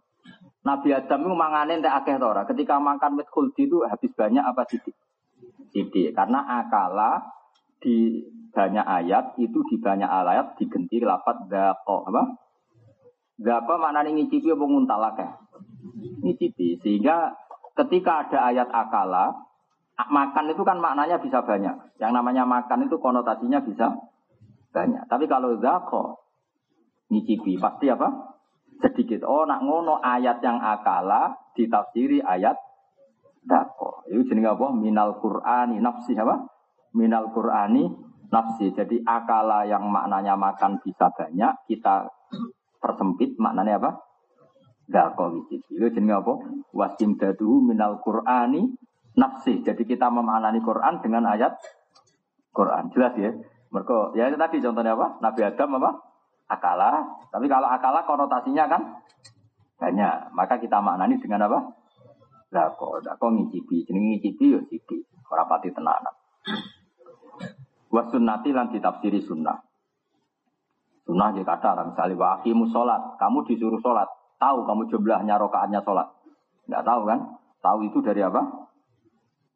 Nabi 0.65 0.89
Adam 0.97 1.21
itu 1.29 1.37
mangane 1.37 1.73
entek 1.77 1.93
akeh 1.93 2.17
tora. 2.17 2.49
Ketika 2.49 2.81
makan 2.81 3.21
mit 3.21 3.29
kuldi 3.29 3.69
itu 3.69 3.85
habis 3.85 4.09
banyak 4.17 4.41
apa 4.41 4.65
sidik? 4.65 4.97
Sidik. 5.71 6.17
Karena 6.17 6.65
akala 6.65 7.21
di 7.79 8.25
banyak 8.51 8.83
ayat 8.83 9.37
itu 9.37 9.61
di 9.69 9.77
banyak 9.79 10.09
ayat 10.09 10.57
digenti 10.57 10.99
lapat 11.05 11.47
dako 11.47 12.09
apa? 12.09 12.23
Dako 13.39 13.73
maknanya 13.79 14.17
ngicipi 14.17 14.49
apa 14.51 14.65
nguntalak 14.65 15.15
ya? 15.21 15.29
Ngicipi. 16.25 16.81
Sehingga 16.81 17.37
ketika 17.77 18.27
ada 18.27 18.51
ayat 18.51 18.69
akala, 18.73 19.31
makan 20.09 20.53
itu 20.53 20.63
kan 20.67 20.81
maknanya 20.81 21.21
bisa 21.21 21.45
banyak. 21.45 22.01
Yang 22.03 22.13
namanya 22.17 22.45
makan 22.49 22.89
itu 22.89 22.97
konotasinya 22.99 23.61
bisa 23.63 23.95
banyak. 24.75 25.05
Tapi 25.07 25.25
kalau 25.31 25.57
zako 25.63 26.28
nyicipi 27.09 27.57
pasti 27.57 27.89
apa? 27.89 28.37
Sedikit. 28.79 29.27
Oh 29.27 29.43
nak 29.43 29.65
ngono 29.65 29.99
ayat 29.99 30.39
yang 30.45 30.63
akala 30.63 31.35
ditafsiri 31.59 32.23
ayat 32.23 32.55
zako. 33.43 34.07
Itu 34.07 34.29
jenis 34.31 34.55
apa? 34.55 34.71
Minal 34.71 35.19
Qur'ani 35.19 35.83
nafsi 35.83 36.15
apa? 36.15 36.47
Minal 36.95 37.35
Qur'ani 37.35 37.91
nafsi. 38.31 38.71
Jadi 38.71 39.03
akala 39.03 39.67
yang 39.67 39.89
maknanya 39.91 40.39
makan 40.39 40.79
bisa 40.85 41.11
banyak 41.11 41.53
kita 41.67 42.07
persempit 42.79 43.35
maknanya 43.41 43.83
apa? 43.83 43.91
Zako 44.89 45.35
nyicipi. 45.35 45.75
Itu 45.75 45.89
jenis 45.91 46.15
apa? 46.23 46.33
Wasim 46.71 47.19
dadu 47.19 47.59
minal 47.59 47.99
Qur'ani 47.99 48.63
nafsi. 49.19 49.67
Jadi 49.67 49.83
kita 49.83 50.07
memaknani 50.07 50.63
Quran 50.63 51.03
dengan 51.03 51.35
ayat 51.35 51.59
Quran. 52.55 52.95
Jelas 52.95 53.15
ya? 53.19 53.35
Mereka, 53.69 54.17
ya 54.17 54.33
tadi 54.33 54.65
contohnya 54.65 54.97
apa? 54.97 55.21
Nabi 55.21 55.41
Adam 55.45 55.77
apa? 55.83 55.91
Akala. 56.49 57.05
Tapi 57.29 57.47
kalau 57.47 57.69
akala 57.69 58.05
konotasinya 58.09 58.65
kan 58.67 58.83
banyak. 59.79 60.33
Maka 60.33 60.57
kita 60.59 60.81
maknani 60.81 61.21
dengan 61.21 61.47
apa? 61.47 61.59
Dako. 62.49 63.05
Dako 63.05 63.27
ngicipi. 63.37 63.85
Jadi 63.85 63.99
ngicipi 63.99 64.45
ya 64.57 64.61
cipi. 64.65 64.97
Orang 65.29 65.49
pati 65.49 65.69
tenanan. 65.71 66.15
Wasunnati 67.93 68.51
lan 68.53 68.73
ditafsiri 68.73 69.21
sunnah. 69.25 69.61
Sunnah 71.05 71.33
ya 71.37 71.45
kata 71.45 71.93
misalnya 71.93 72.17
wakimu 72.17 72.69
sholat. 72.73 73.21
Kamu 73.21 73.45
disuruh 73.45 73.81
sholat. 73.81 74.09
Tahu 74.41 74.65
kamu 74.65 74.89
jumlahnya 74.89 75.37
rokaatnya 75.37 75.85
sholat. 75.85 76.09
Enggak 76.69 76.85
tahu 76.85 77.03
kan? 77.09 77.21
Tahu 77.61 77.79
itu 77.89 77.99
dari 78.01 78.25
apa? 78.25 78.69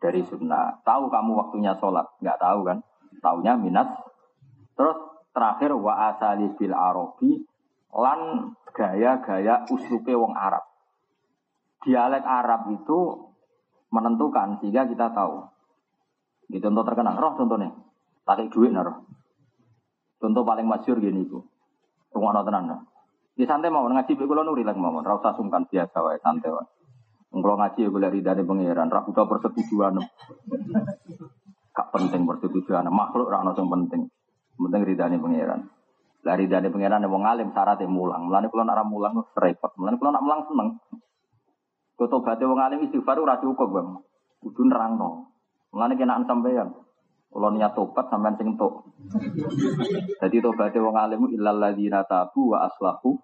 dari 0.02 0.20
sunnah. 0.26 0.82
Tahu 0.82 1.06
kamu 1.06 1.30
waktunya 1.38 1.72
sholat? 1.78 2.10
Nggak 2.18 2.42
tahu 2.42 2.66
kan? 2.66 2.82
Taunya 3.22 3.54
minat. 3.54 3.86
Terus 4.74 4.98
terakhir 5.32 5.72
wa 5.76 6.12
asali 6.12 6.52
bil 6.56 6.76
arabi 6.76 7.40
lan 7.92 8.52
gaya-gaya 8.72 9.68
usluke 9.68 10.12
wong 10.12 10.32
Arab. 10.32 10.64
Dialek 11.82 12.24
Arab 12.24 12.72
itu 12.72 13.28
menentukan 13.92 14.62
sehingga 14.62 14.88
kita 14.88 15.12
tahu. 15.12 15.44
Di 16.48 16.60
contoh 16.60 16.84
terkenal, 16.84 17.16
roh 17.16 17.36
contohnya. 17.36 17.72
Pakai 18.22 18.48
duit 18.48 18.72
roh. 18.72 19.04
Contoh 20.22 20.42
paling 20.46 20.64
masyur 20.64 21.02
gini 21.02 21.26
itu. 21.26 21.42
Rumah 22.14 22.44
tenan. 22.46 22.86
Di 23.32 23.48
santai 23.48 23.72
mau 23.72 23.88
ngaji 23.88 24.12
kulo 24.14 24.44
nuri 24.44 24.62
lagi 24.62 24.76
mau, 24.76 25.00
rasa 25.00 25.32
sungkan 25.32 25.64
biasa 25.64 25.96
wae 26.04 26.20
santai 26.20 26.52
wae. 26.52 26.68
Kalau 27.32 27.56
ngaji 27.56 27.80
ya 27.80 27.88
boleh 27.88 28.12
ridane 28.12 28.44
pangeran, 28.44 28.92
ra 28.92 29.00
butuh 29.08 29.24
persetujuan. 29.24 29.96
Gak 31.72 31.88
penting 31.88 32.28
persetujuan, 32.28 32.84
makhluk 32.92 33.32
ra 33.32 33.40
ono 33.40 33.56
penting. 33.56 34.04
Penting 34.56 34.82
ridane 34.84 35.16
pangeran. 35.16 35.60
Lah 36.22 36.34
ridane 36.38 36.68
pangeran 36.70 37.02
wong 37.08 37.24
alim 37.26 37.48
syaratnya 37.50 37.90
mulang. 37.90 38.30
Mulane 38.30 38.46
kula 38.52 38.62
nak 38.62 38.86
mulang 38.86 39.18
repot. 39.34 39.72
Mulane 39.80 39.96
kula 39.98 40.10
nak 40.14 40.22
mulang 40.22 40.40
seneng. 40.46 40.68
Kotobate 41.98 42.44
wong 42.46 42.60
alim 42.62 42.78
istighfar 42.86 43.18
ora 43.18 43.38
cukup, 43.42 43.68
Bang. 43.74 43.88
Kudu 44.42 44.66
nerangno. 44.66 45.34
Mulane 45.74 45.94
kenaan 45.98 46.28
sampeyan. 46.28 46.70
Kalau 47.32 47.48
niat 47.48 47.72
tobat 47.72 48.12
sampean 48.12 48.36
sing 48.36 48.52
entuk. 48.52 48.92
Jadi 50.20 50.36
tobat 50.44 50.76
wong 50.76 50.96
alim 51.00 51.32
illal 51.32 51.56
ladzina 51.56 52.04
tabu 52.04 52.52
wa 52.52 52.68
aslahu 52.68 53.16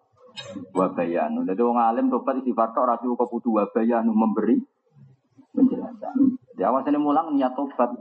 wa 0.72 0.86
bayanu. 0.96 1.44
Jadi 1.44 1.60
wong 1.60 1.76
alim 1.76 2.09
tobat 2.09 2.40
istighfar 2.40 2.72
tok 2.72 2.88
ora 2.88 2.96
cukup 2.96 3.28
kudu 3.28 3.60
wa 3.60 3.64
bayanu 3.68 4.16
memberi 4.16 4.56
penjelasan. 5.52 6.40
Di 6.56 6.62
awal 6.64 6.82
sini 6.88 6.96
mulang 6.96 7.36
niat 7.36 7.52
tobat. 7.52 7.92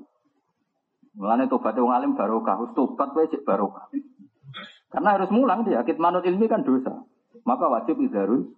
Mulane 1.18 1.50
tobat 1.50 1.74
wong 1.74 1.94
alim 1.94 2.14
barokah, 2.14 2.62
harus 2.62 2.78
tobat 2.78 3.10
cek 3.14 3.42
barokah. 3.42 3.90
Karena 4.94 5.18
harus 5.18 5.34
mulang 5.34 5.66
dia, 5.66 5.82
akid 5.82 5.98
manut 5.98 6.24
ilmi 6.24 6.46
kan 6.46 6.62
dosa. 6.62 7.04
Maka 7.44 7.66
wajib 7.68 7.98
izarul 8.00 8.54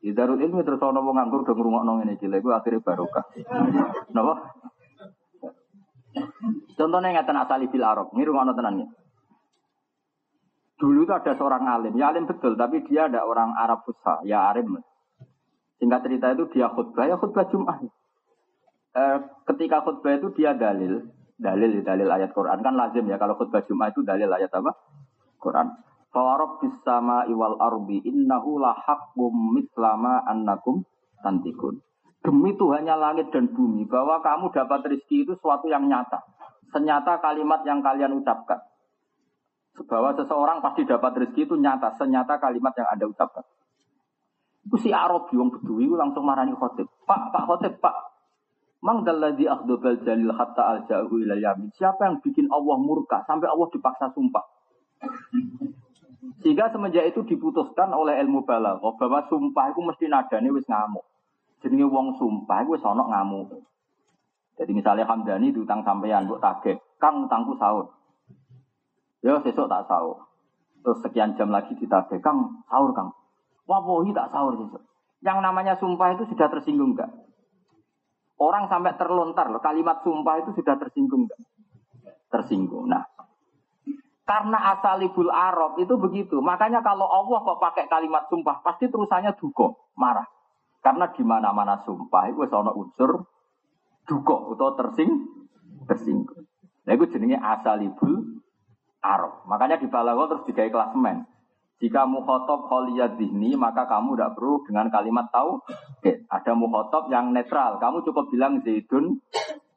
Izarul 0.00 0.40
ilmi 0.40 0.64
terus 0.64 0.80
ana 0.80 1.04
wong 1.04 1.12
nganggur 1.12 1.44
do 1.44 1.52
ngrungokno 1.52 2.00
ngene 2.00 2.16
iki, 2.16 2.24
lha 2.24 2.40
iku 2.40 2.56
akhire 2.56 2.80
barokah. 2.80 3.28
Napa? 4.16 4.56
Contohnya 6.72 7.20
ngeten 7.20 7.36
asali 7.36 7.68
bil 7.68 7.84
arab, 7.84 8.08
ngiru 8.16 8.32
ngono 8.32 8.56
tenan. 8.56 8.88
Dulu 10.80 11.04
itu 11.04 11.12
ada 11.12 11.36
seorang 11.36 11.68
alim, 11.68 11.92
ya 12.00 12.08
alim 12.08 12.24
betul, 12.24 12.56
tapi 12.56 12.80
dia 12.88 13.12
ada 13.12 13.28
orang 13.28 13.52
Arab 13.52 13.84
Fusha, 13.84 14.24
ya 14.24 14.48
alim. 14.48 14.80
Singkat 15.76 16.00
cerita 16.08 16.32
itu 16.32 16.48
dia 16.56 16.72
khutbah, 16.72 17.04
ya 17.04 17.20
khutbah 17.20 17.44
Jum'ah. 17.52 17.84
E, 18.96 19.02
ketika 19.52 19.84
khutbah 19.84 20.16
itu 20.16 20.32
dia 20.32 20.56
dalil, 20.56 21.04
dalil 21.40 21.80
dalil 21.80 22.08
ayat 22.12 22.36
Quran 22.36 22.60
kan 22.60 22.76
lazim 22.76 23.08
ya 23.08 23.16
kalau 23.16 23.34
khutbah 23.40 23.64
Jum'ah 23.64 23.88
itu 23.88 24.04
dalil 24.04 24.28
ayat 24.28 24.52
apa? 24.52 24.76
Quran. 25.40 25.72
Fawarob 26.10 26.60
bisama 26.60 27.24
iwal 27.30 27.56
arbi 27.56 28.02
innahu 28.04 28.60
lahakum 28.60 29.56
mislama 29.56 30.20
annakum 30.28 30.84
tantikun. 31.24 31.80
Demi 32.20 32.52
Tuhannya 32.52 32.94
langit 33.00 33.32
dan 33.32 33.48
bumi 33.48 33.88
bahwa 33.88 34.20
kamu 34.20 34.52
dapat 34.52 34.84
rezeki 34.92 35.24
itu 35.24 35.32
suatu 35.40 35.72
yang 35.72 35.88
nyata. 35.88 36.20
Senyata 36.68 37.16
kalimat 37.24 37.64
yang 37.64 37.80
kalian 37.80 38.12
ucapkan 38.20 38.60
bahwa 39.86 40.12
seseorang 40.12 40.58
pasti 40.60 40.84
dapat 40.84 41.24
rezeki 41.24 41.48
itu 41.48 41.54
nyata, 41.56 41.94
senyata 41.96 42.36
kalimat 42.36 42.74
yang 42.76 42.88
Anda 42.90 43.06
ucapkan. 43.08 43.44
Itu 44.66 44.76
si 44.76 44.90
Arab 44.92 45.32
yang 45.32 45.48
bedui 45.48 45.88
langsung 45.88 46.26
marani 46.26 46.52
khotib. 46.52 46.84
Pak, 47.08 47.32
Pak 47.32 47.44
khotib, 47.48 47.80
Pak. 47.80 47.94
Mang 48.80 49.04
dalladhi 49.04 49.44
akhdobal 49.44 50.00
jalil 50.04 50.32
hatta 50.32 50.62
al 50.64 50.78
ja'hu 50.88 51.20
ila. 51.20 51.36
Siapa 51.76 52.00
yang 52.08 52.16
bikin 52.24 52.48
Allah 52.48 52.80
murka 52.80 53.20
sampai 53.28 53.52
Allah 53.52 53.68
dipaksa 53.68 54.08
sumpah? 54.16 54.44
Sehingga 56.40 56.72
semenjak 56.72 57.12
itu 57.12 57.20
diputuskan 57.28 57.92
oleh 57.92 58.16
ilmu 58.24 58.48
balaghah 58.48 58.96
bahwa 58.96 59.20
sumpah 59.28 59.72
itu 59.72 59.80
mesti 59.84 60.04
nadane 60.08 60.48
wis 60.48 60.64
ngamuk. 60.64 61.04
Jenenge 61.60 61.92
wong 61.92 62.16
sumpah 62.16 62.64
itu 62.64 62.80
wis 62.80 62.84
ana 62.84 63.04
ngamuk. 63.04 63.60
Jadi 64.56 64.72
misalnya 64.76 65.08
Hamdani 65.08 65.52
diutang 65.52 65.84
sampean 65.84 66.28
mbok 66.28 66.40
tagih, 66.40 66.76
Kang 67.00 67.24
utangku 67.24 67.56
sahur. 67.56 67.92
Ya 69.20 69.40
sesuk 69.40 69.68
tak 69.68 69.88
sahur. 69.88 70.28
Terus 70.80 71.00
sekian 71.04 71.36
jam 71.36 71.52
lagi 71.52 71.76
ditagih, 71.76 72.20
Kang, 72.24 72.64
sahur 72.68 72.92
Kang. 72.96 73.12
Wah, 73.68 73.80
wohi 73.84 74.12
tak 74.16 74.32
sahur 74.32 74.56
sesuk. 74.56 74.80
Yang 75.20 75.38
namanya 75.44 75.76
sumpah 75.76 76.16
itu 76.16 76.24
sudah 76.28 76.48
tersinggung 76.48 76.96
enggak? 76.96 77.12
Orang 78.40 78.72
sampai 78.72 78.96
terlontar 78.96 79.52
loh, 79.52 79.60
kalimat 79.60 80.00
sumpah 80.00 80.40
itu 80.40 80.56
sudah 80.56 80.80
tersinggung 80.80 81.28
enggak? 81.28 81.40
Tersinggung. 82.32 82.88
Nah, 82.88 83.04
karena 84.24 84.72
asalibul 84.72 85.28
Arab 85.28 85.76
itu 85.76 86.00
begitu. 86.00 86.40
Makanya 86.40 86.80
kalau 86.80 87.04
Allah 87.04 87.44
kok 87.44 87.60
pakai 87.60 87.84
kalimat 87.92 88.24
sumpah, 88.32 88.64
pasti 88.64 88.88
terusannya 88.88 89.36
duko, 89.36 89.92
marah. 89.98 90.24
Karena 90.80 91.12
di 91.12 91.20
mana-mana 91.20 91.84
sumpah 91.84 92.32
itu 92.32 92.40
sono 92.48 92.72
unsur 92.72 93.28
duko 94.08 94.56
atau 94.56 94.72
tersing 94.72 95.10
tersinggung. 95.84 96.48
Nah 96.88 96.92
itu 96.96 97.04
jenenge 97.12 97.36
asalibul 97.36 98.40
Arab. 99.04 99.44
Makanya 99.44 99.76
di 99.76 99.92
balaghah 99.92 100.32
terus 100.32 100.46
digawe 100.48 100.70
klasemen. 100.72 101.28
Jika 101.80 102.04
mukhotob 102.04 102.68
kholiyat 102.68 103.16
dihni, 103.16 103.56
maka 103.56 103.88
kamu 103.88 104.12
tidak 104.12 104.36
perlu 104.36 104.60
dengan 104.68 104.92
kalimat 104.92 105.32
tahu. 105.32 105.64
Oke, 105.96 106.28
ada 106.28 106.52
mukhotob 106.52 107.08
yang 107.08 107.32
netral. 107.32 107.80
Kamu 107.80 108.04
cukup 108.04 108.28
bilang 108.28 108.60
Zaidun 108.60 109.16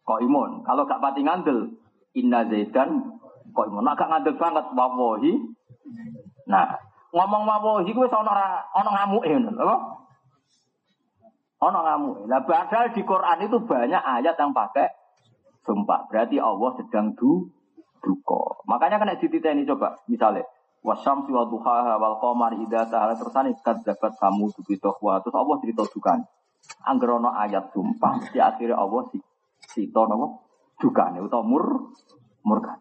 imun. 0.04 0.68
Kalau 0.68 0.84
gak 0.84 1.00
pati 1.00 1.24
ngandel, 1.24 1.80
Inna 2.14 2.46
Zaidan 2.46 3.18
kok 3.54 3.68
ngono 3.70 3.90
agak 3.90 4.10
ngadeg 4.10 4.36
banget 4.36 4.66
wawahi. 4.76 5.34
Nah, 6.50 6.78
ngomong 7.14 7.44
wawahi 7.48 7.90
kuwi 7.94 8.10
ana 8.10 8.30
ora 8.34 8.48
ana 8.74 8.90
ngamuke 8.92 9.30
ngono 9.32 9.62
apa? 9.64 9.78
Ana 11.64 11.80
ngamuke. 11.82 12.22
Lah 12.28 12.42
padahal 12.44 12.92
di 12.92 13.02
Quran 13.02 13.38
itu 13.48 13.58
banyak 13.64 14.04
ayat 14.04 14.36
yang 14.36 14.52
pakai 14.52 14.92
sumpah. 15.64 16.06
Berarti 16.12 16.38
Allah 16.38 16.70
sedang 16.78 17.16
du 17.16 17.48
duka. 18.04 18.62
Makanya 18.68 19.00
kena 19.00 19.16
dititeni 19.18 19.64
coba 19.64 20.04
misalnya 20.12 20.44
Wasyamsi 20.84 21.32
wa 21.32 21.48
duhaha 21.48 21.96
wal 21.96 22.20
qamari 22.20 22.60
idza 22.60 22.92
tahala 22.92 23.16
tersane 23.16 23.56
kadzabat 23.56 24.20
kamu 24.20 24.52
dubi 24.52 24.76
terus 24.76 25.00
Allah 25.00 25.56
cerita 25.64 25.88
dukan. 25.88 26.20
Ayat 26.84 27.72
sumpah, 27.72 28.20
di 28.32 28.40
akhirnya 28.44 28.76
Allah 28.76 29.08
si 29.08 29.20
sito 29.64 30.04
napa 30.04 30.44
dukane 30.84 31.24
utawa 31.24 31.44
mur 31.48 31.96
murka. 32.44 32.76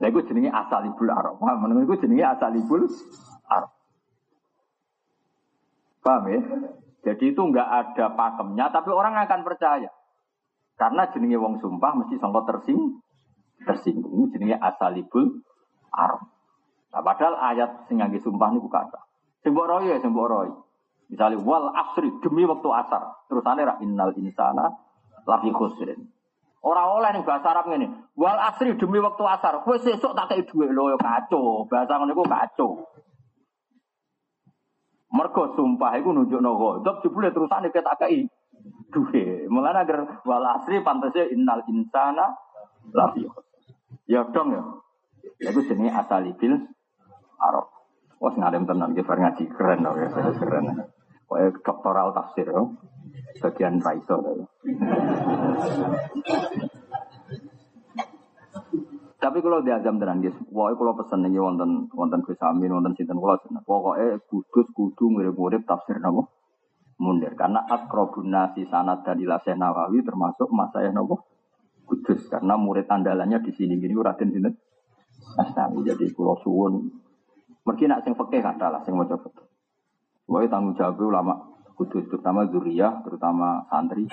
Lah 0.00 0.08
iku 0.08 0.24
jenenge 0.24 0.48
asalibul 0.48 1.12
arab. 1.12 1.36
Paham 1.36 1.68
men 1.68 1.84
iku 1.84 2.00
jenenge 2.00 2.24
asalibul 2.24 2.88
arab. 3.46 3.70
Paham 6.00 6.24
ya? 6.32 6.40
Jadi 7.12 7.36
itu 7.36 7.40
enggak 7.44 7.68
ada 7.68 8.16
pakemnya 8.16 8.72
tapi 8.72 8.88
orang 8.88 9.20
akan 9.20 9.40
percaya. 9.44 9.92
Karena 10.80 11.06
jenenge 11.12 11.36
wong 11.36 11.60
sumpah 11.60 11.92
mesti 11.92 12.16
sangka 12.16 12.40
tersing 12.48 13.04
tersinggung 13.62 14.32
jenenge 14.32 14.56
asalibul 14.58 15.44
arab. 15.92 16.24
Nah, 16.92 17.00
padahal 17.00 17.34
ayat 17.52 17.88
sing 17.88 18.00
sumpah 18.00 18.52
niku 18.52 18.68
kata. 18.68 19.00
Sing 19.40 19.56
mbok 19.56 19.66
roy 19.68 19.88
ya 19.88 19.96
sing 20.00 20.12
roy. 20.12 20.52
Misalnya 21.12 21.44
wal 21.44 21.72
asri 21.76 22.08
demi 22.24 22.48
waktu 22.48 22.68
asar. 22.72 23.28
Terus 23.28 23.44
ra 23.44 23.74
innal 23.84 24.16
insana 24.16 24.72
lafi 25.28 25.52
khusrin. 25.52 26.08
Orang 26.62 27.02
oleh 27.02 27.10
nih 27.18 27.22
bahasa 27.26 27.52
Arab 27.52 27.68
ini. 27.74 27.90
Wal 28.16 28.38
asri 28.38 28.72
demi 28.80 28.96
waktu 28.96 29.20
asar. 29.20 29.60
Kue 29.60 29.76
sesuk 29.76 30.16
tak 30.16 30.32
kayak 30.32 30.48
duit 30.48 30.72
lo 30.72 30.96
kacau. 30.96 31.68
Bahasa 31.68 32.00
ngono 32.00 32.16
iku 32.16 32.24
kacau. 32.24 32.70
Mergo 35.12 35.52
sumpah 35.52 36.00
iku 36.00 36.16
nunjuk 36.16 36.40
no 36.40 36.56
godok 36.56 37.04
jebule 37.04 37.28
terusane 37.36 37.68
kita 37.68 37.92
kai 38.00 38.24
duwe. 38.88 39.44
Mulane 39.52 39.84
agar 39.84 40.24
wal 40.24 40.46
asri 40.56 40.80
pantasnya 40.80 41.28
innal 41.28 41.60
insana 41.68 42.32
lafi 42.96 43.28
Ya 44.08 44.24
dong 44.32 44.56
ya. 44.56 44.62
Iku 45.42 45.60
jenenge 45.66 45.92
asalibil 45.94 46.54
Arab. 47.38 47.66
Wah, 48.22 48.34
ngadem 48.38 48.66
tenan 48.66 48.94
ki 48.94 49.02
ngaji 49.02 49.44
keren 49.50 49.82
loh 49.82 49.94
ya, 49.98 50.08
keren. 50.38 50.66
Kayak 51.26 51.58
doktoral 51.64 52.14
tafsir 52.14 52.46
ya. 52.46 52.62
Bagian 53.42 53.82
raiso. 53.82 54.46
Tapi 59.22 59.38
kalau 59.38 59.62
diazam 59.62 60.02
tenan 60.02 60.18
guys, 60.18 60.34
pokoknya 60.50 60.74
kalau 60.82 60.92
pesen 60.98 61.22
ini 61.30 61.38
wonten 61.38 61.86
wonten 61.94 62.26
Amin, 62.42 62.74
wonten 62.74 62.94
sinten 62.98 63.22
kula 63.22 63.38
jeneng. 63.46 63.62
Pokoknya 63.62 64.18
kudus 64.26 64.66
kudu 64.74 65.04
ngirim-ngirim 65.14 65.62
tafsir 65.62 66.02
napa? 66.02 66.26
Mundir. 66.98 67.34
Karena 67.38 67.62
akrobun 67.66 68.34
nasi 68.34 68.66
sanad 68.66 69.06
dan 69.06 69.22
ilaseh 69.22 69.54
Nawawi 69.54 70.02
termasuk 70.02 70.50
masa 70.50 70.82
yang 70.82 70.98
napa? 70.98 71.22
Kudus. 71.86 72.26
Karena 72.26 72.58
murid 72.58 72.90
andalannya 72.90 73.46
di 73.46 73.54
sini 73.54 73.78
gini 73.78 73.94
Raden 73.94 74.30
sinten? 74.34 74.54
Asnawi. 75.38 75.86
Jadi 75.86 76.10
kula 76.12 76.36
suwun 76.42 76.90
mergi 77.62 77.86
nak 77.86 78.02
sing 78.02 78.14
fikih 78.18 78.42
kata 78.42 78.66
lah 78.70 78.80
sing 78.82 78.98
maca 78.98 79.16
fikih. 79.18 79.46
Pokoknya 80.26 80.48
tanggung 80.50 80.74
jawab 80.78 81.02
ulama 81.02 81.34
kudus 81.74 82.04
terutama 82.08 82.46
zuriyah, 82.48 83.02
terutama 83.02 83.66
santri. 83.66 84.06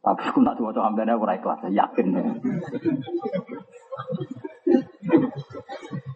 Tapi 0.00 0.22
aku 0.22 0.38
nak 0.38 0.54
coba 0.54 0.70
coba 0.70 0.86
ambilnya 0.94 1.18
aku 1.18 1.26
ikhlas, 1.26 1.66
yakin 1.66 2.06
ya. 2.14 2.22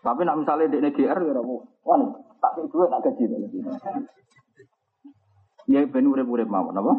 Tapi 0.01 0.20
nak 0.23 0.39
misalnya 0.39 0.70
di 0.70 0.78
NGR 0.78 1.19
ya 1.19 1.32
aku, 1.35 1.57
wah 1.82 1.98
tak 2.39 2.51
kayak 2.57 2.70
dua 2.70 2.86
tak 2.86 3.01
gaji. 3.11 3.24
Ya 5.70 5.86
ben 5.86 6.07
urip-urip 6.11 6.47
mawon 6.47 6.78
apa? 6.78 6.93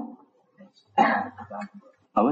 Apa? 2.16 2.30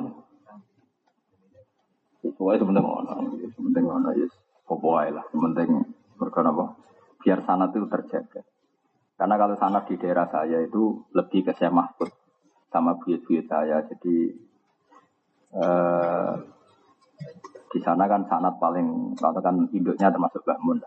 Pokoknya 2.20 2.60
sebentar 2.60 2.84
ngono, 2.84 3.14
sebentar 3.56 3.82
ngono 3.84 4.10
ya. 4.16 4.28
Pokoknya 4.68 5.20
lah, 5.20 5.26
sementing 5.32 5.70
berkena 6.20 6.52
apa? 6.52 6.66
Biar 7.24 7.40
sanat 7.44 7.72
itu 7.76 7.88
terjaga. 7.88 8.41
Karena 9.20 9.36
kalau 9.36 9.56
sanat 9.60 9.84
di 9.88 9.96
daerah 10.00 10.28
saya 10.32 10.64
itu 10.64 11.04
lebih 11.12 11.48
ke 11.48 11.52
saya 11.56 11.72
mahfud 11.72 12.08
sama 12.72 12.96
buyut-buyut 13.00 13.48
saya. 13.48 13.84
Jadi 13.84 14.48
Eh, 15.50 16.34
di 17.74 17.80
sana 17.82 18.06
kan 18.06 18.22
sanat 18.30 18.62
paling 18.62 19.18
katakan 19.18 19.66
induknya 19.74 20.14
termasuk 20.14 20.46
Mbah 20.46 20.60
Mun. 20.62 20.78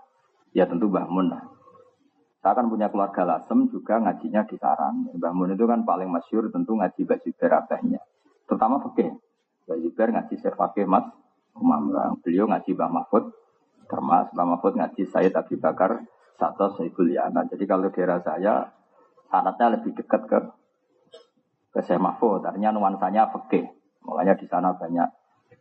Ya 0.54 0.70
tentu 0.70 0.86
Mbah 0.86 1.10
Mun 1.10 1.34
lah. 1.34 1.42
Saya 2.42 2.58
kan 2.58 2.66
punya 2.70 2.90
keluarga 2.90 3.22
Lasem 3.26 3.70
juga 3.70 3.98
ngajinya 3.98 4.46
di 4.46 4.54
Sarang. 4.58 5.10
Mbah 5.18 5.32
Mun 5.34 5.54
itu 5.54 5.66
kan 5.66 5.82
paling 5.82 6.10
masyur 6.10 6.46
tentu 6.54 6.78
ngaji 6.78 7.02
baju 7.02 7.28
berabahnya. 7.34 8.00
Terutama 8.46 8.78
fakih. 8.86 9.10
Mbah 9.66 9.76
Zubair 9.82 10.08
ngaji 10.14 10.34
Syekh 10.38 10.54
Fakih 10.54 10.86
Mas 10.86 11.06
Umam. 11.56 11.92
Beliau 12.24 12.48
ngaji 12.48 12.70
Mbah 12.72 12.90
Mahfud. 12.90 13.24
Termas 13.88 14.30
Mbah 14.32 14.46
Mahfud 14.56 14.72
ngaji 14.78 15.02
Sayyid 15.08 15.36
Abi 15.36 15.60
Bakar 15.60 16.00
Sato 16.40 16.72
Sayyidul 16.78 17.12
Yana. 17.12 17.44
Jadi 17.48 17.64
kalau 17.68 17.92
daerah 17.92 18.20
saya 18.24 18.72
sanatnya 19.28 19.78
lebih 19.78 19.92
dekat 19.96 20.28
ke 20.28 20.38
ke 21.72 21.80
Syekh 21.84 22.00
Mahfud. 22.00 22.44
Artinya 22.44 22.72
nuansanya 22.72 23.28
fakih. 23.32 23.68
Makanya 24.02 24.34
di 24.36 24.46
sana 24.48 24.74
banyak 24.74 25.08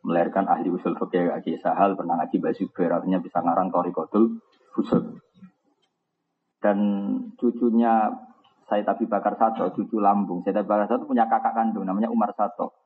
melahirkan 0.02 0.50
ahli 0.50 0.74
usul 0.74 0.98
fikih 0.98 1.30
Haji 1.30 1.62
Sahal 1.62 1.94
pernah 1.94 2.18
ngaji 2.18 2.42
Basuber 2.42 2.90
artinya 2.90 3.22
bisa 3.22 3.38
ngarang 3.44 3.70
Torikotul 3.70 4.42
Usul. 4.80 5.20
Dan 6.62 6.78
cucunya 7.36 8.08
saya 8.70 8.88
tapi 8.88 9.04
Bakar 9.04 9.36
Sato, 9.36 9.68
cucu 9.76 10.00
lambung. 10.00 10.46
Saya 10.46 10.62
tapi 10.62 10.70
Bakar 10.70 10.88
Sato 10.88 11.04
punya 11.04 11.28
kakak 11.28 11.52
kandung 11.52 11.84
namanya 11.84 12.08
Umar 12.08 12.32
Sato. 12.38 12.81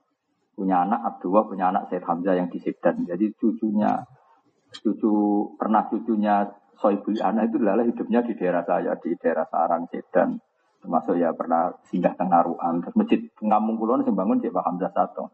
Punya 0.55 0.87
anak 0.87 1.03
Abdullah, 1.03 1.43
punya 1.45 1.65
anak 1.69 1.91
Said 1.91 2.07
Hamzah 2.07 2.39
yang 2.39 2.47
di 2.47 2.63
Sidan. 2.63 3.03
Jadi 3.03 3.35
cucunya, 3.35 3.99
cucu 4.71 5.13
pernah 5.59 5.83
cucunya 5.91 6.47
Soibul 6.79 7.19
Ana 7.19 7.47
itu 7.47 7.59
adalah 7.59 7.83
hidupnya 7.83 8.23
di 8.23 8.35
daerah 8.35 8.63
saya, 8.63 8.95
di 8.99 9.15
daerah 9.19 9.47
Sarang, 9.51 9.87
Sidan. 9.91 10.39
Termasuk 10.79 11.19
ya 11.19 11.35
pernah 11.35 11.75
singgah 11.91 12.15
tengaruan. 12.15 12.79
Terus 12.79 12.95
masjid 12.95 13.19
Ngampung 13.43 13.75
Kulon 13.79 14.07
sing 14.07 14.15
bangun 14.15 14.39
Pak 14.39 14.63
Hamzah 14.63 14.91
Sato. 14.95 15.31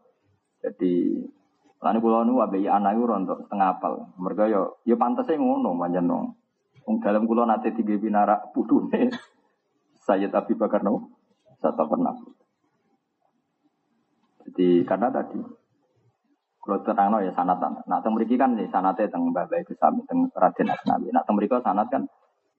Jadi 0.62 1.18
Lalu 1.82 1.98
kulo 1.98 2.22
nu 2.22 2.38
wabai 2.38 2.62
anak 2.70 2.94
itu 2.94 3.02
rontok 3.10 3.42
setengah 3.42 3.74
apal. 3.74 4.14
Mereka 4.14 4.46
yo 4.46 4.78
yo 4.86 4.94
pantasnya 4.94 5.34
ngono 5.34 5.74
manjan 5.74 6.06
dong. 6.06 6.38
Ung 6.86 7.02
dalam 7.02 7.26
kulo 7.26 7.42
nate 7.42 7.74
tiga 7.74 7.98
binara 7.98 8.38
nih. 8.54 9.10
Saya 10.06 10.30
tapi 10.30 10.54
bakar 10.54 10.86
no 10.86 11.10
satu 11.58 11.82
pernah. 11.90 12.14
Jadi 14.46 14.82
karena 14.82 15.08
tadi 15.12 15.38
kalau 16.62 16.78
terang 16.86 17.10
no 17.10 17.18
ya 17.18 17.34
sanatan. 17.34 17.82
Nah 17.90 17.98
teng 17.98 18.14
mereka 18.14 18.46
kan 18.46 18.54
nih 18.54 18.70
sanatnya 18.70 19.10
teng 19.10 19.34
mbah 19.34 19.50
baik 19.50 19.74
sami 19.74 20.06
teng 20.06 20.30
Raden 20.30 20.70
Asnawi. 20.70 21.10
Nah 21.10 21.22
teng 21.26 21.34
mereka 21.34 21.58
sanat 21.58 21.90
kan 21.90 22.06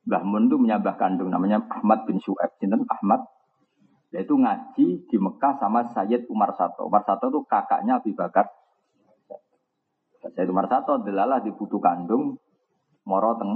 Mbah 0.04 0.24
Mun 0.28 0.52
itu 0.52 0.60
menyabah 0.60 1.00
kandung 1.00 1.32
namanya 1.32 1.64
Ahmad 1.72 2.04
bin 2.04 2.20
Syu'ab. 2.20 2.60
Sinten 2.60 2.84
Ahmad 2.92 3.24
yaitu 4.12 4.36
ngaji 4.38 5.10
di 5.10 5.18
Mekah 5.18 5.58
sama 5.58 5.88
Sayyid 5.90 6.28
Umar 6.28 6.54
Sato. 6.54 6.86
Umar 6.86 7.08
Sato 7.08 7.32
itu 7.32 7.40
kakaknya 7.48 7.98
Abu 7.98 8.12
Bakar. 8.14 8.46
Sayyid 10.22 10.52
Umar 10.52 10.68
Sato 10.68 11.00
adalah 11.00 11.40
di 11.40 11.56
putu 11.56 11.80
kandung 11.80 12.36
moro 13.08 13.32
teng 13.40 13.52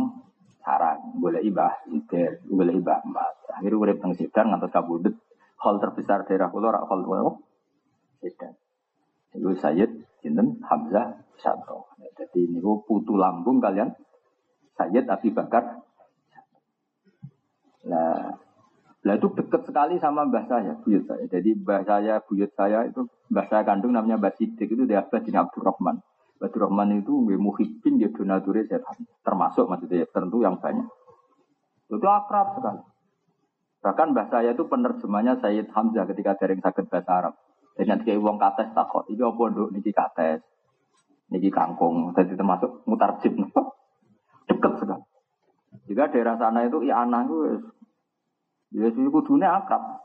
sarang, 0.64 1.16
boleh 1.16 1.40
ibah, 1.44 1.88
iber, 1.92 2.44
boleh 2.48 2.74
ibah 2.76 3.04
emas. 3.04 3.36
Akhirnya 3.52 3.78
urip 3.78 4.00
teng 4.00 4.16
Sidang 4.16 4.56
ngantos 4.56 4.72
kabudut. 4.72 5.16
Hal 5.60 5.84
terbesar 5.84 6.24
daerah 6.24 6.48
kula 6.48 6.70
rak 6.72 6.88
hal 6.88 7.02
Sidang. 8.20 8.56
Itu 9.36 9.54
Sayyid 9.58 9.92
sinten 10.22 10.58
Hamzah 10.66 11.22
Sato. 11.38 11.92
Jadi 12.18 12.50
ini 12.50 12.60
putu 12.62 13.14
lambung 13.14 13.62
kalian 13.62 13.94
Sayyid 14.78 15.06
Abu 15.06 15.30
Bakar. 15.34 15.86
Nah, 17.88 18.36
Nah 19.08 19.16
itu 19.16 19.32
dekat 19.32 19.64
sekali 19.64 19.96
sama 20.04 20.28
mbah 20.28 20.44
saya, 20.52 20.76
buyut 20.84 21.08
saya. 21.08 21.24
Jadi 21.32 21.56
mbah 21.64 21.88
saya, 21.88 22.20
buyut 22.20 22.52
saya 22.60 22.84
itu 22.92 23.08
mbah 23.32 23.48
saya 23.48 23.64
kandung 23.64 23.96
namanya 23.96 24.20
Mbah 24.20 24.36
Sidik 24.36 24.68
itu 24.68 24.84
dia 24.84 25.00
Abbas 25.00 25.24
bin 25.24 25.40
Abdurrahman. 25.40 26.04
Abdurrahman 26.44 27.00
itu 27.00 27.16
muhibbin 27.40 28.04
dia 28.04 28.12
setan. 28.12 28.98
Termasuk 29.24 29.72
maksudnya 29.72 30.04
tertentu 30.12 30.44
yang 30.44 30.60
banyak. 30.60 30.92
Itu 31.88 32.04
akrab 32.04 32.60
sekali. 32.60 32.84
Bahkan 33.80 34.08
mbah 34.12 34.28
saya 34.28 34.52
itu 34.52 34.68
penerjemahnya 34.68 35.40
Sayyid 35.40 35.72
Hamzah 35.72 36.04
ketika 36.12 36.36
daring 36.36 36.60
sakit 36.60 36.92
bahasa 36.92 37.12
Arab. 37.16 37.34
Jadi 37.78 37.88
nanti 37.88 38.04
kayak 38.10 38.22
uang 38.26 38.42
kates 38.42 38.74
takut, 38.74 39.06
ini 39.06 39.22
apa 39.22 39.42
untuk 39.54 39.70
niki 39.70 39.94
kates, 39.94 40.42
niki 41.30 41.54
kangkung, 41.54 42.10
jadi 42.18 42.34
termasuk 42.34 42.82
mutarjib. 42.90 43.38
Dekat 44.50 44.74
sekali. 44.82 45.06
Juga 45.86 46.10
daerah 46.10 46.36
sana 46.42 46.66
itu 46.66 46.82
ya 46.84 47.06
anak 47.06 47.30
itu 47.30 47.38
Ya 48.76 48.92
sih 48.92 49.08
kudunya 49.08 49.48
akrab. 49.48 50.04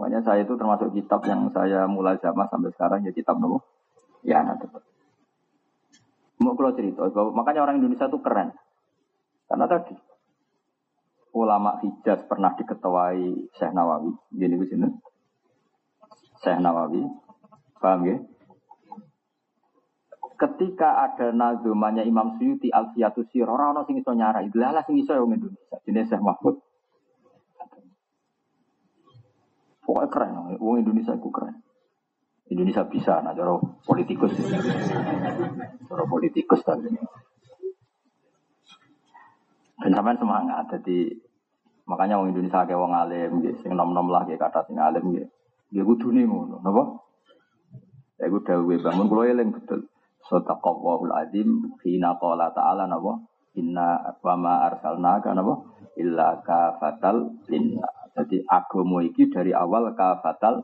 Makanya 0.00 0.24
saya 0.24 0.40
itu 0.42 0.56
termasuk 0.56 0.90
kitab 0.96 1.20
yang 1.28 1.52
saya 1.52 1.84
mulai 1.84 2.16
zaman 2.18 2.48
sampai 2.48 2.72
sekarang 2.72 3.04
ya 3.04 3.12
kitab 3.12 3.36
nopo 3.36 3.60
Ya, 4.24 4.40
nah 4.40 4.56
tetap. 4.56 4.80
Mau 6.40 6.56
kalau 6.56 6.72
cerita, 6.72 7.04
makanya 7.36 7.60
orang 7.68 7.76
Indonesia 7.78 8.08
itu 8.08 8.18
keren. 8.24 8.56
Karena 9.44 9.68
tadi 9.68 9.92
ulama 11.36 11.76
Hijaz 11.84 12.24
pernah 12.24 12.56
diketuai 12.56 13.52
Syekh 13.52 13.72
Nawawi, 13.76 14.16
gini 14.32 14.56
di 14.56 14.66
sini. 14.66 14.88
Syekh 16.44 16.60
Nawawi, 16.60 17.00
paham 17.80 18.00
ya? 18.04 18.16
Ketika 20.34 21.08
ada 21.08 21.32
nazumanya 21.32 22.04
Imam 22.04 22.36
Suyuti 22.36 22.68
Alfiyatus 22.68 23.32
Sir, 23.32 23.48
orang-orang 23.48 23.88
sing 23.88 23.96
iso 23.96 24.12
nyara, 24.12 24.44
itu 24.44 24.60
lah 24.60 24.84
sing 24.84 25.00
iso 25.00 25.16
yang 25.16 25.32
Indonesia, 25.32 25.80
jenis 25.88 26.12
Syekh 26.12 26.20
Mahmud. 26.20 26.60
Pokoknya 29.84 30.08
keren, 30.12 30.36
orang 30.60 30.80
Indonesia 30.80 31.16
itu 31.16 31.28
keren. 31.32 31.64
Indonesia 32.52 32.84
bisa, 32.84 33.24
nah 33.24 33.32
cara 33.32 33.56
politikus. 33.88 34.36
Cara 35.88 36.04
politikus 36.04 36.60
tadi. 36.60 36.92
Dan 39.80 39.90
sampean 39.92 40.20
semangat, 40.20 40.64
jadi 40.76 41.12
makanya 41.84 42.20
orang 42.20 42.32
Indonesia 42.32 42.64
kayak 42.64 42.80
orang 42.80 42.96
alim, 43.04 43.30
gitu, 43.44 43.56
sing 43.64 43.72
nom-nom 43.76 44.08
lah 44.08 44.24
kayak 44.24 44.40
kata 44.40 44.64
sing 44.68 44.80
alim, 44.80 45.04
gitu. 45.12 45.28
Dia 45.74 45.82
kudu 45.82 46.14
nih 46.14 46.22
ngono, 46.22 46.62
napa? 46.62 47.02
Ya 48.22 48.30
gue 48.30 48.46
dawuh 48.46 48.78
bangun 48.78 49.10
kulo 49.10 49.26
eling 49.26 49.50
betul. 49.50 49.90
Sadaqallahul 50.30 51.10
azim 51.10 51.74
hina 51.82 52.14
qala 52.14 52.54
ta'ala 52.54 52.86
napa? 52.86 53.18
Inna 53.58 53.98
wa 54.22 54.34
ma 54.38 54.70
arsalnaka 54.70 55.34
napa? 55.34 55.66
Illa 55.98 56.38
kafatal 56.46 57.42
linnas. 57.50 58.14
Jadi 58.14 58.46
agama 58.46 59.02
iki 59.02 59.26
dari 59.26 59.50
awal 59.50 59.90
kafatal 59.98 60.62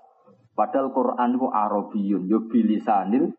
padahal 0.54 0.94
Quran 0.94 1.34
itu 1.34 1.46
Arabiyun 1.50 2.22
yo 2.30 2.46
bilisanil 2.46 3.34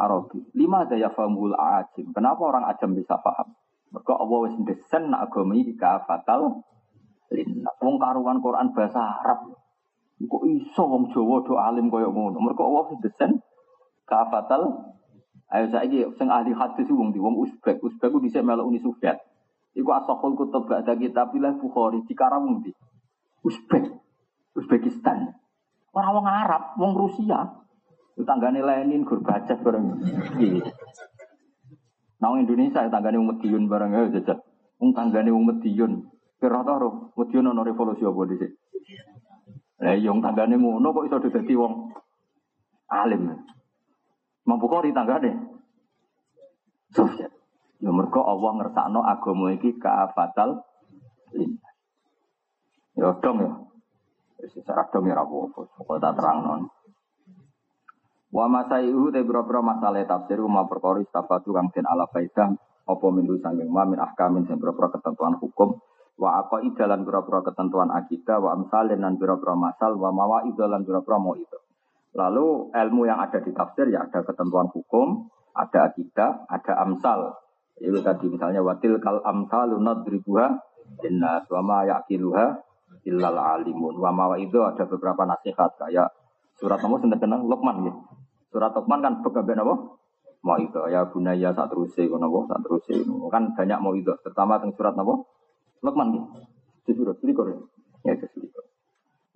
Arabi. 0.00 0.40
Lima 0.56 0.88
daya 0.88 1.12
famul 1.12 1.52
ajim. 1.52 2.16
Kenapa 2.16 2.48
orang 2.48 2.64
ajam 2.72 2.96
bisa 2.96 3.20
paham? 3.20 3.52
Mereka 3.92 4.16
Allah 4.16 4.38
wis 4.48 4.56
desen 4.64 5.12
agama 5.12 5.52
iki 5.52 5.76
kafatal 5.76 6.64
linnas. 7.28 7.76
Wong 7.84 8.00
karuan 8.00 8.40
Quran 8.40 8.72
bahasa 8.72 9.20
Arab. 9.20 9.59
Kok 10.20 10.44
iso 10.44 10.82
wong 10.84 11.12
Jawa 11.16 11.40
do 11.48 11.56
alim 11.56 11.88
kaya 11.88 12.12
ngono? 12.12 12.36
Mereka 12.36 12.60
Allah 12.60 12.92
desen 13.00 13.40
kafatal 14.04 14.90
Ayo 15.50 15.66
saiki 15.66 16.06
sing 16.14 16.30
ahli 16.30 16.54
hadis 16.54 16.86
wong 16.94 17.10
di 17.10 17.18
wong 17.18 17.34
Uzbek. 17.34 17.82
Uzbek 17.82 18.14
ku 18.14 18.22
dhisik 18.22 18.46
melok 18.46 18.70
Uni 18.70 18.78
Soviet. 18.78 19.18
Iku 19.74 19.90
asahul 19.90 20.38
kutub 20.38 20.70
ba'da 20.70 20.94
kitabillah 20.94 21.58
Bukhari 21.58 22.06
di 22.06 22.14
Karawung 22.14 22.62
di. 22.62 22.70
Uzbek, 23.42 23.82
Uzbekistan. 24.54 25.34
Orang 25.90 26.22
wong 26.22 26.26
Arab, 26.26 26.78
wong 26.78 26.94
Rusia. 26.94 27.50
Tanggane 28.20 28.62
Lenin, 28.62 29.02
Gorbachev 29.02 29.58
bareng. 29.64 29.96
Nah 32.20 32.36
Indonesia 32.36 32.84
tanggane 32.86 33.16
wong 33.18 33.34
Medion 33.34 33.64
bareng 33.66 33.90
ya 33.90 34.02
jajal. 34.20 34.38
Wong 34.78 34.94
tanggane 34.94 35.34
wong 35.34 35.50
Medion. 35.50 36.04
Kira 36.38 36.62
ta 36.62 36.78
ro, 36.78 37.10
Medion 37.18 37.50
ono 37.50 37.66
revolusi 37.66 38.06
apa 38.06 38.22
dhisik. 38.28 38.54
Lah 39.80 39.96
yang 39.96 40.20
tanggane 40.20 40.60
ngono 40.60 40.92
kok 40.92 41.06
iso 41.08 41.16
dadi 41.24 41.56
wong 41.56 41.72
alim. 42.92 43.32
Mampu 44.44 44.68
Bukhari 44.68 44.92
tanggane. 44.92 45.32
Soviet. 46.92 47.32
Ya 47.80 47.88
mergo 47.88 48.20
Allah 48.20 48.60
ngersakno 48.60 49.00
agama 49.00 49.56
iki 49.56 49.80
kaafatal 49.80 50.60
lintas. 51.32 51.76
Ya 52.92 53.08
dong 53.24 53.36
ya. 53.40 53.52
Secara 54.52 54.84
dong 54.92 55.08
ya 55.08 55.16
rabu 55.16 55.48
apa 55.48 55.92
tak 55.96 56.12
terang 56.20 56.38
non. 56.44 56.62
Wa 58.30 58.46
masaihu 58.52 59.08
te 59.08 59.24
boro-boro 59.24 59.64
masalah 59.64 60.04
tafsir 60.04 60.38
ma 60.44 60.68
perkara 60.68 61.00
istafatu 61.00 61.56
kang 61.56 61.72
den 61.72 61.88
ala 61.88 62.04
faidah 62.12 62.52
apa 62.84 63.06
mindu 63.10 63.40
sanging 63.40 63.70
ma 63.72 63.88
min 63.88 63.98
ahkamin 63.98 64.44
sing 64.44 64.60
ketentuan 64.60 65.40
hukum 65.40 65.80
wa 66.20 66.44
apa 66.44 66.60
idalan 66.60 67.08
boro 67.08 67.40
ketentuan 67.40 67.88
akidah 67.88 68.36
wa 68.44 68.52
amsalin 68.52 69.00
lan 69.00 69.16
boro 69.16 69.40
masal 69.56 69.96
wa 69.96 70.12
mawa 70.12 70.44
idalan 70.44 70.84
boro 70.84 71.00
mau 71.16 71.32
itu. 71.32 71.56
Lalu 72.12 72.76
ilmu 72.76 73.08
yang 73.08 73.24
ada 73.24 73.40
di 73.40 73.56
tafsir 73.56 73.88
ya 73.88 74.04
ada 74.04 74.20
ketentuan 74.20 74.68
hukum, 74.68 75.32
ada 75.56 75.88
akidah, 75.88 76.44
ada 76.44 76.72
amsal. 76.84 77.40
Itu 77.80 78.04
tadi 78.04 78.28
misalnya 78.28 78.60
watil 78.60 79.00
kal 79.00 79.24
amsalu 79.24 79.80
nadribuha 79.80 80.60
inna 81.08 81.48
wa 81.48 81.60
ma 81.64 81.78
yaqiluha 81.88 82.46
illal 83.08 83.40
alimun. 83.40 83.96
Wa 83.96 84.12
mawa 84.12 84.36
itu 84.36 84.60
ada 84.60 84.84
beberapa 84.84 85.24
nasihat 85.24 85.80
kayak 85.80 86.12
surat 86.60 86.84
nomor 86.84 87.00
sudah 87.00 87.16
kenal 87.16 87.40
Luqman 87.40 87.88
ya. 87.88 87.94
Surat 88.52 88.76
Luqman 88.76 89.00
kan 89.00 89.24
begaben 89.24 89.64
apa? 89.64 89.74
Mau 90.40 90.56
itu 90.56 90.80
ya 90.92 91.04
bunaya 91.08 91.52
saat 91.52 91.68
terus 91.72 91.96
kono 91.96 92.28
saat 92.44 92.60
terus 92.64 92.84
kan 93.32 93.56
banyak 93.56 93.78
mau 93.80 93.96
itu 93.96 94.12
terutama 94.20 94.60
tentang 94.60 94.76
surat 94.76 94.92
apa? 94.98 95.39
Luqman 95.80 96.08
ya. 96.12 96.22
Di 96.84 96.92
surat 96.92 97.16
selikur 97.20 97.46
ya. 97.48 97.58
Ya 98.04 98.12
itu 98.16 98.26
selikur. 98.36 98.64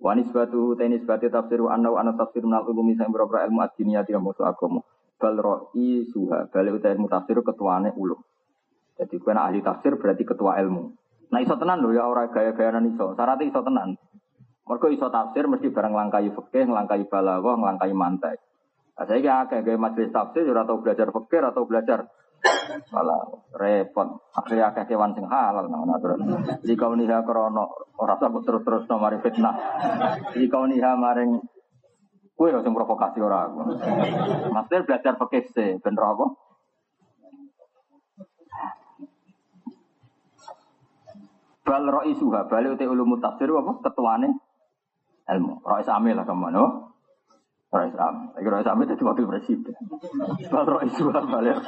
Wa 0.01 0.13
nisbatu 0.13 0.77
tenis 0.77 1.01
batu 1.05 1.29
tafsir 1.33 1.61
wa 1.61 1.73
anna 1.73 1.89
ana 1.97 2.13
tafsir 2.13 2.45
minal 2.45 2.67
ulumi 2.69 2.93
sing 2.93 3.09
beberapa 3.09 3.41
ilmu 3.47 3.59
ad-diniyah 3.65 4.05
yang 4.05 4.21
musuh 4.21 4.45
agama. 4.45 4.85
Bal 5.17 5.39
ra'i 5.39 6.05
suha 6.11 6.45
utai 6.51 6.93
ilmu 6.93 7.07
tafsir 7.09 7.39
ketuane 7.41 7.95
ulum. 7.97 8.19
Jadi 8.95 9.15
kena 9.19 9.49
ahli 9.49 9.59
tafsir 9.65 9.97
berarti 9.97 10.23
ketua 10.23 10.61
ilmu. 10.61 10.83
Nah 11.33 11.39
iso 11.41 11.55
tenan 11.57 11.81
lho 11.81 11.91
ya 11.95 12.05
ora 12.05 12.29
gaya-gaya 12.29 12.79
iso. 12.85 13.17
Syaratnya 13.17 13.49
iso 13.49 13.61
tenan. 13.65 13.89
Mergo 14.65 14.87
iso 14.89 15.07
tafsir 15.13 15.45
mesti 15.45 15.69
bareng 15.69 15.93
langkai 15.93 16.29
fikih, 16.33 16.65
langkai 16.69 17.05
balaghah, 17.05 17.57
langkai 17.57 17.93
mantek. 17.93 18.37
Nah, 18.95 19.03
saya 19.03 19.19
kira 19.19 19.45
kayak 19.51 19.63
gaya 19.67 19.77
majelis 19.77 20.09
tafsir 20.15 20.47
ora 20.47 20.63
tau 20.63 20.79
belajar 20.79 21.11
fikih 21.11 21.41
atau 21.43 21.67
belajar 21.67 22.07
malah 22.91 23.21
repot. 23.55 24.07
Akhirnya 24.35 24.71
akeh 24.71 24.93
kewan 24.93 25.15
sing 25.15 25.25
halal 25.25 25.67
nang 25.67 25.89
aturan. 25.89 26.21
Jadi 26.61 26.73
kau 26.77 26.93
niha 26.93 27.23
krono 27.25 27.71
ora 27.97 28.15
usah 28.19 28.29
terus-terus 28.29 28.85
no 28.91 28.95
mari 28.99 29.17
fitnah. 29.23 29.55
Jadi 30.35 30.45
kau 30.51 30.67
niha 30.67 30.93
maring 30.95 31.41
kue 32.35 32.49
sing 32.51 32.73
provokasi 32.75 33.19
ora 33.23 33.47
aku. 33.49 33.59
Master 34.51 34.83
belajar 34.83 35.13
fikih 35.15 35.43
sih, 35.55 35.69
ben 35.79 35.95
apa? 35.95 36.25
Bal 41.65 41.81
roi 41.89 42.13
suha, 42.13 42.45
balik 42.45 42.77
uti 42.77 42.85
ulu 42.85 43.17
tafsir 43.17 43.49
apa? 43.49 43.81
Ketuane 43.81 44.29
ilmu. 45.25 45.65
Roi 45.65 45.81
sami 45.81 46.13
lah 46.13 46.21
kamu, 46.21 46.53
Roi 47.75 47.91
sami. 47.91 48.23
Lagi 48.31 48.47
roi 48.47 48.63
sami 48.63 48.87
jadi 48.87 49.03
wakil 49.03 49.27
presiden. 49.27 49.75
Roi 50.47 50.87
suha 50.95 51.19
balik. 51.27 51.59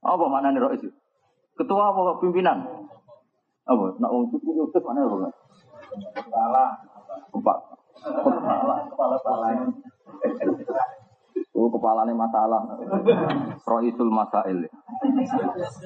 Apa 0.00 0.24
mana 0.24 0.48
nih 0.48 0.64
suha? 0.80 0.96
Ketua 1.60 1.92
apa 1.92 2.16
pimpinan? 2.24 2.64
Apa? 3.68 3.84
Nak 4.00 4.08
wong 4.08 4.32
cukup 4.32 4.64
yusuf 4.64 4.80
mana 4.80 5.04
apa? 5.04 5.28
Kepala. 6.16 6.64
Empat. 7.36 7.58
Kepala. 8.00 8.74
Kepala 8.88 9.14
kepala. 9.20 9.48
Oh, 11.52 11.68
kepalanya 11.68 12.16
masalah. 12.16 12.62
Roisul 13.68 14.08
masail. 14.08 14.64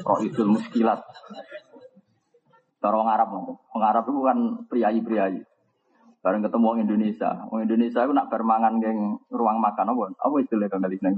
Roisul 0.07 0.49
muskilat. 0.55 1.03
Cara 2.79 2.95
orang 3.01 3.11
Arab, 3.17 3.29
orang 3.73 3.87
Arab 3.91 4.05
itu 4.13 4.21
kan 4.23 4.39
priayi-priayi. 4.69 5.41
Bareng 6.25 6.41
ketemu 6.41 6.65
orang 6.73 6.83
Indonesia, 6.89 7.37
orang 7.53 7.69
Indonesia 7.69 8.01
itu 8.01 8.13
nak 8.17 8.33
bermangan 8.33 8.81
geng 8.81 9.21
ruang 9.29 9.61
makan 9.61 9.93
apa? 9.93 10.09
Apa 10.25 10.41
istilah 10.41 10.73
kang 10.73 10.81
kali 10.81 10.97
neng 11.05 11.13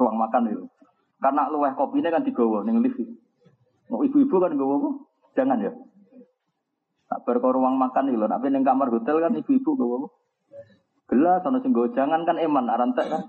ruang 0.00 0.16
makan 0.16 0.48
itu? 0.48 0.64
Karena 1.20 1.52
luweh 1.52 1.76
ini 1.76 2.08
kan 2.08 2.24
digawa 2.24 2.64
neng 2.64 2.80
lift. 2.80 2.96
Mau 3.92 4.00
ibu-ibu 4.00 4.32
kan 4.40 4.56
gawa 4.56 4.74
apa? 4.80 4.90
Jangan 5.36 5.60
ya. 5.60 5.76
Nak 7.12 7.20
berko 7.28 7.52
ruang 7.52 7.76
makan 7.76 8.08
itu, 8.08 8.16
nak 8.16 8.40
neng 8.48 8.64
kamar 8.64 8.88
hotel 8.88 9.20
kan 9.20 9.36
ibu-ibu 9.36 9.70
gawa 9.76 9.94
apa? 10.00 10.08
Gelas, 11.12 11.44
sama 11.44 11.60
sing 11.60 11.76
jangan 11.92 12.24
kan 12.24 12.40
eman, 12.40 12.72
arantek 12.72 13.12
kan. 13.12 13.22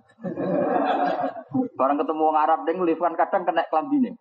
Barang 1.76 2.00
ketemu 2.00 2.24
orang 2.24 2.40
Arab 2.40 2.60
neng 2.64 2.88
lift 2.88 3.04
kan 3.04 3.20
kadang 3.20 3.44
kena 3.44 3.68
kelambine 3.68 4.16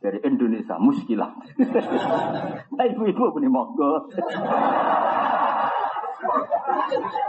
dari 0.00 0.16
Indonesia 0.24 0.80
muskilah. 0.80 1.36
nah 2.80 2.84
ibu-ibu 2.88 3.28
punya 3.28 3.52
monggo. 3.52 4.08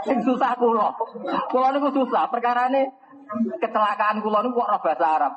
Yang 0.08 0.20
susah 0.28 0.52
kulo. 0.56 0.88
Kulo 1.48 1.66
niku 1.72 1.88
susah. 1.92 2.28
Perkara 2.28 2.68
ini 2.72 2.88
kecelakaan 3.60 4.20
kulo 4.20 4.38
niku 4.44 4.60
kok 4.60 4.82
bahasa 4.84 5.06
Arab. 5.06 5.32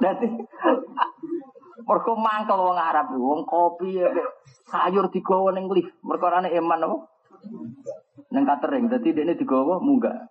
Dadi 0.00 0.28
mergo 1.86 2.12
mangkel 2.18 2.58
wong 2.58 2.78
Arab 2.80 3.12
wong 3.14 3.44
kopi 3.46 4.00
sayur 4.66 5.10
digawa 5.10 5.54
ning 5.54 5.68
lift. 5.70 5.94
Perkarane 6.00 6.50
eman 6.54 6.86
apa? 6.86 6.96
Neng 8.32 8.44
catering. 8.46 8.86
Dadi 8.90 9.14
dekne 9.14 9.34
digawa 9.34 9.82
munggah. 9.82 10.30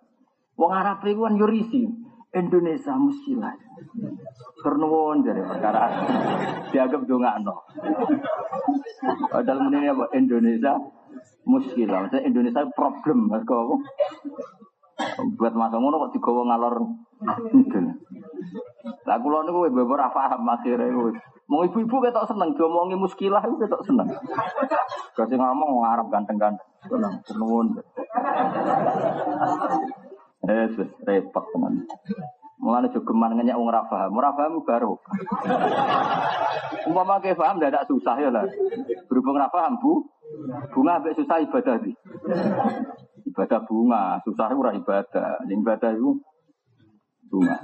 Wong 0.56 0.72
Arab 0.72 1.04
iku 1.04 1.28
kan 1.28 1.36
yurisi. 1.36 2.05
Indonesia 2.36 2.92
musilah. 3.00 3.54
Kernuwon 4.60 5.24
dari 5.24 5.40
perkara 5.40 5.88
dianggap 6.68 7.08
no. 7.40 7.64
Padahal 9.32 9.72
ini 9.72 9.88
apa 9.88 10.04
Indonesia 10.12 10.76
muskilah. 11.48 12.04
Maksudnya 12.04 12.28
Indonesia 12.28 12.62
problem. 12.76 13.32
Mereka 13.32 13.56
Buat 15.36 15.52
masuk 15.52 15.76
ngono 15.80 16.08
kok 16.08 16.12
digawa 16.16 16.42
ngalor 16.48 16.74
ngidul. 17.52 17.86
Lah 19.04 19.16
kula 19.20 19.44
niku 19.44 19.68
wis 19.68 19.76
ora 19.76 20.08
paham 20.08 20.48
akhire 20.48 20.88
wis. 20.88 21.16
Mau 21.46 21.62
ibu-ibu 21.62 22.02
ketok 22.02 22.26
seneng 22.26 22.56
diomongi 22.56 22.96
muskilah 22.98 23.44
itu 23.44 23.60
ketok 23.60 23.84
seneng. 23.84 24.08
Kasih 25.14 25.36
ngomong 25.38 25.84
ngarep 25.84 26.06
ganteng-ganteng. 26.10 26.68
Seneng, 26.88 27.14
seneng. 27.22 27.76
Eh, 30.46 30.66
repot 31.02 31.44
teman. 31.50 31.82
Mulane 32.56 32.88
jogeman 32.94 33.36
ngenyak 33.36 33.58
wong 33.58 33.68
ora 33.68 33.82
paham. 33.90 34.16
Ora 34.16 34.30
baru. 34.32 34.94
Umpama 36.86 37.20
ke 37.20 37.36
paham 37.36 37.58
tidak 37.60 37.84
susah 37.90 38.16
ya 38.16 38.30
lah. 38.30 38.46
Berhubung 39.10 39.36
ora 39.36 39.50
paham, 39.50 39.76
Bu. 39.82 40.06
Bunga 40.72 41.02
ambek 41.02 41.18
susah 41.18 41.42
ibadah 41.42 41.76
di. 41.82 41.92
Ibadah 43.26 43.60
bunga, 43.66 44.22
susah 44.22 44.50
ora 44.54 44.72
ibadah. 44.72 45.44
Ibadah 45.44 45.90
itu 45.94 46.22
bunga. 47.28 47.58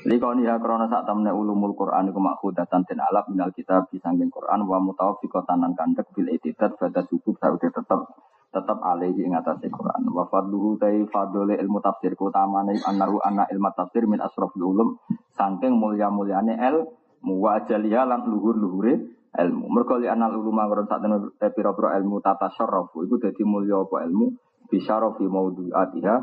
Likoni 0.00 0.48
ya 0.48 0.56
krono 0.56 0.88
saat 0.88 1.04
temne 1.04 1.28
ulumul 1.28 1.76
Quran 1.76 2.08
iku 2.08 2.24
makhudatan 2.24 2.88
den 2.88 3.04
alap 3.04 3.28
minal 3.28 3.52
kitab 3.52 3.84
disangking 3.92 4.32
Quran 4.32 4.64
wa 4.64 4.80
mutawaffiqatan 4.80 5.60
nan 5.60 5.76
kandek 5.76 6.08
bil 6.16 6.24
itidat 6.32 6.72
pada 6.80 7.04
subuh 7.04 7.36
saude 7.36 7.68
tetap 7.68 8.08
tetap 8.50 8.82
alaihi 8.82 9.22
ing 9.22 9.38
atase 9.38 9.70
Quran. 9.70 10.10
Wa 10.10 10.26
fadluhu 10.26 10.76
tai 10.76 11.06
fadole 11.06 11.54
ilmu 11.54 11.78
tafsir 11.78 12.18
utamane 12.18 12.74
annahu 12.82 13.22
anna 13.22 13.46
ilmu 13.46 13.70
tafsir 13.78 14.10
min 14.10 14.18
asrafil 14.18 14.74
ulum 14.74 14.98
saking 15.38 15.78
mulya-mulyane 15.78 16.58
el 16.58 16.90
wa 17.22 17.62
jaliha 17.62 18.02
lan 18.10 18.26
luhur-luhure 18.26 18.98
ilmu. 19.38 19.64
Mergo 19.70 20.02
li 20.02 20.10
anal 20.10 20.34
ulum 20.34 20.58
ngron 20.58 20.90
sak 20.90 20.98
temen 20.98 21.30
pira-pira 21.38 21.94
ilmu 22.02 22.18
tata 22.18 22.50
syarrafu 22.50 23.06
iku 23.06 23.22
dadi 23.22 23.46
mulya 23.46 23.86
apa 23.86 24.02
ilmu 24.10 24.34
bisyarafi 24.66 25.24
maudhu'atiha 25.30 26.14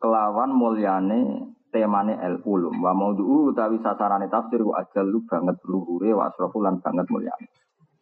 kelawan 0.00 0.52
mulyane 0.52 1.48
temane 1.72 2.20
el 2.20 2.44
ulum 2.44 2.76
wa 2.76 2.92
maudhu 2.92 3.56
utawi 3.56 3.80
sasarane 3.80 4.28
tafsir 4.28 4.60
wa 4.60 4.84
ajallu 4.84 5.24
banget 5.24 5.56
luhure 5.64 6.12
wa 6.12 6.28
asrafu 6.28 6.60
lan 6.60 6.84
banget 6.84 7.08
mulyane. 7.08 7.48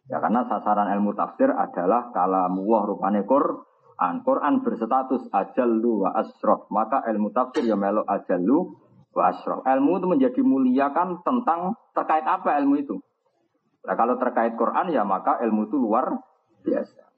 Ya 0.09 0.17
karena 0.17 0.41
sasaran 0.49 0.89
ilmu 0.99 1.13
tafsir 1.13 1.53
adalah 1.53 2.09
kalamu 2.09 2.65
wah 2.65 2.81
rupane 2.81 3.23
Qur'an 3.29 3.68
Quran. 3.99 4.23
Quran 4.23 4.53
berstatus 4.63 5.27
ajallu 5.27 6.07
wa 6.07 6.15
asrof. 6.15 6.71
Maka 6.71 7.03
ilmu 7.11 7.35
tafsir 7.35 7.67
ya 7.67 7.75
melo 7.75 8.07
ajallu 8.07 8.79
wa 9.11 9.23
asrof. 9.27 9.67
Ilmu 9.67 9.99
itu 9.99 10.07
menjadi 10.07 10.41
mulia 10.41 10.95
kan 10.95 11.19
tentang 11.27 11.75
terkait 11.91 12.23
apa 12.23 12.55
ilmu 12.63 12.79
itu. 12.79 12.95
Nah, 13.83 13.95
kalau 13.99 14.15
terkait 14.15 14.55
Quran 14.55 14.95
ya 14.95 15.03
maka 15.03 15.43
ilmu 15.43 15.67
itu 15.67 15.75
luar 15.75 16.15
biasa. 16.63 17.11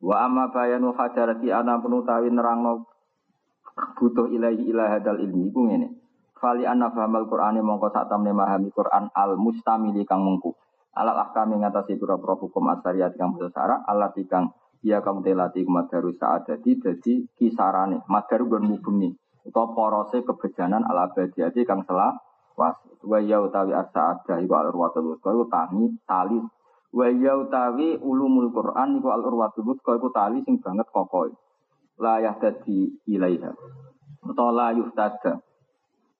Wa 0.00 0.24
amma 0.24 0.48
bayanu 0.48 0.96
hajarati 0.96 1.52
ana 1.52 1.78
penutawi 1.84 2.32
nerangno 2.32 2.88
butuh 4.00 4.32
ilahi 4.32 4.72
ilaha 4.72 5.04
dal 5.04 5.20
ilmi 5.20 5.52
iku 5.52 5.68
ngene. 5.68 5.88
Fali 6.40 6.66
anna 6.66 6.90
fahamal 6.90 7.30
Qur'ani 7.30 7.62
mongko 7.62 7.92
sak 7.94 8.10
temne 8.10 8.34
memahami 8.34 8.74
Quran 8.74 9.12
al 9.14 9.38
mustamili 9.38 10.02
kang 10.08 10.26
mengku. 10.26 10.56
Alat 10.92 11.30
ahkam 11.30 11.56
ngatasi 11.56 11.96
pura-pura 11.96 12.36
hukum 12.36 12.68
asariat 12.68 13.16
kang 13.16 13.32
besar 13.38 13.80
alat 13.88 14.12
kang 14.28 14.52
Ya 14.82 14.98
kamu 14.98 15.22
telati 15.22 15.62
madaru 15.62 16.10
saat 16.18 16.50
jadi 16.50 17.14
kisarane. 17.38 18.02
Madaru 18.10 18.50
gon 18.50 18.66
mubumi 18.66 19.14
atau 19.42 19.74
porose 19.74 20.22
kebejanan 20.22 20.82
ala 20.86 21.10
badiati 21.14 21.62
kang 21.62 21.86
selah 21.86 22.14
was. 22.58 22.74
Wa 23.02 23.18
ya 23.18 23.42
utawi 23.42 23.74
asa 23.74 24.18
ada 24.18 24.38
iku 24.42 24.54
al 24.58 24.70
urwatul 24.70 25.14
wuthqa 25.14 25.34
iku 25.34 25.46
tani 25.50 25.86
tali. 26.06 26.38
Wa 26.94 27.06
ya 27.10 27.38
utawi 27.38 27.98
ulumul 27.98 28.50
Quran 28.50 28.98
iku 28.98 29.08
al 29.10 29.22
urwatul 29.22 29.70
wuthqa 29.70 29.98
iku 29.98 30.10
tali 30.10 30.42
sing 30.42 30.58
banget 30.58 30.86
kokoh 30.90 31.30
la 32.02 32.18
dadi 32.18 32.90
ilaiha. 33.06 33.50
Atau 34.22 34.50
la 34.54 34.74
yuhtada 34.74 35.42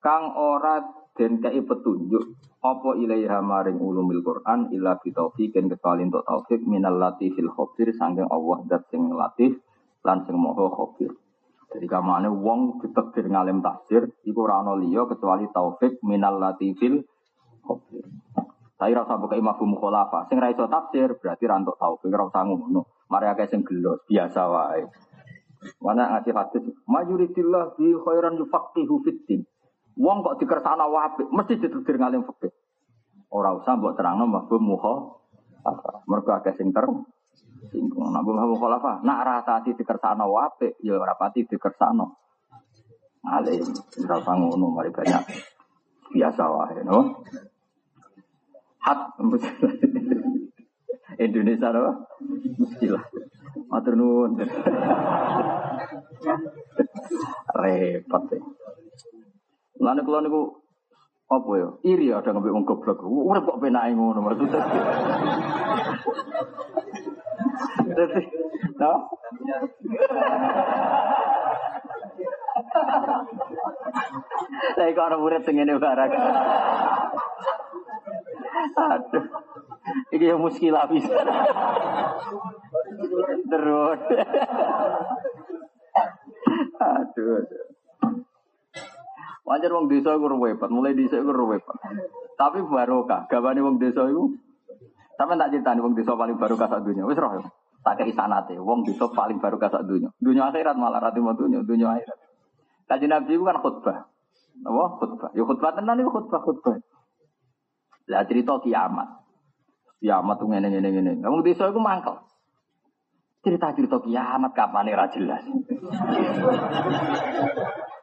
kang 0.02 0.34
ora 0.34 1.01
den 1.12 1.44
kei 1.44 1.60
petunjuk 1.60 2.24
apa 2.64 2.90
ilaiha 2.96 3.44
maring 3.44 3.76
ulumil 3.76 4.24
Quran 4.24 4.72
illa 4.72 4.96
bi 4.96 5.12
taufiqin 5.12 5.68
kecuali 5.68 6.08
untuk 6.08 6.24
taufik 6.24 6.64
minal 6.64 6.96
latifil 6.96 7.52
khabir 7.52 7.92
saking 7.92 8.24
Allah 8.32 8.58
dat 8.64 8.88
sing 8.88 9.12
latif 9.12 9.60
lan 10.06 10.24
sing 10.24 10.36
maha 10.40 10.72
khabir. 10.72 11.12
Jadi 11.72 11.86
kamane 11.88 12.28
wong 12.28 12.80
ditakdir 12.80 13.28
ngalim 13.28 13.60
tafsir 13.60 14.08
iku 14.24 14.48
ora 14.48 14.64
ana 14.64 14.72
liya 14.76 15.04
kecuali 15.04 15.48
taufik 15.52 16.00
minal 16.00 16.40
latifil 16.40 17.04
khabir. 17.64 18.04
Saya 18.80 18.98
rasa 19.04 19.14
buka 19.20 19.36
imam 19.36 19.54
mukhalafa. 19.68 20.26
Sing 20.32 20.40
ra 20.40 20.48
iso 20.48 20.64
tafsir 20.66 21.12
berarti 21.20 21.44
ra 21.44 21.60
taufik 21.60 22.08
ora 22.08 22.24
usah. 22.28 22.44
Mari 23.12 23.26
akeh 23.28 23.46
sing 23.52 23.60
gelos 23.68 24.00
biasa 24.08 24.42
wae. 24.48 24.88
Mana 25.78 26.10
ngasih 26.16 26.34
hadis, 26.34 26.64
"Majuridillah 26.90 27.78
bi 27.78 27.94
khairan 27.94 28.34
yufaqihu 28.40 28.98
fiddin." 29.06 29.46
Wong 30.00 30.24
kok 30.24 30.40
dikersana 30.40 30.88
wae 30.88 31.28
mesti 31.28 31.60
ditutur 31.60 31.96
ngalim 32.00 32.24
fikih. 32.24 32.52
Ora 33.32 33.56
usah 33.56 33.76
mbok 33.76 33.96
terangno 33.96 34.24
mabum 34.24 34.64
muha. 34.64 34.94
Mergo 36.08 36.32
akeh 36.32 36.56
sing 36.56 36.72
ter 36.72 36.88
singgung. 37.68 38.12
Nak 38.12 38.24
mbok 38.24 38.36
muha 38.36 38.56
khalafa, 38.56 38.92
nak 39.04 39.20
ratati 39.24 39.76
dikersana 39.76 40.24
wae 40.24 40.72
ya 40.80 40.96
ora 40.96 41.16
dikersana. 41.32 42.06
Alim, 43.22 43.62
ora 44.02 44.14
usah 44.18 44.34
ngono 44.34 44.66
mari 44.72 44.90
banyak. 44.90 45.22
Biasa 46.12 46.42
wae 46.48 46.80
no. 46.84 47.22
Hat 48.82 49.14
Indonesia 51.22 51.70
loh, 51.70 52.08
Muskilah. 52.58 53.04
Matur 53.68 53.94
nuwun. 53.94 54.32
Repot 57.62 58.24
ya. 58.32 58.40
Lalu 59.82 60.00
kalau 60.06 60.20
niku 60.22 60.42
apa 61.26 61.50
ya? 61.58 61.68
Iri 61.82 62.06
ada 62.14 62.30
ngambil 62.30 62.54
wong 62.54 62.64
goblok. 62.68 63.02
Urip 63.02 63.42
kok 63.42 63.58
penake 63.58 63.98
ngono 63.98 64.20
maksudnya. 64.22 64.62
Dadi, 67.92 68.22
no? 68.78 68.92
Saya 74.78 74.94
kok 74.94 75.06
orang 75.08 75.20
murid 75.20 75.42
sing 75.42 75.58
ngene 75.58 75.82
barang. 75.82 76.10
Aduh. 78.78 79.24
Iki 80.14 80.30
yang 80.30 80.38
muskilah 80.38 80.86
bisa. 80.86 81.10
Terus. 83.50 84.00
Aduh. 86.78 87.34
aduh. 87.42 87.71
Wajar 89.42 89.74
wong 89.74 89.90
desa 89.90 90.14
iku 90.14 90.30
repot, 90.30 90.70
mulai 90.70 90.94
desa 90.94 91.18
iku 91.18 91.34
repot. 91.34 91.76
Tapi 92.38 92.62
barokah, 92.62 93.26
gawane 93.26 93.58
wong 93.58 93.76
desa 93.82 94.06
iku 94.06 94.30
Sampe 95.22 95.36
tak 95.36 95.52
critani 95.52 95.80
wong 95.84 95.94
desa 95.94 96.16
paling 96.16 96.34
barokah 96.40 96.66
sak 96.66 96.82
dunya. 96.82 97.04
Wis 97.04 97.20
roh. 97.20 97.44
Tak 97.82 97.98
kei 97.98 98.14
sanate, 98.14 98.56
wong 98.56 98.82
desa 98.82 99.06
paling 99.12 99.38
barokah 99.38 99.70
sak 99.70 99.84
dunya. 99.84 100.08
Dunya 100.18 100.48
akhirat 100.48 100.74
malah 100.78 100.98
rati 100.98 101.20
mau 101.20 101.36
dunya, 101.36 101.60
dunya 101.62 101.86
akhirat. 101.90 102.18
Kaji 102.88 103.06
Nabi 103.06 103.32
itu 103.36 103.44
kan 103.44 103.62
khutbah. 103.62 103.98
Apa? 104.66 104.84
Khutbah. 104.98 105.30
Ya 105.36 105.42
khutbah 105.46 105.70
tenan 105.78 106.00
itu 106.00 106.10
khutbah 106.10 106.40
khutbah. 106.42 106.80
Lah 108.08 108.26
cerita 108.26 108.58
kiamat. 108.62 109.08
Kiamat 110.02 110.36
tuh 110.42 110.48
ngene 110.50 110.68
ngene 110.74 110.88
ngene. 110.90 111.12
Wong 111.22 111.42
desa 111.46 111.68
iku 111.70 111.78
mangkel. 111.78 112.18
Cerita-cerita 113.42 114.02
kiamat 114.02 114.54
kapan 114.54 114.90
ora 114.90 115.06
jelas. 115.10 115.42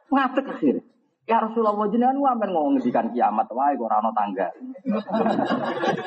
Ngatek 0.08 0.46
akhirnya. 0.46 0.89
Ya 1.30 1.38
Rasulullah 1.38 1.78
jenengan 1.86 2.18
ku 2.18 2.26
amen 2.26 2.50
ngomong 2.50 2.72
ngendikan 2.74 3.14
kiamat 3.14 3.46
wae 3.54 3.78
kok 3.78 3.86
ora 3.86 4.02
ana. 4.02 4.50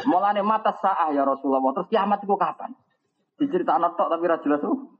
Mulane 0.04 0.44
mata 0.44 0.76
saah 0.76 1.16
ya 1.16 1.24
Rasulullah. 1.24 1.72
Terus 1.80 1.88
kiamat 1.88 2.20
itu 2.28 2.36
kapan? 2.36 2.76
Diceritakno 3.40 3.95
tok 3.95 4.12
tapi 4.12 4.28
ra 4.28 4.44
jelas 4.44 4.60
tuh. 4.60 5.00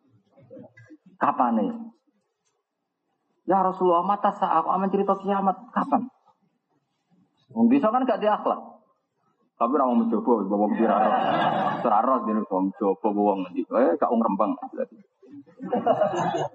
Kapan 1.20 1.60
nih? 1.60 1.76
Ya 3.52 3.60
Rasulullah 3.68 4.08
mata 4.08 4.32
saah 4.32 4.64
aku 4.64 4.72
amen 4.72 4.96
cerita 4.96 5.20
kiamat 5.20 5.60
kapan? 5.76 6.08
Wong 7.52 7.68
bisa 7.68 7.92
kan 7.92 8.08
gak 8.08 8.24
diakhlak. 8.24 8.80
Tapi 9.60 9.72
ora 9.76 9.92
mau 9.92 10.08
mencoba 10.08 10.48
bawa 10.48 10.66
kira 10.72 10.98
Seraro 11.84 12.24
dene 12.24 12.48
wong 12.48 12.72
coba 12.80 13.08
wong 13.12 13.44
ngendi. 13.44 13.68
Eh 13.68 14.00
gak 14.00 14.08
wong 14.08 14.24
rembang. 14.24 14.56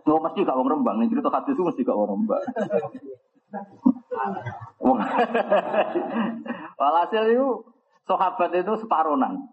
Mau 0.08 0.24
mesti 0.24 0.40
gak 0.40 0.56
wong 0.56 0.72
rembang, 0.72 1.04
cerita 1.04 1.28
hadis 1.28 1.52
itu 1.52 1.60
mesti 1.60 1.84
gak 1.84 2.00
wong 2.00 2.08
rembang. 2.16 2.40
Walhasil 6.78 7.24
itu 7.32 7.64
sahabat 8.04 8.52
itu 8.54 8.72
separonan. 8.84 9.48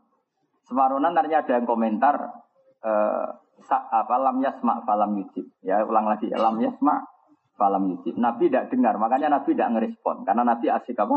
Separonan 0.67 1.15
ternyata 1.15 1.45
ada 1.45 1.53
yang 1.61 1.67
komentar 1.69 2.15
eh, 2.83 3.27
apa 3.71 4.15
lam 4.19 4.43
yasma 4.43 4.83
falam 4.83 5.15
yujib. 5.15 5.47
Ya 5.63 5.85
ulang 5.87 6.11
lagi 6.11 6.27
ya 6.27 6.37
lam 6.39 6.59
yasma 6.59 7.07
falam 7.55 7.87
yujib. 7.91 8.17
Nabi 8.19 8.51
tidak 8.51 8.69
dengar, 8.73 8.97
makanya 8.99 9.29
Nabi 9.39 9.55
tidak 9.55 9.71
ngerespon 9.79 10.25
karena 10.27 10.43
Nabi 10.43 10.67
asik 10.71 10.99
apa? 10.99 11.15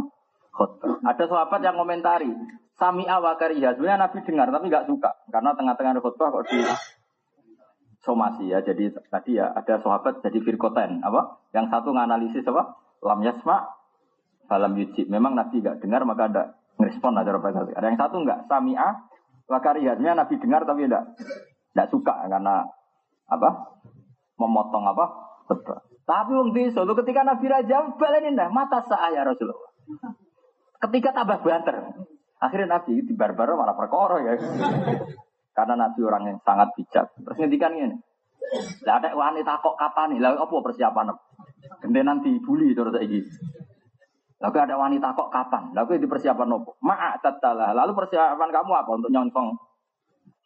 Khutbah. 0.54 0.98
Ada 1.06 1.24
sahabat 1.30 1.62
yang 1.62 1.78
komentari 1.78 2.34
Sami 2.78 3.10
awakariya. 3.10 3.74
Sebenarnya 3.74 4.06
Nabi 4.06 4.22
dengar 4.22 4.54
tapi 4.54 4.70
nggak 4.70 4.86
suka 4.86 5.10
karena 5.34 5.50
tengah-tengah 5.58 5.98
khutbah 5.98 6.30
kok 6.30 6.46
di 6.46 6.62
somasi 8.08 8.48
ya. 8.48 8.64
Jadi 8.64 8.88
tadi 9.12 9.36
ya 9.36 9.52
ada 9.52 9.76
sahabat 9.84 10.24
jadi 10.24 10.40
firkoten 10.40 11.04
apa? 11.04 11.44
Yang 11.52 11.76
satu 11.76 11.92
nganalisis 11.92 12.48
apa? 12.48 12.80
Lam 13.04 13.20
yasma, 13.20 13.68
falam 14.48 14.72
yujib. 14.80 15.12
Memang 15.12 15.36
Nabi 15.36 15.60
nggak 15.60 15.84
dengar 15.84 16.08
maka 16.08 16.32
ada 16.32 16.42
ngerespon 16.80 17.20
ada 17.20 17.36
Ada 17.36 17.84
yang 17.84 18.00
satu 18.00 18.24
nggak 18.24 18.48
sami'a, 18.48 18.88
wakarihatnya 19.44 20.16
Nabi 20.16 20.40
dengar 20.40 20.64
tapi 20.64 20.88
tidak 20.88 21.12
tidak 21.76 21.88
suka 21.92 22.14
karena 22.24 22.64
apa? 23.28 23.50
Memotong 24.40 24.88
apa? 24.88 25.04
Tebak. 25.52 25.84
Tapi 26.08 26.32
wong 26.32 26.56
desa 26.56 26.88
ketika 26.88 27.20
Nabi 27.20 27.46
Raja 27.52 27.92
balenin 28.00 28.32
dah 28.32 28.48
mata 28.48 28.80
saya 28.80 29.28
Rasulullah. 29.28 29.68
Ketika 30.80 31.12
tambah 31.12 31.44
banter. 31.44 31.76
Akhirnya 32.38 32.78
Nabi 32.78 33.02
di 33.02 33.12
barbar 33.18 33.50
malah 33.58 33.74
perkara 33.74 34.22
ya. 34.22 34.32
Karena 35.58 35.74
Nabi 35.74 36.00
orang 36.06 36.22
yang 36.30 36.38
sangat 36.46 36.70
bijak. 36.78 37.10
Terus 37.18 37.38
ini. 37.50 37.98
Lah 38.86 39.02
ada 39.02 39.10
wanita 39.10 39.58
kok 39.58 39.74
kapan 39.74 40.14
nih? 40.14 40.22
Lah 40.22 40.38
apa 40.38 40.54
persiapan? 40.54 41.10
Gede 41.82 42.00
nanti 42.06 42.30
bully 42.38 42.78
terus 42.78 42.94
saiki. 42.94 43.18
Lalu 44.38 44.58
ada 44.62 44.78
wanita 44.78 45.18
kok 45.18 45.34
kapan? 45.34 45.74
Lalu 45.74 45.98
di 45.98 46.06
persiapan 46.06 46.46
nopo? 46.46 46.78
Ma'a 46.78 47.18
tatalah. 47.18 47.74
Lalu 47.74 47.90
persiapan 47.90 48.48
kamu 48.54 48.70
apa 48.70 48.90
untuk 48.94 49.10
nyongsong 49.10 49.58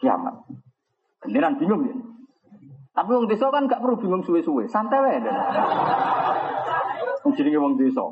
kiamat? 0.00 0.48
Gendenan 1.20 1.60
bingung 1.60 1.84
ya. 1.84 1.94
Tapi 2.96 3.08
wong 3.12 3.28
desa 3.28 3.52
kan 3.52 3.68
gak 3.68 3.84
perlu 3.84 4.00
bingung 4.00 4.24
suwe-suwe, 4.24 4.64
santai 4.68 5.00
wae. 5.00 5.20
Jenenge 7.36 7.60
wong 7.60 7.76
desa. 7.76 8.04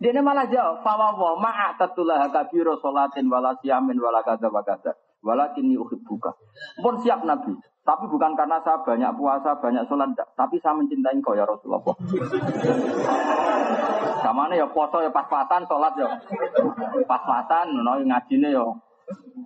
Dia 0.00 0.12
malah 0.20 0.48
jawab, 0.48 0.84
fawawa 0.84 1.40
ma'a 1.40 1.76
tatulah 1.76 2.28
kabiro 2.28 2.76
sholatin 2.80 3.28
wala 3.32 3.56
siyamin 3.60 3.96
wala 3.96 4.20
wa. 4.24 4.92
Walakin 5.26 5.74
buka. 6.06 6.30
Pun 6.78 6.94
siap 7.02 7.26
Nabi. 7.26 7.50
Tapi 7.86 8.04
bukan 8.10 8.34
karena 8.34 8.58
saya 8.62 8.82
banyak 8.82 9.14
puasa, 9.14 9.58
banyak 9.58 9.86
sholat. 9.86 10.10
Tapi 10.14 10.58
saya 10.62 10.74
mencintai 10.74 11.18
kau 11.22 11.38
ya 11.38 11.46
Rasulullah. 11.46 11.82
Sama 14.22 14.50
ya 14.50 14.66
puasa 14.70 15.06
ya 15.06 15.10
pas-pasan, 15.10 15.66
sholat 15.66 15.94
ya 15.98 16.10
pas-pasan. 17.06 17.66
No, 17.74 17.98
ngajine 17.98 18.54
ya 18.54 18.66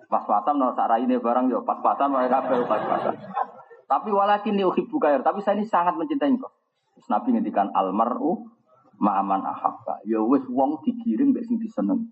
pas-pasan. 0.08 0.56
No, 0.56 0.72
ini 0.76 1.16
barang 1.20 1.52
ya 1.52 1.60
pas-pasan. 1.64 2.12
pas-pasan. 2.68 3.14
Tapi 3.88 4.08
walakin 4.08 4.56
buka 4.88 5.16
ya. 5.16 5.20
Tapi 5.20 5.40
saya 5.44 5.60
ini 5.60 5.68
sangat 5.68 5.96
mencintai 5.96 6.32
kau. 6.40 6.52
Terus 6.96 7.08
Nabi 7.12 7.36
ngendikan 7.36 7.72
almaru 7.72 8.44
ma'aman 9.00 9.44
ahabba. 9.44 10.04
Ya 10.04 10.20
wis 10.24 10.44
wong 10.48 10.80
digiring 10.84 11.32
mbek 11.32 11.44
sing 11.44 11.60
diseneng. 11.60 12.08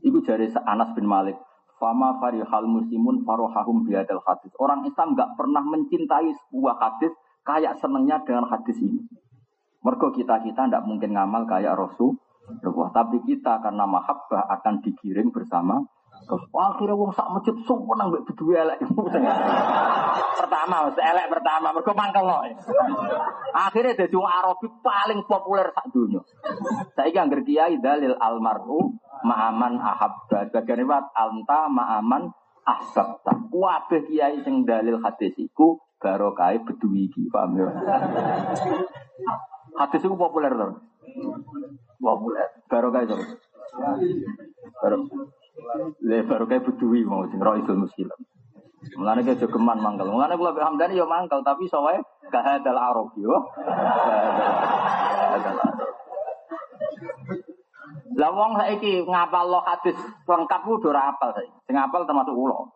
Iku 0.00 0.24
jari 0.24 0.48
Anas 0.64 0.96
bin 0.96 1.04
Malik. 1.04 1.36
Fama 1.80 2.20
farihal 2.20 2.68
muslimun 2.68 3.24
farohahum 3.24 3.88
biadal 3.88 4.20
hadis. 4.28 4.52
Orang 4.60 4.84
Islam 4.84 5.16
nggak 5.16 5.32
pernah 5.40 5.64
mencintai 5.64 6.28
sebuah 6.28 6.76
hadis 6.76 7.16
kayak 7.40 7.80
senengnya 7.80 8.20
dengan 8.20 8.44
hadis 8.52 8.76
ini. 8.84 9.00
Mergo 9.80 10.12
kita 10.12 10.44
kita 10.44 10.68
tidak 10.68 10.84
mungkin 10.84 11.16
ngamal 11.16 11.48
kayak 11.48 11.72
Rasul. 11.72 12.20
Tapi 12.60 13.24
kita 13.24 13.64
karena 13.64 13.88
mahabbah 13.88 14.44
akan 14.60 14.84
digiring 14.84 15.32
bersama 15.32 15.80
Terus 16.30 16.46
akhirnya 16.54 16.94
wong 16.94 17.10
sak 17.10 17.26
masjid 17.34 17.54
sumpah 17.66 17.94
nang 17.98 18.14
mbek 18.14 18.22
berdua 18.22 18.62
elek. 18.62 18.78
pertama, 20.38 20.86
mesti 20.86 21.02
elek 21.02 21.26
pertama 21.26 21.74
mergo 21.74 21.90
mangkel 21.90 22.22
loh. 22.22 22.46
Akhirnya 23.50 23.98
dadi 23.98 24.14
wong 24.14 24.30
Arabi 24.30 24.66
paling 24.78 25.26
populer 25.26 25.74
sak 25.74 25.90
donya. 25.90 26.22
Saiki 26.94 27.18
angger 27.18 27.42
kiai 27.42 27.82
dalil 27.82 28.14
almaru 28.14 28.94
ma'aman 29.26 29.82
ahabba. 29.82 30.54
Bagian 30.54 30.86
wat 30.86 31.10
anta 31.18 31.66
ma'aman 31.66 32.30
ahsabta. 32.62 33.50
Kabeh 33.50 34.06
kiai 34.06 34.46
sing 34.46 34.62
dalil 34.62 35.02
hadis 35.02 35.34
iku 35.34 35.82
barokah 35.98 36.54
bedui 36.62 37.10
iki, 37.10 37.26
paham 37.26 37.58
ya? 37.58 37.66
Hadis 39.82 40.06
iku 40.06 40.14
populer 40.14 40.54
to. 40.54 40.78
Populer. 41.98 42.46
Barokah 42.70 43.02
itu. 43.02 43.18
Barokah. 44.78 45.39
Le 46.00 46.18
baru 46.24 46.44
kayak 46.48 46.64
bedui 46.66 47.04
mau 47.04 47.24
sing 47.28 47.40
roh 47.40 47.56
isul 47.56 47.78
muslim. 47.80 48.08
Mulane 48.96 49.20
ke 49.22 49.36
jogeman 49.36 49.78
mangkel. 49.80 50.08
Mulane 50.08 50.34
kula 50.40 50.56
Mbak 50.56 50.64
Hamdani 50.64 50.96
ya 50.96 51.04
mangkel 51.04 51.44
tapi 51.44 51.68
sowae 51.68 52.00
gak 52.32 52.44
hadal 52.44 52.80
arab 52.80 53.12
yo. 53.20 53.36
Lah 58.16 58.30
wong 58.32 58.56
saiki 58.56 59.04
ngapal 59.04 59.46
lo 59.48 59.60
hadis 59.64 59.96
lengkap 60.24 60.60
ku 60.64 60.80
ora 60.88 61.12
apal 61.12 61.36
saiki. 61.36 61.52
Sing 61.68 61.76
apal 61.76 62.08
termasuk 62.08 62.32
kula. 62.32 62.72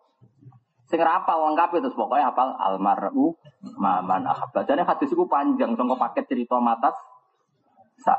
Sing 0.85 1.01
rapal 1.01 1.49
lengkap 1.51 1.81
itu 1.81 1.89
pokoknya 1.97 2.29
apal 2.29 2.53
almaru 2.53 3.33
maman 3.81 4.29
ahabba. 4.29 4.61
Jadi 4.61 4.85
hadis 4.85 5.09
itu 5.09 5.25
panjang 5.25 5.73
sangko 5.73 5.97
paket 5.97 6.29
cerita 6.29 6.61
matas 6.61 6.93
sa. 7.97 8.13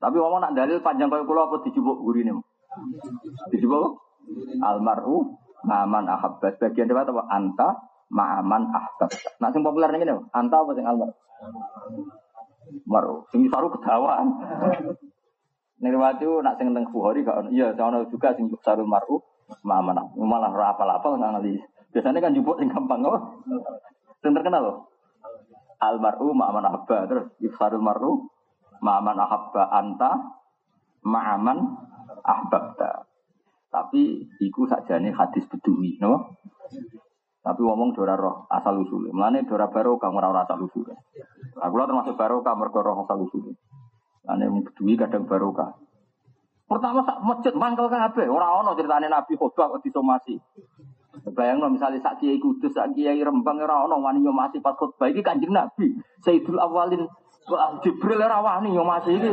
Tapi 0.00 0.16
ngomong 0.16 0.40
nak 0.40 0.56
dalil 0.56 0.80
panjang 0.80 1.12
kaya 1.12 1.28
kula 1.28 1.52
apa 1.52 1.60
dijubuk 1.68 2.00
gurine. 2.00 2.40
Dijubuk 3.52 4.00
almaru 4.60 5.34
maman 5.64 6.04
ahabbat. 6.06 6.60
Bagian 6.60 6.88
dewa 6.88 7.04
apa? 7.04 7.24
Anta 7.32 7.68
ma'aman 8.08 8.72
ahbab. 8.72 9.10
Nak 9.40 9.50
sing 9.52 9.62
populer 9.64 9.92
ini 9.92 10.08
anta 10.32 10.56
apa 10.64 10.70
sing 10.72 10.84
almar? 10.88 11.12
Maru. 12.88 13.24
Sing 13.32 13.48
saru 13.48 13.68
kedawaan. 13.72 14.28
Nirwati 15.78 16.26
nak 16.42 16.58
sing 16.58 16.74
teng 16.74 16.88
Bukhari 16.90 17.22
gak 17.22 17.52
iya 17.54 17.70
ono 17.76 18.08
juga 18.08 18.34
sing 18.34 18.48
saru 18.64 18.84
maru 18.88 19.20
ma'aman. 19.64 20.16
Malah 20.16 20.50
ora 20.52 20.72
apal-apal 20.76 21.20
nganali. 21.20 21.60
Biasanya 21.92 22.20
kan 22.20 22.36
jupuk 22.36 22.60
sing 22.60 22.68
gampang 22.68 23.04
apa? 23.04 23.18
Sing 24.20 24.32
terkenal 24.32 24.60
loh. 24.64 24.76
Almaru 25.78 26.32
ma'aman 26.32 26.64
ahabba. 26.64 27.08
Terus 27.08 27.24
ifsarul 27.44 27.84
maru 27.84 28.24
ma'aman 28.80 29.16
ahabba 29.20 29.68
anta 29.72 30.10
ma'aman 31.04 31.87
ahbabta. 32.28 33.08
Tapi 33.68 34.28
iku 34.44 34.68
sakjane 34.68 35.12
hadis 35.12 35.48
bedui, 35.48 35.96
no? 36.00 36.36
Tapi 37.44 37.60
ngomong 37.64 37.96
dora 37.96 38.12
roh 38.12 38.44
asal 38.52 38.76
usul. 38.84 39.08
Mulane 39.08 39.48
dora 39.48 39.72
baru 39.72 39.96
kamu 39.96 40.20
ora 40.20 40.44
asal 40.44 40.60
usul. 40.60 40.84
Aku 41.56 41.74
lah 41.80 41.88
termasuk 41.88 42.16
baru 42.20 42.44
kamu 42.44 42.68
roh 42.68 43.08
asal 43.08 43.24
usul. 43.24 43.56
Mulane 44.24 44.44
bedui 44.68 44.94
kadang 45.00 45.24
baru 45.24 45.56
kah. 45.56 45.72
Pertama 46.68 47.00
sak 47.00 47.24
masjid 47.24 47.56
mangkel 47.56 47.88
kabeh, 47.88 48.28
ora 48.28 48.60
ono 48.60 48.76
ceritane 48.76 49.08
Nabi 49.08 49.40
khotbah 49.40 49.72
kok 49.72 49.80
disomasi. 49.80 50.36
Bayang 51.32 51.64
no, 51.64 51.72
misalnya 51.72 52.04
sak 52.04 52.20
kiai 52.20 52.36
kudus, 52.36 52.76
sak 52.76 52.92
kiai 52.92 53.24
rembang 53.24 53.56
ora 53.56 53.88
ono 53.88 54.04
wani 54.04 54.20
nyomasi 54.20 54.60
pas 54.60 54.76
khotbah 54.76 55.08
iki 55.08 55.24
Kanjeng 55.24 55.56
Nabi. 55.56 55.96
Sayyidul 56.20 56.60
Awalin 56.60 57.08
Jibril 57.80 58.20
ora 58.20 58.44
wani 58.44 58.76
nyomasi 58.76 59.16
iki. 59.16 59.32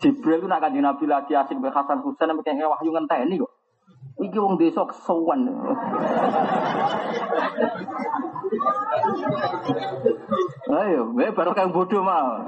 Jibril 0.00 0.38
itu 0.40 0.46
nak 0.48 0.60
kanjeng 0.60 0.84
Nabi 0.84 1.04
lagi 1.08 1.32
asik 1.32 1.56
be 1.60 1.72
Hasan 1.72 2.04
Husain 2.04 2.28
sampe 2.28 2.44
kengke 2.44 2.68
wahyu 2.68 2.92
ngenteni 2.92 3.40
kok. 3.40 3.52
Iki 4.20 4.36
wong 4.36 4.60
desa 4.60 4.84
kesuwen. 4.84 5.48
Ayo, 10.70 11.00
gue 11.16 11.28
baru 11.32 11.50
kayak 11.56 11.72
bodoh 11.72 12.04
mah. 12.04 12.44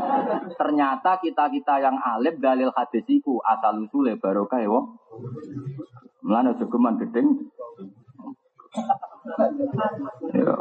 Ternyata 0.52 1.16
kita 1.20 1.48
kita 1.48 1.74
yang 1.80 1.96
alim 1.96 2.36
dalil 2.40 2.68
hadis 2.76 3.08
iku 3.08 3.40
asal 3.40 3.88
usule 3.88 4.20
baru 4.20 4.44
kayak 4.44 4.68
wong. 4.68 5.00
Mulane 6.20 6.56
jogeman 6.60 7.00
gedeng. 7.00 7.48
Ya. 10.32 10.56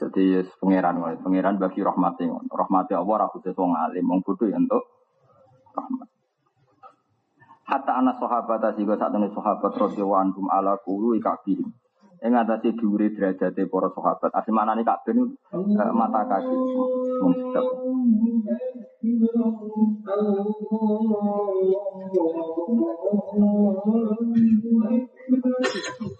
Jadi 0.00 0.40
pangeran, 0.56 1.20
pangeran 1.20 1.60
bagi 1.60 1.84
rahmati, 1.84 2.24
rahmati 2.48 2.96
Allah 2.96 3.28
rakyat 3.28 3.52
wong 3.52 3.76
alim, 3.76 4.08
wong 4.08 4.24
bodoh 4.24 4.48
ya 4.48 4.56
untuk 4.56 4.80
rahmat. 5.76 6.08
Hatta 7.68 7.92
anak 8.00 8.16
sahabat 8.16 8.80
juga 8.80 8.96
saat 8.96 9.14
ini 9.14 9.28
sahabat 9.30 9.76
radhiyallahu 9.76 10.18
anhum 10.24 10.48
ala 10.48 10.80
kulu 10.80 11.14
ikabihim. 11.20 11.68
Yang 12.20 12.34
atase 12.44 12.68
dhuwure 12.76 13.12
derajate 13.12 13.64
para 13.68 13.88
sahabat. 13.92 14.32
Asli 14.32 14.52
manane 14.52 14.84
kabeh 14.84 15.16
eh, 15.16 15.92
mata 15.92 16.24
kaki. 16.28 16.56
Mung 17.20 17.32
sedap. 17.36 17.64
Thank 25.70 26.16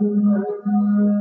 you. 0.01 1.14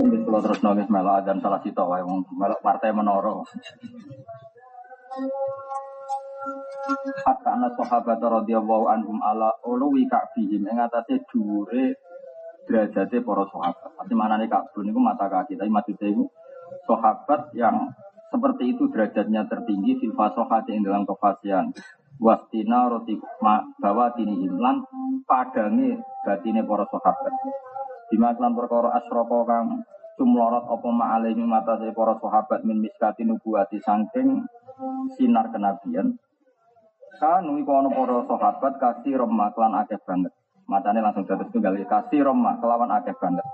Kalau 0.00 0.40
terus 0.40 0.60
nulis 0.64 0.88
melok 0.88 1.26
dan 1.28 1.36
salah 1.42 1.60
sito 1.60 1.84
wae 1.84 2.00
wong 2.00 2.24
partai 2.64 2.96
menoro. 2.96 3.44
Hatta 7.26 7.50
ana 7.52 7.68
sahabat 7.76 8.18
radhiyallahu 8.18 8.88
anhum 8.88 9.20
ala 9.20 9.52
uluwi 9.68 10.08
ka'bihim 10.08 10.64
ing 10.64 10.78
atase 10.80 11.20
dhuwure 11.28 11.98
derajate 12.64 13.20
para 13.20 13.44
sahabat. 13.52 13.90
Pasti 14.00 14.14
manane 14.16 14.46
Ka'bun 14.48 14.88
niku 14.88 15.00
mata 15.02 15.28
kaki, 15.28 15.58
tapi 15.58 15.68
maksudnya 15.68 16.08
itu 16.08 16.24
sahabat 16.86 17.52
yang 17.52 17.92
seperti 18.30 18.78
itu 18.78 18.86
derajatnya 18.88 19.44
tertinggi 19.50 19.98
fil 19.98 20.14
fasohati 20.14 20.78
ing 20.78 20.86
dalam 20.86 21.02
kefasihan 21.02 21.66
wastina 22.20 22.92
roti 22.92 23.16
bawa 23.80 24.12
tini 24.12 24.44
imlan 24.44 24.84
padange 25.24 25.96
batine 26.22 26.60
para 26.68 26.84
sahabat. 26.92 27.34
Bima 28.12 28.36
lan 28.36 28.52
perkara 28.52 28.92
asroko 29.00 29.48
kang 29.48 29.80
sumlorot 30.20 30.68
apa 30.68 30.88
ma'alih 30.92 31.32
ing 31.32 31.48
mata 31.48 31.80
para 31.96 32.14
sahabat 32.20 32.60
min 32.68 32.84
miskati 32.84 33.24
nubuwati 33.24 33.80
saking 33.80 34.44
sinar 35.16 35.48
kenabian. 35.48 36.20
Kanu 37.16 37.56
iku 37.56 37.72
ana 37.80 37.88
para 37.88 38.20
sahabat 38.28 38.72
kasih 38.76 39.16
remah 39.16 39.50
lan 39.56 39.72
akeh 39.80 39.98
banget. 40.04 40.36
Matane 40.70 41.02
langsung 41.02 41.26
dados 41.26 41.50
tunggal 41.50 41.74
kasih 41.88 42.22
remah 42.22 42.60
kelawan 42.60 42.92
akeh 43.00 43.16
banget. 43.16 43.46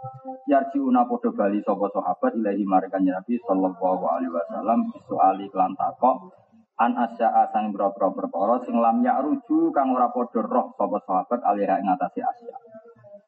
Yarjiuna 0.51 1.07
podo 1.07 1.31
bali 1.35 1.63
sapa 1.63 1.87
sahabat 1.95 2.35
ilahi 2.35 2.63
marikan 2.67 3.03
Nabi 3.03 3.39
sallallahu 3.47 4.05
alaihi 4.07 4.31
wasallam 4.31 4.91
soali 5.11 5.47
kelan 5.51 5.75
takok 5.75 6.46
an 6.77 6.93
asya 6.93 7.49
sang 7.53 7.73
boro-boro 7.73 8.13
perkara 8.13 8.61
sing 8.69 8.77
lam 8.77 9.01
ruju 9.01 9.73
kang 9.73 9.97
ora 9.97 10.13
padha 10.13 10.45
roh 10.45 10.77
sapa 10.77 10.99
sahabat 11.09 11.41
alih 11.41 11.65
ing 11.65 11.89
ngatasi 11.89 12.21
asya. 12.21 12.57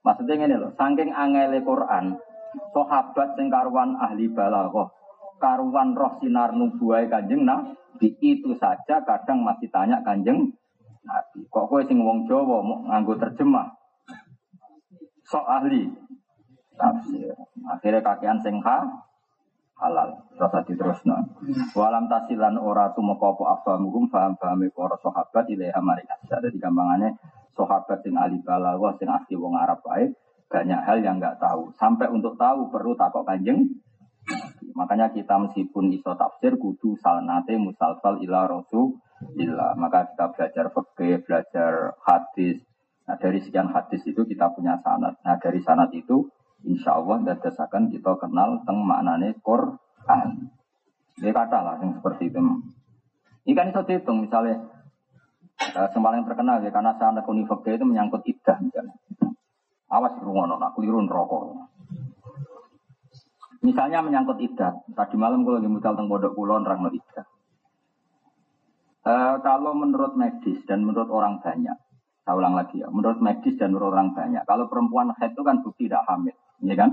Maksudnya 0.04 0.34
ngene 0.36 0.56
lho 0.60 0.68
saking 0.76 1.10
angele 1.16 1.64
Quran 1.64 2.20
sahabat 2.76 3.28
sing 3.40 3.48
karuan 3.48 3.96
ahli 3.96 4.28
balaghah 4.28 4.92
karuan 5.40 5.96
roh 5.96 6.18
sinar 6.20 6.52
nubuwah 6.52 7.06
kanjeng 7.08 7.46
Nabi 7.46 8.14
itu 8.20 8.52
saja 8.58 9.00
kadang 9.06 9.46
masih 9.46 9.70
tanya 9.72 10.04
kanjeng 10.04 10.52
Nabi. 11.06 11.40
Kok 11.48 11.66
kowe 11.72 11.80
sing 11.88 12.04
wong 12.04 12.28
Jawa 12.28 12.60
mau 12.60 12.84
nganggo 12.84 13.16
terjemah? 13.16 13.72
Sok 15.24 15.46
ahli 15.46 15.88
tafsir. 16.76 17.32
Akhirnya 17.68 18.04
kakean 18.04 18.38
sing 18.44 18.60
ha, 18.64 19.07
halal. 19.78 20.26
Rasa 20.34 20.62
diterusno. 20.66 21.16
Walam 21.74 22.10
tasilan 22.10 22.58
ora 22.58 22.90
tumeka 22.92 23.34
apa 23.34 23.44
afamuhum 23.58 24.10
paham-pahame 24.10 24.70
para 24.74 24.98
sahabat 24.98 25.46
ilaiha 25.50 25.80
mereka. 25.82 26.18
Jadi 26.26 26.58
gampangannya 26.58 27.14
sahabat 27.54 28.02
sing 28.02 28.14
ahli 28.14 28.38
balaghah 28.42 28.94
sing 28.98 29.10
asli 29.10 29.34
wong 29.34 29.58
Arab 29.58 29.82
wae 29.86 30.14
banyak 30.48 30.80
hal 30.82 30.98
yang 31.04 31.22
nggak 31.22 31.38
tahu. 31.38 31.70
Sampai 31.76 32.10
untuk 32.10 32.34
tahu 32.40 32.72
perlu 32.72 32.96
takok 32.98 33.24
kanjeng. 33.24 33.68
Makanya 34.76 35.10
kita 35.10 35.34
meskipun 35.40 35.90
iso 35.90 36.14
tafsir 36.14 36.54
kudu 36.54 36.94
salnate 37.00 37.56
musalsal 37.56 38.20
ila 38.22 38.46
rasulillah. 38.48 39.74
Maka 39.76 40.12
kita 40.14 40.24
belajar 40.34 40.66
fikih, 40.72 41.14
belajar 41.24 41.72
hadis. 42.04 42.62
Nah 43.08 43.16
dari 43.16 43.40
sekian 43.40 43.72
hadis 43.72 44.04
itu 44.04 44.24
kita 44.24 44.52
punya 44.52 44.80
sanat. 44.84 45.16
Nah 45.24 45.36
dari 45.40 45.60
sanat 45.64 45.92
itu 45.96 46.28
insya 46.66 46.98
Allah 46.98 47.22
dadasakan 47.22 47.92
kita 47.92 48.18
kenal 48.18 48.62
tentang 48.62 48.82
maknanya 48.82 49.34
Quran. 49.42 50.50
Dia 51.18 51.32
kata 51.34 51.58
lah 51.62 51.74
yang 51.82 51.98
seperti 51.98 52.30
itu. 52.30 52.40
Ikan 53.48 53.70
itu 53.74 53.80
dihitung 53.86 54.22
misalnya 54.22 54.60
uh, 55.74 55.88
yang 55.90 56.26
terkenal 56.26 56.62
ya 56.62 56.70
karena 56.70 56.94
sana 56.98 57.22
kunifaknya 57.26 57.80
itu 57.80 57.86
menyangkut 57.86 58.22
idah 58.26 58.56
misalnya. 58.62 58.94
Awas 59.88 60.14
rungono, 60.20 60.60
aku 60.60 60.84
liru 60.84 61.00
rokok. 61.08 61.64
Misalnya 63.64 64.04
menyangkut 64.04 64.38
idah. 64.38 64.84
Tadi 64.92 65.16
malam 65.16 65.42
kalau 65.42 65.58
lagi 65.58 65.70
mutal 65.70 65.96
bodoh 65.96 66.36
kulon 66.36 66.62
rangno 66.62 66.92
idah. 66.92 67.26
Uh, 69.08 69.40
kalau 69.40 69.72
menurut 69.72 70.12
medis 70.20 70.60
dan 70.68 70.84
menurut 70.84 71.08
orang 71.08 71.40
banyak, 71.40 71.72
saya 72.28 72.36
ulang 72.36 72.52
lagi 72.52 72.84
ya, 72.84 72.92
menurut 72.92 73.24
medis 73.24 73.56
dan 73.56 73.72
menurut 73.72 73.96
orang 73.96 74.12
banyak, 74.12 74.44
kalau 74.44 74.68
perempuan 74.68 75.16
head 75.16 75.32
itu 75.32 75.40
kan 75.40 75.64
bukti 75.64 75.88
tidak 75.88 76.04
hamil. 76.04 76.36
Iya 76.62 76.74
kan? 76.74 76.90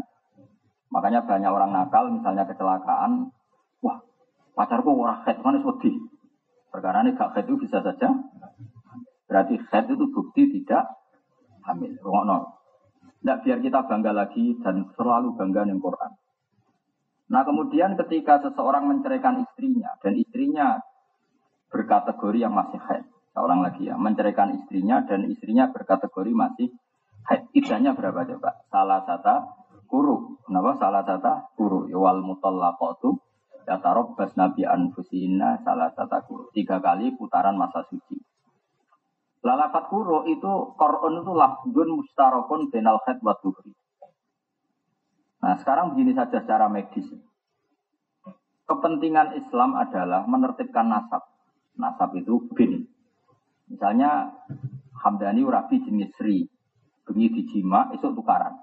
Makanya 0.93 1.25
banyak 1.25 1.51
orang 1.51 1.71
nakal, 1.73 2.13
misalnya 2.13 2.45
kecelakaan, 2.45 3.33
wah 3.81 3.97
pacarku 4.53 4.93
orang 4.93 5.25
head, 5.25 5.41
mana 5.41 5.59
sedih. 5.59 5.97
Perkara 6.69 7.03
ini 7.03 7.17
gak 7.17 7.33
head 7.35 7.45
itu 7.49 7.57
bisa 7.59 7.81
saja. 7.81 8.09
Berarti 9.25 9.57
head 9.57 9.85
itu 9.89 10.05
bukti 10.13 10.47
tidak 10.51 10.85
hamil. 11.65 11.97
Rungokno. 11.99 12.55
Tidak 13.19 13.37
biar 13.41 13.57
kita 13.57 13.79
bangga 13.89 14.13
lagi 14.13 14.53
dan 14.61 14.85
selalu 14.93 15.33
bangga 15.33 15.65
dengan 15.65 15.81
Quran. 15.81 16.11
Nah 17.25 17.41
kemudian 17.41 17.97
ketika 17.97 18.37
seseorang 18.37 18.85
menceraikan 18.85 19.41
istrinya 19.41 19.97
dan 19.97 20.13
istrinya 20.13 20.77
berkategori 21.73 22.37
yang 22.37 22.53
masih 22.53 22.77
head, 22.85 23.03
seorang 23.33 23.65
lagi 23.65 23.89
ya, 23.89 23.97
menceraikan 23.97 24.53
istrinya 24.61 25.01
dan 25.09 25.25
istrinya 25.25 25.73
berkategori 25.73 26.31
masih 26.37 26.69
haid. 27.29 27.41
idahnya 27.53 27.97
berapa 27.97 28.25
coba? 28.25 28.65
Salah 28.69 29.01
satu 29.05 29.35
kuru. 29.89 30.39
Kenapa 30.45 30.77
salah 30.77 31.03
satu 31.05 31.53
kuru? 31.57 31.89
Ya, 31.89 31.97
wal 31.97 32.21
mutallaqatu 32.21 33.17
ya 33.65 33.81
bas 33.81 34.31
nabi 34.37 34.61
anfusina 34.65 35.61
salah 35.65 35.89
satu 35.93 36.17
kuru. 36.25 36.43
Tiga 36.53 36.77
kali 36.81 37.13
putaran 37.17 37.57
masa 37.57 37.85
suci. 37.89 38.17
Lalafat 39.45 39.93
kuru 39.93 40.25
itu 40.25 40.73
Quran 40.73 41.21
itu 41.21 41.31
lafdun 41.37 41.89
mustarokun 42.01 42.73
benal 42.73 42.97
khed 43.05 43.21
wa 43.21 43.37
Nah 45.45 45.53
sekarang 45.61 45.93
begini 45.93 46.17
saja 46.17 46.41
secara 46.41 46.65
medis. 46.65 47.05
Kepentingan 48.65 49.37
Islam 49.37 49.77
adalah 49.77 50.25
menertibkan 50.25 50.89
nasab. 50.89 51.21
Nasab 51.77 52.17
itu 52.17 52.49
bin. 52.57 52.89
Misalnya 53.69 54.33
Hamdani 55.05 55.45
Urabi 55.45 55.85
jenis 55.85 56.09
Sri. 56.17 56.49
Bengi 57.05 57.29
dijima, 57.29 57.93
esok 57.93 58.17
tukaran. 58.17 58.57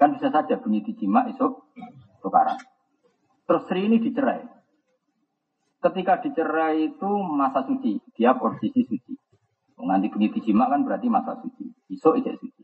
Kan 0.00 0.16
bisa 0.16 0.32
saja 0.32 0.56
bunyi 0.60 0.80
dijima 0.84 1.28
esok 1.28 1.72
tukaran. 2.24 2.56
Terus 3.46 3.62
Sri 3.68 3.86
ini 3.86 4.00
dicerai. 4.02 4.42
Ketika 5.80 6.18
dicerai 6.24 6.96
itu 6.96 7.10
masa 7.22 7.62
suci, 7.68 8.00
dia 8.16 8.34
posisi 8.34 8.82
suci. 8.82 9.12
Nanti 9.86 10.08
bunyi 10.08 10.32
dijima 10.32 10.66
kan 10.66 10.82
berarti 10.82 11.06
masa 11.06 11.36
suci. 11.38 11.68
Esok 11.92 12.16
ijek 12.18 12.40
suci. 12.40 12.62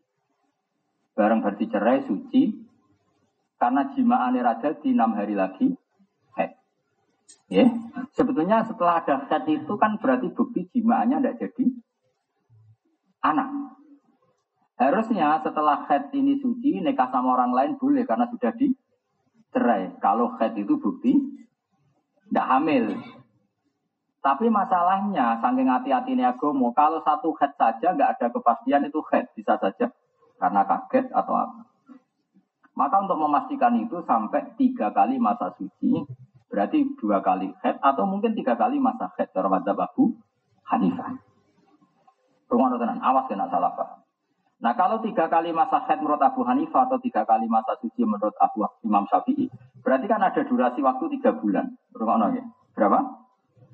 Bareng 1.12 1.44
berarti 1.44 1.68
cerai 1.68 2.09
suci, 2.09 2.43
karena 3.62 3.94
jimaane 3.94 4.40
raja 4.43 4.74
di 4.74 4.90
enam 4.90 5.14
hari 5.14 5.39
lagi 5.39 5.70
head. 6.34 6.56
Ya, 7.47 7.70
sebetulnya 8.16 8.66
setelah 8.66 9.05
ada 9.05 9.28
head 9.30 9.47
itu 9.47 9.76
kan 9.78 10.02
berarti 10.02 10.34
bukti 10.34 10.66
jimaannya 10.72 11.22
tidak 11.22 11.36
jadi 11.47 11.64
anak. 13.22 13.48
Harusnya 14.83 15.39
setelah 15.47 15.87
head 15.87 16.11
ini 16.11 16.43
suci, 16.43 16.83
nikah 16.83 17.07
sama 17.15 17.39
orang 17.39 17.55
lain 17.55 17.73
boleh 17.79 18.03
karena 18.03 18.27
sudah 18.27 18.51
dicerai. 18.59 19.95
Kalau 20.03 20.35
head 20.43 20.59
itu 20.59 20.75
bukti 20.75 21.15
tidak 22.27 22.47
hamil. 22.51 22.99
Tapi 24.19 24.51
masalahnya, 24.51 25.39
saking 25.39 25.71
hati-hati 25.71 26.19
ini 26.19 26.27
agomo, 26.27 26.75
kalau 26.75 26.99
satu 27.07 27.31
head 27.39 27.55
saja 27.55 27.95
nggak 27.95 28.19
ada 28.19 28.27
kepastian 28.35 28.83
itu 28.83 28.99
head, 29.15 29.31
bisa 29.39 29.55
saja 29.63 29.87
karena 30.43 30.67
kaget 30.67 31.07
atau 31.15 31.35
apa. 31.39 31.63
Maka 32.75 33.07
untuk 33.07 33.23
memastikan 33.23 33.79
itu 33.79 34.03
sampai 34.03 34.59
tiga 34.59 34.91
kali 34.91 35.15
masa 35.23 35.55
suci, 35.55 35.95
berarti 36.51 36.99
dua 36.99 37.23
kali 37.23 37.55
head 37.63 37.79
atau 37.79 38.03
mungkin 38.03 38.35
tiga 38.35 38.59
kali 38.59 38.83
masa 38.83 39.15
head. 39.15 39.31
Cara 39.31 39.47
Abu 39.47 40.19
Hanifah. 40.67 41.23
Rumah 42.51 42.69
tenan, 42.75 42.99
awas 42.99 43.31
kena 43.31 43.47
salah 43.47 43.71
paham. 43.79 44.02
Nah 44.62 44.78
kalau 44.78 45.02
tiga 45.02 45.26
kali 45.26 45.51
masa 45.51 45.82
haid 45.90 45.98
menurut 45.98 46.22
Abu 46.22 46.47
Hanifah 46.47 46.86
atau 46.86 47.02
tiga 47.02 47.26
kali 47.26 47.51
masa 47.51 47.74
suci 47.82 48.06
menurut 48.06 48.39
Abu 48.39 48.62
Imam 48.86 49.02
Syafi'i, 49.10 49.51
berarti 49.82 50.06
kan 50.06 50.22
ada 50.22 50.39
durasi 50.47 50.78
waktu 50.78 51.18
tiga 51.18 51.34
bulan. 51.34 51.74
Berapa? 51.90 52.98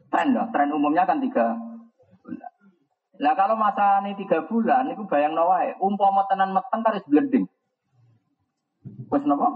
Tren 0.08 0.32
lah. 0.32 0.48
Tren 0.48 0.72
umumnya 0.72 1.04
kan 1.04 1.20
tiga 1.20 1.60
bulan. 2.24 2.52
Nah 3.20 3.32
kalau 3.36 3.60
masa 3.60 4.00
ini 4.00 4.16
tiga 4.16 4.48
bulan, 4.48 4.88
itu 4.88 5.04
bayang 5.04 5.36
nawai. 5.36 5.76
Umpama 5.76 6.24
tenan 6.24 6.56
meteng 6.56 6.80
kan 6.80 6.96
harus 6.96 7.04
blending. 7.04 7.44
Wes 9.12 9.24
nopo? 9.28 9.48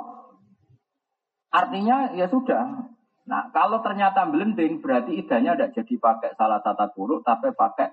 Artinya 1.48 2.12
ya 2.12 2.28
sudah. 2.28 2.92
Nah 3.24 3.48
kalau 3.56 3.80
ternyata 3.80 4.28
blending 4.28 4.84
berarti 4.84 5.16
idahnya 5.16 5.56
tidak 5.56 5.80
jadi 5.80 5.94
pakai 5.96 6.30
salah 6.36 6.60
satu 6.60 6.92
buruk, 6.92 7.24
tapi 7.24 7.56
pakai 7.56 7.88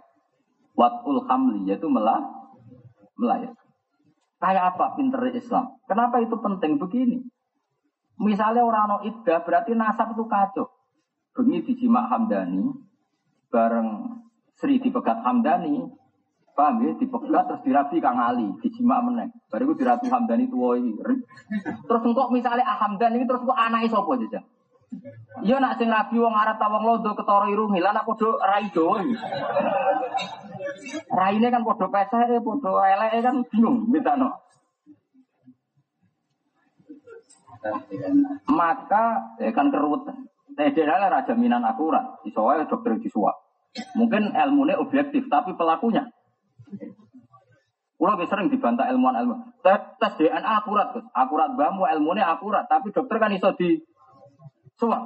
watul 0.75 1.23
hamli 1.23 1.71
yaitu 1.71 1.87
melah 1.87 2.38
melahirkan. 3.19 3.67
Kayak 4.39 4.63
apa 4.75 4.95
pinter 4.95 5.19
Islam? 5.35 5.75
Kenapa 5.83 6.23
itu 6.23 6.39
penting 6.39 6.79
begini? 6.79 7.19
Misalnya 8.19 8.63
orang 8.63 8.87
no 8.87 8.97
berarti 9.23 9.75
nasab 9.75 10.15
itu 10.15 10.23
kacau. 10.27 10.67
Bengi 11.35 11.63
dijima 11.63 12.07
Hamdani, 12.07 12.67
bareng 13.51 14.19
Sri 14.59 14.79
dipegat 14.79 15.23
Hamdani, 15.23 15.87
paham 16.51 16.83
ya? 16.83 16.91
Dipegat 16.99 17.47
terus 17.47 17.63
dirabi 17.63 18.03
Kang 18.03 18.19
Ali, 18.19 18.47
dijima 18.59 18.99
meneng. 18.99 19.31
Baru 19.47 19.71
itu 19.71 19.83
dirabi 19.83 20.07
Hamdani 20.11 20.51
tua 20.51 20.75
ini. 20.75 20.99
Terus 21.63 22.01
engkau 22.03 22.27
misalnya 22.31 22.67
Hamdani 22.67 23.23
terus 23.23 23.43
kok 23.43 23.55
anak 23.55 23.87
sopo 23.87 24.19
aja. 24.19 24.43
Iya 25.45 25.61
nak 25.61 25.77
sing 25.77 25.87
rabi 25.87 26.17
wong 26.17 26.33
Arab 26.33 26.57
tawang 26.57 26.81
lodo 26.81 27.13
ketara 27.13 27.45
irungi, 27.45 27.77
lan 27.77 28.01
aku 28.01 28.11
do 28.17 28.29
raido. 28.41 28.97
Raine 31.13 31.47
kan 31.53 31.61
padha 31.61 31.87
pesek, 31.93 32.41
padha 32.41 32.71
eleke 32.97 33.19
kan 33.21 33.35
bingung 33.53 33.85
mitano. 33.85 34.41
Maka 38.49 39.35
eh, 39.37 39.53
kan 39.53 39.69
kerut. 39.69 40.09
Tidak 40.59 40.83
raja 40.83 41.33
minan 41.39 41.63
akurat. 41.63 42.19
Iso 42.27 42.43
wae 42.43 42.67
dokter 42.67 42.99
disuap. 42.99 43.37
Mungkin 43.95 44.35
ilmunya 44.35 44.75
objektif, 44.75 45.29
tapi 45.31 45.55
pelakunya. 45.55 46.09
Kulo 47.99 48.15
sering 48.27 48.47
dibantah 48.47 48.87
ilmuwan 48.91 49.23
ilmu. 49.23 49.35
Tes, 49.59 49.99
DNA 49.99 50.39
akurat, 50.39 50.95
Akurat 51.11 51.51
bamu 51.55 51.83
ilmunya 51.83 52.27
akurat, 52.27 52.67
tapi 52.67 52.95
dokter 52.95 53.19
kan 53.19 53.31
iso 53.35 53.51
di 53.55 53.75
suap. 54.80 55.03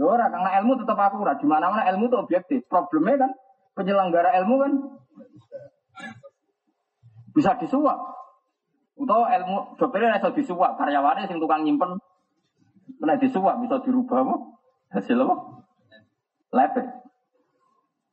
Ora 0.00 0.26
karena 0.32 0.50
ilmu 0.62 0.80
tetap 0.80 0.96
akurat. 0.96 1.36
Di 1.36 1.46
mana-mana 1.46 1.84
ilmu 1.92 2.08
itu 2.08 2.16
objektif. 2.16 2.64
Problemnya 2.70 3.28
kan 3.28 3.30
penyelenggara 3.76 4.32
ilmu 4.40 4.54
kan 4.62 4.72
bisa 7.36 7.58
disuap. 7.60 7.98
Atau 8.96 9.26
ilmu 9.26 9.76
dokternya 9.76 10.22
bisa 10.22 10.30
disuap, 10.30 10.78
karyawannya 10.78 11.26
sing 11.26 11.42
tukang 11.42 11.66
nyimpen 11.66 11.98
kena 13.02 13.18
disuap 13.18 13.58
bisa 13.58 13.82
dirubah 13.82 14.22
apa? 14.22 14.36
Hasil 14.94 15.18
apa? 15.18 15.34
Lepet. 16.54 16.86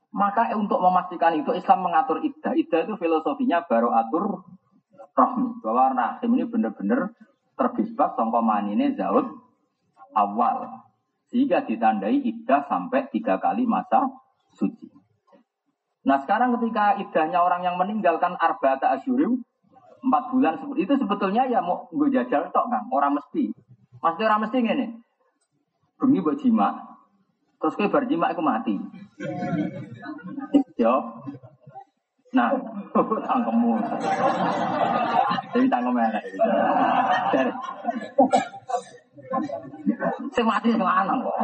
Maka 0.09 0.57
untuk 0.57 0.81
memastikan 0.81 1.37
itu 1.37 1.53
Islam 1.53 1.85
mengatur 1.85 2.25
iddah. 2.25 2.57
Iddah 2.57 2.89
itu 2.89 2.93
filosofinya 2.97 3.61
baru 3.69 3.93
atur 3.93 4.41
rohmi. 5.13 5.61
Bahwa 5.61 5.93
rahim 5.93 6.31
ini 6.33 6.45
benar-benar 6.49 7.13
terbebas 7.53 8.17
songko 8.17 8.41
ini 8.65 8.97
zaud 8.97 9.48
awal. 10.13 10.85
Sehingga 11.29 11.61
ditandai 11.65 12.25
iddah 12.25 12.65
sampai 12.65 13.05
tiga 13.13 13.37
kali 13.37 13.69
masa 13.69 14.09
suci. 14.57 14.89
Nah 16.09 16.17
sekarang 16.25 16.57
ketika 16.57 16.97
idahnya 16.97 17.43
orang 17.43 17.61
yang 17.61 17.77
meninggalkan 17.77 18.33
arba'ata 18.33 18.97
asyurim, 18.97 19.45
empat 19.99 20.23
bulan 20.31 20.53
itu 20.79 20.95
sebetulnya 20.95 21.45
ya 21.45 21.59
mau 21.59 21.85
gue 21.91 22.09
jajal 22.09 22.49
tok 22.49 22.65
kan, 22.71 22.87
orang 22.89 23.19
mesti. 23.19 23.51
Maksudnya 23.99 24.27
orang 24.31 24.41
mesti 24.47 24.57
ini, 24.63 24.87
bengi 25.99 26.23
buat 26.23 26.39
jima, 26.39 26.71
terus 27.59 27.75
gue 27.75 27.91
berjima 27.91 28.31
aku 28.31 28.39
mati. 28.39 28.79
Yo, 30.79 30.95
nah, 32.31 32.55
tangkemu, 33.27 33.71
jadi 35.51 35.67
tangkem 35.67 35.99
enak. 35.99 36.23
Sing 40.33 40.45
mati 40.45 40.73
sing 40.73 40.81
lanang 40.81 41.21
kok. 41.21 41.37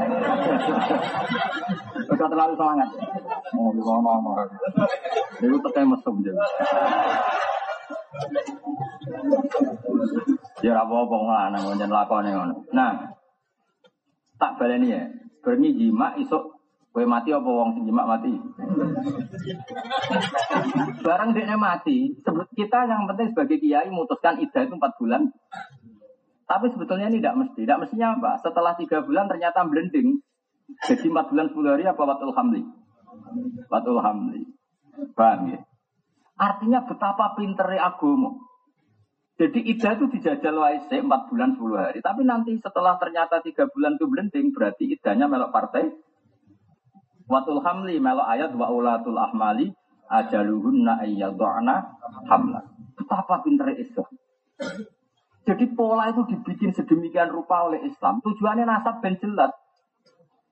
Udah 2.09 2.27
terlalu 2.29 2.53
semangat. 2.57 2.89
Oh, 3.53 3.69
ngono 3.69 4.11
ngono. 4.25 4.43
Itu 5.41 5.57
tekan 5.69 5.93
mesum 5.93 6.15
jadi. 6.25 6.41
Ya 10.65 10.81
apa-apa 10.81 11.13
wong 11.13 11.29
lanang 11.29 11.63
njen 11.77 11.93
lakone 11.93 12.29
ngono. 12.33 12.55
Nah, 12.73 13.13
tak 14.41 14.57
baleni 14.57 14.89
ya. 14.89 15.05
Berni 15.45 15.77
jima 15.77 16.17
isuk 16.17 16.57
kowe 16.89 17.05
mati 17.05 17.29
apa 17.29 17.45
wong 17.45 17.77
sing 17.77 17.83
jima 17.85 18.07
mati? 18.09 18.33
Barang 21.05 21.37
dia 21.37 21.53
mati, 21.53 22.17
kita 22.57 22.79
yang 22.89 23.05
penting 23.05 23.29
sebagai 23.29 23.61
kiai 23.61 23.93
memutuskan 23.93 24.41
idah 24.41 24.63
itu 24.65 24.73
4 24.73 24.97
bulan 24.97 25.21
tapi 26.45 26.69
sebetulnya 26.69 27.09
ini 27.09 27.17
tidak 27.21 27.35
mesti. 27.41 27.59
Tidak 27.65 27.79
mestinya 27.81 28.07
apa? 28.13 28.31
Setelah 28.37 28.77
tiga 28.77 29.01
bulan 29.01 29.25
ternyata 29.25 29.65
blending. 29.65 30.21
Jadi 30.85 31.09
empat 31.09 31.29
bulan 31.33 31.45
sepuluh 31.49 31.69
hari 31.77 31.85
apa 31.89 32.01
watul 32.05 32.33
hamli? 32.33 32.61
Watul 33.69 34.01
hamli. 34.01 34.41
Paham 35.17 35.53
ya? 35.53 35.59
Artinya 36.37 36.85
betapa 36.85 37.33
pinternya 37.33 37.89
agama. 37.89 38.37
Jadi 39.35 39.67
ida 39.67 39.99
itu 39.99 40.05
dijajal 40.15 40.55
waise 40.55 40.95
empat 41.01 41.27
bulan 41.33 41.57
sepuluh 41.57 41.81
hari. 41.81 41.99
Tapi 41.99 42.21
nanti 42.23 42.55
setelah 42.61 42.95
ternyata 43.01 43.41
tiga 43.41 43.67
bulan 43.67 43.97
itu 43.97 44.05
blending, 44.07 44.55
berarti 44.55 44.85
idanya 44.95 45.25
melok 45.27 45.51
partai. 45.51 45.91
Watul 47.25 47.65
hamli 47.65 47.97
melok 47.97 48.29
ayat 48.29 48.53
wa 48.53 48.69
ulatul 48.69 49.17
ahmali 49.17 49.73
ajaluhunna 50.07 51.01
ayyadhana 51.01 51.97
hamla. 52.29 52.61
Betapa 52.95 53.41
pinternya 53.41 53.81
Islam. 53.81 54.07
Jadi 55.45 55.65
pola 55.77 56.09
itu 56.09 56.25
dibikin 56.25 56.73
sedemikian 56.73 57.29
rupa 57.29 57.69
oleh 57.69 57.85
Islam. 57.85 58.17
Tujuannya 58.25 58.65
nasab 58.65 58.97
ben 59.05 59.13
jelas. 59.21 59.53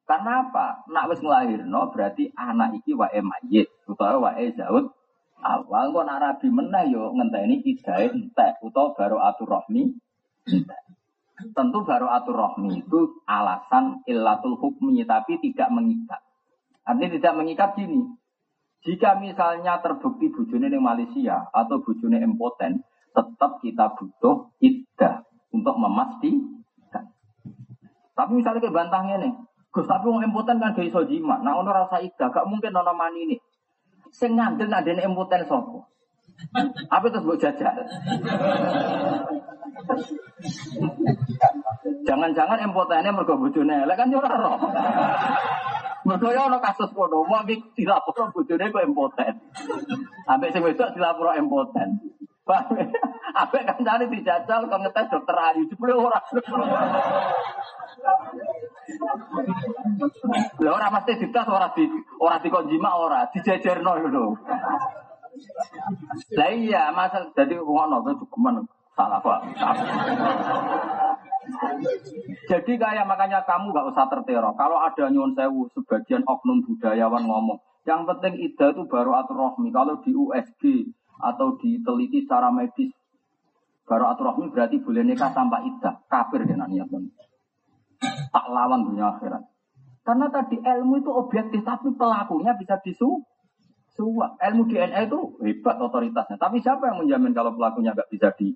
Karena 0.06 0.46
apa? 0.46 0.86
Nak 0.92 1.10
wis 1.10 1.22
no 1.66 1.90
berarti 1.90 2.30
anak 2.38 2.78
iki 2.78 2.94
wae 2.94 3.18
mayit 3.24 3.72
utawa 3.90 4.30
wae 4.30 4.52
zaud 4.54 4.92
awal 5.44 5.92
kok 5.92 6.06
nak 6.08 6.20
rabi 6.24 6.48
meneh 6.48 6.92
yo 6.92 7.12
ngenteni 7.16 7.64
idae 7.64 8.12
entek 8.12 8.60
utawa 8.62 8.94
baru 8.94 9.18
atur 9.18 9.48
rohmi. 9.50 9.96
Tentu 11.56 11.80
baru 11.82 12.08
atur 12.12 12.36
rohmi 12.36 12.84
itu 12.84 13.24
alasan 13.26 14.06
illatul 14.06 14.60
hukmi 14.60 15.02
tapi 15.08 15.40
tidak 15.40 15.72
mengikat. 15.74 16.22
Artinya 16.84 17.10
tidak 17.16 17.34
mengikat 17.40 17.70
gini. 17.80 18.04
Jika 18.84 19.16
misalnya 19.16 19.80
terbukti 19.80 20.28
bujune 20.28 20.68
di 20.68 20.76
Malaysia 20.76 21.48
atau 21.56 21.80
bujune 21.80 22.20
impoten, 22.20 22.84
tetap 23.14 23.62
kita 23.62 23.86
butuh 23.96 24.50
iddah 24.60 25.24
untuk 25.54 25.76
memastikan. 25.78 27.14
Tapi 28.14 28.32
misalnya 28.34 28.62
kayak 28.62 29.22
nih, 29.22 29.34
Gus 29.74 29.90
tapi 29.90 30.06
mau 30.06 30.22
impoten 30.22 30.62
kan 30.62 30.78
gak 30.78 30.86
iso 30.86 31.02
jima. 31.10 31.42
Nah 31.42 31.58
ono 31.58 31.74
rasa 31.74 31.98
iddah, 31.98 32.30
gak 32.30 32.46
mungkin 32.46 32.74
ono 32.74 32.94
mani 32.94 33.26
ini. 33.26 33.38
Sing 34.14 34.38
ngandel 34.38 34.70
nadene 34.70 35.02
impoten 35.02 35.50
sopo. 35.50 35.90
Apa 36.94 37.10
itu 37.10 37.20
buat 37.26 37.42
jajal? 37.42 37.78
Jangan-jangan 42.06 42.62
impotennya 42.62 43.10
mergo 43.10 43.40
bojone 43.40 43.86
elek 43.86 43.98
kan 43.98 44.14
yo 44.14 44.22
ora 44.22 44.38
roh. 44.38 44.62
Mergo 46.06 46.30
yo 46.30 46.42
ono 46.46 46.62
kasus 46.62 46.94
kono, 46.94 47.26
mau 47.26 47.42
iki 47.48 47.82
dilapor 47.82 48.30
bojone 48.30 48.70
kok 48.70 48.86
impoten. 48.86 49.34
Ambek 50.30 50.54
sing 50.54 50.62
wedok 50.62 50.94
dilapor 50.94 51.34
impoten. 51.34 51.98
Paham? 52.44 52.76
Ambek 53.40 53.66
kancane 53.66 54.06
dijajal 54.12 54.68
kok 54.68 54.82
ngetes 54.84 55.10
dokter 55.10 55.38
Ayu 55.40 55.64
jebule 55.72 55.96
ora. 55.96 56.20
Lah 60.60 60.72
ora 60.76 60.88
mesti 60.92 61.24
dites 61.24 61.48
ora 61.48 61.72
di 61.72 61.88
ora 62.20 62.38
jima 62.44 62.92
ora 63.00 63.26
dijejerno 63.32 63.92
lho. 64.06 64.26
Lah 66.38 66.50
iya, 66.52 66.92
masal 66.92 67.32
jadi 67.34 67.58
ngono 67.58 68.06
kuwi 68.06 68.20
cukuman 68.22 68.68
salah 68.94 69.24
pak. 69.24 69.40
Jadi 72.52 72.72
kayak 72.76 73.08
makanya 73.08 73.42
kamu 73.48 73.72
nggak 73.72 73.88
usah 73.88 74.06
tertero. 74.12 74.52
Kalau 74.54 74.78
ada 74.84 75.10
nyuwun 75.10 75.34
sewu 75.34 75.72
sebagian 75.74 76.28
oknum 76.28 76.62
budayawan 76.68 77.24
ngomong, 77.26 77.60
yang 77.88 78.04
penting 78.06 78.36
ida 78.40 78.72
itu 78.76 78.84
baru 78.86 79.16
atur 79.16 79.42
rohmi. 79.42 79.74
Kalau 79.74 80.00
di 80.06 80.12
USG 80.14 80.62
atau 81.24 81.56
diteliti 81.56 82.28
secara 82.28 82.52
medis, 82.52 82.92
baru 83.88 84.12
atur 84.12 84.36
rohmi 84.36 84.52
berarti 84.52 84.84
boleh 84.84 85.08
nikah 85.08 85.32
tanpa 85.32 85.64
ida. 85.64 86.04
Kafir 86.12 86.44
dengan 86.44 86.68
niat 86.68 86.92
Tak 88.04 88.46
lawan 88.52 88.84
dunia 88.84 89.16
akhirat. 89.16 89.44
Karena 90.04 90.28
tadi 90.28 90.60
ilmu 90.60 91.00
itu 91.00 91.12
objektif, 91.16 91.64
tapi 91.64 91.96
pelakunya 91.96 92.52
bisa 92.60 92.76
disu 92.84 93.24
suap. 93.96 94.36
Ilmu 94.42 94.68
DNA 94.68 95.08
itu 95.08 95.40
hebat 95.40 95.80
otoritasnya. 95.80 96.36
Tapi 96.36 96.60
siapa 96.60 96.92
yang 96.92 97.06
menjamin 97.06 97.32
kalau 97.32 97.56
pelakunya 97.56 97.96
nggak 97.96 98.12
bisa 98.12 98.36
di? 98.36 98.52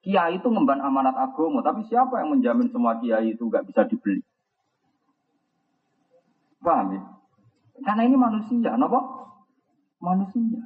Kiai 0.00 0.38
itu 0.38 0.46
memban 0.46 0.78
amanat 0.78 1.18
agama, 1.18 1.58
tapi 1.58 1.82
siapa 1.90 2.22
yang 2.22 2.38
menjamin 2.38 2.70
semua 2.70 3.02
kiai 3.02 3.34
itu 3.34 3.50
nggak 3.50 3.66
bisa 3.66 3.82
dibeli? 3.90 4.22
Paham 6.62 6.94
ya? 6.94 7.02
Karena 7.82 8.02
ini 8.06 8.14
manusia, 8.14 8.70
kenapa? 8.72 9.02
Manusia. 9.98 10.62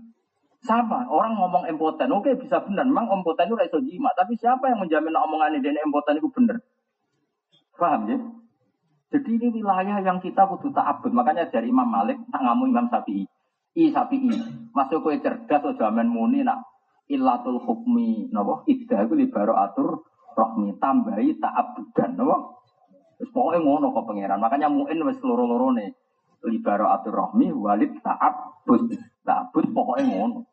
Sama, 0.61 1.09
orang 1.09 1.41
ngomong 1.41 1.65
impoten, 1.73 2.13
oke 2.13 2.37
bisa 2.37 2.61
benar, 2.69 2.85
memang 2.85 3.09
impoten 3.09 3.49
itu 3.49 3.57
raiso 3.57 3.81
jima, 3.81 4.13
tapi 4.13 4.37
siapa 4.37 4.69
yang 4.69 4.85
menjamin 4.85 5.17
omongan 5.17 5.57
ini 5.57 5.81
impoten 5.81 6.21
itu 6.21 6.29
benar? 6.29 6.61
Paham 7.81 8.13
ya? 8.13 8.19
Jadi 9.11 9.41
ini 9.41 9.49
wilayah 9.51 9.99
yang 10.05 10.23
kita 10.23 10.47
kudu 10.47 10.71
ta'abud. 10.71 11.11
Makanya 11.11 11.51
dari 11.51 11.73
Imam 11.73 11.89
Malik, 11.89 12.21
tak 12.31 12.47
ngamu 12.47 12.71
Imam 12.71 12.87
Syafi'i. 12.87 13.27
I 13.75 13.91
Syafi'i. 13.91 14.31
Masuk 14.71 15.03
kue 15.03 15.19
cerdas, 15.19 15.67
o 15.67 15.75
jaman 15.75 16.07
muni 16.07 16.47
nak 16.47 16.63
ilatul 17.11 17.59
hukmi. 17.59 18.31
Napa? 18.31 18.63
Ida 18.71 19.03
itu 19.03 19.19
libaro 19.19 19.59
atur 19.59 20.07
rohmi. 20.39 20.79
Tambahi 20.79 21.43
ta'abudan. 21.43 22.11
Napa? 22.15 22.37
Terus 23.19 23.31
pokoknya 23.35 23.59
ngono 23.67 23.91
kok 23.91 24.07
pangeran. 24.07 24.39
Makanya 24.39 24.71
mu'in 24.71 25.03
wis 25.03 25.19
loro-loro 25.27 25.75
nih. 25.75 25.91
Libaro 26.47 26.87
atur 26.95 27.11
rohmi, 27.11 27.51
walid 27.51 27.99
ta'abud. 28.07 28.95
Ta'abud 29.27 29.65
pokoknya 29.75 30.07
ngono. 30.07 30.47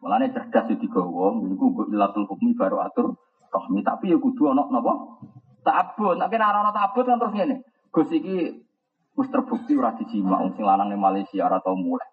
Mulane 0.00 0.32
cerdas 0.32 0.66
itu 0.72 0.88
digawa. 0.88 1.36
Iku 1.44 1.92
ilatul 1.92 2.24
hukmi 2.24 2.56
baru 2.56 2.80
atur 2.80 3.20
rohmi. 3.52 3.84
Tapi 3.84 4.12
ya 4.12 4.16
kudu 4.16 4.48
ana 4.48 4.64
napa? 4.68 5.20
Ta'abud, 5.60 6.16
nek 6.16 6.32
ora 6.32 6.64
ana 6.64 6.72
ta'abud 6.72 7.04
kan 7.04 7.20
terus 7.20 7.36
ngene. 7.36 7.56
Gus 7.92 8.08
iki 8.08 8.64
wis 9.12 9.28
terbukti 9.28 9.76
ora 9.76 9.92
dijima 9.92 10.40
wong 10.40 10.56
sing 10.56 10.64
lanang 10.64 10.88
ning 10.88 11.00
Malaysia 11.02 11.44
ora 11.44 11.60
tau 11.60 11.76
mulai. 11.76 12.08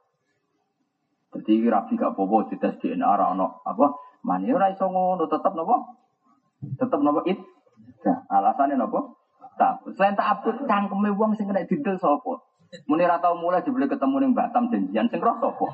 Jadi 1.31 1.63
rapi 1.63 1.95
gak 1.95 2.17
apa-apa 2.17 2.51
dites 2.51 2.79
DNA 2.81 3.07
ora 3.07 3.31
ono 3.31 3.61
apa 3.63 3.93
mani 4.25 4.51
ora 4.51 4.67
iso 4.73 4.89
ngono 4.89 5.29
tetep 5.31 5.53
napa? 5.55 5.75
Tetep 6.75 6.99
napa 6.99 7.21
it? 7.29 7.39
Nah, 8.03 8.17
alasannya 8.27 8.75
napa? 8.75 9.15
Ta'abud. 9.55 9.95
Selain 9.95 10.17
ta'abud 10.19 10.67
cangkeme 10.67 11.15
wong 11.15 11.39
sing 11.39 11.47
kena 11.47 11.63
didel 11.63 11.95
sapa? 12.03 12.43
Muni 12.89 13.07
ora 13.07 13.23
tau 13.23 13.39
mulai 13.39 13.63
jebule 13.63 13.87
ketemu 13.87 14.27
ning 14.27 14.31
Batam 14.35 14.67
janjian 14.67 15.07
sing 15.07 15.23
roh 15.23 15.39
sapa? 15.39 15.65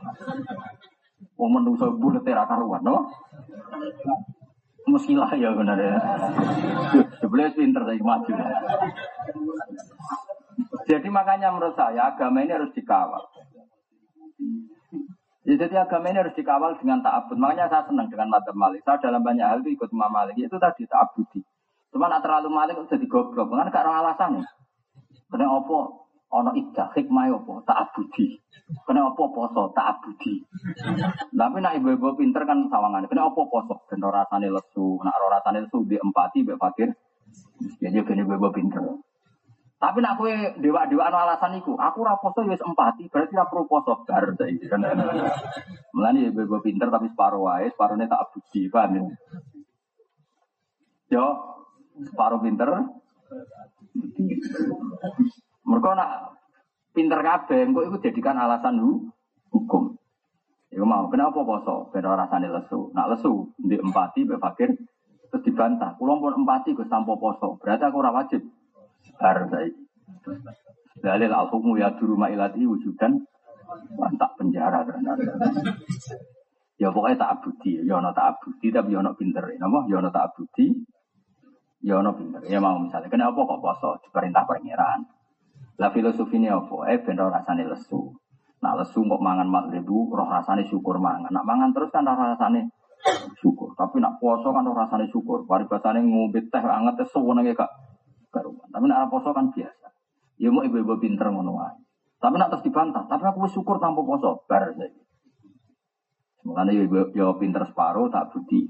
Wong 1.39 1.49
menungso 1.59 1.91
bulet 1.97 2.23
ora 2.27 2.47
karuan, 2.47 2.81
no? 2.83 3.09
Muskilah 4.83 5.31
ya 5.39 5.55
benar 5.55 5.79
ya. 5.79 5.95
Sebelah 7.23 7.55
pinter 7.55 7.83
saya 7.87 8.03
maju. 8.03 8.31
Jadi 10.83 11.07
makanya 11.07 11.55
menurut 11.55 11.75
saya 11.79 12.11
agama 12.11 12.43
ini 12.43 12.51
harus 12.51 12.75
dikawal. 12.75 13.23
Ya, 15.43 15.55
jadi 15.59 15.87
agama 15.87 16.11
ini 16.11 16.19
harus 16.19 16.35
dikawal 16.35 16.75
dengan 16.79 16.99
ta'abud. 16.99 17.39
Makanya 17.39 17.71
saya 17.71 17.87
senang 17.87 18.11
dengan 18.11 18.31
madhab 18.31 18.55
malik. 18.55 18.83
Saya 18.83 18.99
dalam 18.99 19.23
banyak 19.23 19.43
hal 19.43 19.59
itu 19.63 19.75
ikut 19.75 19.91
Imam 19.91 20.11
Malik. 20.11 20.35
Itu 20.35 20.59
tadi 20.59 20.83
ta'abudi. 20.83 21.39
Cuma 21.95 22.11
nak 22.11 22.23
terlalu 22.25 22.49
malik 22.51 22.75
jadi 22.91 23.05
goblok. 23.07 23.51
Kan 23.53 23.71
gak 23.71 23.83
ada 23.87 24.03
alasan 24.03 24.43
ya. 24.43 24.45
Karena 25.31 25.47
apa? 25.47 26.02
Ono 26.34 26.49
iddah 26.57 26.89
hikmah 26.97 27.30
apa? 27.30 27.53
Ta'abudi. 27.61 28.34
Kena 28.89 29.05
apa 29.05 29.23
poso? 29.30 29.69
Ta'abudi. 29.69 30.41
Tapi 31.30 31.57
nak 31.61 31.77
ibu-ibu 31.77 32.18
pinter 32.18 32.41
kan 32.49 32.65
sawangan. 32.73 33.05
Kena 33.05 33.30
apa 33.30 33.41
poso? 33.45 33.85
Kena 33.85 34.10
rasane 34.10 34.49
lesu. 34.49 34.97
Nak 35.05 35.14
rasane 35.14 35.61
lesu 35.61 35.85
di 35.85 35.93
empati, 35.93 36.41
be 36.41 36.57
fakir. 36.57 36.89
Jadi 37.77 38.01
kena 38.01 38.26
ibu-ibu 38.26 38.49
pinter. 38.49 38.81
Tapi 39.84 39.99
nak 39.99 40.15
kue 40.15 40.31
dewa-dewa 40.64 41.11
anu 41.11 41.18
alasan 41.19 41.60
iku, 41.60 41.76
aku 41.76 42.07
ora 42.07 42.15
poso 42.15 42.39
ya 42.47 42.55
wis 42.55 42.64
empati, 42.64 43.11
berarti 43.11 43.35
ora 43.35 43.51
perlu 43.51 43.68
poso 43.68 43.99
bar 44.07 44.31
saiki. 44.39 44.64
Mulane 45.91 46.31
ibu-ibu 46.31 46.64
pinter 46.64 46.88
tapi 46.88 47.11
separuh 47.11 47.43
wae, 47.43 47.68
separuhnya 47.68 48.07
tak 48.07 48.31
abudi, 48.31 48.72
paham 48.72 48.95
ya? 48.95 49.03
Yo, 51.11 51.26
separuh 51.99 52.39
pinter. 52.39 52.72
Mereka 55.64 55.90
nak 55.95 56.10
pinter 56.91 57.19
kabeh, 57.23 57.65
engko 57.65 57.88
iku 57.88 57.98
jadikan 58.03 58.38
alasan 58.38 58.80
hu, 58.84 59.07
hukum. 59.49 59.95
Iku 60.73 60.85
mau, 60.85 61.06
kenapa 61.07 61.45
poso? 61.45 61.90
Ben 61.94 62.06
ora 62.06 62.26
lesu. 62.27 62.90
Nak 62.98 63.14
lesu, 63.14 63.53
di 63.61 63.77
empati 63.77 64.26
be 64.26 64.41
fakir 64.41 64.73
terus 65.30 65.44
dibantah. 65.45 65.98
Kulo 65.98 66.22
pun 66.22 66.45
empati 66.45 66.77
Gus 66.77 66.90
tanpa 66.90 67.14
poso. 67.18 67.57
Berarti 67.61 67.84
aku 67.85 67.98
ora 68.02 68.14
wajib. 68.14 68.41
Bar 69.18 69.49
saiki. 69.49 69.81
Dalil 71.02 71.31
al 71.34 71.49
hukmu 71.49 71.77
ya 71.77 71.94
duru 71.98 72.15
mailati 72.15 72.64
wujudan 72.64 73.18
tak 74.18 74.31
penjara 74.38 74.85
ternyata. 74.85 75.34
Ya 76.77 76.90
pokoknya 76.90 77.22
tak 77.22 77.31
abudi, 77.40 77.85
ya 77.85 78.02
ono 78.02 78.10
tak 78.11 78.38
abudi 78.38 78.68
tapi 78.73 78.94
ya 78.94 78.99
ono 79.02 79.14
pinter. 79.14 79.45
Napa? 79.57 79.85
Ya 79.90 80.02
ono 80.02 80.10
tak 80.10 80.34
abudi. 80.34 80.73
Ya 81.85 82.02
ono 82.02 82.11
pinter. 82.18 82.41
Ya 82.49 82.57
mau 82.57 82.77
misalnya, 82.81 83.10
kenapa 83.10 83.38
kok 83.38 83.61
poso? 83.61 83.90
Diperintah 84.06 84.44
pangeran. 84.45 85.06
Lah 85.81 85.89
filosofi 85.89 86.37
ini 86.37 86.49
apa? 86.49 86.89
Eh 86.93 87.01
ben 87.01 87.17
rasane 87.17 87.65
lesu. 87.65 88.13
Nah 88.61 88.77
lesu 88.77 89.01
kok 89.01 89.21
mangan 89.21 89.49
ribu, 89.73 90.07
roh 90.13 90.29
rasane 90.29 90.63
syukur 90.69 91.01
mangan. 91.01 91.33
Nak 91.33 91.45
mangan 91.45 91.69
terus 91.73 91.89
kan 91.89 92.05
roh 92.05 92.15
rasane 92.15 92.69
syukur. 93.41 93.73
Tapi 93.73 93.97
nak 93.99 94.21
poso 94.21 94.53
kan 94.53 94.63
roh 94.63 94.77
rasane 94.77 95.09
syukur. 95.09 95.43
Paribasane 95.49 96.05
ngombe 96.05 96.45
teh 96.47 96.61
anget 96.61 97.03
teh 97.03 97.07
suwenenge 97.09 97.57
gak 97.57 97.71
karuan. 98.29 98.69
Tapi 98.69 98.85
nak 98.85 99.09
poso 99.09 99.33
kan 99.33 99.49
biasa. 99.49 99.87
Ya 100.37 100.49
mau 100.53 100.61
ibu-ibu 100.61 100.97
pinter 101.01 101.29
ngono. 101.29 101.57
Tapi 102.23 102.39
nak 102.39 102.55
terus 102.55 102.63
dibantah, 102.63 103.03
tapi 103.11 103.27
aku 103.27 103.51
syukur 103.51 103.83
tanpa 103.83 103.99
poso 103.99 104.47
bar 104.47 104.71
saiki. 104.79 105.03
Mulane 106.43 106.75
ibu 106.75 107.11
yo 107.15 107.35
pinter 107.39 107.63
separuh 107.67 108.11
tak 108.11 108.31
budi. 108.31 108.67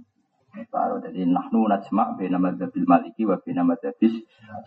Separuh. 0.54 1.02
Jadi 1.02 1.26
nahnu 1.26 1.66
najma' 1.66 2.18
bina 2.18 2.38
madzabil 2.38 2.86
maliki 2.86 3.26
wa 3.26 3.38
bina 3.42 3.66
madzabis 3.66 4.14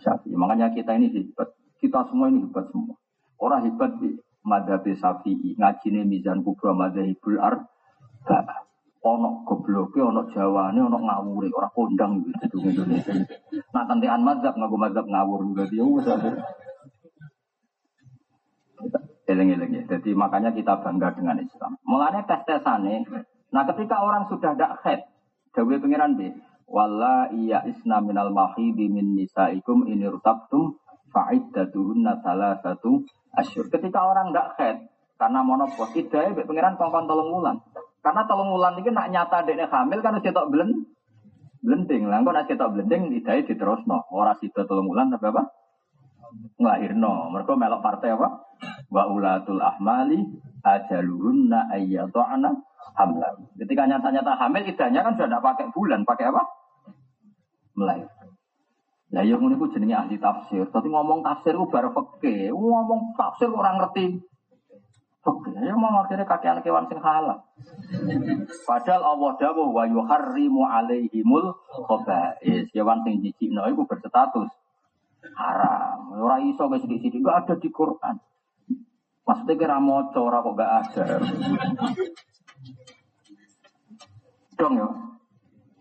syafi'i. 0.03 0.35
Makanya 0.35 0.75
kita 0.75 0.95
ini 0.99 1.11
hebat. 1.15 1.51
Kita 1.77 2.09
semua 2.09 2.27
ini 2.29 2.45
hebat 2.45 2.67
semua. 2.73 2.97
Orang 3.37 3.65
hebat 3.69 3.91
di 4.01 4.17
madhabi 4.45 4.97
syafi'i. 4.97 5.57
Ngajine 5.57 6.05
mizan 6.05 6.41
kubra 6.41 6.73
madhabul 6.73 7.37
ar. 7.37 7.65
Ono 9.07 9.45
gobloke, 9.47 10.01
ono 10.03 10.27
jawane, 10.33 10.79
ono 10.81 10.97
ngawure. 10.99 11.47
Orang 11.53 11.71
kondang 11.71 12.11
gitu. 12.25 12.59
Indonesia. 12.65 13.13
Nah 13.71 13.83
tentean 13.87 14.21
madhab, 14.25 14.57
ngaku 14.57 14.75
madhab 14.75 15.05
ngawur. 15.05 15.45
Berarti 15.53 15.77
ya 15.77 15.85
Eling-eling 19.27 19.71
ya. 19.75 19.83
Jadi 19.91 20.15
makanya 20.15 20.55
kita 20.55 20.79
bangga 20.79 21.11
dengan 21.11 21.39
Islam. 21.43 21.75
Mulanya 21.83 22.23
tes-tesane. 22.23 23.03
Nah 23.51 23.63
ketika 23.67 23.99
orang 23.99 24.27
sudah 24.31 24.55
tidak 24.55 24.79
head, 24.87 25.01
Dawe 25.57 25.73
pengiran 25.81 26.13
bi. 26.13 26.29
Walla 26.69 27.31
iya 27.33 27.65
isna 27.65 27.97
minal 28.03 28.29
mahidi 28.29 28.91
min 28.91 29.17
nisaikum 29.17 29.89
ini 29.89 30.05
rutabtum 30.05 30.77
fa'iddatuhunna 31.17 32.21
salah 32.21 32.61
satu 32.61 33.01
asyur. 33.33 33.73
Ketika 33.73 34.05
orang 34.05 34.29
tidak 34.29 34.53
head, 34.61 34.77
karena 35.17 35.41
monopos, 35.41 35.89
idai 35.97 36.37
be 36.37 36.45
pengiran 36.45 36.77
kongkon 36.77 37.09
tolong 37.09 37.33
wulan. 37.33 37.57
Karena 38.05 38.21
tolong 38.29 38.53
wulan 38.53 38.77
ini 38.77 38.93
nak 38.93 39.09
nyata 39.09 39.49
dekne 39.49 39.65
hamil 39.65 39.99
kan 40.05 40.21
cetok 40.21 40.53
belen 40.53 40.85
blending. 41.65 42.05
Lah 42.05 42.21
kok 42.21 42.33
nak 42.37 42.45
cetok 42.45 42.69
blending 42.77 43.09
idai 43.17 43.41
diterusno. 43.41 44.05
Ora 44.13 44.37
sida 44.37 44.69
tolong 44.69 44.85
wulan 44.85 45.09
tapi 45.09 45.33
apa? 45.33 45.43
Nglahirno. 46.61 47.33
Mereka 47.33 47.57
melok 47.57 47.81
partai 47.81 48.13
apa? 48.13 48.45
Wa 48.93 49.09
ulatul 49.09 49.57
ahmali 49.57 50.21
ajaluhunna 50.61 51.73
ayyadana 51.73 52.53
hamla. 52.93 53.29
Ketika 53.57 53.89
nyata-nyata 53.89 54.37
hamil 54.37 54.63
idahnya 54.69 55.01
kan 55.01 55.17
sudah 55.17 55.27
tidak 55.33 55.43
pakai 55.43 55.65
bulan, 55.73 56.05
pakai 56.05 56.29
apa? 56.29 56.43
Melahirkan. 57.73 58.26
Lah 59.15 59.23
yang 59.23 59.39
ini 59.39 59.55
jenenge 59.71 59.95
ahli 59.95 60.15
tafsir. 60.19 60.67
Tapi 60.67 60.87
ngomong 60.91 61.23
tafsir 61.23 61.55
itu 61.55 61.65
baru 61.71 61.95
peke. 61.95 62.51
Ngomong 62.51 63.15
tafsir 63.15 63.47
orang 63.47 63.79
ngerti. 63.79 64.19
Oke, 65.27 65.51
ya 65.51 65.75
mau 65.75 65.91
akhirnya 65.99 66.23
kakean 66.23 66.63
kewan 66.63 66.87
sing 66.87 67.03
halal. 67.03 67.43
Padahal 68.63 69.03
Allah 69.11 69.31
dawuh 69.35 69.75
wa 69.75 69.83
yuharrimu 69.83 70.63
alaihimul 70.63 71.51
khaba'is. 71.67 72.71
Kewan 72.71 73.03
sing 73.03 73.19
jijikno 73.19 73.67
iku 73.67 73.83
berstatus 73.83 74.47
haram. 75.35 76.15
Ora 76.15 76.39
iso 76.39 76.71
ke 76.71 76.79
sithik-sithik 76.79 77.19
gak 77.19 77.43
ada 77.43 77.53
di 77.59 77.67
Quran. 77.67 78.15
Maksudnya 79.27 79.53
kira 79.59 79.77
moco 79.83 80.19
ora 80.23 80.39
kok 80.39 80.55
ada. 80.55 81.05
Dong 84.55 84.73
ya. 84.79 84.87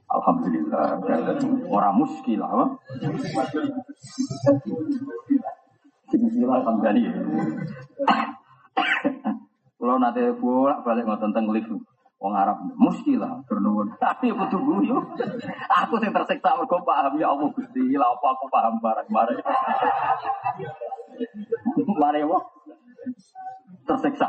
Alhamdulillah. 0.07 1.03
Orang 1.67 1.95
muskil 1.99 2.39
apa? 2.39 2.65
Bismillah 6.07 6.61
kembali. 6.63 7.03
Kalau 9.77 9.97
nanti 10.03 10.23
bolak 10.39 10.83
balik 10.87 11.05
ngotot 11.07 11.31
tentang 11.31 11.47
lift. 11.51 11.71
Wong 12.17 12.33
Arab 12.33 12.57
muskilah 12.81 13.45
bernuwun. 13.45 13.93
Tapi 14.03 14.33
aku 14.33 14.49
tunggu 14.49 14.81
yo. 14.89 14.99
Aku 15.85 16.01
sing 16.01 16.11
tersiksa 16.17 16.57
mergo 16.57 16.81
paham 16.81 17.13
ya 17.21 17.29
Allah 17.29 17.53
Gusti, 17.53 17.93
lah 17.93 18.09
apa 18.09 18.27
aku 18.33 18.47
paham 18.49 18.75
barang 18.81 19.09
mare. 19.13 19.37
Mare 21.93 22.21
apa? 22.25 22.39
Tersiksa. 23.85 24.29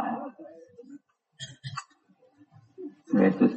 Yesus. 3.15 3.55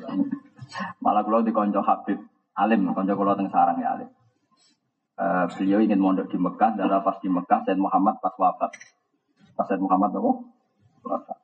Malah 1.02 1.22
kalau 1.26 1.42
di 1.42 1.51
konco 1.51 1.82
Habib 1.82 2.18
Alim, 2.59 2.90
konco 2.92 3.12
kalau 3.16 3.34
teng 3.38 3.48
sarang 3.51 3.78
ya 3.80 3.97
Alim. 3.97 4.10
Uh, 5.20 5.44
beliau 5.52 5.84
ingin 5.84 6.01
mondok 6.01 6.32
di 6.32 6.40
Mekah 6.40 6.80
dan 6.80 6.88
pas 7.05 7.16
di 7.20 7.28
Mekah 7.28 7.60
Said 7.68 7.76
Muhammad 7.76 8.16
pas 8.24 8.32
wafat. 8.40 8.72
Pas 9.52 9.66
Said 9.68 9.80
Muhammad 9.80 10.16
apa? 10.16 10.32
Wafat. 11.05 11.38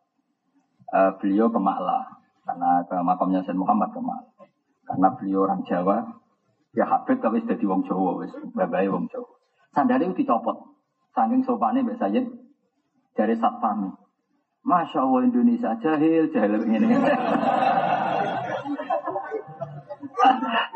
Uh, 0.89 1.11
beliau 1.21 1.53
ke 1.53 1.61
Maklah 1.61 2.09
karena 2.47 2.71
ke 2.89 2.97
makamnya 3.05 3.41
Said 3.45 3.59
Muhammad 3.59 3.93
ke 3.93 4.01
Maklah. 4.01 4.49
Karena 4.87 5.09
beliau 5.19 5.45
orang 5.45 5.67
Jawa, 5.67 5.97
ya 6.73 6.87
Habib 6.87 7.19
tapi 7.19 7.43
sudah 7.43 7.59
di 7.59 7.67
Wong 7.67 7.83
Jawa, 7.85 8.23
wis 8.23 8.33
Wong 8.55 9.05
Jawa. 9.11 9.29
Sandalnya 9.77 10.09
itu 10.09 10.25
dicopot. 10.25 10.57
Saking 11.13 11.45
sopannya 11.45 11.85
Mbak 11.85 12.01
Sayyid 12.01 12.25
dari 13.13 13.35
Satpam. 13.37 13.93
Masya 14.67 14.99
Allah 15.05 15.21
Indonesia 15.29 15.77
jahil, 15.79 16.33
jahil 16.33 16.65
ini. 16.65 16.97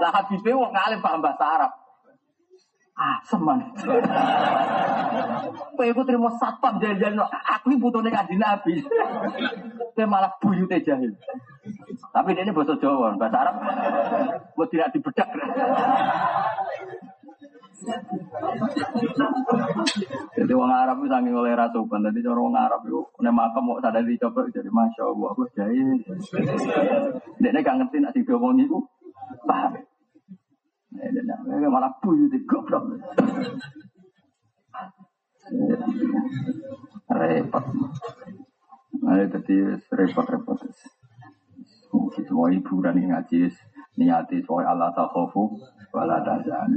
Lah 0.00 0.10
Habibie 0.16 0.56
wong 0.56 0.72
ngalim 0.72 1.04
paham 1.04 1.20
bahasa 1.20 1.44
Arab. 1.44 1.72
Ah, 3.00 3.16
seman. 3.24 3.64
Kowe 5.72 5.84
iku 5.88 6.04
trimo 6.04 6.28
satpam 6.36 6.76
jahil-jahil. 6.76 7.16
Aku 7.56 7.72
iki 7.72 7.80
putune 7.80 8.12
kanjeng 8.12 8.36
Nabi. 8.36 8.80
Kowe 9.96 10.04
malah 10.04 10.32
buyute 10.36 10.80
jahil. 10.84 11.12
Tapi 12.12 12.36
ini 12.36 12.52
bahasa 12.52 12.76
Jawa, 12.76 13.16
bahasa 13.16 13.36
Arab. 13.40 13.56
Mau 14.52 14.68
tidak 14.68 14.92
dibedak. 14.92 15.28
Jadi 20.36 20.52
orang 20.52 20.72
Arab 20.84 20.96
itu 21.00 21.08
sangat 21.08 21.32
oleh 21.32 21.56
rasukan. 21.56 22.04
Jadi 22.12 22.28
orang 22.28 22.56
Arab 22.60 22.84
itu 22.84 23.00
nek 23.24 23.32
makam 23.32 23.64
mau 23.64 23.80
sadar 23.80 24.04
dicoba 24.04 24.44
jadi 24.52 24.68
masya 24.68 25.08
Allah 25.08 25.28
aku 25.32 25.48
jahil. 25.56 25.88
Dia 27.40 27.48
ini 27.48 27.60
gak 27.64 27.76
ngerti 27.80 27.96
nak 28.04 28.12
diomong 28.12 28.60
itu 28.60 28.76
paham. 29.48 29.80
Malah 31.70 31.92
buyu 32.02 32.26
di 32.26 32.42
goblok. 32.42 32.98
Repot. 37.10 37.64
Nah, 39.00 39.14
repot-repot. 39.90 40.58
Semua 41.90 42.46
yang 42.50 42.62
ngaji 42.62 43.50
niati 43.98 44.38
Allah 44.46 44.90
tazan 46.22 46.70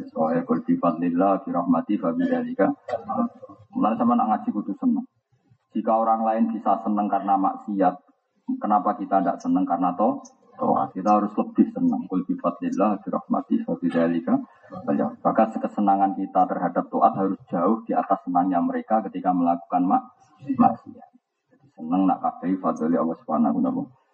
mulai 3.73 3.93
sama 3.97 4.13
nak 4.17 4.27
ngaji 4.29 4.49
kudu 4.53 4.73
jika 5.73 5.93
orang 5.93 6.21
lain 6.21 6.45
bisa 6.53 6.77
seneng 6.85 7.09
karena 7.09 7.33
maksiat 7.37 7.95
kenapa 8.61 8.93
kita 8.97 9.21
tidak 9.21 9.37
seneng 9.41 9.65
karena 9.65 9.93
toh 9.97 10.21
toh 10.57 10.75
kita 10.93 11.09
harus 11.09 11.33
lebih 11.33 11.67
senang. 11.73 12.03
Kul 12.09 12.23
bi 12.27 12.33
fadlillah 12.37 13.01
bi 13.01 13.07
rahmati 13.09 13.55
fa 13.65 13.73
bidzalika 13.77 14.35
maka 15.21 15.43
kesenangan 15.53 16.17
kita 16.17 16.41
terhadap 16.49 16.85
taat 16.89 17.13
harus 17.13 17.39
jauh 17.45 17.85
di 17.85 17.93
atas 17.93 18.19
senangnya 18.25 18.57
mereka 18.61 19.05
ketika 19.05 19.29
melakukan 19.29 19.85
mak 19.85 20.01
maksiat. 20.43 21.09
Jadi 21.53 21.67
seneng 21.77 22.09
nak 22.09 22.19
kabeh 22.21 22.57
fadli 22.57 22.97
Allah 22.97 23.17
Subhanahu 23.21 23.59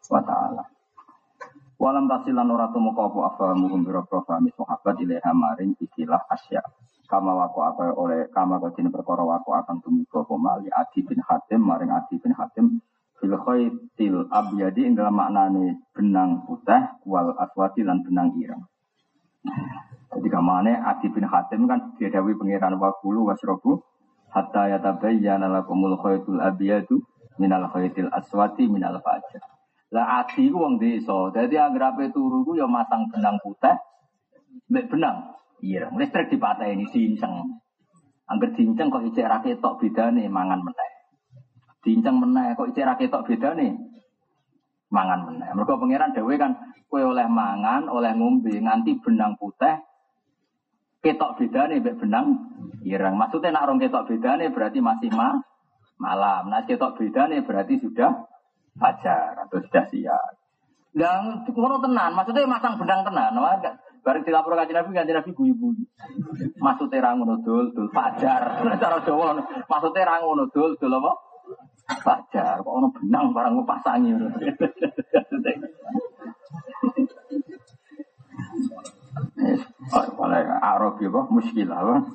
wa 0.10 0.22
taala. 0.24 0.64
Walam 1.80 2.12
tasilan 2.12 2.52
ora 2.52 2.68
tumeka 2.76 3.08
apa 3.08 3.20
afamu 3.32 3.72
kumbira 3.72 4.04
fahmi 4.04 4.52
sahabat 4.52 5.00
ilaiha 5.00 5.32
maring 5.32 5.80
ikilah 5.80 6.28
asya. 6.28 6.60
Kama 7.08 7.32
wako 7.32 7.60
apa 7.64 7.84
oleh 7.96 8.28
kama 8.36 8.60
kodine 8.60 8.92
perkara 8.92 9.24
wako 9.24 9.56
akan 9.56 9.80
tumiko 9.80 10.28
apa 10.28 10.36
mali 10.36 10.68
Adi 10.68 11.08
bin 11.08 11.24
Hatim 11.24 11.64
maring 11.64 11.88
Adi 11.88 12.20
bin 12.20 12.36
Hatim 12.36 12.84
fil 13.20 13.36
khaitil 13.36 14.28
abyadi 14.32 14.88
ing 14.88 14.96
dalam 14.96 15.16
maknane 15.20 15.84
benang 15.92 16.48
putih 16.48 16.82
wal 17.06 17.36
aswati 17.36 17.84
lan 17.84 18.02
benang 18.02 18.34
ireng. 18.40 18.64
Jadi 20.10 20.28
kamane 20.28 20.74
Adi 20.74 21.08
bin 21.14 21.28
Hatim 21.28 21.70
kan 21.70 21.94
diadawi 21.96 22.34
pangeran 22.34 22.82
wakulu 22.82 23.30
wasrobu 23.30 23.84
hatta 24.34 24.74
yatabayyana 24.74 25.48
lakumul 25.48 25.96
khaitul 26.02 26.42
abyadu 26.42 27.00
minal 27.38 27.70
khaitil 27.70 28.10
aswati 28.10 28.66
minal 28.66 28.98
fajr. 29.00 29.40
Lah 29.90 30.22
adi 30.22 30.50
ku 30.50 30.58
wong 30.62 30.78
desa. 30.78 31.34
Dadi 31.34 31.58
anggere 31.58 32.10
turu 32.14 32.46
ku 32.46 32.54
ya 32.58 32.66
masang 32.70 33.10
benang 33.10 33.38
putih 33.42 33.74
mbek 34.70 34.86
benang 34.90 35.34
ireng. 35.62 35.94
Listrik 35.98 36.30
dipateni 36.30 36.86
diinceng. 36.90 37.58
Angger 38.30 38.54
diinceng 38.54 38.94
kok 38.94 39.06
ijek 39.10 39.26
ra 39.26 39.42
ketok 39.42 39.82
bedane 39.82 40.30
mangan 40.30 40.62
meneh. 40.62 40.89
Diinceng 41.80 42.20
meneh 42.20 42.60
kok 42.60 42.76
ra 42.76 43.00
ketok 43.00 43.26
bedane 43.28 43.80
mangan 44.92 45.20
meneh. 45.32 45.50
Mergo 45.56 45.80
pangeran 45.80 46.12
dhewe 46.12 46.36
kan 46.36 46.58
kowe 46.90 47.00
oleh 47.00 47.30
mangan, 47.30 47.88
oleh 47.88 48.12
ngombe 48.18 48.52
nganti 48.52 49.00
benang 49.00 49.38
putih 49.40 49.80
ketok 51.00 51.40
bedane 51.40 51.80
mbek 51.80 51.98
benang 52.02 52.26
ireng. 52.84 53.16
Maksudnya 53.16 53.56
nak 53.56 53.72
rong 53.72 53.80
ketok 53.80 54.12
bedane 54.12 54.52
berarti 54.52 54.80
masih 54.84 55.10
ma 55.16 55.40
malam. 56.02 56.52
Nah 56.52 56.68
ketok 56.68 57.00
bedane 57.00 57.46
berarti 57.48 57.80
sudah 57.80 58.28
fajar 58.76 59.48
atau 59.48 59.60
sudah 59.64 59.86
siap. 59.88 60.34
Dan 60.90 61.46
ngono 61.46 61.80
tenan, 61.86 62.18
maksudnya 62.18 62.50
masang 62.50 62.76
benang 62.82 63.06
tenan, 63.06 63.38
bareng 64.02 64.24
dilapor 64.26 64.58
kanjeng 64.58 64.80
Nabi 64.80 64.96
kanjeng 64.96 65.18
Nabi 65.22 65.32
guyu-guyu. 65.36 65.86
Maksudnya 66.60 67.04
ra 67.04 67.12
ngono 67.14 67.44
dul 67.44 67.72
dul 67.76 67.88
fajar. 67.92 68.64
Cara 68.82 68.98
Jawa 69.04 69.38
maksudnya 69.68 70.08
ra 70.08 70.16
ngono 70.24 70.48
dul 70.50 70.80
dul 70.80 70.94
apa? 70.98 71.29
Fajar. 72.06 72.62
Kok 72.62 72.76
ono 72.76 72.88
benang 72.94 73.34
barang 73.34 73.66
pasangi. 73.66 74.14
Oleh 80.20 80.42
Arab 80.62 81.02
ya, 81.02 81.10
muskilah. 81.10 82.06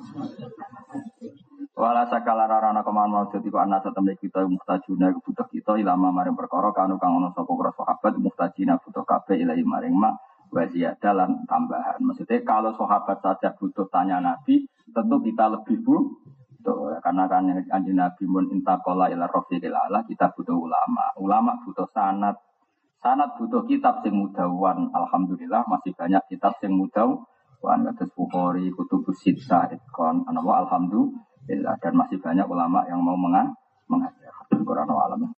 Wala 1.75 2.07
sakala 2.07 2.47
rarana 2.47 2.87
keman 2.87 3.11
mau 3.11 3.27
jadi 3.27 3.51
kok 3.51 3.59
anak 3.59 3.83
setemne 3.83 4.15
kita 4.15 4.47
muhtajuna 4.47 5.11
butuh 5.19 5.43
kita 5.51 5.75
ilama 5.75 6.07
maring 6.07 6.31
perkara 6.31 6.71
kanu 6.71 6.95
kang 6.95 7.19
ono 7.19 7.35
sapa 7.35 7.51
para 7.51 7.75
sahabat 7.75 8.15
muhtajina 8.15 8.79
butuh 8.79 9.03
kabeh 9.03 9.43
ilahi 9.43 9.59
maring 9.59 9.91
ma 9.91 10.15
wa 10.55 10.63
dalam 11.03 11.43
tambahan. 11.43 11.99
Maksudnya 11.99 12.47
kalau 12.47 12.71
sahabat 12.79 13.19
saja 13.19 13.51
butuh 13.59 13.91
tanya 13.91 14.23
Nabi, 14.23 14.71
tentu 14.95 15.19
kita 15.19 15.51
lebih 15.51 15.83
bu 15.83 16.15
Tuh, 16.65 16.97
karena 16.97 17.29
kan 17.29 17.45
anjing 17.45 17.93
Nabi 17.93 18.25
mun 18.25 18.49
intakola 18.49 19.05
ila 19.13 19.29
rofiqil 19.29 19.69
ala 19.69 20.01
kita 20.01 20.33
butuh 20.33 20.57
ulama. 20.57 21.13
Ulama 21.21 21.61
butuh 21.61 21.85
sanat. 21.93 22.33
Sanat 22.97 23.37
butuh 23.37 23.69
kitab 23.69 24.01
sing 24.01 24.17
mudawan. 24.17 24.89
Alhamdulillah 24.89 25.61
masih 25.69 25.93
banyak 25.93 26.25
kitab 26.25 26.57
sing 26.57 26.73
mudawan. 26.73 27.21
Kados 27.65 28.13
Bukhari, 28.13 28.69
Kutubus 28.73 29.21
Sittah, 29.25 29.69
Itqan, 29.73 30.25
Alhamdulillah 30.29 31.77
dan 31.81 31.93
masih 31.97 32.17
banyak 32.21 32.45
ulama 32.45 32.85
yang 32.85 33.01
mau 33.01 33.17
mengajar. 33.17 34.33
Quran 34.49 34.89
alam. 34.89 35.29